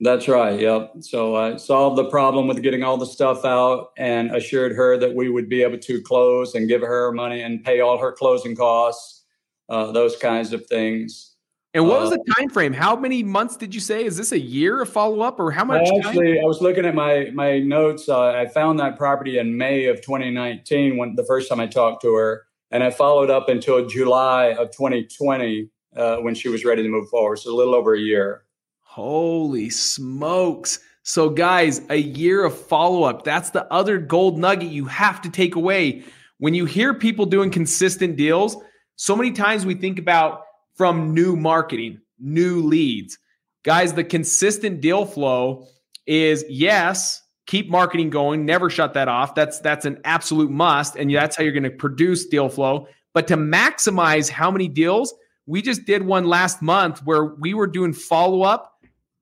That's 0.00 0.26
right. 0.26 0.58
Yep. 0.58 0.94
So 1.00 1.36
I 1.36 1.56
solved 1.56 1.96
the 1.96 2.10
problem 2.10 2.48
with 2.48 2.60
getting 2.60 2.82
all 2.82 2.96
the 2.96 3.06
stuff 3.06 3.44
out 3.44 3.92
and 3.96 4.34
assured 4.34 4.72
her 4.72 4.98
that 4.98 5.14
we 5.14 5.28
would 5.28 5.48
be 5.48 5.62
able 5.62 5.78
to 5.78 6.02
close 6.02 6.56
and 6.56 6.68
give 6.68 6.80
her 6.80 7.12
money 7.12 7.42
and 7.42 7.62
pay 7.62 7.80
all 7.80 7.98
her 7.98 8.10
closing 8.10 8.56
costs, 8.56 9.24
uh, 9.68 9.92
those 9.92 10.16
kinds 10.16 10.52
of 10.52 10.66
things. 10.66 11.31
And 11.74 11.88
what 11.88 12.00
was 12.00 12.12
uh, 12.12 12.16
the 12.16 12.34
time 12.36 12.50
frame? 12.50 12.72
How 12.74 12.94
many 12.94 13.22
months 13.22 13.56
did 13.56 13.74
you 13.74 13.80
say? 13.80 14.04
Is 14.04 14.16
this 14.16 14.32
a 14.32 14.38
year 14.38 14.82
of 14.82 14.90
follow 14.90 15.22
up, 15.22 15.40
or 15.40 15.50
how 15.50 15.64
much? 15.64 15.88
Actually, 15.88 16.34
time? 16.34 16.44
I 16.44 16.46
was 16.46 16.60
looking 16.60 16.84
at 16.84 16.94
my 16.94 17.30
my 17.32 17.60
notes. 17.60 18.08
Uh, 18.08 18.32
I 18.32 18.46
found 18.46 18.78
that 18.80 18.98
property 18.98 19.38
in 19.38 19.56
May 19.56 19.86
of 19.86 20.02
2019 20.02 20.98
when 20.98 21.14
the 21.14 21.24
first 21.24 21.48
time 21.48 21.60
I 21.60 21.66
talked 21.66 22.02
to 22.02 22.14
her, 22.14 22.44
and 22.70 22.84
I 22.84 22.90
followed 22.90 23.30
up 23.30 23.48
until 23.48 23.86
July 23.86 24.54
of 24.58 24.70
2020 24.70 25.70
uh, 25.96 26.16
when 26.16 26.34
she 26.34 26.50
was 26.50 26.64
ready 26.64 26.82
to 26.82 26.88
move 26.88 27.08
forward. 27.08 27.38
So 27.38 27.52
a 27.52 27.56
little 27.56 27.74
over 27.74 27.94
a 27.94 28.00
year. 28.00 28.44
Holy 28.80 29.70
smokes. 29.70 30.80
So, 31.04 31.30
guys, 31.30 31.80
a 31.88 31.96
year 31.96 32.44
of 32.44 32.56
follow 32.56 33.04
up. 33.04 33.24
That's 33.24 33.50
the 33.50 33.64
other 33.72 33.98
gold 33.98 34.38
nugget 34.38 34.70
you 34.70 34.84
have 34.84 35.22
to 35.22 35.30
take 35.30 35.56
away. 35.56 36.04
When 36.38 36.54
you 36.54 36.66
hear 36.66 36.92
people 36.92 37.24
doing 37.24 37.50
consistent 37.50 38.16
deals, 38.16 38.56
so 38.96 39.16
many 39.16 39.32
times 39.32 39.64
we 39.64 39.74
think 39.74 39.98
about 39.98 40.42
from 40.76 41.14
new 41.14 41.36
marketing, 41.36 42.00
new 42.18 42.62
leads. 42.62 43.18
Guys, 43.64 43.92
the 43.92 44.04
consistent 44.04 44.80
deal 44.80 45.04
flow 45.06 45.66
is 46.06 46.44
yes, 46.48 47.22
keep 47.46 47.70
marketing 47.70 48.10
going, 48.10 48.44
never 48.44 48.68
shut 48.70 48.94
that 48.94 49.08
off. 49.08 49.34
That's 49.34 49.60
that's 49.60 49.84
an 49.84 50.00
absolute 50.04 50.50
must 50.50 50.96
and 50.96 51.14
that's 51.14 51.36
how 51.36 51.42
you're 51.42 51.52
going 51.52 51.62
to 51.64 51.70
produce 51.70 52.26
deal 52.26 52.48
flow. 52.48 52.88
But 53.14 53.28
to 53.28 53.36
maximize 53.36 54.28
how 54.28 54.50
many 54.50 54.68
deals, 54.68 55.14
we 55.46 55.62
just 55.62 55.84
did 55.84 56.02
one 56.02 56.26
last 56.26 56.62
month 56.62 57.00
where 57.04 57.24
we 57.24 57.54
were 57.54 57.66
doing 57.66 57.92
follow 57.92 58.42
up 58.42 58.72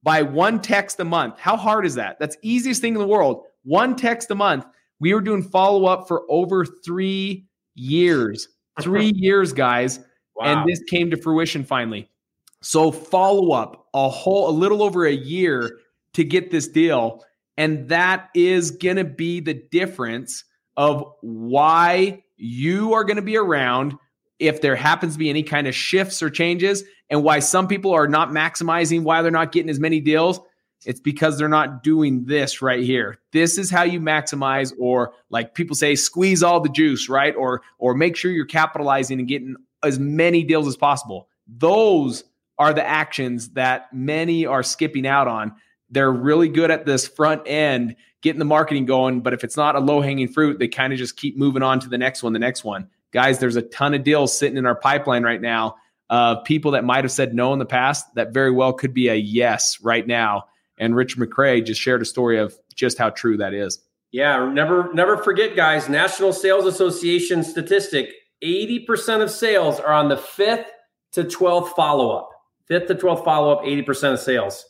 by 0.02 0.22
one 0.22 0.60
text 0.60 1.00
a 1.00 1.04
month. 1.04 1.38
How 1.38 1.56
hard 1.56 1.84
is 1.84 1.94
that? 1.96 2.18
That's 2.18 2.36
easiest 2.42 2.80
thing 2.80 2.94
in 2.94 3.00
the 3.00 3.06
world. 3.06 3.44
One 3.64 3.96
text 3.96 4.30
a 4.30 4.34
month. 4.34 4.64
We 5.00 5.14
were 5.14 5.20
doing 5.20 5.42
follow 5.42 5.86
up 5.86 6.08
for 6.08 6.22
over 6.28 6.64
three 6.64 7.46
years. 7.74 8.48
Three 8.80 9.12
years, 9.14 9.52
guys. 9.52 10.00
Wow. 10.40 10.46
And 10.46 10.68
this 10.68 10.82
came 10.84 11.10
to 11.10 11.18
fruition 11.18 11.64
finally. 11.64 12.08
So 12.62 12.90
follow 12.90 13.52
up 13.52 13.86
a 13.92 14.08
whole 14.08 14.48
a 14.48 14.52
little 14.52 14.82
over 14.82 15.06
a 15.06 15.12
year 15.12 15.78
to 16.14 16.24
get 16.24 16.50
this 16.50 16.66
deal. 16.66 17.22
And 17.58 17.88
that 17.90 18.30
is 18.34 18.70
gonna 18.70 19.04
be 19.04 19.40
the 19.40 19.54
difference 19.54 20.44
of 20.78 21.04
why 21.20 22.22
you 22.36 22.94
are 22.94 23.04
gonna 23.04 23.20
be 23.20 23.36
around 23.36 23.94
if 24.38 24.62
there 24.62 24.76
happens 24.76 25.12
to 25.12 25.18
be 25.18 25.28
any 25.28 25.42
kind 25.42 25.66
of 25.66 25.74
shifts 25.74 26.22
or 26.22 26.30
changes 26.30 26.84
and 27.10 27.22
why 27.22 27.38
some 27.40 27.68
people 27.68 27.92
are 27.92 28.08
not 28.08 28.30
maximizing 28.30 29.02
why 29.02 29.20
they're 29.20 29.30
not 29.30 29.52
getting 29.52 29.68
as 29.68 29.78
many 29.78 30.00
deals 30.00 30.40
it's 30.86 31.00
because 31.00 31.36
they're 31.36 31.48
not 31.48 31.82
doing 31.82 32.24
this 32.24 32.62
right 32.62 32.82
here 32.82 33.18
this 33.32 33.58
is 33.58 33.70
how 33.70 33.82
you 33.82 34.00
maximize 34.00 34.72
or 34.78 35.12
like 35.28 35.54
people 35.54 35.76
say 35.76 35.94
squeeze 35.94 36.42
all 36.42 36.60
the 36.60 36.70
juice 36.70 37.10
right 37.10 37.36
or 37.36 37.60
or 37.78 37.94
make 37.94 38.16
sure 38.16 38.30
you're 38.30 38.46
capitalizing 38.46 39.18
and 39.18 39.28
getting 39.28 39.54
as 39.82 39.98
many 39.98 40.42
deals 40.42 40.66
as 40.66 40.76
possible 40.76 41.28
those 41.46 42.24
are 42.58 42.72
the 42.72 42.86
actions 42.86 43.50
that 43.50 43.92
many 43.92 44.46
are 44.46 44.62
skipping 44.62 45.06
out 45.06 45.28
on 45.28 45.52
they're 45.90 46.12
really 46.12 46.48
good 46.48 46.70
at 46.70 46.86
this 46.86 47.08
front 47.08 47.42
end 47.46 47.96
getting 48.22 48.38
the 48.38 48.44
marketing 48.44 48.84
going 48.84 49.20
but 49.20 49.32
if 49.32 49.44
it's 49.44 49.56
not 49.56 49.76
a 49.76 49.80
low 49.80 50.00
hanging 50.00 50.28
fruit 50.28 50.58
they 50.58 50.68
kind 50.68 50.92
of 50.92 50.98
just 50.98 51.16
keep 51.16 51.36
moving 51.36 51.62
on 51.62 51.80
to 51.80 51.88
the 51.88 51.98
next 51.98 52.22
one 52.22 52.32
the 52.32 52.38
next 52.38 52.64
one 52.64 52.88
guys, 53.12 53.38
there's 53.38 53.56
a 53.56 53.62
ton 53.62 53.94
of 53.94 54.04
deals 54.04 54.36
sitting 54.36 54.56
in 54.56 54.66
our 54.66 54.74
pipeline 54.74 55.22
right 55.22 55.40
now 55.40 55.76
of 56.08 56.44
people 56.44 56.72
that 56.72 56.84
might 56.84 57.04
have 57.04 57.12
said 57.12 57.34
no 57.34 57.52
in 57.52 57.58
the 57.58 57.66
past 57.66 58.06
that 58.14 58.32
very 58.32 58.50
well 58.50 58.72
could 58.72 58.92
be 58.92 59.08
a 59.08 59.14
yes 59.14 59.80
right 59.80 60.06
now. 60.06 60.44
And 60.78 60.96
Rich 60.96 61.18
McCray 61.18 61.64
just 61.64 61.80
shared 61.80 62.02
a 62.02 62.06
story 62.06 62.38
of 62.38 62.56
just 62.74 62.98
how 62.98 63.10
true 63.10 63.36
that 63.36 63.54
is. 63.54 63.78
Yeah, 64.12 64.50
never 64.52 64.92
never 64.92 65.16
forget, 65.16 65.54
guys. 65.54 65.88
National 65.88 66.32
Sales 66.32 66.64
Association 66.64 67.44
statistic: 67.44 68.12
eighty 68.42 68.80
percent 68.80 69.22
of 69.22 69.30
sales 69.30 69.80
are 69.80 69.92
on 69.92 70.08
the 70.08 70.16
fifth 70.16 70.66
to 71.12 71.24
twelfth 71.24 71.74
follow 71.74 72.10
up. 72.10 72.30
Fifth 72.66 72.88
to 72.88 72.94
twelfth 72.94 73.24
follow 73.24 73.52
up, 73.52 73.62
eighty 73.64 73.82
percent 73.82 74.14
of 74.14 74.20
sales. 74.20 74.64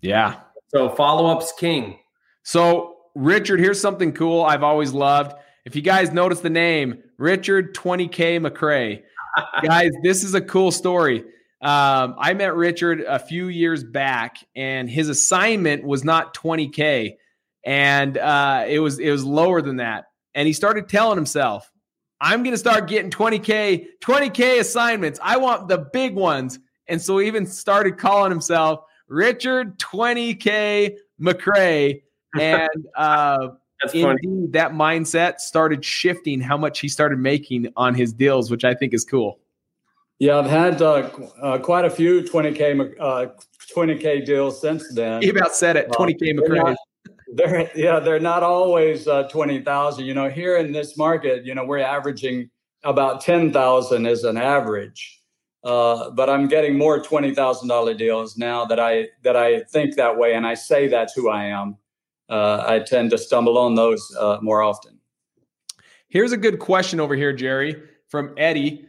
Yeah. 0.00 0.40
So 0.68 0.90
follow 0.90 1.26
up's 1.26 1.52
king. 1.52 1.98
So 2.42 2.96
Richard, 3.14 3.60
here's 3.60 3.80
something 3.80 4.12
cool 4.12 4.44
I've 4.44 4.62
always 4.62 4.92
loved. 4.92 5.34
If 5.64 5.74
you 5.74 5.82
guys 5.82 6.12
notice 6.12 6.40
the 6.40 6.50
name, 6.50 7.02
Richard 7.18 7.74
20K 7.74 8.40
McCray. 8.40 9.02
guys, 9.62 9.90
this 10.02 10.22
is 10.22 10.34
a 10.34 10.40
cool 10.40 10.70
story. 10.70 11.24
Um, 11.60 12.14
I 12.18 12.34
met 12.34 12.54
Richard 12.54 13.00
a 13.00 13.18
few 13.18 13.48
years 13.48 13.82
back, 13.82 14.36
and 14.54 14.88
his 14.88 15.08
assignment 15.08 15.84
was 15.84 16.04
not 16.04 16.34
20K, 16.34 17.16
and 17.64 18.16
uh, 18.16 18.64
it 18.68 18.78
was 18.78 19.00
it 19.00 19.10
was 19.10 19.24
lower 19.24 19.60
than 19.60 19.76
that. 19.76 20.06
And 20.34 20.46
he 20.46 20.52
started 20.52 20.88
telling 20.88 21.16
himself, 21.16 21.70
I'm 22.20 22.42
going 22.42 22.52
to 22.52 22.58
start 22.58 22.88
getting 22.88 23.10
20K, 23.10 23.86
20K 24.00 24.60
assignments. 24.60 25.20
I 25.22 25.36
want 25.36 25.68
the 25.68 25.78
big 25.78 26.14
ones. 26.14 26.58
And 26.88 27.00
so 27.00 27.18
he 27.18 27.26
even 27.26 27.46
started 27.46 27.98
calling 27.98 28.30
himself 28.30 28.80
Richard 29.08 29.78
20K 29.78 30.96
McCray. 31.20 32.02
And 32.38 32.68
uh, 32.94 33.48
that's 33.80 33.94
Indeed, 33.94 34.52
that 34.52 34.72
mindset 34.72 35.38
started 35.38 35.82
shifting 35.82 36.42
how 36.42 36.58
much 36.58 36.80
he 36.80 36.88
started 36.88 37.18
making 37.18 37.68
on 37.74 37.94
his 37.94 38.12
deals, 38.12 38.50
which 38.50 38.64
I 38.64 38.74
think 38.74 38.92
is 38.92 39.02
cool. 39.02 39.38
Yeah, 40.18 40.38
I've 40.38 40.50
had 40.50 40.82
uh, 40.82 41.08
uh, 41.40 41.58
quite 41.58 41.86
a 41.86 41.90
few 41.90 42.22
20k 42.22 42.94
uh, 43.00 43.26
20k 43.74 44.26
deals 44.26 44.60
since 44.60 44.84
then. 44.94 45.22
He 45.22 45.30
about 45.30 45.54
said 45.54 45.76
it, 45.76 45.88
20k 45.90 46.38
uh, 46.38 46.42
McCray. 46.42 46.76
They're, 47.34 47.70
yeah, 47.74 48.00
they're 48.00 48.20
not 48.20 48.42
always 48.42 49.06
uh, 49.06 49.24
20,000. 49.24 50.04
You 50.04 50.14
know, 50.14 50.30
here 50.30 50.56
in 50.56 50.72
this 50.72 50.96
market, 50.96 51.44
you 51.44 51.54
know, 51.54 51.64
we're 51.64 51.78
averaging 51.78 52.50
about 52.84 53.20
10,000 53.20 54.06
as 54.06 54.24
an 54.24 54.36
average. 54.36 55.20
Uh, 55.64 56.10
but 56.10 56.30
I'm 56.30 56.46
getting 56.46 56.78
more 56.78 57.00
twenty 57.02 57.34
thousand 57.34 57.66
dollar 57.66 57.92
deals 57.92 58.38
now 58.38 58.64
that 58.66 58.78
I 58.78 59.08
that 59.24 59.36
I 59.36 59.64
think 59.64 59.96
that 59.96 60.16
way, 60.16 60.34
and 60.34 60.46
I 60.46 60.54
say 60.54 60.86
that's 60.86 61.12
who 61.12 61.28
I 61.28 61.46
am 61.46 61.76
uh, 62.28 62.64
I 62.66 62.80
tend 62.80 63.10
to 63.10 63.18
stumble 63.18 63.58
on 63.58 63.74
those 63.74 64.14
uh, 64.18 64.38
more 64.42 64.62
often. 64.62 64.98
Here's 66.08 66.32
a 66.32 66.36
good 66.36 66.58
question 66.58 67.00
over 67.00 67.14
here, 67.14 67.32
Jerry, 67.32 67.82
from 68.08 68.34
Eddie. 68.36 68.87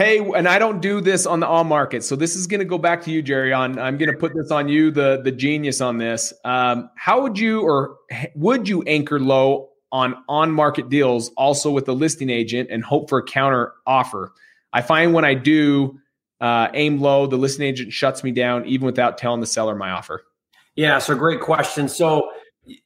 Hey, 0.00 0.18
and 0.18 0.48
I 0.48 0.58
don't 0.58 0.80
do 0.80 1.02
this 1.02 1.26
on 1.26 1.40
the 1.40 1.46
on 1.46 1.66
market, 1.66 2.02
so 2.02 2.16
this 2.16 2.34
is 2.34 2.46
going 2.46 2.60
to 2.60 2.64
go 2.64 2.78
back 2.78 3.02
to 3.02 3.10
you, 3.10 3.20
Jerry. 3.20 3.52
On 3.52 3.78
I'm 3.78 3.98
going 3.98 4.10
to 4.10 4.16
put 4.16 4.32
this 4.34 4.50
on 4.50 4.66
you, 4.66 4.90
the 4.90 5.20
the 5.22 5.30
genius 5.30 5.82
on 5.82 5.98
this. 5.98 6.32
Um, 6.42 6.88
how 6.96 7.20
would 7.20 7.38
you 7.38 7.60
or 7.60 7.98
would 8.34 8.66
you 8.66 8.82
anchor 8.84 9.20
low 9.20 9.68
on 9.92 10.14
on 10.26 10.52
market 10.52 10.88
deals, 10.88 11.28
also 11.36 11.70
with 11.70 11.84
the 11.84 11.94
listing 11.94 12.30
agent, 12.30 12.70
and 12.72 12.82
hope 12.82 13.10
for 13.10 13.18
a 13.18 13.22
counter 13.22 13.74
offer? 13.86 14.32
I 14.72 14.80
find 14.80 15.12
when 15.12 15.26
I 15.26 15.34
do 15.34 16.00
uh, 16.40 16.68
aim 16.72 17.02
low, 17.02 17.26
the 17.26 17.36
listing 17.36 17.66
agent 17.66 17.92
shuts 17.92 18.24
me 18.24 18.30
down 18.30 18.64
even 18.64 18.86
without 18.86 19.18
telling 19.18 19.40
the 19.40 19.46
seller 19.46 19.74
my 19.74 19.90
offer. 19.90 20.24
Yeah, 20.76 20.96
so 20.96 21.14
great 21.14 21.42
question. 21.42 21.90
So 21.90 22.30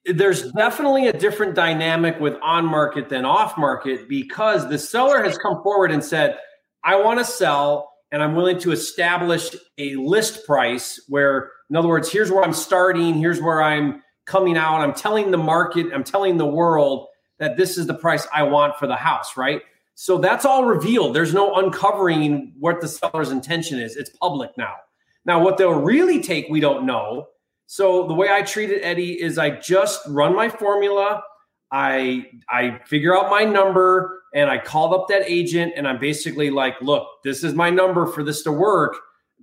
there's 0.04 0.50
definitely 0.50 1.06
a 1.06 1.12
different 1.12 1.54
dynamic 1.54 2.18
with 2.18 2.34
on 2.42 2.64
market 2.64 3.08
than 3.08 3.24
off 3.24 3.56
market 3.56 4.08
because 4.08 4.68
the 4.68 4.80
seller 4.80 5.22
has 5.22 5.38
come 5.38 5.62
forward 5.62 5.92
and 5.92 6.02
said, 6.02 6.38
I 6.84 6.96
want 6.96 7.18
to 7.18 7.24
sell 7.24 7.92
and 8.12 8.22
I'm 8.22 8.34
willing 8.36 8.58
to 8.60 8.72
establish 8.72 9.56
a 9.78 9.96
list 9.96 10.46
price 10.46 11.02
where, 11.08 11.50
in 11.70 11.76
other 11.76 11.88
words, 11.88 12.12
here's 12.12 12.30
where 12.30 12.44
I'm 12.44 12.52
starting, 12.52 13.14
here's 13.14 13.40
where 13.40 13.62
I'm 13.62 14.02
coming 14.26 14.56
out. 14.56 14.80
I'm 14.80 14.94
telling 14.94 15.30
the 15.30 15.38
market, 15.38 15.86
I'm 15.92 16.04
telling 16.04 16.36
the 16.36 16.46
world 16.46 17.08
that 17.38 17.56
this 17.56 17.76
is 17.76 17.86
the 17.86 17.94
price 17.94 18.26
I 18.32 18.44
want 18.44 18.76
for 18.76 18.86
the 18.86 18.96
house, 18.96 19.36
right? 19.36 19.62
So 19.96 20.18
that's 20.18 20.44
all 20.44 20.64
revealed. 20.64 21.14
There's 21.14 21.34
no 21.34 21.54
uncovering 21.54 22.52
what 22.58 22.80
the 22.80 22.88
seller's 22.88 23.30
intention 23.30 23.78
is. 23.78 23.96
It's 23.96 24.10
public 24.10 24.50
now. 24.56 24.74
Now, 25.24 25.42
what 25.42 25.56
they'll 25.56 25.72
really 25.72 26.22
take, 26.22 26.48
we 26.48 26.60
don't 26.60 26.84
know. 26.84 27.28
So 27.66 28.06
the 28.06 28.14
way 28.14 28.28
I 28.30 28.42
treat 28.42 28.70
it, 28.70 28.82
Eddie, 28.82 29.20
is 29.20 29.38
I 29.38 29.50
just 29.50 30.00
run 30.06 30.36
my 30.36 30.48
formula. 30.48 31.22
I 31.70 32.26
I 32.48 32.80
figure 32.86 33.16
out 33.16 33.30
my 33.30 33.44
number 33.44 34.22
and 34.34 34.50
I 34.50 34.58
called 34.58 34.94
up 34.94 35.08
that 35.08 35.22
agent 35.26 35.72
and 35.76 35.88
I'm 35.88 35.98
basically 35.98 36.50
like, 36.50 36.74
look, 36.80 37.06
this 37.22 37.44
is 37.44 37.54
my 37.54 37.70
number 37.70 38.06
for 38.06 38.22
this 38.22 38.42
to 38.42 38.52
work. 38.52 38.96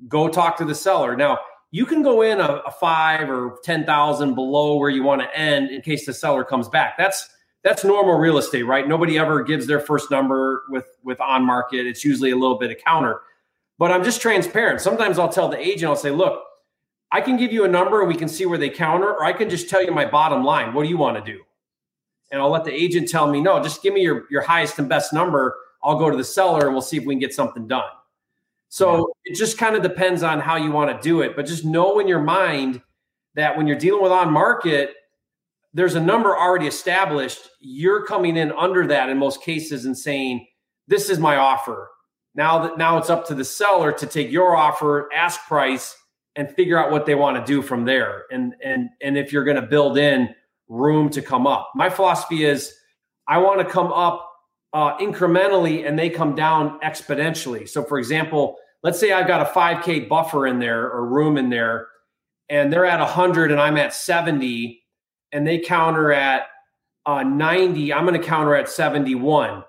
Go 0.07 0.27
talk 0.27 0.57
to 0.57 0.65
the 0.65 0.76
seller. 0.76 1.15
Now 1.15 1.39
you 1.72 1.85
can 1.85 2.03
go 2.03 2.22
in 2.22 2.39
a, 2.39 2.61
a 2.65 2.72
five 2.72 3.30
or 3.30 3.57
ten 3.64 3.85
thousand 3.85 4.35
below 4.35 4.77
where 4.77 4.89
you 4.89 5.03
want 5.03 5.22
to 5.22 5.38
end 5.38 5.72
in 5.72 5.81
case 5.81 6.06
the 6.06 6.14
seller 6.14 6.43
comes 6.43 6.69
back. 6.69 6.98
That's 6.98 7.27
that's 7.64 7.84
normal 7.84 8.18
real 8.18 8.38
estate, 8.38 8.64
right? 8.64 8.88
Nobody 8.88 9.19
ever 9.19 9.43
gives 9.43 9.68
their 9.68 9.80
first 9.80 10.10
number 10.10 10.64
with 10.69 10.85
with 11.03 11.19
on 11.22 11.45
market. 11.45 11.85
It's 11.85 12.03
usually 12.03 12.31
a 12.31 12.35
little 12.35 12.57
bit 12.57 12.72
of 12.72 12.77
counter. 12.77 13.22
But 13.77 13.91
I'm 13.91 14.03
just 14.03 14.22
transparent. 14.22 14.80
Sometimes 14.80 15.18
I'll 15.18 15.30
tell 15.30 15.48
the 15.49 15.57
agent, 15.57 15.89
I'll 15.89 15.95
say, 15.95 16.11
look, 16.11 16.43
I 17.11 17.19
can 17.19 17.35
give 17.35 17.52
you 17.52 17.65
a 17.65 17.68
number 17.68 17.99
and 17.99 18.07
we 18.07 18.15
can 18.15 18.30
see 18.30 18.45
where 18.45 18.57
they 18.57 18.69
counter, 18.69 19.10
or 19.10 19.23
I 19.26 19.34
can 19.34 19.49
just 19.49 19.69
tell 19.69 19.84
you 19.84 19.91
my 19.91 20.06
bottom 20.06 20.43
line. 20.43 20.73
What 20.73 20.84
do 20.84 20.89
you 20.89 20.98
want 20.98 21.23
to 21.23 21.31
do? 21.31 21.41
And 22.32 22.41
I'll 22.41 22.49
let 22.49 22.64
the 22.64 22.74
agent 22.74 23.10
tell 23.10 23.30
me, 23.30 23.41
no, 23.41 23.62
just 23.62 23.84
give 23.84 23.94
me 23.94 24.02
your, 24.02 24.26
your 24.30 24.41
highest 24.41 24.80
and 24.80 24.88
best 24.88 25.14
number. 25.14 25.56
I'll 25.84 25.98
go 25.98 26.10
to 26.10 26.18
the 26.18 26.24
seller 26.24 26.66
and 26.66 26.74
we'll 26.74 26.82
see 26.82 26.98
if 26.98 27.06
we 27.06 27.14
can 27.14 27.20
get 27.20 27.34
something 27.34 27.68
done. 27.68 27.84
So 28.70 29.14
yeah. 29.26 29.32
it 29.32 29.36
just 29.36 29.58
kind 29.58 29.76
of 29.76 29.84
depends 29.84 30.24
on 30.24 30.40
how 30.40 30.56
you 30.56 30.72
want 30.72 30.90
to 30.90 31.08
do 31.08 31.22
it. 31.22 31.36
But 31.36 31.45
just 31.45 31.66
know 31.66 31.99
in 31.99 32.08
your 32.08 32.22
mind 32.22 32.82
that 33.36 33.58
when 33.58 33.68
you're 33.68 33.78
dealing 33.78 34.02
with 34.02 34.14
on 34.14 34.32
market, 34.32 34.94
there's 35.74 35.95
a 35.95 36.02
number 36.02 36.38
already 36.38 36.68
established. 36.68 37.49
You're 37.60 38.06
coming 38.06 38.38
in 38.38 38.52
under 38.53 38.88
that 38.88 39.10
in 39.10 39.18
most 39.18 39.41
cases 39.41 39.86
and 39.86 39.98
saying, 39.98 40.48
this 40.88 41.10
is 41.10 41.20
my 41.20 41.38
offer. 41.38 41.90
Now 42.34 42.60
that 42.60 42.78
now 42.78 42.98
it's 42.98 43.10
up 43.10 43.28
to 43.28 43.36
the 43.36 43.44
seller 43.44 43.91
to 43.91 44.06
take 44.06 44.32
your 44.32 44.56
offer, 44.56 45.10
ask 45.14 45.41
price, 45.48 45.98
and 46.36 46.49
figure 46.49 46.78
out 46.78 46.91
what 46.91 47.06
they 47.06 47.16
want 47.16 47.38
to 47.38 47.44
do 47.45 47.62
from 47.62 47.84
there. 47.84 48.26
And 48.32 48.56
and 48.64 48.90
and 49.02 49.18
if 49.18 49.34
you're 49.34 49.44
going 49.44 49.60
to 49.60 49.68
build 49.68 49.98
in 49.98 50.34
room 50.72 51.10
to 51.10 51.22
come 51.22 51.45
up. 51.45 51.69
My 51.76 51.89
philosophy 51.89 52.45
is 52.45 52.73
I 53.27 53.38
want 53.39 53.60
to 53.60 53.65
come 53.65 53.91
up 53.91 54.27
uh, 54.73 54.98
incrementally 54.98 55.85
and 55.85 55.99
they 55.99 56.10
come 56.10 56.34
down 56.34 56.80
exponentially. 56.80 57.68
So, 57.68 57.84
for 57.84 57.99
example, 57.99 58.56
let's 58.81 58.98
say 58.98 59.11
I've 59.11 59.27
got 59.27 59.41
a 59.41 59.52
5K 59.52 60.07
buffer 60.07 60.48
in 60.48 60.60
there 60.60 60.89
or 60.89 61.06
room 61.06 61.38
in 61.38 61.49
there, 61.49 61.88
and 62.49 62.72
they're 62.72 62.85
at 62.85 62.99
100 62.99 63.52
and 63.52 63.60
I'm 63.60 63.77
at 63.77 63.93
70, 63.93 64.81
and 65.34 65.45
they 65.45 65.60
counter 65.60 66.11
at 66.11 66.43
uh, 67.06 67.23
90. 67.23 67.93
I'm 67.93 68.06
going 68.06 68.19
to 68.19 68.26
counter 68.26 68.56
at 68.56 68.69
71, 68.69 69.64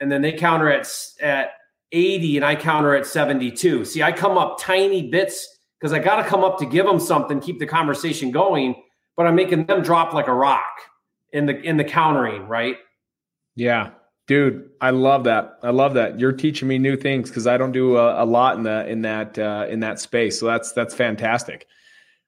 and 0.00 0.10
then 0.10 0.22
they 0.22 0.32
counter 0.32 0.70
at 0.70 0.88
at 1.20 1.50
80 1.92 2.36
and 2.36 2.44
I 2.44 2.54
counter 2.56 2.94
at 2.94 3.06
72. 3.06 3.84
See, 3.84 4.02
I 4.02 4.12
come 4.12 4.36
up 4.36 4.60
tiny 4.60 5.08
bits 5.08 5.58
because 5.78 5.92
I 5.92 5.98
got 5.98 6.16
to 6.16 6.24
come 6.24 6.44
up 6.44 6.58
to 6.58 6.66
give 6.66 6.84
them 6.84 7.00
something, 7.00 7.40
keep 7.40 7.58
the 7.58 7.66
conversation 7.66 8.30
going, 8.30 8.82
but 9.18 9.26
I'm 9.26 9.34
making 9.34 9.66
them 9.66 9.82
drop 9.82 10.14
like 10.14 10.28
a 10.28 10.32
rock 10.32 10.64
in 11.32 11.44
the 11.44 11.60
in 11.60 11.76
the 11.76 11.84
countering, 11.84 12.46
right? 12.46 12.76
Yeah. 13.56 13.90
Dude, 14.28 14.70
I 14.80 14.90
love 14.90 15.24
that. 15.24 15.58
I 15.62 15.70
love 15.70 15.94
that. 15.94 16.20
You're 16.20 16.32
teaching 16.32 16.68
me 16.68 16.78
new 16.78 16.96
things 16.96 17.28
because 17.28 17.46
I 17.46 17.56
don't 17.56 17.72
do 17.72 17.96
a, 17.96 18.22
a, 18.22 18.26
lot 18.26 18.56
in 18.56 18.62
the 18.62 18.86
in 18.86 19.02
that 19.02 19.38
uh, 19.38 19.66
in 19.68 19.80
that 19.80 19.98
space. 19.98 20.38
So 20.38 20.46
that's 20.46 20.72
that's 20.72 20.94
fantastic. 20.94 21.66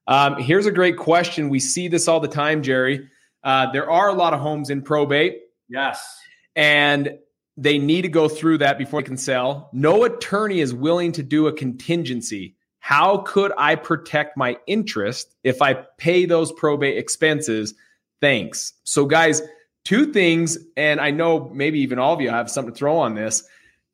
Um, 0.09 0.37
here's 0.43 0.67
a 0.67 0.73
great 0.73 0.97
question. 0.97 1.49
We 1.49 1.61
see 1.61 1.87
this 1.87 2.09
all 2.09 2.19
the 2.19 2.29
time, 2.29 2.63
Jerry. 2.63 3.09
Uh, 3.45 3.71
there 3.71 3.89
are 3.89 4.09
a 4.09 4.15
lot 4.15 4.35
of 4.35 4.41
homes 4.41 4.71
in 4.71 4.83
probate. 4.83 5.39
Yes. 5.69 6.19
And 6.57 7.19
they 7.57 7.79
need 7.79 8.03
to 8.03 8.09
go 8.09 8.29
through 8.29 8.59
that 8.59 8.79
before 8.79 9.03
they 9.03 9.07
can 9.07 9.17
sell. 9.17 9.71
No 9.73 10.05
attorney 10.05 10.61
is 10.61 10.75
willing 10.75 11.13
to 11.13 11.23
do 11.23 11.47
a 11.47 11.53
contingency. 11.53 12.57
How 12.81 13.19
could 13.19 13.53
I 13.57 13.77
protect 13.77 14.37
my 14.37 14.57
interest 14.67 15.37
if 15.45 15.63
I 15.63 15.75
pay 15.75 16.25
those 16.25 16.51
probate 16.53 16.99
expenses? 16.99 17.75
Thanks. 18.21 18.73
So, 18.85 19.07
guys, 19.07 19.43
two 19.85 20.13
things, 20.13 20.59
and 20.77 21.01
I 21.01 21.11
know 21.11 21.51
maybe 21.55 21.81
even 21.81 21.99
all 21.99 22.15
of 22.15 22.21
you 22.21 22.31
have 22.31 22.51
something 22.51 22.73
to 22.73 22.79
throw 22.79 22.99
on 22.99 23.15
this. 23.15 23.45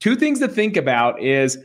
Two 0.00 0.16
things 0.16 0.38
to 0.40 0.48
think 0.48 0.76
about 0.76 1.20
is 1.22 1.58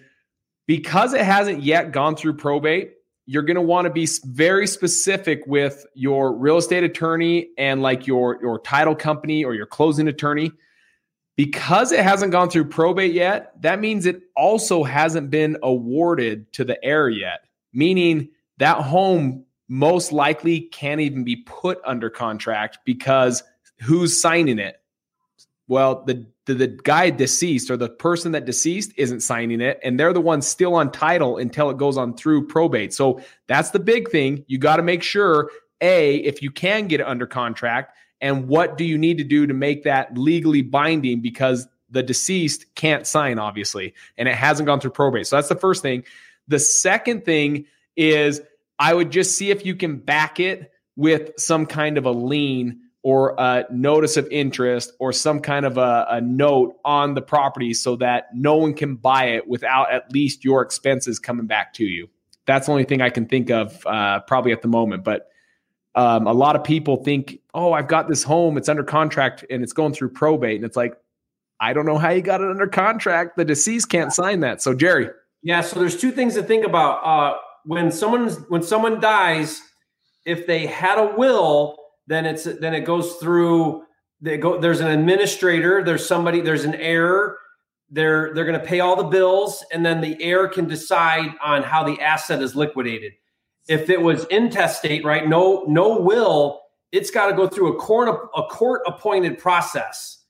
because 0.67 1.13
it 1.13 1.21
hasn't 1.21 1.63
yet 1.63 1.91
gone 1.91 2.15
through 2.15 2.33
probate, 2.33 2.93
you're 3.25 3.43
going 3.43 3.55
to 3.55 3.61
want 3.61 3.85
to 3.85 3.91
be 3.91 4.07
very 4.25 4.67
specific 4.67 5.45
with 5.47 5.85
your 5.93 6.35
real 6.35 6.57
estate 6.57 6.83
attorney 6.83 7.49
and 7.57 7.81
like 7.81 8.07
your 8.07 8.39
your 8.41 8.59
title 8.59 8.95
company 8.95 9.43
or 9.43 9.53
your 9.53 9.65
closing 9.65 10.07
attorney 10.07 10.51
because 11.41 11.91
it 11.91 12.03
hasn't 12.03 12.31
gone 12.31 12.51
through 12.51 12.65
probate 12.65 13.13
yet, 13.13 13.59
that 13.63 13.79
means 13.79 14.05
it 14.05 14.21
also 14.35 14.83
hasn't 14.83 15.31
been 15.31 15.57
awarded 15.63 16.53
to 16.53 16.63
the 16.63 16.77
heir 16.85 17.09
yet, 17.09 17.47
meaning 17.73 18.29
that 18.59 18.77
home 18.77 19.43
most 19.67 20.11
likely 20.11 20.59
can't 20.59 21.01
even 21.01 21.23
be 21.23 21.37
put 21.37 21.81
under 21.83 22.11
contract 22.11 22.77
because 22.85 23.41
who's 23.79 24.21
signing 24.21 24.59
it? 24.59 24.75
Well, 25.67 26.03
the, 26.05 26.27
the, 26.45 26.53
the 26.53 26.67
guy 26.67 27.09
deceased 27.09 27.71
or 27.71 27.77
the 27.77 27.89
person 27.89 28.33
that 28.33 28.45
deceased 28.45 28.91
isn't 28.95 29.21
signing 29.21 29.61
it, 29.61 29.79
and 29.83 29.99
they're 29.99 30.13
the 30.13 30.21
ones 30.21 30.45
still 30.45 30.75
on 30.75 30.91
title 30.91 31.37
until 31.37 31.71
it 31.71 31.77
goes 31.77 31.97
on 31.97 32.15
through 32.15 32.45
probate. 32.49 32.93
So 32.93 33.19
that's 33.47 33.71
the 33.71 33.79
big 33.79 34.11
thing. 34.11 34.45
You 34.45 34.59
got 34.59 34.75
to 34.75 34.83
make 34.83 35.01
sure 35.01 35.49
a 35.81 36.17
if 36.17 36.43
you 36.43 36.51
can 36.51 36.85
get 36.85 36.99
it 36.99 37.07
under 37.07 37.25
contract 37.25 37.97
and 38.21 38.47
what 38.47 38.77
do 38.77 38.85
you 38.85 38.97
need 38.97 39.17
to 39.17 39.23
do 39.23 39.47
to 39.47 39.53
make 39.53 39.83
that 39.83 40.17
legally 40.17 40.61
binding? 40.61 41.21
Because 41.21 41.67
the 41.89 42.03
deceased 42.03 42.73
can't 42.75 43.05
sign 43.05 43.37
obviously 43.37 43.93
and 44.17 44.29
it 44.29 44.35
hasn't 44.35 44.65
gone 44.65 44.79
through 44.79 44.91
probate. 44.91 45.27
So 45.27 45.35
that's 45.35 45.49
the 45.49 45.55
first 45.55 45.81
thing. 45.81 46.05
The 46.47 46.59
second 46.59 47.25
thing 47.25 47.65
is 47.97 48.41
i 48.79 48.93
would 48.93 49.11
just 49.11 49.37
see 49.37 49.51
if 49.51 49.65
you 49.65 49.75
can 49.75 49.97
back 49.97 50.39
it 50.39 50.71
with 50.95 51.31
some 51.37 51.65
kind 51.65 51.97
of 51.97 52.05
a 52.05 52.11
lien 52.11 52.79
or 53.03 53.35
a 53.37 53.65
notice 53.71 54.15
of 54.17 54.27
interest 54.29 54.93
or 54.99 55.11
some 55.11 55.39
kind 55.39 55.65
of 55.65 55.77
a, 55.77 56.05
a, 56.09 56.21
note 56.21 56.77
on 56.85 57.15
the 57.15 57.21
property 57.21 57.73
so 57.73 57.95
that 57.95 58.27
no 58.33 58.55
one 58.57 58.73
can 58.75 58.95
buy 58.95 59.25
it 59.25 59.47
without 59.47 59.91
at 59.91 60.11
least 60.13 60.45
your 60.45 60.61
expenses 60.61 61.17
coming 61.17 61.47
back 61.47 61.73
to 61.73 61.83
you. 61.83 62.07
That's 62.45 62.67
the 62.67 62.71
only 62.73 62.83
thing 62.83 63.01
i 63.01 63.09
can 63.09 63.25
think 63.25 63.49
of 63.49 63.85
uh, 63.87 64.19
probably 64.21 64.51
at 64.51 64.61
the 64.61 64.67
moment. 64.67 65.03
But 65.03 65.29
um, 65.95 66.27
a 66.27 66.33
lot 66.33 66.55
of 66.55 66.63
people 66.63 67.03
think, 67.03 67.39
oh, 67.53 67.73
I've 67.73 67.87
got 67.87 68.07
this 68.07 68.23
home, 68.23 68.57
it's 68.57 68.69
under 68.69 68.83
contract 68.83 69.45
and 69.49 69.63
it's 69.63 69.73
going 69.73 69.93
through 69.93 70.09
probate. 70.09 70.55
And 70.57 70.65
it's 70.65 70.77
like, 70.77 70.95
I 71.59 71.73
don't 71.73 71.85
know 71.85 71.97
how 71.97 72.09
you 72.09 72.21
got 72.21 72.41
it 72.41 72.49
under 72.49 72.67
contract. 72.67 73.37
The 73.37 73.45
deceased 73.45 73.89
can't 73.89 74.11
sign 74.11 74.39
that. 74.39 74.61
So, 74.61 74.73
Jerry. 74.73 75.09
Yeah. 75.43 75.61
So 75.61 75.79
there's 75.79 75.99
two 75.99 76.11
things 76.11 76.33
to 76.35 76.43
think 76.43 76.65
about. 76.65 77.05
Uh, 77.05 77.37
when 77.65 77.91
someone's 77.91 78.37
when 78.49 78.63
someone 78.63 78.99
dies, 78.99 79.61
if 80.25 80.47
they 80.47 80.65
had 80.65 80.97
a 80.97 81.15
will, 81.17 81.77
then 82.07 82.25
it's 82.25 82.43
then 82.43 82.73
it 82.73 82.81
goes 82.81 83.13
through. 83.15 83.83
They 84.21 84.37
go. 84.37 84.59
There's 84.59 84.79
an 84.79 84.87
administrator. 84.87 85.83
There's 85.83 86.05
somebody. 86.05 86.41
There's 86.41 86.65
an 86.65 86.75
heir. 86.75 87.37
They're 87.89 88.33
they're 88.33 88.45
going 88.45 88.59
to 88.59 88.65
pay 88.65 88.79
all 88.79 88.95
the 88.95 89.03
bills, 89.03 89.63
and 89.71 89.85
then 89.85 90.01
the 90.01 90.21
heir 90.23 90.47
can 90.47 90.67
decide 90.67 91.31
on 91.43 91.61
how 91.63 91.83
the 91.83 91.99
asset 92.01 92.41
is 92.41 92.55
liquidated 92.55 93.13
if 93.67 93.89
it 93.89 94.01
was 94.01 94.25
intestate, 94.25 95.05
right? 95.05 95.27
No, 95.27 95.65
no 95.67 95.99
will. 95.99 96.60
It's 96.91 97.11
got 97.11 97.27
to 97.27 97.33
go 97.33 97.47
through 97.47 97.75
a 97.75 97.79
court 97.79 98.09
a 98.35 98.43
court 98.43 98.81
appointed 98.85 99.37
process, 99.37 100.23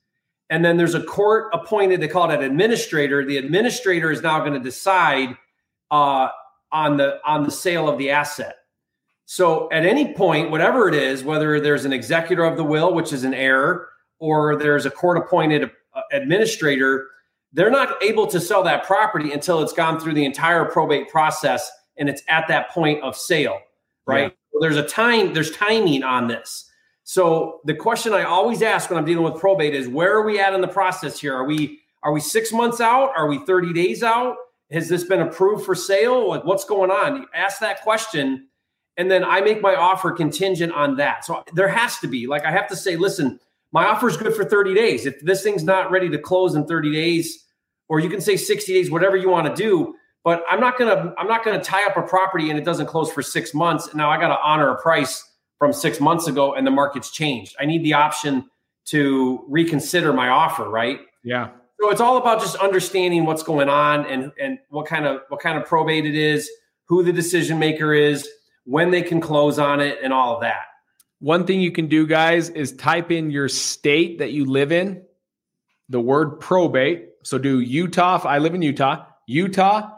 and 0.50 0.64
then 0.64 0.78
there's 0.78 0.96
a 0.96 1.04
court 1.04 1.50
appointed. 1.54 2.02
They 2.02 2.08
call 2.08 2.30
it 2.30 2.36
an 2.36 2.44
administrator. 2.44 3.26
The 3.26 3.38
administrator 3.38 4.12
is 4.12 4.22
now 4.22 4.40
going 4.40 4.54
to 4.54 4.60
decide 4.60 5.36
uh, 5.90 6.30
on 6.72 6.98
the 6.98 7.20
on 7.26 7.44
the 7.44 7.52
sale 7.52 7.90
of 7.90 7.98
the 7.98 8.12
asset. 8.12 8.58
So 9.26 9.72
at 9.72 9.86
any 9.86 10.14
point, 10.14 10.52
whatever 10.52 10.90
it 10.90 10.94
is, 10.94 11.24
whether 11.24 11.60
there's 11.60 11.86
an 11.86 11.94
executor 11.94 12.44
of 12.44 12.58
the 12.58 12.64
will, 12.64 12.94
which 12.94 13.14
is 13.14 13.24
an 13.24 13.34
heir, 13.34 13.88
or 14.20 14.58
there's 14.58 14.86
a 14.86 14.92
court 14.92 15.18
appointed 15.18 15.72
uh, 15.94 16.02
administrator, 16.12 17.08
they're 17.54 17.72
not 17.72 18.02
able 18.04 18.28
to 18.28 18.40
sell 18.40 18.64
that 18.64 18.84
property 18.84 19.32
until 19.32 19.62
it's 19.62 19.74
gone 19.74 20.00
through 20.00 20.14
the 20.14 20.26
entire 20.26 20.66
probate 20.66 21.10
process 21.10 21.72
and 21.98 22.10
it's 22.10 22.24
at 22.28 22.48
that 22.48 22.70
point 22.72 23.02
of 23.04 23.16
sale, 23.16 23.60
right? 24.12 24.24
Yeah. 24.24 24.30
So 24.54 24.60
there's 24.62 24.78
a 24.78 24.88
time, 24.88 25.34
there's 25.34 25.52
timing 25.52 26.04
on 26.04 26.28
this. 26.28 26.70
So 27.04 27.62
the 27.66 27.74
question 27.74 28.14
I 28.14 28.24
always 28.24 28.62
ask 28.62 28.90
when 28.90 29.00
I'm 29.00 29.06
dealing 29.06 29.24
with 29.24 29.40
probate 29.40 29.76
is 29.76 29.88
where 29.88 30.14
are 30.14 30.26
we 30.26 30.40
at 30.40 30.54
in 30.54 30.62
the 30.62 30.68
process 30.68 31.20
here? 31.20 31.36
Are 31.36 31.46
we 31.46 31.80
are 32.04 32.12
we 32.12 32.20
six 32.20 32.52
months 32.52 32.82
out? 32.82 33.12
Are 33.16 33.28
we 33.28 33.40
30 33.46 33.74
days 33.74 34.02
out? 34.02 34.36
Has 34.72 34.90
this 34.90 35.04
been 35.04 35.22
approved 35.22 35.66
for 35.66 35.76
sale? 35.76 36.30
Like 36.30 36.46
what's 36.46 36.66
going 36.66 36.90
on? 36.90 37.18
You 37.18 37.26
ask 37.34 37.60
that 37.60 37.82
question, 37.82 38.48
and 38.98 39.12
then 39.12 39.24
I 39.24 39.42
make 39.42 39.62
my 39.62 39.76
offer 39.76 40.12
contingent 40.12 40.72
on 40.74 40.96
that. 40.98 41.26
So 41.26 41.44
there 41.54 41.68
has 41.68 42.00
to 42.00 42.08
be, 42.08 42.28
like 42.28 42.46
I 42.46 42.52
have 42.52 42.68
to 42.70 42.76
say, 42.76 42.96
listen, 42.96 43.40
my 43.72 43.86
offer 43.86 44.08
is 44.08 44.18
good 44.18 44.36
for 44.36 44.44
30 44.44 44.74
days. 44.74 45.06
If 45.06 45.20
this 45.22 45.44
thing's 45.44 45.64
not 45.64 45.92
ready 45.92 46.10
to 46.10 46.18
close 46.18 46.56
in 46.56 46.66
30 46.66 46.92
days, 46.92 47.46
or 47.88 48.00
you 48.00 48.10
can 48.10 48.22
say 48.22 48.38
60 48.38 48.74
days, 48.74 48.90
whatever 48.90 49.18
you 49.18 49.30
want 49.30 49.54
to 49.54 49.62
do, 49.62 49.96
but 50.24 50.44
I'm 50.50 50.60
not 50.60 50.78
gonna 50.78 51.14
I'm 51.18 51.28
not 51.28 51.44
gonna 51.44 51.64
tie 51.64 51.86
up 51.86 51.98
a 51.98 52.02
property 52.04 52.50
and 52.50 52.60
it 52.60 52.66
doesn't 52.66 52.86
close 52.86 53.12
for 53.12 53.22
six 53.22 53.54
months. 53.54 53.88
And 53.88 53.96
now 53.96 54.10
I 54.10 54.20
got 54.20 54.28
to 54.28 54.38
honor 54.42 54.70
a 54.70 54.82
price 54.82 55.28
from 55.58 55.74
six 55.74 56.00
months 56.00 56.28
ago 56.28 56.54
and 56.54 56.66
the 56.66 56.72
market's 56.72 57.12
changed. 57.12 57.56
I 57.60 57.66
need 57.66 57.84
the 57.84 57.94
option 57.94 58.50
to 58.86 59.44
reconsider 59.48 60.14
my 60.14 60.30
offer, 60.30 60.70
right? 60.70 61.00
Yeah. 61.24 61.50
So 61.80 61.90
it's 61.90 62.02
all 62.02 62.18
about 62.18 62.40
just 62.40 62.56
understanding 62.58 63.26
what's 63.26 63.44
going 63.44 63.70
on 63.70 64.06
and 64.06 64.32
and 64.40 64.60
what 64.70 64.86
kind 64.86 65.06
of 65.06 65.22
what 65.30 65.40
kind 65.40 65.58
of 65.58 65.66
probate 65.66 66.06
it 66.06 66.16
is, 66.16 66.50
who 66.86 67.04
the 67.04 67.14
decision 67.14 67.58
maker 67.58 67.94
is, 67.94 68.28
when 68.66 68.92
they 68.92 69.02
can 69.02 69.22
close 69.22 69.58
on 69.58 69.82
it, 69.82 69.98
and 70.04 70.14
all 70.14 70.36
of 70.36 70.42
that. 70.42 70.66
One 71.20 71.46
thing 71.46 71.62
you 71.62 71.72
can 71.72 71.88
do, 71.88 72.06
guys, 72.08 72.50
is 72.50 72.72
type 72.74 73.12
in 73.12 73.30
your 73.30 73.48
state 73.48 74.20
that 74.20 74.32
you 74.32 74.46
live 74.46 74.72
in, 74.72 75.04
the 75.90 76.00
word 76.00 76.40
probate. 76.40 77.10
So 77.24 77.38
do 77.38 77.60
Utah. 77.60 78.22
I 78.24 78.40
live 78.40 78.56
in 78.56 78.62
Utah. 78.62 79.06
Utah 79.28 79.92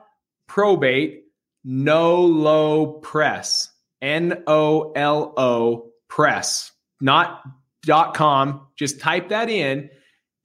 probate, 0.48 1.24
Nolo 1.64 2.86
press, 3.00 3.72
N 4.02 4.44
O 4.48 4.92
L 4.92 5.34
O 5.38 5.92
press, 6.08 6.72
not 7.00 7.42
dot 7.86 8.14
com. 8.16 8.68
Just 8.76 9.00
type 9.00 9.30
that 9.30 9.50
in 9.50 9.90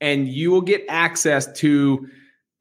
and 0.01 0.27
you 0.27 0.51
will 0.51 0.61
get 0.61 0.85
access 0.87 1.51
to 1.59 2.07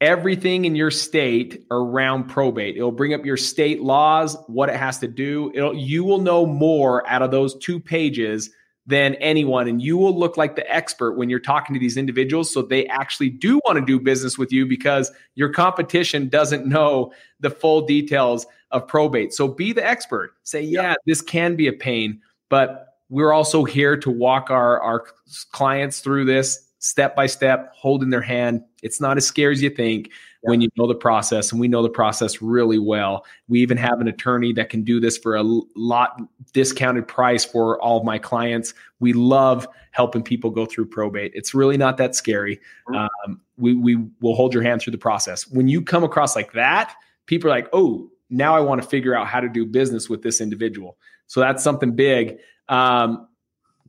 everything 0.00 0.64
in 0.64 0.76
your 0.76 0.90
state 0.90 1.64
around 1.70 2.28
probate. 2.28 2.76
It'll 2.76 2.92
bring 2.92 3.14
up 3.14 3.24
your 3.24 3.36
state 3.36 3.82
laws, 3.82 4.36
what 4.46 4.68
it 4.68 4.76
has 4.76 4.98
to 4.98 5.08
do. 5.08 5.50
It'll, 5.54 5.74
you 5.74 6.04
will 6.04 6.20
know 6.20 6.46
more 6.46 7.08
out 7.08 7.22
of 7.22 7.30
those 7.30 7.56
two 7.58 7.80
pages 7.80 8.50
than 8.88 9.14
anyone 9.16 9.68
and 9.68 9.80
you 9.80 9.96
will 9.96 10.18
look 10.18 10.36
like 10.36 10.56
the 10.56 10.74
expert 10.74 11.12
when 11.12 11.30
you're 11.30 11.38
talking 11.38 11.74
to 11.74 11.78
these 11.78 11.96
individuals 11.96 12.52
so 12.52 12.62
they 12.62 12.86
actually 12.86 13.28
do 13.28 13.60
want 13.66 13.78
to 13.78 13.84
do 13.84 14.00
business 14.00 14.36
with 14.36 14.50
you 14.50 14.66
because 14.66 15.12
your 15.36 15.50
competition 15.50 16.28
doesn't 16.28 16.66
know 16.66 17.12
the 17.38 17.50
full 17.50 17.82
details 17.82 18.46
of 18.70 18.86
probate. 18.86 19.32
So 19.32 19.48
be 19.48 19.72
the 19.72 19.86
expert. 19.86 20.34
Say, 20.42 20.62
yeah, 20.62 20.94
this 21.06 21.22
can 21.22 21.56
be 21.56 21.68
a 21.68 21.72
pain, 21.72 22.20
but 22.48 22.96
we're 23.08 23.32
also 23.32 23.64
here 23.64 23.96
to 23.96 24.10
walk 24.10 24.50
our 24.50 24.80
our 24.80 25.04
clients 25.52 26.00
through 26.00 26.26
this 26.26 26.66
step 26.78 27.16
by 27.16 27.26
step, 27.26 27.72
holding 27.74 28.10
their 28.10 28.20
hand. 28.22 28.62
It's 28.82 29.00
not 29.00 29.16
as 29.16 29.26
scary 29.26 29.52
as 29.52 29.62
you 29.62 29.70
think. 29.70 30.10
When 30.48 30.60
you 30.60 30.68
know 30.76 30.86
the 30.86 30.94
process, 30.94 31.52
and 31.52 31.60
we 31.60 31.68
know 31.68 31.82
the 31.82 31.90
process 31.90 32.40
really 32.40 32.78
well. 32.78 33.24
We 33.48 33.60
even 33.60 33.76
have 33.76 34.00
an 34.00 34.08
attorney 34.08 34.52
that 34.54 34.70
can 34.70 34.82
do 34.82 34.98
this 34.98 35.18
for 35.18 35.36
a 35.36 35.42
lot 35.42 36.20
discounted 36.52 37.06
price 37.06 37.44
for 37.44 37.80
all 37.82 37.98
of 37.98 38.04
my 38.04 38.18
clients. 38.18 38.72
We 38.98 39.12
love 39.12 39.68
helping 39.90 40.22
people 40.22 40.50
go 40.50 40.64
through 40.64 40.86
probate. 40.86 41.32
It's 41.34 41.54
really 41.54 41.76
not 41.76 41.98
that 41.98 42.14
scary. 42.14 42.60
Mm-hmm. 42.88 42.94
Um, 42.94 43.40
we 43.58 43.74
we 43.74 43.96
will 44.20 44.34
hold 44.34 44.54
your 44.54 44.62
hand 44.62 44.80
through 44.80 44.92
the 44.92 44.98
process. 44.98 45.46
When 45.48 45.68
you 45.68 45.82
come 45.82 46.02
across 46.02 46.34
like 46.34 46.52
that, 46.52 46.94
people 47.26 47.50
are 47.50 47.54
like, 47.54 47.68
"Oh, 47.72 48.10
now 48.30 48.56
I 48.56 48.60
want 48.60 48.82
to 48.82 48.88
figure 48.88 49.14
out 49.14 49.26
how 49.26 49.40
to 49.40 49.48
do 49.48 49.66
business 49.66 50.08
with 50.08 50.22
this 50.22 50.40
individual." 50.40 50.96
So 51.26 51.40
that's 51.40 51.62
something 51.62 51.94
big. 51.94 52.38
Um, 52.68 53.28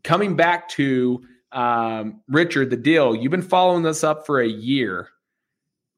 coming 0.03 0.35
back 0.35 0.67
to 0.69 1.21
um, 1.51 2.21
Richard, 2.27 2.69
the 2.69 2.77
deal, 2.77 3.15
you've 3.15 3.31
been 3.31 3.41
following 3.41 3.83
this 3.83 4.03
up 4.03 4.25
for 4.25 4.41
a 4.41 4.47
year. 4.47 5.09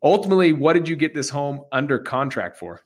Ultimately, 0.03 0.53
what 0.53 0.73
did 0.73 0.87
you 0.87 0.95
get 0.95 1.13
this 1.13 1.29
home 1.29 1.61
under 1.71 1.99
contract 1.99 2.57
for? 2.57 2.81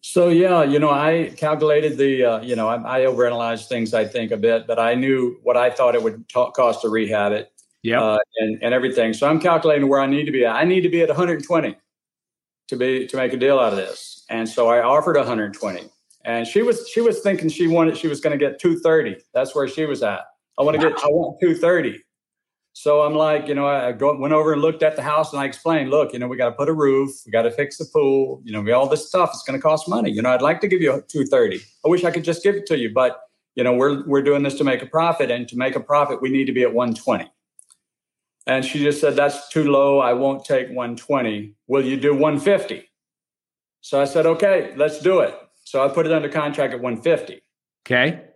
So 0.00 0.28
yeah, 0.28 0.62
you 0.62 0.78
know, 0.78 0.90
I 0.90 1.32
calculated 1.36 1.96
the, 1.96 2.24
uh, 2.24 2.40
you 2.40 2.54
know, 2.54 2.68
I, 2.68 3.00
I 3.00 3.04
overanalyzed 3.06 3.68
things, 3.68 3.94
I 3.94 4.04
think, 4.04 4.30
a 4.30 4.36
bit, 4.36 4.66
but 4.66 4.78
I 4.78 4.94
knew 4.94 5.38
what 5.42 5.56
I 5.56 5.70
thought 5.70 5.94
it 5.94 6.02
would 6.02 6.28
ta- 6.28 6.50
cost 6.50 6.82
to 6.82 6.88
rehab 6.88 7.32
it, 7.32 7.50
yeah, 7.82 8.00
uh, 8.00 8.18
and 8.38 8.62
and 8.62 8.74
everything. 8.74 9.12
So 9.12 9.26
I'm 9.26 9.40
calculating 9.40 9.88
where 9.88 10.00
I 10.00 10.06
need 10.06 10.26
to 10.26 10.30
be 10.30 10.44
at. 10.44 10.54
I 10.54 10.64
need 10.64 10.82
to 10.82 10.88
be 10.88 11.00
at 11.00 11.08
120 11.08 11.76
to 12.68 12.76
be 12.76 13.06
to 13.06 13.16
make 13.16 13.32
a 13.32 13.36
deal 13.36 13.58
out 13.58 13.72
of 13.72 13.78
this, 13.78 14.24
and 14.28 14.48
so 14.48 14.68
I 14.68 14.82
offered 14.82 15.16
120, 15.16 15.90
and 16.24 16.46
she 16.46 16.62
was 16.62 16.88
she 16.88 17.00
was 17.00 17.20
thinking 17.20 17.48
she 17.48 17.66
wanted 17.66 17.96
she 17.96 18.06
was 18.06 18.20
going 18.20 18.38
to 18.38 18.38
get 18.38 18.60
230. 18.60 19.16
That's 19.32 19.54
where 19.54 19.66
she 19.66 19.86
was 19.86 20.02
at. 20.02 20.20
I 20.58 20.62
want 20.62 20.80
to 20.80 20.86
get, 20.86 20.98
I 21.02 21.08
want 21.08 21.40
230. 21.40 22.00
So 22.76 23.02
I'm 23.02 23.14
like, 23.14 23.46
you 23.46 23.54
know, 23.54 23.68
I 23.68 23.92
go, 23.92 24.16
went 24.18 24.34
over 24.34 24.52
and 24.52 24.60
looked 24.60 24.82
at 24.82 24.96
the 24.96 25.02
house 25.02 25.32
and 25.32 25.40
I 25.40 25.44
explained, 25.44 25.90
look, 25.90 26.12
you 26.12 26.18
know, 26.18 26.26
we 26.26 26.36
got 26.36 26.50
to 26.50 26.56
put 26.56 26.68
a 26.68 26.72
roof, 26.72 27.10
we 27.24 27.30
got 27.30 27.42
to 27.42 27.50
fix 27.52 27.78
the 27.78 27.84
pool, 27.84 28.42
you 28.44 28.52
know, 28.52 28.60
we, 28.60 28.72
all 28.72 28.88
this 28.88 29.06
stuff. 29.08 29.30
It's 29.32 29.44
going 29.44 29.56
to 29.56 29.62
cost 29.62 29.88
money. 29.88 30.10
You 30.10 30.20
know, 30.22 30.30
I'd 30.30 30.42
like 30.42 30.60
to 30.60 30.66
give 30.66 30.82
you 30.82 30.90
230. 30.90 31.60
I 31.84 31.88
wish 31.88 32.02
I 32.02 32.10
could 32.10 32.24
just 32.24 32.42
give 32.42 32.56
it 32.56 32.66
to 32.66 32.76
you, 32.76 32.92
but 32.92 33.20
you 33.54 33.62
know, 33.62 33.72
we're 33.72 34.04
we're 34.08 34.22
doing 34.22 34.42
this 34.42 34.54
to 34.54 34.64
make 34.64 34.82
a 34.82 34.86
profit, 34.86 35.30
and 35.30 35.46
to 35.46 35.56
make 35.56 35.76
a 35.76 35.80
profit, 35.80 36.20
we 36.20 36.28
need 36.28 36.46
to 36.46 36.52
be 36.52 36.62
at 36.62 36.74
120. 36.74 37.30
And 38.48 38.64
she 38.64 38.80
just 38.80 39.00
said, 39.00 39.14
that's 39.14 39.48
too 39.48 39.70
low. 39.70 40.00
I 40.00 40.12
won't 40.12 40.44
take 40.44 40.66
120. 40.66 41.54
Will 41.68 41.84
you 41.84 41.96
do 41.96 42.12
150? 42.12 42.90
So 43.82 44.00
I 44.00 44.06
said, 44.06 44.26
okay, 44.26 44.74
let's 44.76 44.98
do 44.98 45.20
it. 45.20 45.38
So 45.62 45.84
I 45.84 45.88
put 45.88 46.06
it 46.06 46.12
under 46.12 46.28
contract 46.28 46.74
at 46.74 46.80
150. 46.80 47.40
Okay 47.86 48.33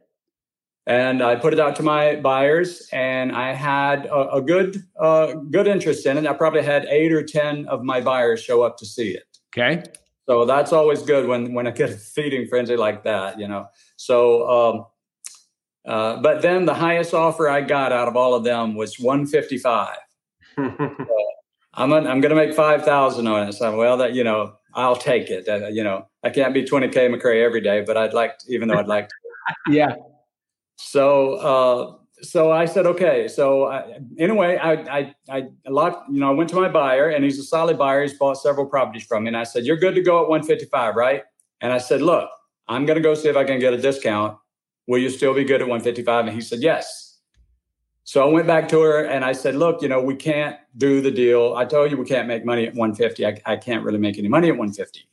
and 0.88 1.22
I 1.22 1.36
put 1.36 1.52
it 1.52 1.60
out 1.60 1.76
to 1.76 1.82
my 1.82 2.16
buyers, 2.16 2.88
and 2.92 3.30
I 3.30 3.52
had 3.52 4.06
a, 4.06 4.36
a 4.36 4.42
good 4.42 4.82
uh, 4.98 5.34
good 5.34 5.68
interest 5.68 6.06
in 6.06 6.16
it. 6.16 6.26
I 6.26 6.32
probably 6.32 6.62
had 6.62 6.86
eight 6.86 7.12
or 7.12 7.22
ten 7.22 7.66
of 7.66 7.84
my 7.84 8.00
buyers 8.00 8.42
show 8.42 8.62
up 8.62 8.78
to 8.78 8.86
see 8.86 9.10
it. 9.10 9.24
Okay, 9.52 9.84
so 10.26 10.46
that's 10.46 10.72
always 10.72 11.02
good 11.02 11.28
when 11.28 11.52
when 11.52 11.66
I 11.66 11.72
get 11.72 11.90
a 11.90 11.92
feeding 11.92 12.48
frenzy 12.48 12.76
like 12.76 13.04
that, 13.04 13.38
you 13.38 13.46
know. 13.46 13.66
So, 13.96 14.48
um, 14.48 14.86
uh, 15.86 16.22
but 16.22 16.40
then 16.40 16.64
the 16.64 16.74
highest 16.74 17.12
offer 17.12 17.50
I 17.50 17.60
got 17.60 17.92
out 17.92 18.08
of 18.08 18.16
all 18.16 18.34
of 18.34 18.42
them 18.42 18.74
was 18.74 18.98
one 18.98 19.26
fifty 19.26 19.58
five. 19.58 19.98
so 20.56 20.72
I'm 21.74 21.92
an, 21.92 22.06
I'm 22.06 22.22
going 22.22 22.30
to 22.30 22.34
make 22.34 22.54
five 22.54 22.82
thousand 22.82 23.26
on 23.26 23.48
it. 23.48 23.52
So 23.52 23.76
well, 23.76 23.98
that 23.98 24.14
you 24.14 24.24
know, 24.24 24.54
I'll 24.72 24.96
take 24.96 25.28
it. 25.28 25.46
Uh, 25.46 25.68
you 25.68 25.84
know, 25.84 26.08
I 26.24 26.30
can't 26.30 26.54
be 26.54 26.64
twenty 26.64 26.88
k 26.88 27.10
McCray 27.10 27.44
every 27.44 27.60
day, 27.60 27.82
but 27.82 27.98
I'd 27.98 28.14
like, 28.14 28.38
to, 28.38 28.54
even 28.54 28.68
though 28.68 28.78
I'd 28.78 28.88
like 28.88 29.08
to. 29.08 29.14
yeah. 29.70 29.94
So, 30.78 31.34
uh, 31.34 31.94
so 32.22 32.52
I 32.52 32.64
said, 32.64 32.86
okay. 32.86 33.28
So 33.28 33.66
I, 33.66 33.98
anyway, 34.18 34.56
I, 34.56 34.72
I, 34.72 35.14
I, 35.28 35.48
a 35.66 35.70
lot, 35.70 36.04
you 36.10 36.20
know, 36.20 36.28
I 36.28 36.34
went 36.34 36.48
to 36.50 36.56
my 36.56 36.68
buyer 36.68 37.08
and 37.08 37.24
he's 37.24 37.38
a 37.38 37.42
solid 37.42 37.76
buyer. 37.76 38.02
He's 38.02 38.14
bought 38.14 38.34
several 38.34 38.66
properties 38.66 39.04
from 39.04 39.24
me. 39.24 39.28
And 39.28 39.36
I 39.36 39.42
said, 39.42 39.64
you're 39.64 39.76
good 39.76 39.94
to 39.96 40.02
go 40.02 40.22
at 40.22 40.28
155, 40.28 40.94
right? 40.94 41.22
And 41.60 41.72
I 41.72 41.78
said, 41.78 42.00
look, 42.00 42.30
I'm 42.68 42.86
going 42.86 42.96
to 42.96 43.02
go 43.02 43.14
see 43.14 43.28
if 43.28 43.36
I 43.36 43.44
can 43.44 43.58
get 43.58 43.72
a 43.72 43.76
discount. 43.76 44.38
Will 44.86 44.98
you 44.98 45.10
still 45.10 45.34
be 45.34 45.44
good 45.44 45.60
at 45.60 45.68
155? 45.68 46.26
And 46.26 46.34
he 46.34 46.40
said, 46.40 46.60
yes. 46.60 47.18
So 48.04 48.26
I 48.26 48.32
went 48.32 48.46
back 48.46 48.68
to 48.68 48.80
her 48.80 49.04
and 49.04 49.24
I 49.24 49.32
said, 49.32 49.56
look, 49.56 49.82
you 49.82 49.88
know, 49.88 50.00
we 50.00 50.14
can't 50.14 50.56
do 50.76 51.00
the 51.00 51.10
deal. 51.10 51.54
I 51.56 51.64
told 51.64 51.90
you 51.90 51.96
we 51.96 52.06
can't 52.06 52.28
make 52.28 52.44
money 52.44 52.66
at 52.66 52.74
150. 52.74 53.26
I, 53.26 53.52
I 53.52 53.56
can't 53.56 53.84
really 53.84 53.98
make 53.98 54.16
any 54.16 54.28
money 54.28 54.48
at 54.48 54.56
150. 54.56 55.08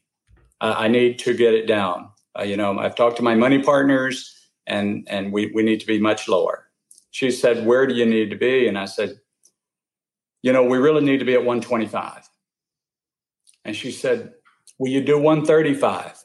Uh, 0.61 0.75
I 0.77 0.87
need 0.87 1.19
to 1.19 1.33
get 1.33 1.53
it 1.53 1.65
down. 1.65 2.09
Uh, 2.37 2.43
you 2.43 2.55
know, 2.55 2.77
I've 2.77 2.95
talked 2.95 3.17
to 3.17 3.23
my 3.23 3.35
money 3.35 3.61
partners 3.61 4.34
and 4.67 5.07
and 5.09 5.31
we 5.31 5.51
we 5.53 5.63
need 5.63 5.79
to 5.79 5.87
be 5.87 5.99
much 5.99 6.27
lower. 6.27 6.67
She 7.11 7.31
said, 7.31 7.65
"Where 7.65 7.87
do 7.87 7.93
you 7.93 8.05
need 8.05 8.29
to 8.29 8.35
be?" 8.35 8.67
And 8.67 8.77
I 8.77 8.85
said, 8.85 9.19
"You 10.41 10.53
know, 10.53 10.63
we 10.63 10.77
really 10.77 11.03
need 11.03 11.19
to 11.19 11.25
be 11.25 11.33
at 11.33 11.45
125." 11.45 12.29
And 13.63 13.75
she 13.75 13.91
said, 13.91 14.33
"Will 14.77 14.89
you 14.89 15.01
do 15.01 15.17
135?" 15.17 16.23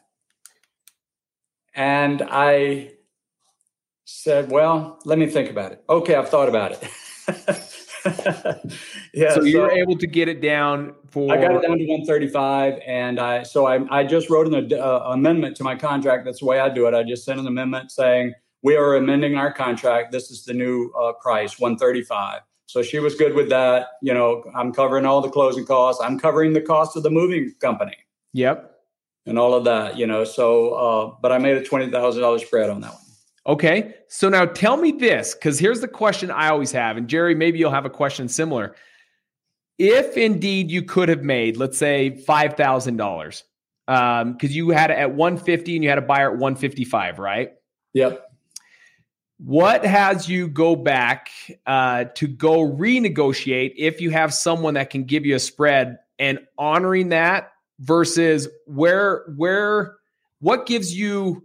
And 1.75 2.23
I 2.31 2.93
said, 4.05 4.51
"Well, 4.51 4.99
let 5.05 5.19
me 5.19 5.27
think 5.27 5.51
about 5.51 5.73
it." 5.73 5.85
Okay, 5.89 6.15
I've 6.15 6.29
thought 6.29 6.49
about 6.49 6.73
it. 6.73 7.67
yeah. 9.12 9.35
So, 9.35 9.40
so 9.40 9.43
you 9.43 9.60
were 9.60 9.70
able 9.70 9.97
to 9.97 10.06
get 10.06 10.28
it 10.28 10.40
down 10.40 10.94
for. 11.09 11.32
I 11.32 11.40
got 11.40 11.56
it 11.56 11.62
down 11.62 11.78
to 11.78 11.85
135, 11.85 12.81
and 12.86 13.18
I 13.18 13.43
so 13.43 13.66
I 13.66 13.85
I 13.90 14.05
just 14.05 14.31
wrote 14.31 14.52
an 14.52 14.72
uh, 14.72 15.01
amendment 15.06 15.56
to 15.56 15.64
my 15.64 15.77
contract. 15.77 16.24
That's 16.24 16.40
the 16.40 16.47
way 16.47 16.60
I 16.60 16.68
do 16.68 16.86
it. 16.86 16.94
I 16.94 17.02
just 17.02 17.24
sent 17.24 17.40
an 17.40 17.47
amendment 17.47 17.90
saying 17.90 18.35
we 18.62 18.77
are 18.77 18.97
amending 18.97 19.36
our 19.36 19.52
contract. 19.52 20.12
This 20.12 20.31
is 20.31 20.44
the 20.44 20.55
new 20.55 20.90
uh, 20.93 21.12
price, 21.14 21.59
135. 21.59 22.43
So 22.66 22.82
she 22.82 23.01
was 23.01 23.14
good 23.16 23.35
with 23.35 23.48
that. 23.51 23.89
You 24.01 24.14
know, 24.14 24.44
I'm 24.55 24.72
covering 24.72 25.05
all 25.05 25.20
the 25.20 25.31
closing 25.31 25.66
costs. 25.66 26.02
I'm 26.02 26.18
covering 26.18 26.52
the 26.52 26.60
cost 26.60 26.97
of 26.97 27.02
the 27.02 27.10
moving 27.10 27.52
company. 27.60 27.97
Yep. 28.32 28.77
And 29.27 29.39
all 29.39 29.55
of 29.55 29.64
that, 29.64 29.98
you 29.98 30.06
know. 30.06 30.24
So, 30.24 30.74
uh, 30.74 31.14
but 31.20 31.32
I 31.32 31.39
made 31.39 31.56
a 31.56 31.64
twenty 31.64 31.90
thousand 31.90 32.22
dollars 32.22 32.44
spread 32.44 32.70
on 32.70 32.81
that 32.81 32.93
one. 32.93 33.10
Okay. 33.47 33.95
So 34.09 34.29
now 34.29 34.45
tell 34.45 34.77
me 34.77 34.93
this, 34.93 35.35
because 35.35 35.59
here's 35.59 35.81
the 35.81 35.89
question 35.89 36.31
I 36.31 36.49
always 36.49 36.73
have. 36.73 36.97
And 36.97 37.09
Jerry, 37.09 37.35
maybe 37.35 37.59
you'll 37.59 37.71
have 37.71 37.87
a 37.87 37.91
question 37.91 38.29
similar. 38.29 38.77
If 39.79 40.17
indeed 40.17 40.71
you 40.71 40.83
could 40.83 41.09
have 41.09 41.23
made, 41.23 41.57
let's 41.57 41.79
say, 41.79 42.23
$5,000, 42.29 43.43
um, 43.89 44.33
because 44.33 44.55
you 44.55 44.71
had 44.71 44.91
it 44.91 44.99
at 44.99 45.15
150 45.15 45.75
and 45.75 45.83
you 45.83 45.89
had 45.89 45.99
a 45.99 46.03
buyer 46.03 46.33
at 46.33 46.39
155, 46.39 47.19
right? 47.19 47.53
Yep. 47.95 48.27
What 49.39 49.87
has 49.87 50.29
you 50.29 50.49
go 50.49 50.77
back 50.77 51.31
uh, 51.67 52.05
to 52.17 52.29
go 52.29 52.59
renegotiate 52.59 53.73
if 53.79 54.03
you 54.03 54.11
have 54.11 54.35
someone 54.35 54.75
that 54.75 54.91
can 54.91 55.05
give 55.05 55.25
you 55.25 55.35
a 55.35 55.39
spread 55.39 55.99
and 56.19 56.41
honoring 56.59 57.09
that 57.09 57.53
versus 57.79 58.49
where 58.67 59.25
where 59.37 59.97
what 60.41 60.67
gives 60.67 60.95
you 60.95 61.43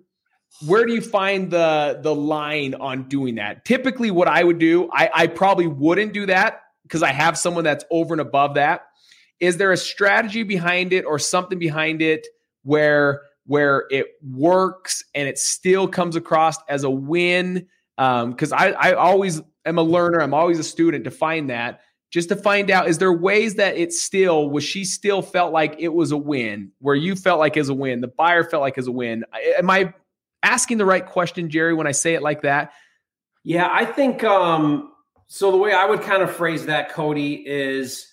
where 0.66 0.86
do 0.86 0.94
you 0.94 1.02
find 1.02 1.52
the 1.52 2.00
the 2.02 2.14
line 2.14 2.76
on 2.76 3.08
doing 3.08 3.36
that? 3.36 3.66
Typically, 3.66 4.12
what 4.12 4.28
I 4.28 4.44
would 4.44 4.60
do, 4.60 4.90
I, 4.92 5.10
I 5.14 5.28
probably 5.28 5.68
wouldn't 5.68 6.14
do 6.14 6.26
that 6.28 6.62
because 6.84 7.04
I 7.04 7.12
have 7.12 7.38
someone 7.38 7.64
that's 7.64 7.86
over 7.92 8.14
and 8.14 8.22
above 8.22 8.56
that. 8.56 8.84
Is 9.40 9.58
there 9.58 9.72
a 9.72 9.78
strategy 9.78 10.44
behind 10.44 10.94
it 10.94 11.06
or 11.06 11.20
something 11.20 11.60
behind 11.60 12.02
it 12.02 12.26
where 12.64 13.22
where 13.46 13.86
it 13.92 14.08
works 14.24 15.04
and 15.14 15.28
it 15.28 15.38
still 15.38 15.88
comes 15.88 16.16
across 16.16 16.58
as 16.70 16.84
a 16.84 16.90
win? 16.90 17.68
Because 17.98 18.52
um, 18.52 18.60
I 18.60 18.72
I 18.72 18.94
always 18.94 19.42
am 19.66 19.78
a 19.78 19.84
learner. 19.84 20.22
I'm 20.22 20.34
always 20.34 20.60
a 20.60 20.64
student 20.64 21.04
to 21.04 21.12
find 21.12 21.50
that 21.50 21.82
just 22.12 22.30
to 22.30 22.36
find 22.36 22.72
out 22.72 22.88
is 22.88 22.98
there 22.98 23.12
ways 23.12 23.56
that 23.56 23.76
it 23.76 23.92
still 23.92 24.50
was 24.50 24.64
she 24.64 24.86
still 24.86 25.22
felt 25.22 25.52
like 25.52 25.76
it 25.80 25.90
was 25.90 26.14
a 26.14 26.18
win 26.18 26.72
where 26.80 26.96
you 26.96 27.14
felt 27.14 27.40
like 27.40 27.58
is 27.58 27.68
a 27.68 27.74
win 27.74 28.00
the 28.00 28.08
buyer 28.08 28.44
felt 28.44 28.62
like 28.62 28.78
is 28.78 28.88
a 28.88 28.92
win 28.92 29.26
am 29.58 29.70
i 29.70 29.94
asking 30.46 30.78
the 30.78 30.86
right 30.86 31.06
question 31.06 31.50
jerry 31.50 31.74
when 31.74 31.88
i 31.88 31.92
say 31.92 32.14
it 32.14 32.22
like 32.22 32.42
that 32.42 32.72
yeah 33.44 33.68
i 33.72 33.86
think 33.86 34.24
um 34.24 34.92
so 35.28 35.52
the 35.52 35.58
way 35.58 35.74
i 35.74 35.86
would 35.86 36.02
kind 36.02 36.22
of 36.22 36.32
phrase 36.32 36.66
that 36.68 36.90
cody 36.90 37.44
is 37.46 38.08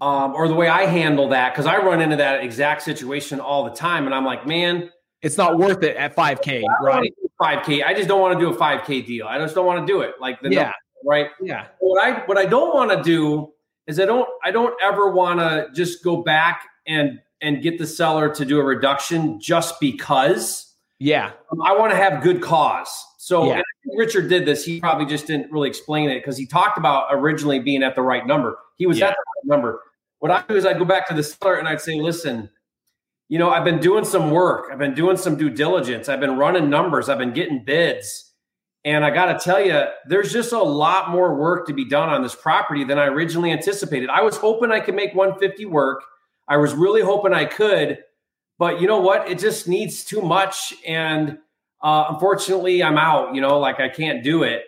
um 0.00 0.34
or 0.34 0.48
the 0.48 0.54
way 0.54 0.68
i 0.68 0.84
handle 0.84 1.28
that 1.28 1.52
because 1.52 1.66
i 1.66 1.76
run 1.78 2.00
into 2.00 2.16
that 2.16 2.44
exact 2.44 2.82
situation 2.82 3.40
all 3.40 3.64
the 3.64 3.74
time 3.74 4.04
and 4.06 4.14
i'm 4.14 4.24
like 4.24 4.46
man 4.46 4.90
it's 5.22 5.38
not 5.38 5.56
worth 5.58 5.82
it 5.82 5.96
at 5.96 6.14
5k 6.14 6.62
right 6.82 7.12
5k 7.40 7.84
i 7.84 7.94
just 7.94 8.08
don't 8.08 8.20
want 8.20 8.38
to 8.38 8.44
do 8.44 8.52
a 8.52 8.56
5k 8.56 9.06
deal 9.06 9.26
i 9.26 9.38
just 9.38 9.54
don't 9.54 9.66
want 9.66 9.86
to 9.86 9.90
do 9.90 10.00
it 10.00 10.14
like 10.20 10.40
the 10.42 10.50
yeah 10.50 10.72
right? 11.04 11.28
Yeah. 11.40 11.66
What 11.78 12.02
I 12.02 12.24
what 12.26 12.38
I 12.38 12.46
don't 12.46 12.74
want 12.74 12.90
to 12.90 13.02
do 13.02 13.52
is 13.86 13.98
I 13.98 14.04
don't 14.04 14.28
I 14.44 14.50
don't 14.50 14.74
ever 14.82 15.10
want 15.10 15.40
to 15.40 15.68
just 15.74 16.02
go 16.04 16.22
back 16.22 16.62
and 16.86 17.20
and 17.40 17.62
get 17.62 17.78
the 17.78 17.86
seller 17.86 18.32
to 18.34 18.44
do 18.44 18.60
a 18.60 18.64
reduction 18.64 19.40
just 19.40 19.80
because. 19.80 20.71
Yeah. 21.02 21.32
Um, 21.50 21.60
I 21.62 21.76
want 21.76 21.90
to 21.92 21.96
have 21.96 22.22
good 22.22 22.40
cause. 22.40 22.88
So 23.18 23.46
yeah. 23.46 23.62
Richard 23.96 24.28
did 24.28 24.46
this. 24.46 24.64
He 24.64 24.80
probably 24.80 25.06
just 25.06 25.26
didn't 25.26 25.50
really 25.50 25.68
explain 25.68 26.10
it 26.10 26.20
because 26.20 26.36
he 26.36 26.46
talked 26.46 26.78
about 26.78 27.08
originally 27.10 27.58
being 27.58 27.82
at 27.82 27.94
the 27.94 28.02
right 28.02 28.26
number. 28.26 28.56
He 28.76 28.86
was 28.86 28.98
yeah. 28.98 29.08
at 29.08 29.10
the 29.10 29.16
right 29.50 29.56
number. 29.56 29.80
What 30.20 30.30
I 30.30 30.44
do 30.48 30.54
is 30.54 30.64
I'd 30.64 30.78
go 30.78 30.84
back 30.84 31.08
to 31.08 31.14
the 31.14 31.22
seller 31.22 31.56
and 31.56 31.66
I'd 31.66 31.80
say, 31.80 32.00
listen, 32.00 32.48
you 33.28 33.38
know, 33.38 33.50
I've 33.50 33.64
been 33.64 33.80
doing 33.80 34.04
some 34.04 34.30
work. 34.30 34.68
I've 34.70 34.78
been 34.78 34.94
doing 34.94 35.16
some 35.16 35.36
due 35.36 35.50
diligence. 35.50 36.08
I've 36.08 36.20
been 36.20 36.36
running 36.36 36.70
numbers. 36.70 37.08
I've 37.08 37.18
been 37.18 37.32
getting 37.32 37.64
bids 37.64 38.32
and 38.84 39.04
I 39.04 39.10
got 39.10 39.26
to 39.26 39.44
tell 39.44 39.64
you, 39.64 39.84
there's 40.06 40.32
just 40.32 40.52
a 40.52 40.62
lot 40.62 41.10
more 41.10 41.34
work 41.34 41.66
to 41.68 41.72
be 41.72 41.88
done 41.88 42.08
on 42.08 42.22
this 42.22 42.34
property 42.34 42.84
than 42.84 42.98
I 42.98 43.06
originally 43.06 43.52
anticipated. 43.52 44.08
I 44.08 44.22
was 44.22 44.36
hoping 44.36 44.72
I 44.72 44.80
could 44.80 44.96
make 44.96 45.14
150 45.14 45.66
work. 45.66 46.02
I 46.48 46.56
was 46.56 46.74
really 46.74 47.00
hoping 47.00 47.32
I 47.32 47.44
could, 47.44 47.98
but 48.62 48.80
you 48.80 48.86
know 48.86 49.00
what? 49.00 49.28
It 49.28 49.40
just 49.40 49.66
needs 49.66 50.04
too 50.04 50.22
much. 50.22 50.72
And 50.86 51.38
uh, 51.82 52.04
unfortunately, 52.10 52.80
I'm 52.80 52.96
out, 52.96 53.34
you 53.34 53.40
know, 53.40 53.58
like 53.58 53.80
I 53.80 53.88
can't 53.88 54.22
do 54.22 54.44
it. 54.44 54.62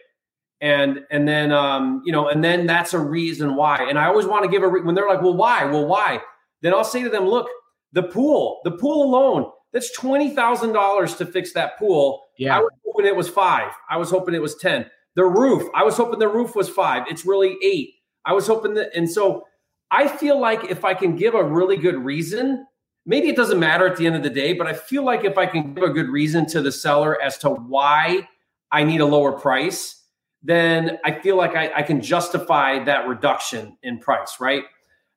And, 0.60 1.02
and 1.12 1.28
then, 1.28 1.52
um, 1.52 2.02
you 2.04 2.10
know, 2.10 2.26
and 2.28 2.42
then 2.42 2.66
that's 2.66 2.92
a 2.92 2.98
reason 2.98 3.54
why. 3.54 3.86
And 3.88 3.96
I 3.96 4.06
always 4.06 4.26
want 4.26 4.42
to 4.42 4.50
give 4.50 4.64
a, 4.64 4.68
re- 4.68 4.82
when 4.82 4.96
they're 4.96 5.06
like, 5.06 5.22
well, 5.22 5.36
why? 5.36 5.64
Well, 5.66 5.86
why? 5.86 6.18
Then 6.60 6.74
I'll 6.74 6.82
say 6.82 7.04
to 7.04 7.08
them, 7.08 7.28
look, 7.28 7.46
the 7.92 8.02
pool, 8.02 8.62
the 8.64 8.72
pool 8.72 9.04
alone, 9.04 9.48
that's 9.72 9.92
twenty 9.92 10.34
thousand 10.34 10.72
dollars 10.72 11.14
to 11.18 11.24
fix 11.24 11.52
that 11.52 11.78
pool. 11.78 12.20
Yeah, 12.36 12.56
I 12.56 12.60
was 12.62 12.72
hoping 12.84 13.06
it 13.06 13.14
was 13.14 13.28
five. 13.28 13.70
I 13.88 13.96
was 13.96 14.10
hoping 14.10 14.34
it 14.34 14.42
was 14.42 14.56
ten. 14.56 14.86
The 15.14 15.24
roof, 15.24 15.68
I 15.72 15.84
was 15.84 15.96
hoping 15.96 16.18
the 16.18 16.28
roof 16.28 16.56
was 16.56 16.68
five. 16.68 17.04
It's 17.08 17.24
really 17.24 17.56
eight. 17.62 17.90
I 18.24 18.32
was 18.32 18.48
hoping 18.48 18.74
that, 18.74 18.90
and 18.96 19.08
so 19.08 19.44
I 19.92 20.08
feel 20.08 20.40
like 20.40 20.64
if 20.68 20.84
I 20.84 20.94
can 20.94 21.14
give 21.14 21.34
a 21.34 21.44
really 21.44 21.76
good 21.76 22.04
reason, 22.04 22.66
maybe 23.06 23.28
it 23.28 23.36
doesn't 23.36 23.58
matter 23.58 23.86
at 23.86 23.96
the 23.96 24.06
end 24.06 24.16
of 24.16 24.22
the 24.22 24.30
day, 24.30 24.52
but 24.52 24.66
I 24.66 24.72
feel 24.72 25.04
like 25.04 25.24
if 25.24 25.38
I 25.38 25.46
can 25.46 25.74
give 25.74 25.84
a 25.84 25.90
good 25.90 26.08
reason 26.08 26.46
to 26.46 26.62
the 26.62 26.72
seller 26.72 27.20
as 27.20 27.38
to 27.38 27.50
why 27.50 28.28
I 28.70 28.84
need 28.84 29.00
a 29.00 29.06
lower 29.06 29.32
price, 29.32 30.02
then 30.42 30.98
I 31.04 31.12
feel 31.20 31.36
like 31.36 31.56
I, 31.56 31.72
I 31.76 31.82
can 31.82 32.00
justify 32.00 32.82
that 32.84 33.08
reduction 33.08 33.78
in 33.82 33.98
price, 33.98 34.36
right? 34.40 34.64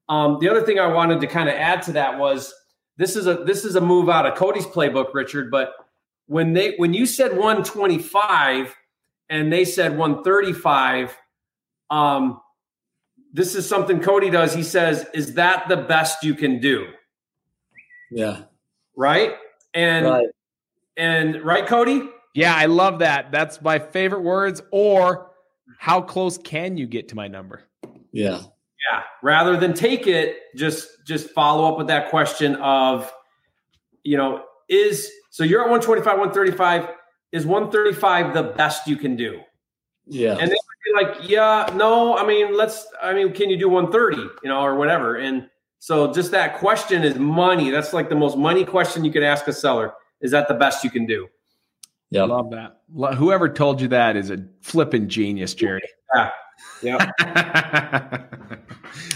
Um, 0.09 0.37
the 0.39 0.49
other 0.49 0.61
thing 0.61 0.79
I 0.79 0.87
wanted 0.87 1.19
to 1.21 1.27
kind 1.27 1.49
of 1.49 1.55
add 1.55 1.81
to 1.83 1.91
that 1.93 2.17
was 2.17 2.53
this 2.97 3.15
is 3.15 3.27
a 3.27 3.35
this 3.43 3.65
is 3.65 3.75
a 3.75 3.81
move 3.81 4.09
out 4.09 4.25
of 4.25 4.35
Cody's 4.35 4.65
playbook, 4.65 5.13
Richard. 5.13 5.51
But 5.51 5.73
when 6.27 6.53
they 6.53 6.75
when 6.77 6.93
you 6.93 7.05
said 7.05 7.31
125 7.31 8.73
and 9.29 9.51
they 9.51 9.65
said 9.65 9.97
135, 9.97 11.15
um, 11.89 12.39
this 13.33 13.53
is 13.53 13.67
something 13.67 13.99
Cody 13.99 14.29
does. 14.29 14.53
He 14.53 14.63
says, 14.63 15.05
"Is 15.13 15.33
that 15.33 15.67
the 15.67 15.77
best 15.77 16.23
you 16.23 16.35
can 16.35 16.59
do?" 16.59 16.87
Yeah. 18.11 18.43
Right. 18.95 19.35
And 19.73 20.05
right. 20.05 20.27
and 20.95 21.41
right, 21.43 21.65
Cody. 21.65 22.09
Yeah, 22.33 22.55
I 22.55 22.65
love 22.65 22.99
that. 22.99 23.31
That's 23.31 23.61
my 23.61 23.79
favorite 23.79 24.21
words. 24.21 24.61
Or 24.71 25.31
how 25.77 26.01
close 26.01 26.37
can 26.37 26.77
you 26.77 26.87
get 26.87 27.09
to 27.09 27.15
my 27.15 27.27
number? 27.27 27.63
Yeah. 28.11 28.41
Yeah, 28.91 29.01
rather 29.23 29.57
than 29.57 29.73
take 29.73 30.07
it, 30.07 30.37
just 30.55 31.03
just 31.05 31.31
follow 31.31 31.69
up 31.69 31.77
with 31.77 31.87
that 31.87 32.09
question 32.09 32.55
of, 32.57 33.11
you 34.03 34.17
know, 34.17 34.43
is 34.69 35.11
so 35.29 35.43
you're 35.43 35.61
at 35.61 35.69
125, 35.69 36.05
135. 36.05 36.95
Is 37.33 37.45
135 37.45 38.33
the 38.33 38.43
best 38.43 38.87
you 38.87 38.95
can 38.95 39.15
do? 39.15 39.41
Yeah. 40.05 40.37
And 40.39 40.49
they 40.49 40.55
be 40.87 41.05
like, 41.05 41.29
yeah, 41.29 41.69
no, 41.75 42.17
I 42.17 42.25
mean, 42.25 42.55
let's, 42.55 42.87
I 43.01 43.13
mean, 43.13 43.33
can 43.33 43.49
you 43.49 43.57
do 43.57 43.69
130, 43.69 44.21
you 44.43 44.49
know, 44.49 44.61
or 44.61 44.75
whatever? 44.75 45.15
And 45.15 45.49
so 45.79 46.11
just 46.11 46.31
that 46.31 46.57
question 46.57 47.03
is 47.03 47.15
money. 47.15 47.69
That's 47.69 47.93
like 47.93 48.09
the 48.09 48.15
most 48.15 48.37
money 48.37 48.65
question 48.65 49.05
you 49.05 49.11
could 49.11 49.23
ask 49.23 49.47
a 49.47 49.53
seller. 49.53 49.93
Is 50.21 50.31
that 50.31 50.47
the 50.47 50.53
best 50.53 50.83
you 50.83 50.89
can 50.89 51.05
do? 51.05 51.27
Yeah. 52.09 52.23
Love 52.23 52.51
that. 52.51 52.81
Whoever 53.15 53.49
told 53.49 53.81
you 53.81 53.87
that 53.89 54.15
is 54.15 54.31
a 54.31 54.43
flipping 54.61 55.07
genius, 55.07 55.53
Jerry. 55.53 55.81
Yeah. 56.15 56.31
Yeah. 56.81 57.11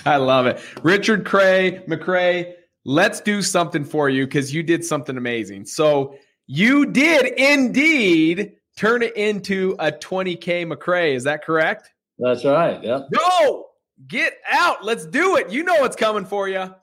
I 0.06 0.18
love 0.18 0.46
it. 0.46 0.62
Richard 0.84 1.26
Cray, 1.26 1.84
McCray, 1.88 2.54
let's 2.86 3.22
do 3.22 3.42
something 3.42 3.84
for 3.84 4.10
you 4.10 4.26
because 4.26 4.54
you 4.54 4.62
did 4.62 4.86
something 4.86 5.18
amazing. 5.18 5.66
So 5.66 6.16
you 6.48 6.86
did 6.86 7.34
indeed 7.40 8.54
turn 8.78 9.02
it 9.02 9.16
into 9.16 9.76
a 9.80 9.92
20K 9.92 10.72
McCray. 10.72 11.16
Is 11.16 11.24
that 11.24 11.44
correct? 11.44 11.90
That's 12.20 12.44
right. 12.46 12.84
Yeah. 12.84 13.02
Go 13.12 13.71
get 14.08 14.38
out. 14.50 14.84
Let's 14.84 15.06
do 15.06 15.38
it. 15.38 15.50
You 15.50 15.64
know 15.64 15.80
what's 15.80 15.96
coming 15.96 16.26
for 16.26 16.48
you. 16.48 16.74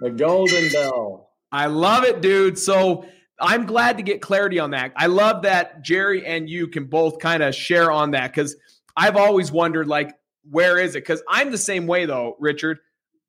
The 0.00 0.10
golden 0.10 0.70
bell. 0.70 1.30
I 1.50 1.66
love 1.66 2.04
it, 2.04 2.20
dude. 2.20 2.58
So 2.58 3.06
I'm 3.40 3.66
glad 3.66 3.96
to 3.96 4.02
get 4.02 4.20
clarity 4.20 4.58
on 4.58 4.70
that. 4.70 4.92
I 4.96 5.06
love 5.06 5.42
that 5.42 5.82
Jerry 5.82 6.24
and 6.24 6.48
you 6.48 6.68
can 6.68 6.84
both 6.84 7.18
kind 7.18 7.42
of 7.42 7.54
share 7.54 7.90
on 7.90 8.12
that 8.12 8.32
because 8.32 8.56
I've 8.96 9.16
always 9.16 9.50
wondered, 9.50 9.86
like, 9.86 10.14
where 10.50 10.78
is 10.78 10.94
it? 10.94 11.00
Because 11.00 11.22
I'm 11.28 11.50
the 11.50 11.58
same 11.58 11.86
way, 11.86 12.06
though, 12.06 12.36
Richard. 12.38 12.78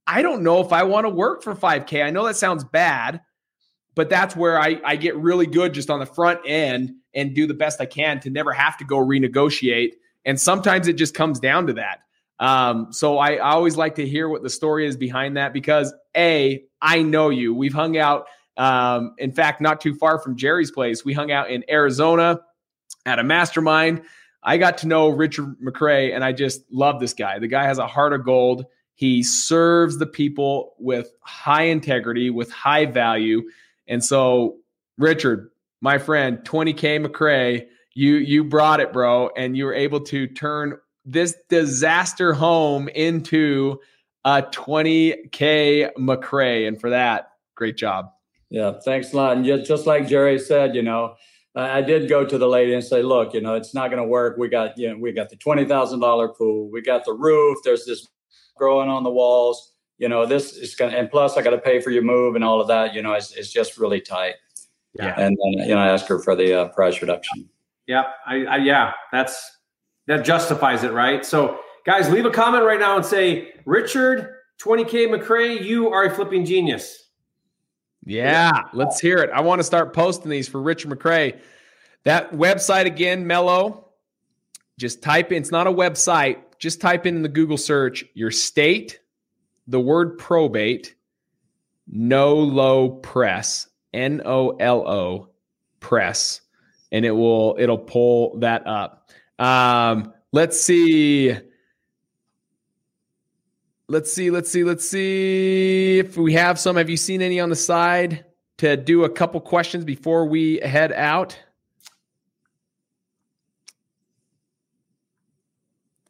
I 0.08 0.22
don't 0.22 0.42
know 0.42 0.62
if 0.62 0.74
I 0.74 0.84
want 0.84 1.06
to 1.06 1.10
work 1.10 1.44
for 1.44 1.54
5K. 1.54 2.04
I 2.04 2.10
know 2.10 2.26
that 2.26 2.36
sounds 2.36 2.64
bad, 2.64 3.22
but 3.94 4.10
that's 4.10 4.36
where 4.36 4.60
I, 4.60 4.82
I 4.84 4.96
get 4.96 5.16
really 5.16 5.46
good 5.46 5.74
just 5.74 5.92
on 5.92 6.00
the 6.00 6.06
front 6.06 6.40
end 6.46 6.94
and 7.14 7.36
do 7.36 7.46
the 7.46 7.54
best 7.54 7.80
I 7.80 7.86
can 7.86 8.20
to 8.22 8.30
never 8.30 8.52
have 8.52 8.78
to 8.78 8.86
go 8.86 8.98
renegotiate. 8.98 9.92
And 10.26 10.40
sometimes 10.40 10.88
it 10.88 10.94
just 10.94 11.14
comes 11.14 11.40
down 11.40 11.68
to 11.68 11.74
that. 11.74 12.00
Um, 12.40 12.92
so 12.92 13.18
I, 13.18 13.34
I 13.36 13.52
always 13.52 13.76
like 13.76 13.96
to 13.96 14.08
hear 14.08 14.30
what 14.30 14.44
the 14.44 14.50
story 14.50 14.88
is 14.88 14.96
behind 14.96 15.38
that 15.38 15.54
because 15.54 15.94
A, 16.16 16.64
I 16.82 17.02
know 17.02 17.30
you. 17.30 17.54
We've 17.54 17.74
hung 17.74 17.98
out 17.98 18.28
um, 18.60 19.16
in 19.18 19.32
fact, 19.32 19.62
not 19.62 19.80
too 19.80 19.96
far 19.96 20.20
from 20.20 20.36
Jerry's 20.36 20.70
place, 20.70 21.06
we 21.06 21.14
hung 21.14 21.32
out 21.32 21.50
in 21.50 21.64
Arizona 21.70 22.42
at 23.06 23.18
a 23.18 23.24
mastermind. 23.24 24.04
I 24.44 24.58
got 24.58 24.78
to 24.80 24.88
know 24.88 25.10
Richard 25.10 25.56
McCray, 25.60 26.14
and 26.14 26.24
I 26.24 26.34
just 26.34 26.62
love 26.70 27.00
this 27.00 27.14
guy. 27.14 27.40
The 27.40 27.48
guy 27.48 27.64
has 27.64 27.78
a 27.78 27.88
heart 27.88 28.12
of 28.12 28.26
gold. 28.26 28.66
He 28.96 29.24
serves 29.24 29.98
the 29.98 30.06
people 30.06 30.76
with 30.78 31.10
high 31.22 31.64
integrity, 31.64 32.30
with 32.30 32.52
high 32.52 32.86
value. 32.86 33.44
And 33.88 34.04
so, 34.04 34.58
Richard, 34.98 35.52
my 35.80 35.98
friend, 35.98 36.40
20K 36.40 37.06
McCray, 37.06 37.66
you 37.94 38.16
you 38.16 38.44
brought 38.44 38.80
it, 38.80 38.94
bro, 38.94 39.30
and 39.36 39.58
you 39.58 39.66
were 39.66 39.74
able 39.74 40.00
to 40.02 40.28
turn 40.28 40.78
this 41.06 41.36
disaster 41.50 42.34
home 42.34 42.88
into 42.90 43.80
a 44.26 44.44
20K 44.44 45.92
McCray. 45.98 46.68
And 46.68 46.80
for 46.80 46.90
that, 46.90 47.32
great 47.56 47.78
job. 47.78 48.12
Yeah, 48.50 48.74
thanks 48.84 49.14
a 49.14 49.18
lot. 49.18 49.38
And 49.38 49.46
just, 49.46 49.66
just 49.66 49.86
like 49.86 50.08
Jerry 50.08 50.40
said, 50.40 50.76
you 50.76 50.82
know, 50.82 51.16
I 51.56 51.82
did 51.82 52.10
go 52.10 52.26
to 52.26 52.38
the 52.38 52.48
lady 52.48 52.74
and 52.74 52.84
say, 52.84 53.02
look, 53.02 53.34
you 53.34 53.42
know, 53.42 53.56
it's 53.56 53.74
not 53.74 53.90
going 53.90 54.02
to 54.02 54.08
work. 54.08 54.38
We 54.38 54.50
got, 54.50 54.78
you 54.78 54.90
know, 54.90 54.98
we 54.98 55.12
got 55.12 55.30
the 55.30 55.36
twenty 55.36 55.66
thousand 55.66 56.00
dollar 56.00 56.30
pool. 56.30 56.70
We 56.72 56.82
got 56.82 57.06
the 57.06 57.14
roof. 57.14 57.60
There's 57.64 57.86
this 57.86 58.08
growing 58.56 58.90
on 58.90 59.04
the 59.04 59.10
walls. 59.10 59.74
You 59.98 60.10
know, 60.10 60.26
this 60.26 60.54
is 60.54 60.76
going 60.76 60.92
to, 60.92 60.98
and 60.98 61.10
plus 61.10 61.38
I 61.38 61.42
got 61.42 61.50
to 61.50 61.58
pay 61.58 61.82
for 61.82 61.90
your 61.90 62.04
move 62.04 62.36
and 62.36 62.44
all 62.44 62.62
of 62.62 62.68
that. 62.68 62.94
You 62.94 63.02
know, 63.02 63.14
it's, 63.14 63.34
it's 63.34 63.52
just 63.52 63.78
really 63.78 64.00
tight. 64.00 64.36
Yeah. 64.94 65.14
And 65.18 65.38
then, 65.38 65.68
you 65.68 65.76
know, 65.76 65.82
I 65.82 65.88
asked 65.88 66.08
her 66.08 66.20
for 66.20 66.36
the 66.36 66.62
uh, 66.62 66.68
price 66.70 67.02
reduction. 67.02 67.50
Yeah. 67.90 68.04
I, 68.24 68.46
I, 68.46 68.58
yeah, 68.58 68.92
that's, 69.12 69.52
that 70.06 70.24
justifies 70.24 70.84
it. 70.84 70.94
Right. 70.94 71.26
So 71.26 71.60
guys, 71.88 72.08
leave 72.12 72.26
a 72.26 72.30
comment 72.30 72.64
right 72.64 72.80
now 72.80 72.96
and 72.96 73.04
say, 73.04 73.54
Richard, 73.66 74.36
20K 74.62 75.08
McCray, 75.08 75.60
you 75.64 75.90
are 75.90 76.04
a 76.04 76.14
flipping 76.14 76.46
genius. 76.46 77.10
Yeah, 78.06 78.52
let's 78.74 79.00
hear 79.00 79.18
it. 79.18 79.32
I 79.32 79.42
want 79.42 79.58
to 79.60 79.64
start 79.64 79.94
posting 79.94 80.30
these 80.30 80.48
for 80.48 80.62
Richard 80.62 80.92
McCray. 80.92 81.40
That 82.04 82.32
website 82.32 82.86
again, 82.86 83.26
Mello. 83.26 83.88
Just 84.78 85.02
type 85.02 85.32
in, 85.32 85.42
it's 85.42 85.52
not 85.52 85.66
a 85.66 85.72
website. 85.72 86.38
Just 86.60 86.82
type 86.82 87.08
in, 87.08 87.16
in 87.16 87.22
the 87.24 87.28
Google 87.28 87.58
search 87.58 88.06
your 88.14 88.30
state, 88.32 89.00
the 89.68 89.80
word 89.80 90.20
probate, 90.20 90.94
Nolo 91.88 92.90
press, 92.90 93.68
N 93.94 94.22
O 94.26 94.52
L 94.58 94.88
O 94.88 95.30
press, 95.80 96.42
and 96.92 97.06
it 97.06 97.12
will 97.12 97.56
it'll 97.60 97.78
pull 97.78 98.38
that 98.40 98.66
up. 98.68 99.10
Um, 99.38 100.14
let's 100.32 100.60
see. 100.60 101.36
Let's 103.88 104.14
see, 104.14 104.30
let's 104.30 104.52
see, 104.52 104.64
let's 104.64 104.88
see 104.88 105.98
if 105.98 106.16
we 106.16 106.34
have 106.34 106.60
some. 106.60 106.76
Have 106.76 106.92
you 106.92 106.98
seen 106.98 107.24
any 107.24 107.40
on 107.40 107.50
the 107.50 107.56
side 107.56 108.26
to 108.58 108.78
do 108.78 109.04
a 109.04 109.10
couple 109.10 109.42
questions 109.42 109.84
before 109.84 110.26
we 110.26 110.60
head 110.60 110.94
out? 110.94 111.40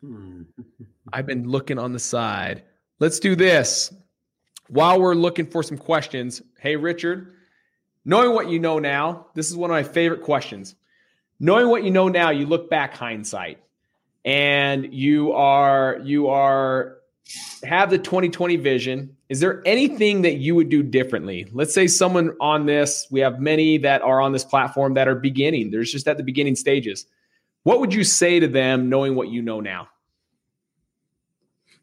Hmm. 0.02 0.44
I've 1.14 1.26
been 1.26 1.48
looking 1.48 1.80
on 1.80 1.94
the 1.94 2.00
side. 2.00 2.64
Let's 3.00 3.20
do 3.20 3.36
this. 3.36 3.94
While 4.68 5.00
we're 5.02 5.16
looking 5.16 5.46
for 5.46 5.64
some 5.64 5.78
questions, 5.78 6.42
hey, 6.60 6.76
Richard, 6.76 7.34
knowing 8.10 8.34
what 8.34 8.50
you 8.50 8.58
know 8.58 8.80
now, 8.80 9.28
this 9.36 9.52
is 9.52 9.56
one 9.56 9.70
of 9.70 9.76
my 9.76 9.84
favorite 9.84 10.24
questions. 10.24 10.74
Knowing 11.40 11.70
what 11.70 11.84
you 11.84 11.92
know 11.92 12.08
now, 12.08 12.32
you 12.32 12.48
look 12.48 12.68
back 12.68 12.96
hindsight 12.96 13.60
and 14.26 14.92
you 14.92 15.32
are 15.34 16.00
you 16.04 16.28
are 16.28 16.98
have 17.64 17.92
the 17.92 18.00
2020 18.00 18.56
vision, 18.56 19.16
is 19.30 19.40
there 19.40 19.62
anything 19.64 20.24
that 20.24 20.38
you 20.38 20.56
would 20.56 20.70
do 20.70 20.82
differently? 20.82 21.48
Let's 21.54 21.72
say 21.72 21.86
someone 21.86 22.36
on 22.42 22.66
this, 22.66 23.06
we 23.12 23.20
have 23.20 23.40
many 23.40 23.78
that 23.78 24.02
are 24.02 24.20
on 24.20 24.32
this 24.32 24.44
platform 24.44 24.96
that 24.96 25.08
are 25.08 25.14
beginning. 25.14 25.70
There's 25.70 25.92
just 25.92 26.08
at 26.08 26.18
the 26.18 26.24
beginning 26.24 26.56
stages. 26.56 27.06
What 27.62 27.80
would 27.80 27.94
you 27.94 28.04
say 28.04 28.40
to 28.40 28.48
them 28.48 28.90
knowing 28.90 29.14
what 29.14 29.30
you 29.30 29.44
know 29.44 29.60
now? 29.60 29.88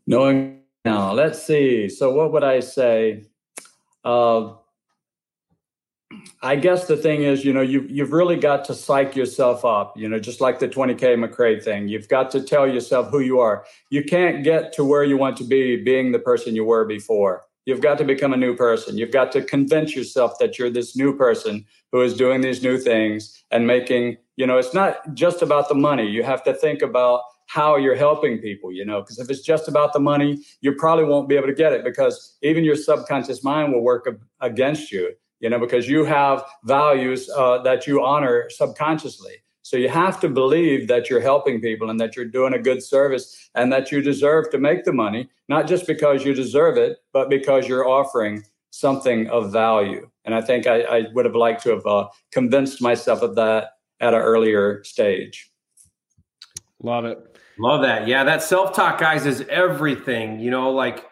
Knowing 0.08 0.62
now, 0.84 1.12
let's 1.12 1.44
see. 1.44 1.88
So, 1.88 2.12
what 2.12 2.32
would 2.32 2.42
I 2.42 2.58
say? 2.60 3.26
Uh, 4.04 4.54
I 6.42 6.54
guess 6.54 6.86
the 6.86 6.96
thing 6.96 7.22
is, 7.22 7.44
you 7.44 7.52
know, 7.52 7.62
you've 7.62 7.90
you've 7.90 8.12
really 8.12 8.36
got 8.36 8.64
to 8.66 8.74
psych 8.74 9.16
yourself 9.16 9.64
up. 9.64 9.96
You 9.96 10.08
know, 10.08 10.18
just 10.18 10.40
like 10.40 10.58
the 10.58 10.68
20k 10.68 11.00
McCray 11.00 11.62
thing, 11.62 11.88
you've 11.88 12.08
got 12.08 12.30
to 12.32 12.42
tell 12.42 12.66
yourself 12.68 13.10
who 13.10 13.20
you 13.20 13.40
are. 13.40 13.64
You 13.90 14.04
can't 14.04 14.44
get 14.44 14.72
to 14.74 14.84
where 14.84 15.02
you 15.02 15.16
want 15.16 15.36
to 15.38 15.44
be 15.44 15.76
being 15.76 16.12
the 16.12 16.18
person 16.18 16.54
you 16.54 16.64
were 16.64 16.84
before. 16.84 17.42
You've 17.64 17.80
got 17.80 17.98
to 17.98 18.04
become 18.04 18.32
a 18.32 18.36
new 18.36 18.54
person. 18.54 18.96
You've 18.96 19.10
got 19.10 19.32
to 19.32 19.42
convince 19.42 19.96
yourself 19.96 20.38
that 20.38 20.56
you're 20.58 20.70
this 20.70 20.94
new 20.94 21.16
person 21.16 21.64
who 21.90 22.00
is 22.02 22.14
doing 22.14 22.40
these 22.40 22.62
new 22.62 22.78
things 22.78 23.42
and 23.50 23.66
making. 23.66 24.18
You 24.36 24.46
know, 24.46 24.58
it's 24.58 24.74
not 24.74 25.14
just 25.14 25.42
about 25.42 25.68
the 25.68 25.74
money. 25.74 26.06
You 26.08 26.22
have 26.22 26.44
to 26.44 26.54
think 26.54 26.82
about 26.82 27.22
how 27.46 27.76
you're 27.76 27.96
helping 27.96 28.38
people, 28.38 28.70
you 28.70 28.84
know, 28.84 29.00
because 29.00 29.18
if 29.18 29.30
it's 29.30 29.42
just 29.42 29.66
about 29.66 29.92
the 29.92 30.00
money, 30.00 30.44
you 30.60 30.72
probably 30.72 31.04
won't 31.04 31.28
be 31.28 31.36
able 31.36 31.46
to 31.48 31.54
get 31.54 31.72
it 31.72 31.82
because 31.82 32.36
even 32.42 32.62
your 32.62 32.76
subconscious 32.76 33.42
mind 33.42 33.72
will 33.72 33.82
work 33.82 34.06
against 34.40 34.92
you 34.92 35.12
you 35.40 35.50
know, 35.50 35.58
because 35.58 35.88
you 35.88 36.04
have 36.04 36.44
values 36.64 37.28
uh, 37.30 37.58
that 37.62 37.86
you 37.86 38.04
honor 38.04 38.48
subconsciously. 38.50 39.34
So 39.62 39.76
you 39.76 39.88
have 39.88 40.20
to 40.20 40.28
believe 40.28 40.86
that 40.88 41.10
you're 41.10 41.20
helping 41.20 41.60
people 41.60 41.90
and 41.90 41.98
that 41.98 42.14
you're 42.14 42.24
doing 42.24 42.54
a 42.54 42.58
good 42.58 42.82
service 42.82 43.50
and 43.56 43.72
that 43.72 43.90
you 43.90 44.00
deserve 44.00 44.50
to 44.50 44.58
make 44.58 44.84
the 44.84 44.92
money, 44.92 45.28
not 45.48 45.66
just 45.66 45.88
because 45.88 46.24
you 46.24 46.34
deserve 46.34 46.76
it, 46.76 46.98
but 47.12 47.28
because 47.28 47.66
you're 47.66 47.88
offering 47.88 48.44
something 48.70 49.26
of 49.28 49.52
value. 49.52 50.08
And 50.24 50.34
I 50.34 50.40
think 50.40 50.66
I, 50.66 50.82
I 50.82 51.06
would 51.14 51.24
have 51.24 51.34
liked 51.34 51.62
to 51.64 51.70
have 51.70 51.86
uh, 51.86 52.08
convinced 52.30 52.80
myself 52.80 53.22
of 53.22 53.34
that 53.34 53.70
at 54.00 54.14
an 54.14 54.20
earlier 54.20 54.84
stage. 54.84 55.50
Love 56.82 57.04
it. 57.04 57.18
Love 57.58 57.82
that. 57.82 58.06
Yeah, 58.06 58.22
that 58.24 58.42
self 58.42 58.74
talk, 58.74 59.00
guys, 59.00 59.24
is 59.26 59.40
everything. 59.48 60.38
You 60.40 60.50
know, 60.50 60.70
like 60.70 61.06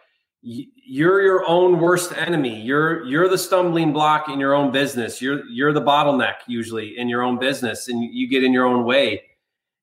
you're 0.44 1.22
your 1.22 1.48
own 1.48 1.80
worst 1.80 2.12
enemy. 2.16 2.60
You're 2.60 3.02
you're 3.04 3.28
the 3.28 3.38
stumbling 3.38 3.94
block 3.94 4.28
in 4.28 4.38
your 4.38 4.52
own 4.54 4.70
business. 4.70 5.22
You're 5.22 5.44
you're 5.46 5.72
the 5.72 5.80
bottleneck 5.80 6.34
usually 6.46 6.98
in 6.98 7.08
your 7.08 7.22
own 7.22 7.38
business, 7.38 7.88
and 7.88 8.02
you 8.02 8.28
get 8.28 8.44
in 8.44 8.52
your 8.52 8.66
own 8.66 8.84
way. 8.84 9.22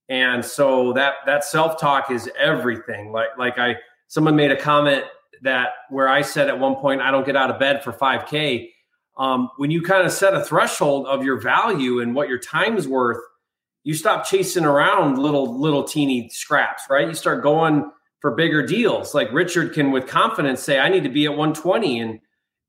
And 0.08 0.46
so 0.46 0.94
that 0.94 1.16
that 1.26 1.44
self 1.44 1.80
talk 1.80 2.12
is 2.12 2.30
everything. 2.38 3.12
Like 3.12 3.30
like 3.40 3.58
I 3.58 3.78
someone 4.08 4.36
made 4.36 4.52
a 4.52 4.56
comment 4.56 5.04
that 5.42 5.70
where 5.90 6.08
I 6.08 6.22
said 6.22 6.48
at 6.48 6.60
one 6.60 6.76
point 6.76 7.02
I 7.02 7.10
don't 7.10 7.26
get 7.26 7.36
out 7.36 7.50
of 7.50 7.60
bed 7.60 7.84
for 7.84 7.92
5K. 7.92 8.70
Um, 9.18 9.50
when 9.58 9.72
you 9.72 9.82
kind 9.82 10.06
of 10.06 10.12
set 10.12 10.36
a 10.36 10.44
threshold 10.44 11.08
of 11.08 11.24
your 11.24 11.40
value 11.40 12.02
and 12.02 12.14
what 12.14 12.30
your 12.30 12.38
time's 12.38 12.88
worth, 12.88 13.22
you 13.84 13.96
stop 13.96 14.26
chasing 14.26 14.66
around 14.66 15.18
little 15.18 15.60
little 15.60 15.84
teeny 15.84 16.30
scraps, 16.30 16.84
right? 16.88 17.08
You 17.08 17.16
start 17.16 17.42
going 17.42 17.90
for 18.22 18.31
bigger 18.31 18.65
deals. 18.65 19.14
Like 19.14 19.31
Richard 19.34 19.73
can 19.73 19.91
with 19.91 20.07
confidence 20.07 20.61
say, 20.61 20.80
I 20.80 20.89
need 20.89 21.03
to 21.03 21.10
be 21.10 21.26
at 21.26 21.31
120 21.31 21.99
and 21.99 22.19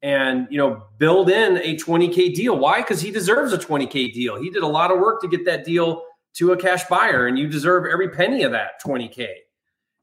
and 0.02 0.48
you 0.50 0.58
know 0.58 0.82
build 0.98 1.30
in 1.30 1.58
a 1.58 1.76
20k 1.76 2.34
deal. 2.34 2.58
Why? 2.58 2.80
Because 2.80 3.00
he 3.00 3.10
deserves 3.10 3.52
a 3.52 3.58
20k 3.58 4.12
deal. 4.12 4.40
He 4.40 4.50
did 4.50 4.62
a 4.62 4.68
lot 4.68 4.90
of 4.90 4.98
work 4.98 5.20
to 5.22 5.28
get 5.28 5.44
that 5.44 5.64
deal 5.64 6.02
to 6.34 6.52
a 6.52 6.56
cash 6.56 6.84
buyer, 6.88 7.26
and 7.26 7.38
you 7.38 7.46
deserve 7.46 7.86
every 7.86 8.08
penny 8.08 8.42
of 8.42 8.52
that 8.52 8.82
20k. 8.84 9.28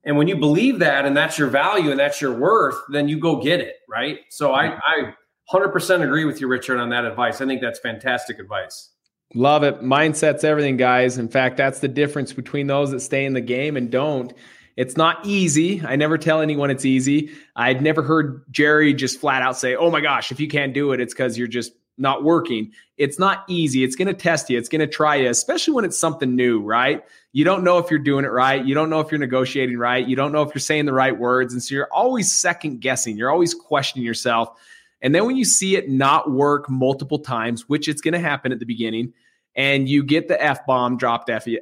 And 0.05 0.15
when 0.17 0.27
you 0.27 0.37
believe 0.37 0.79
that 0.79 1.05
and 1.05 1.17
that's 1.17 1.37
your 1.37 1.49
value 1.49 1.91
and 1.91 1.99
that's 1.99 2.21
your 2.21 2.33
worth, 2.33 2.77
then 2.89 3.09
you 3.09 3.19
go 3.19 3.41
get 3.41 3.59
it, 3.59 3.75
right? 3.89 4.19
So 4.29 4.53
I, 4.53 4.77
I 4.77 5.13
100% 5.51 6.03
agree 6.03 6.23
with 6.23 6.39
you, 6.39 6.47
Richard, 6.47 6.79
on 6.79 6.89
that 6.89 7.03
advice. 7.03 7.41
I 7.41 7.45
think 7.45 7.61
that's 7.61 7.79
fantastic 7.79 8.39
advice. 8.39 8.91
Love 9.35 9.63
it. 9.63 9.81
Mindset's 9.81 10.43
everything, 10.43 10.77
guys. 10.77 11.17
In 11.17 11.27
fact, 11.27 11.57
that's 11.57 11.79
the 11.79 11.87
difference 11.87 12.31
between 12.31 12.67
those 12.67 12.91
that 12.91 13.01
stay 13.01 13.25
in 13.25 13.33
the 13.33 13.41
game 13.41 13.75
and 13.75 13.91
don't. 13.91 14.33
It's 14.79 14.95
not 14.95 15.25
easy. 15.25 15.81
I 15.85 15.97
never 15.97 16.17
tell 16.17 16.39
anyone 16.39 16.71
it's 16.71 16.85
easy. 16.85 17.31
I'd 17.57 17.81
never 17.81 18.01
heard 18.01 18.45
Jerry 18.49 18.93
just 18.93 19.19
flat 19.19 19.41
out 19.41 19.57
say, 19.57 19.75
"Oh 19.75 19.91
my 19.91 19.99
gosh, 19.99 20.31
if 20.31 20.39
you 20.39 20.47
can't 20.47 20.73
do 20.73 20.93
it, 20.93 21.01
it's 21.01 21.13
because 21.13 21.37
you're 21.37 21.49
just 21.49 21.73
not 21.97 22.23
working." 22.23 22.71
It's 22.95 23.19
not 23.19 23.43
easy. 23.49 23.83
It's 23.83 23.97
going 23.97 24.07
to 24.07 24.13
test 24.13 24.49
you. 24.49 24.57
It's 24.57 24.69
going 24.69 24.79
to 24.79 24.87
try 24.87 25.17
you, 25.17 25.29
especially 25.29 25.73
when 25.73 25.83
it's 25.83 25.99
something 25.99 26.33
new, 26.33 26.61
right? 26.61 27.03
You 27.33 27.43
don't 27.43 27.65
know 27.65 27.77
if 27.79 27.91
you're 27.91 27.99
doing 27.99 28.23
it 28.23 28.31
right. 28.31 28.63
You 28.65 28.73
don't 28.73 28.89
know 28.89 29.01
if 29.01 29.11
you're 29.11 29.19
negotiating 29.19 29.77
right. 29.77 30.07
You 30.07 30.15
don't 30.15 30.31
know 30.31 30.43
if 30.43 30.55
you're 30.55 30.61
saying 30.61 30.85
the 30.85 30.93
right 30.93 31.19
words, 31.19 31.51
and 31.51 31.61
so 31.61 31.75
you're 31.75 31.91
always 31.91 32.31
second 32.31 32.79
guessing. 32.79 33.17
You're 33.17 33.31
always 33.31 33.53
questioning 33.53 34.05
yourself. 34.05 34.57
And 35.01 35.13
then 35.13 35.25
when 35.25 35.35
you 35.35 35.43
see 35.43 35.75
it 35.75 35.89
not 35.89 36.31
work 36.31 36.69
multiple 36.69 37.19
times, 37.19 37.67
which 37.67 37.89
it's 37.89 37.99
going 37.99 38.13
to 38.13 38.19
happen 38.19 38.53
at 38.53 38.59
the 38.59 38.65
beginning, 38.65 39.11
and 39.59 39.89
you 39.89 40.03
get 40.03 40.29
the 40.29 40.41
F 40.41 40.65
bomb 40.65 40.95
dropped 40.95 41.29
at 41.29 41.45
you, 41.45 41.59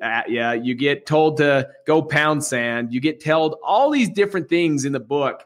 you 0.61 0.76
get 0.76 1.07
told 1.07 1.38
to 1.38 1.68
go 1.88 1.99
pound 1.99 2.44
sand, 2.44 2.94
you 2.94 3.02
get 3.02 3.24
told 3.24 3.56
all 3.64 3.90
these 3.90 4.07
different 4.11 4.49
things 4.49 4.86
in 4.86 4.91
the 4.91 4.99
book. 4.99 5.44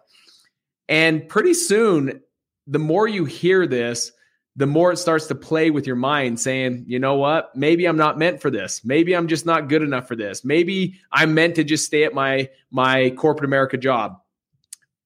And 0.89 1.29
pretty 1.29 1.53
soon, 1.53 2.21
the 2.67 2.77
more 2.77 3.07
you 3.07 3.23
hear 3.23 3.65
this, 3.65 4.11
the 4.57 4.67
more 4.67 4.91
it 4.91 4.97
starts 4.97 5.27
to 5.27 5.35
play 5.35 5.71
with 5.71 5.87
your 5.87 5.95
mind 5.95 6.41
saying, 6.41 6.83
you 6.87 6.99
know 6.99 7.15
what? 7.15 7.55
Maybe 7.55 7.85
I'm 7.85 7.95
not 7.95 8.19
meant 8.19 8.41
for 8.41 8.51
this. 8.51 8.83
Maybe 8.83 9.15
I'm 9.15 9.29
just 9.29 9.45
not 9.45 9.69
good 9.69 9.81
enough 9.81 10.09
for 10.09 10.17
this. 10.17 10.43
Maybe 10.43 10.99
I'm 11.09 11.33
meant 11.33 11.55
to 11.55 11.63
just 11.63 11.85
stay 11.85 12.03
at 12.03 12.13
my 12.13 12.49
my 12.69 13.11
corporate 13.11 13.47
America 13.47 13.77
job. 13.77 14.17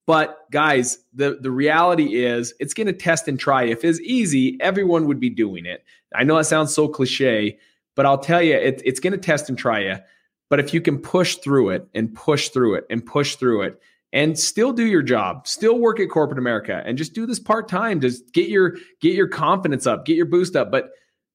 But 0.07 0.49
guys, 0.51 0.99
the, 1.13 1.37
the 1.41 1.49
reality 1.51 2.23
is 2.23 2.53
it's 2.59 2.73
going 2.73 2.87
to 2.87 2.93
test 2.93 3.27
and 3.27 3.39
try. 3.39 3.63
If 3.63 3.83
it's 3.83 3.99
easy, 4.01 4.57
everyone 4.61 5.07
would 5.07 5.19
be 5.19 5.31
doing 5.31 5.65
it. 5.65 5.83
I 6.15 6.23
know 6.23 6.37
it 6.37 6.45
sounds 6.45 6.73
so 6.73 6.87
cliche, 6.87 7.59
but 7.95 8.05
I'll 8.05 8.17
tell 8.17 8.41
you, 8.41 8.55
it, 8.55 8.81
it's 8.85 8.99
going 8.99 9.13
to 9.13 9.19
test 9.19 9.49
and 9.49 9.57
try 9.57 9.79
you. 9.79 9.97
But 10.49 10.59
if 10.59 10.73
you 10.73 10.81
can 10.81 10.99
push 10.99 11.35
through 11.37 11.71
it 11.71 11.87
and 11.93 12.13
push 12.13 12.49
through 12.49 12.75
it 12.75 12.85
and 12.89 13.05
push 13.05 13.35
through 13.35 13.63
it 13.63 13.79
and 14.13 14.37
still 14.37 14.71
do 14.71 14.85
your 14.85 15.01
job, 15.01 15.47
still 15.47 15.79
work 15.79 15.99
at 15.99 16.09
corporate 16.09 16.39
America 16.39 16.81
and 16.85 16.97
just 16.97 17.13
do 17.13 17.25
this 17.25 17.39
part 17.39 17.67
time, 17.67 17.99
just 17.99 18.31
get 18.31 18.49
your 18.49 18.75
get 19.01 19.15
your 19.15 19.27
confidence 19.27 19.87
up, 19.87 20.05
get 20.05 20.15
your 20.15 20.27
boost 20.27 20.55
up. 20.55 20.71
But 20.71 20.91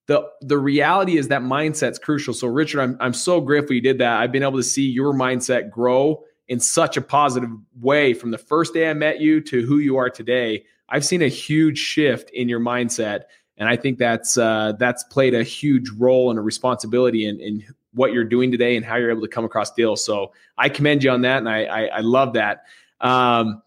the 0.06 0.28
the 0.40 0.58
reality 0.58 1.18
is 1.18 1.28
that 1.28 1.42
mindset's 1.42 1.98
crucial. 1.98 2.34
So 2.34 2.48
Richard, 2.48 2.80
I'm 2.80 2.96
I'm 3.00 3.12
so 3.12 3.40
grateful 3.40 3.74
you 3.74 3.80
did 3.80 3.98
that. 3.98 4.20
I've 4.20 4.32
been 4.32 4.42
able 4.42 4.58
to 4.58 4.62
see 4.62 4.88
your 4.88 5.12
mindset 5.12 5.70
grow 5.70 6.22
in 6.48 6.58
such 6.58 6.96
a 6.96 7.00
positive 7.00 7.50
way 7.80 8.12
from 8.12 8.32
the 8.32 8.38
first 8.38 8.74
day 8.74 8.90
I 8.90 8.94
met 8.94 9.20
you 9.20 9.40
to 9.42 9.64
who 9.64 9.78
you 9.78 9.96
are 9.96 10.10
today. 10.10 10.64
I've 10.88 11.04
seen 11.04 11.22
a 11.22 11.28
huge 11.28 11.78
shift 11.78 12.30
in 12.30 12.48
your 12.48 12.58
mindset, 12.58 13.22
and 13.60 13.68
I 13.68 13.76
think 13.76 13.98
that's 13.98 14.38
uh, 14.38 14.72
that's 14.78 15.04
played 15.04 15.34
a 15.34 15.44
huge 15.44 15.90
role 15.90 16.30
and 16.30 16.38
a 16.38 16.42
responsibility 16.42 17.26
in, 17.26 17.38
in 17.40 17.62
what 17.92 18.12
you're 18.12 18.24
doing 18.24 18.50
today 18.50 18.76
and 18.76 18.84
how 18.84 18.96
you're 18.96 19.10
able 19.10 19.20
to 19.20 19.28
come 19.28 19.44
across 19.44 19.70
deals. 19.72 20.04
So 20.04 20.32
I 20.56 20.70
commend 20.70 21.04
you 21.04 21.10
on 21.10 21.20
that, 21.22 21.38
and 21.38 21.48
I 21.48 21.64
I, 21.64 21.82
I 21.84 22.00
love 22.00 22.32
that. 22.32 22.64
Um, 23.02 23.62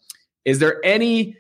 is 0.46 0.60
there 0.60 0.84
any 0.84 1.38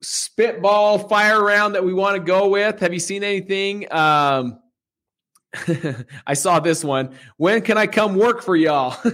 spitball 0.00 0.98
fire 0.98 1.44
round 1.44 1.74
that 1.74 1.84
we 1.84 1.92
want 1.92 2.16
to 2.16 2.22
go 2.22 2.48
with? 2.48 2.80
Have 2.80 2.94
you 2.94 2.98
seen 2.98 3.22
anything? 3.22 3.86
Um, 3.92 4.60
I 6.26 6.34
saw 6.34 6.58
this 6.58 6.82
one. 6.82 7.10
When 7.36 7.60
can 7.60 7.76
I 7.76 7.86
come 7.86 8.14
work 8.14 8.42
for 8.42 8.56
y'all? 8.56 8.96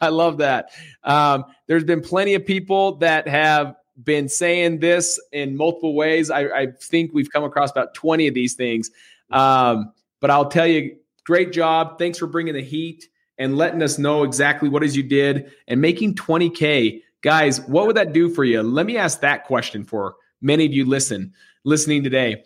I 0.00 0.08
love 0.08 0.38
that. 0.38 0.70
Um, 1.04 1.44
there's 1.68 1.84
been 1.84 2.00
plenty 2.00 2.34
of 2.34 2.44
people 2.44 2.96
that 2.96 3.28
have 3.28 3.76
been 4.02 4.28
saying 4.28 4.80
this 4.80 5.20
in 5.32 5.56
multiple 5.56 5.94
ways. 5.94 6.30
I, 6.30 6.42
I 6.46 6.66
think 6.80 7.12
we've 7.12 7.30
come 7.30 7.44
across 7.44 7.70
about 7.70 7.94
20 7.94 8.28
of 8.28 8.34
these 8.34 8.54
things. 8.54 8.90
Um, 9.30 9.92
but 10.20 10.30
I'll 10.30 10.48
tell 10.48 10.66
you, 10.66 10.96
great 11.24 11.52
job. 11.52 11.98
Thanks 11.98 12.18
for 12.18 12.26
bringing 12.26 12.54
the 12.54 12.62
heat 12.62 13.08
and 13.38 13.56
letting 13.56 13.82
us 13.82 13.98
know 13.98 14.24
exactly 14.24 14.68
what 14.68 14.82
what 14.82 14.84
is 14.84 14.96
you 14.96 15.02
did 15.02 15.52
and 15.66 15.80
making 15.80 16.14
20K. 16.14 17.02
Guys, 17.22 17.60
what 17.62 17.86
would 17.86 17.96
that 17.96 18.12
do 18.12 18.32
for 18.32 18.44
you? 18.44 18.62
Let 18.62 18.86
me 18.86 18.96
ask 18.96 19.20
that 19.20 19.44
question 19.44 19.84
for 19.84 20.16
many 20.40 20.64
of 20.64 20.72
you 20.72 20.84
listen 20.84 21.32
listening 21.64 22.02
today. 22.02 22.44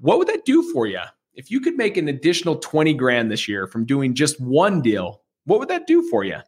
What 0.00 0.18
would 0.18 0.28
that 0.28 0.44
do 0.44 0.62
for 0.72 0.86
you? 0.86 1.00
if 1.34 1.50
you 1.50 1.60
could 1.60 1.76
make 1.76 1.96
an 1.96 2.08
additional 2.08 2.56
20 2.56 2.94
grand 2.94 3.30
this 3.30 3.48
year 3.48 3.66
from 3.66 3.84
doing 3.84 4.14
just 4.14 4.40
one 4.40 4.80
deal, 4.80 5.22
What 5.46 5.58
would 5.60 5.68
that 5.68 5.86
do 5.86 6.08
for 6.08 6.24
you? 6.24 6.38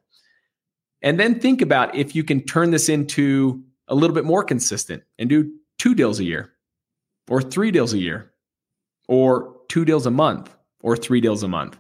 And 1.03 1.21
then 1.21 1.39
think 1.39 1.61
about 1.61 1.95
if 1.95 2.15
you 2.15 2.25
can 2.25 2.41
turn 2.41 2.71
this 2.71 2.89
into 2.89 3.63
a 3.89 3.95
little 3.95 4.15
bit 4.15 4.25
more 4.25 4.45
consistent 4.45 5.03
and 5.19 5.29
do 5.29 5.53
two 5.79 5.95
deals 5.95 6.19
a 6.21 6.25
year 6.25 6.53
or 7.29 7.43
three 7.43 7.71
deals 7.71 7.93
a 7.93 7.99
year 7.99 8.33
or 9.09 9.57
two 9.69 9.85
deals 9.85 10.07
a 10.07 10.11
month 10.11 10.55
or 10.83 10.97
three 10.97 11.21
deals 11.21 11.43
a 11.43 11.49
month. 11.49 11.79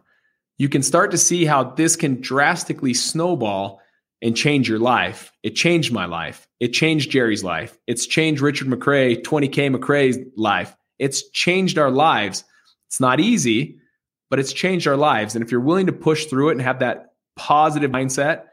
You 0.58 0.68
can 0.68 0.82
start 0.82 1.10
to 1.10 1.18
see 1.18 1.44
how 1.44 1.64
this 1.64 1.96
can 1.96 2.20
drastically 2.20 2.94
snowball 2.94 3.80
and 4.22 4.36
change 4.36 4.68
your 4.68 4.78
life. 4.78 5.32
It 5.42 5.50
changed 5.50 5.92
my 5.92 6.06
life. 6.06 6.48
It 6.60 6.68
changed 6.68 7.10
Jerry's 7.10 7.44
life. 7.44 7.78
It's 7.86 8.06
changed 8.06 8.40
Richard 8.40 8.68
McCray, 8.68 9.22
20K 9.22 9.74
McCray's 9.74 10.18
life. 10.36 10.74
It's 10.98 11.28
changed 11.30 11.76
our 11.78 11.90
lives. 11.90 12.44
It's 12.88 13.00
not 13.00 13.20
easy, 13.20 13.78
but 14.30 14.38
it's 14.38 14.52
changed 14.52 14.86
our 14.86 14.96
lives. 14.96 15.34
And 15.34 15.44
if 15.44 15.50
you're 15.50 15.60
willing 15.60 15.86
to 15.86 15.92
push 15.92 16.26
through 16.26 16.48
it 16.48 16.52
and 16.52 16.62
have 16.62 16.78
that 16.78 17.12
positive 17.36 17.90
mindset, 17.90 18.44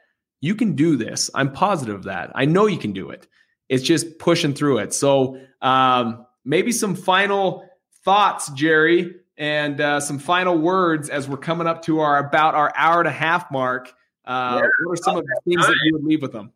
you 0.42 0.56
can 0.56 0.76
do 0.76 0.98
this. 0.98 1.30
I'm 1.34 1.54
positive 1.54 1.96
of 1.96 2.04
that. 2.04 2.32
I 2.36 2.44
know 2.46 2.68
you 2.68 2.78
can 2.78 2.92
do 2.92 3.10
it. 3.12 3.28
It's 3.74 3.84
just 3.84 4.20
pushing 4.20 4.54
through 4.54 4.78
it. 4.78 4.94
So 4.94 5.40
um, 5.62 6.28
maybe 6.46 6.72
some 6.72 6.96
final 6.96 7.68
thoughts, 8.06 8.52
Jerry, 8.52 9.16
and 9.36 9.82
uh, 9.82 10.00
some 10.00 10.20
final 10.20 10.60
words 10.60 11.10
as 11.10 11.28
we're 11.28 11.38
coming 11.38 11.66
up 11.66 11.82
to 11.86 12.00
our 12.00 12.20
about 12.20 12.54
our 12.54 12.72
hour 12.76 13.00
and 13.00 13.08
a 13.08 13.12
half 13.12 13.50
mark. 13.50 13.92
Uh, 14.26 14.60
yeah, 14.62 14.68
what 14.86 14.94
are 14.94 15.04
some 15.04 15.18
of 15.18 15.26
the 15.26 15.42
things 15.44 15.66
that 15.66 15.76
you 15.86 15.94
would 15.94 16.04
leave 16.04 16.22
with 16.22 16.32
them? 16.32 16.52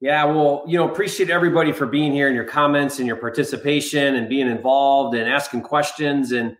Yeah, 0.00 0.26
well, 0.26 0.62
you 0.68 0.78
know, 0.78 0.88
appreciate 0.88 1.28
everybody 1.28 1.72
for 1.72 1.86
being 1.86 2.12
here 2.12 2.28
and 2.28 2.36
your 2.36 2.44
comments 2.44 2.98
and 2.98 3.08
your 3.08 3.16
participation 3.16 4.14
and 4.14 4.28
being 4.28 4.48
involved 4.48 5.16
and 5.16 5.28
asking 5.28 5.62
questions 5.62 6.30
and 6.30 6.56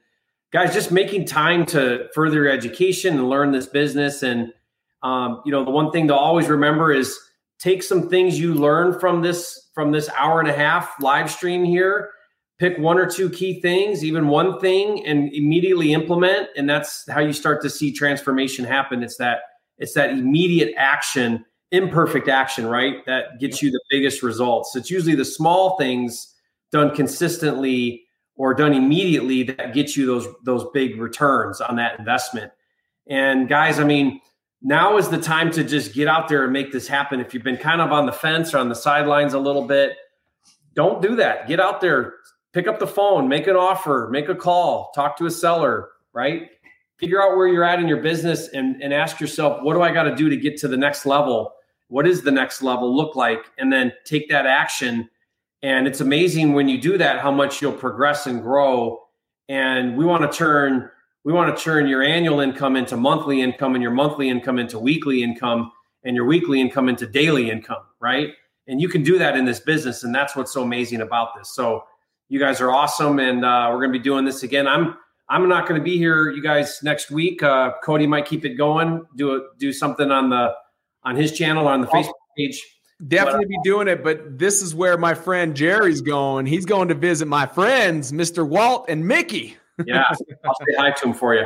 guys 0.52 0.74
just 0.74 0.90
making 0.90 1.26
time 1.26 1.64
to 1.66 2.08
further 2.14 2.42
your 2.42 2.50
education 2.50 3.16
and 3.16 3.30
learn 3.30 3.52
this 3.52 3.66
business 3.66 4.24
and 4.24 4.52
um, 5.04 5.40
you 5.46 5.52
know 5.52 5.64
the 5.64 5.70
one 5.70 5.92
thing 5.92 6.08
to 6.08 6.16
always 6.16 6.48
remember 6.48 6.92
is 6.92 7.16
take 7.58 7.82
some 7.82 8.08
things 8.08 8.40
you 8.40 8.54
learn 8.54 8.98
from 8.98 9.22
this 9.22 9.67
from 9.78 9.92
this 9.92 10.08
hour 10.18 10.40
and 10.40 10.48
a 10.48 10.52
half 10.52 11.00
live 11.00 11.30
stream 11.30 11.62
here 11.62 12.10
pick 12.58 12.76
one 12.78 12.98
or 12.98 13.08
two 13.08 13.30
key 13.30 13.60
things, 13.60 14.04
even 14.04 14.26
one 14.26 14.58
thing, 14.58 15.06
and 15.06 15.32
immediately 15.32 15.92
implement. 15.92 16.48
And 16.56 16.68
that's 16.68 17.08
how 17.08 17.20
you 17.20 17.32
start 17.32 17.62
to 17.62 17.70
see 17.70 17.92
transformation 17.92 18.64
happen. 18.64 19.04
It's 19.04 19.18
that 19.18 19.42
it's 19.78 19.94
that 19.94 20.10
immediate 20.10 20.74
action, 20.76 21.44
imperfect 21.70 22.26
action, 22.28 22.66
right? 22.66 23.06
That 23.06 23.38
gets 23.38 23.62
you 23.62 23.70
the 23.70 23.80
biggest 23.88 24.24
results. 24.24 24.74
It's 24.74 24.90
usually 24.90 25.14
the 25.14 25.24
small 25.24 25.76
things 25.78 26.34
done 26.72 26.92
consistently 26.92 28.02
or 28.34 28.54
done 28.54 28.74
immediately 28.74 29.44
that 29.44 29.74
get 29.74 29.96
you 29.96 30.06
those 30.06 30.26
those 30.44 30.66
big 30.74 31.00
returns 31.00 31.60
on 31.60 31.76
that 31.76 32.00
investment. 32.00 32.50
And 33.06 33.48
guys, 33.48 33.78
I 33.78 33.84
mean, 33.84 34.20
now 34.62 34.96
is 34.96 35.08
the 35.08 35.18
time 35.18 35.50
to 35.52 35.62
just 35.62 35.94
get 35.94 36.08
out 36.08 36.28
there 36.28 36.44
and 36.44 36.52
make 36.52 36.72
this 36.72 36.88
happen. 36.88 37.20
If 37.20 37.32
you've 37.32 37.44
been 37.44 37.56
kind 37.56 37.80
of 37.80 37.92
on 37.92 38.06
the 38.06 38.12
fence 38.12 38.54
or 38.54 38.58
on 38.58 38.68
the 38.68 38.74
sidelines 38.74 39.34
a 39.34 39.38
little 39.38 39.66
bit, 39.66 39.92
don't 40.74 41.00
do 41.00 41.16
that. 41.16 41.46
Get 41.48 41.60
out 41.60 41.80
there, 41.80 42.14
pick 42.52 42.66
up 42.66 42.78
the 42.78 42.86
phone, 42.86 43.28
make 43.28 43.46
an 43.46 43.56
offer, 43.56 44.08
make 44.10 44.28
a 44.28 44.34
call, 44.34 44.90
talk 44.94 45.16
to 45.18 45.26
a 45.26 45.30
seller, 45.30 45.90
right? 46.12 46.50
Figure 46.96 47.22
out 47.22 47.36
where 47.36 47.46
you're 47.46 47.64
at 47.64 47.78
in 47.78 47.86
your 47.86 48.02
business 48.02 48.48
and, 48.48 48.82
and 48.82 48.92
ask 48.92 49.20
yourself, 49.20 49.62
what 49.62 49.74
do 49.74 49.82
I 49.82 49.92
got 49.92 50.04
to 50.04 50.16
do 50.16 50.28
to 50.28 50.36
get 50.36 50.56
to 50.58 50.68
the 50.68 50.76
next 50.76 51.06
level? 51.06 51.52
What 51.86 52.04
does 52.04 52.22
the 52.22 52.32
next 52.32 52.60
level 52.60 52.94
look 52.94 53.14
like? 53.14 53.46
And 53.58 53.72
then 53.72 53.92
take 54.04 54.28
that 54.28 54.46
action. 54.46 55.08
And 55.62 55.86
it's 55.86 56.00
amazing 56.00 56.52
when 56.52 56.68
you 56.68 56.80
do 56.80 56.98
that, 56.98 57.20
how 57.20 57.30
much 57.30 57.62
you'll 57.62 57.72
progress 57.72 58.26
and 58.26 58.42
grow. 58.42 59.00
And 59.48 59.96
we 59.96 60.04
want 60.04 60.30
to 60.30 60.36
turn, 60.36 60.90
we 61.28 61.34
want 61.34 61.54
to 61.54 61.62
turn 61.62 61.86
your 61.86 62.02
annual 62.02 62.40
income 62.40 62.74
into 62.74 62.96
monthly 62.96 63.42
income 63.42 63.74
and 63.74 63.82
your 63.82 63.92
monthly 63.92 64.30
income 64.30 64.58
into 64.58 64.78
weekly 64.78 65.22
income 65.22 65.70
and 66.02 66.16
your 66.16 66.24
weekly 66.24 66.58
income 66.58 66.88
into 66.88 67.06
daily 67.06 67.50
income, 67.50 67.82
right? 68.00 68.30
And 68.66 68.80
you 68.80 68.88
can 68.88 69.02
do 69.02 69.18
that 69.18 69.36
in 69.36 69.44
this 69.44 69.60
business. 69.60 70.04
And 70.04 70.14
that's 70.14 70.34
what's 70.34 70.54
so 70.54 70.62
amazing 70.62 71.02
about 71.02 71.36
this. 71.36 71.54
So 71.54 71.84
you 72.30 72.38
guys 72.38 72.62
are 72.62 72.70
awesome, 72.70 73.18
and 73.18 73.44
uh, 73.44 73.68
we're 73.70 73.76
going 73.76 73.92
to 73.92 73.98
be 73.98 74.02
doing 74.02 74.24
this 74.24 74.42
again. 74.42 74.66
I'm 74.66 74.96
I'm 75.28 75.50
not 75.50 75.68
going 75.68 75.78
to 75.78 75.84
be 75.84 75.98
here, 75.98 76.30
you 76.30 76.42
guys, 76.42 76.78
next 76.82 77.10
week. 77.10 77.42
Uh, 77.42 77.72
Cody 77.84 78.06
might 78.06 78.24
keep 78.24 78.46
it 78.46 78.54
going, 78.54 79.04
do 79.14 79.36
a, 79.36 79.40
do 79.58 79.70
something 79.70 80.10
on 80.10 80.30
the 80.30 80.54
on 81.02 81.14
his 81.14 81.32
channel 81.32 81.68
or 81.68 81.72
on 81.72 81.82
the 81.82 81.88
Facebook 81.88 82.12
page. 82.38 82.64
Definitely 83.06 83.44
but, 83.44 83.50
be 83.50 83.58
doing 83.64 83.86
it, 83.86 84.02
but 84.02 84.38
this 84.38 84.62
is 84.62 84.74
where 84.74 84.96
my 84.96 85.12
friend 85.12 85.54
Jerry's 85.54 86.00
going. 86.00 86.46
He's 86.46 86.64
going 86.64 86.88
to 86.88 86.94
visit 86.94 87.28
my 87.28 87.44
friends, 87.44 88.12
Mr. 88.12 88.48
Walt 88.48 88.86
and 88.88 89.06
Mickey. 89.06 89.57
Yeah, 89.86 90.04
I'll 90.08 90.14
say 90.54 90.74
hi 90.76 90.90
to 90.90 91.06
him 91.06 91.14
for 91.14 91.34
you. 91.34 91.44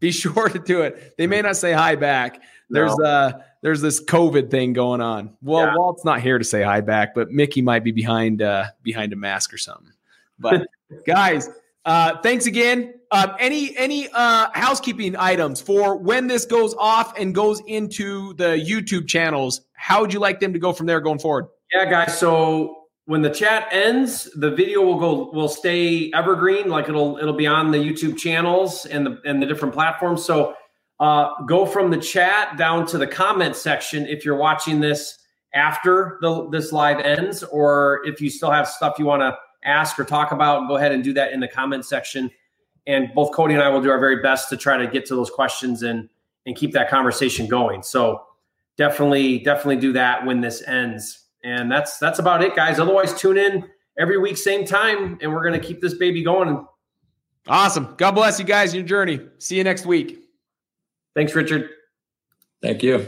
Be 0.00 0.10
sure 0.10 0.48
to 0.48 0.58
do 0.58 0.82
it. 0.82 1.14
They 1.16 1.26
may 1.26 1.42
not 1.42 1.56
say 1.56 1.72
hi 1.72 1.96
back. 1.96 2.42
There's 2.70 2.96
no. 2.96 3.04
uh 3.04 3.32
there's 3.64 3.80
this 3.80 4.04
COVID 4.04 4.50
thing 4.50 4.74
going 4.74 5.00
on. 5.00 5.34
Well, 5.40 5.66
yeah. 5.66 5.74
Walt's 5.74 6.04
not 6.04 6.20
here 6.20 6.36
to 6.36 6.44
say 6.44 6.62
hi 6.62 6.82
back, 6.82 7.14
but 7.14 7.30
Mickey 7.30 7.62
might 7.62 7.82
be 7.82 7.92
behind 7.92 8.42
uh, 8.42 8.66
behind 8.82 9.14
a 9.14 9.16
mask 9.16 9.54
or 9.54 9.56
something. 9.56 9.90
But 10.38 10.66
guys, 11.06 11.48
uh, 11.86 12.18
thanks 12.20 12.44
again. 12.44 12.92
Uh, 13.10 13.34
any 13.38 13.74
any 13.78 14.10
uh, 14.12 14.48
housekeeping 14.52 15.16
items 15.16 15.62
for 15.62 15.96
when 15.96 16.26
this 16.26 16.44
goes 16.44 16.74
off 16.74 17.18
and 17.18 17.34
goes 17.34 17.62
into 17.66 18.34
the 18.34 18.62
YouTube 18.62 19.08
channels? 19.08 19.62
How 19.72 20.02
would 20.02 20.12
you 20.12 20.20
like 20.20 20.40
them 20.40 20.52
to 20.52 20.58
go 20.58 20.74
from 20.74 20.84
there 20.84 21.00
going 21.00 21.18
forward? 21.18 21.46
Yeah, 21.72 21.86
guys. 21.86 22.18
So 22.18 22.83
when 23.06 23.20
the 23.20 23.30
chat 23.30 23.68
ends, 23.70 24.30
the 24.34 24.50
video 24.50 24.82
will 24.82 24.98
go 24.98 25.30
will 25.32 25.48
stay 25.48 26.10
evergreen, 26.12 26.68
like 26.68 26.88
it'll 26.88 27.18
it'll 27.18 27.34
be 27.34 27.46
on 27.46 27.70
the 27.70 27.78
YouTube 27.78 28.16
channels 28.16 28.86
and 28.86 29.06
the 29.06 29.20
and 29.24 29.42
the 29.42 29.46
different 29.46 29.74
platforms. 29.74 30.24
So 30.24 30.54
uh, 31.00 31.42
go 31.46 31.66
from 31.66 31.90
the 31.90 31.98
chat 31.98 32.56
down 32.56 32.86
to 32.86 32.98
the 32.98 33.06
comment 33.06 33.56
section 33.56 34.06
if 34.06 34.24
you're 34.24 34.36
watching 34.36 34.80
this 34.80 35.18
after 35.52 36.18
the, 36.20 36.48
this 36.50 36.72
live 36.72 36.98
ends, 37.00 37.42
or 37.44 38.00
if 38.04 38.20
you 38.20 38.30
still 38.30 38.50
have 38.50 38.66
stuff 38.66 38.98
you 38.98 39.04
want 39.04 39.20
to 39.20 39.36
ask 39.64 39.98
or 39.98 40.04
talk 40.04 40.32
about, 40.32 40.66
go 40.66 40.76
ahead 40.76 40.92
and 40.92 41.04
do 41.04 41.12
that 41.12 41.32
in 41.32 41.40
the 41.40 41.48
comment 41.48 41.84
section. 41.84 42.30
And 42.86 43.08
both 43.14 43.32
Cody 43.32 43.54
and 43.54 43.62
I 43.62 43.68
will 43.68 43.80
do 43.80 43.90
our 43.90 43.98
very 43.98 44.20
best 44.20 44.48
to 44.50 44.56
try 44.56 44.76
to 44.76 44.86
get 44.86 45.06
to 45.06 45.14
those 45.14 45.30
questions 45.30 45.82
and 45.82 46.08
and 46.46 46.56
keep 46.56 46.72
that 46.72 46.88
conversation 46.90 47.46
going. 47.48 47.82
So 47.82 48.22
definitely, 48.76 49.38
definitely 49.40 49.76
do 49.76 49.92
that 49.94 50.24
when 50.24 50.40
this 50.40 50.62
ends. 50.66 51.23
And 51.44 51.70
that's 51.70 51.98
that's 51.98 52.18
about 52.18 52.42
it, 52.42 52.56
guys. 52.56 52.80
Otherwise, 52.80 53.14
tune 53.14 53.38
in 53.38 53.64
every 53.98 54.18
week, 54.18 54.36
same 54.36 54.64
time, 54.64 55.18
and 55.20 55.32
we're 55.32 55.44
gonna 55.44 55.60
keep 55.60 55.80
this 55.80 55.94
baby 55.94 56.24
going. 56.24 56.66
Awesome. 57.46 57.94
God 57.98 58.12
bless 58.12 58.38
you 58.38 58.44
guys 58.46 58.72
in 58.72 58.80
your 58.80 58.88
journey. 58.88 59.20
See 59.38 59.56
you 59.56 59.64
next 59.64 59.84
week. 59.84 60.18
Thanks, 61.14 61.34
Richard. 61.34 61.68
Thank 62.62 62.82
you. 62.82 63.06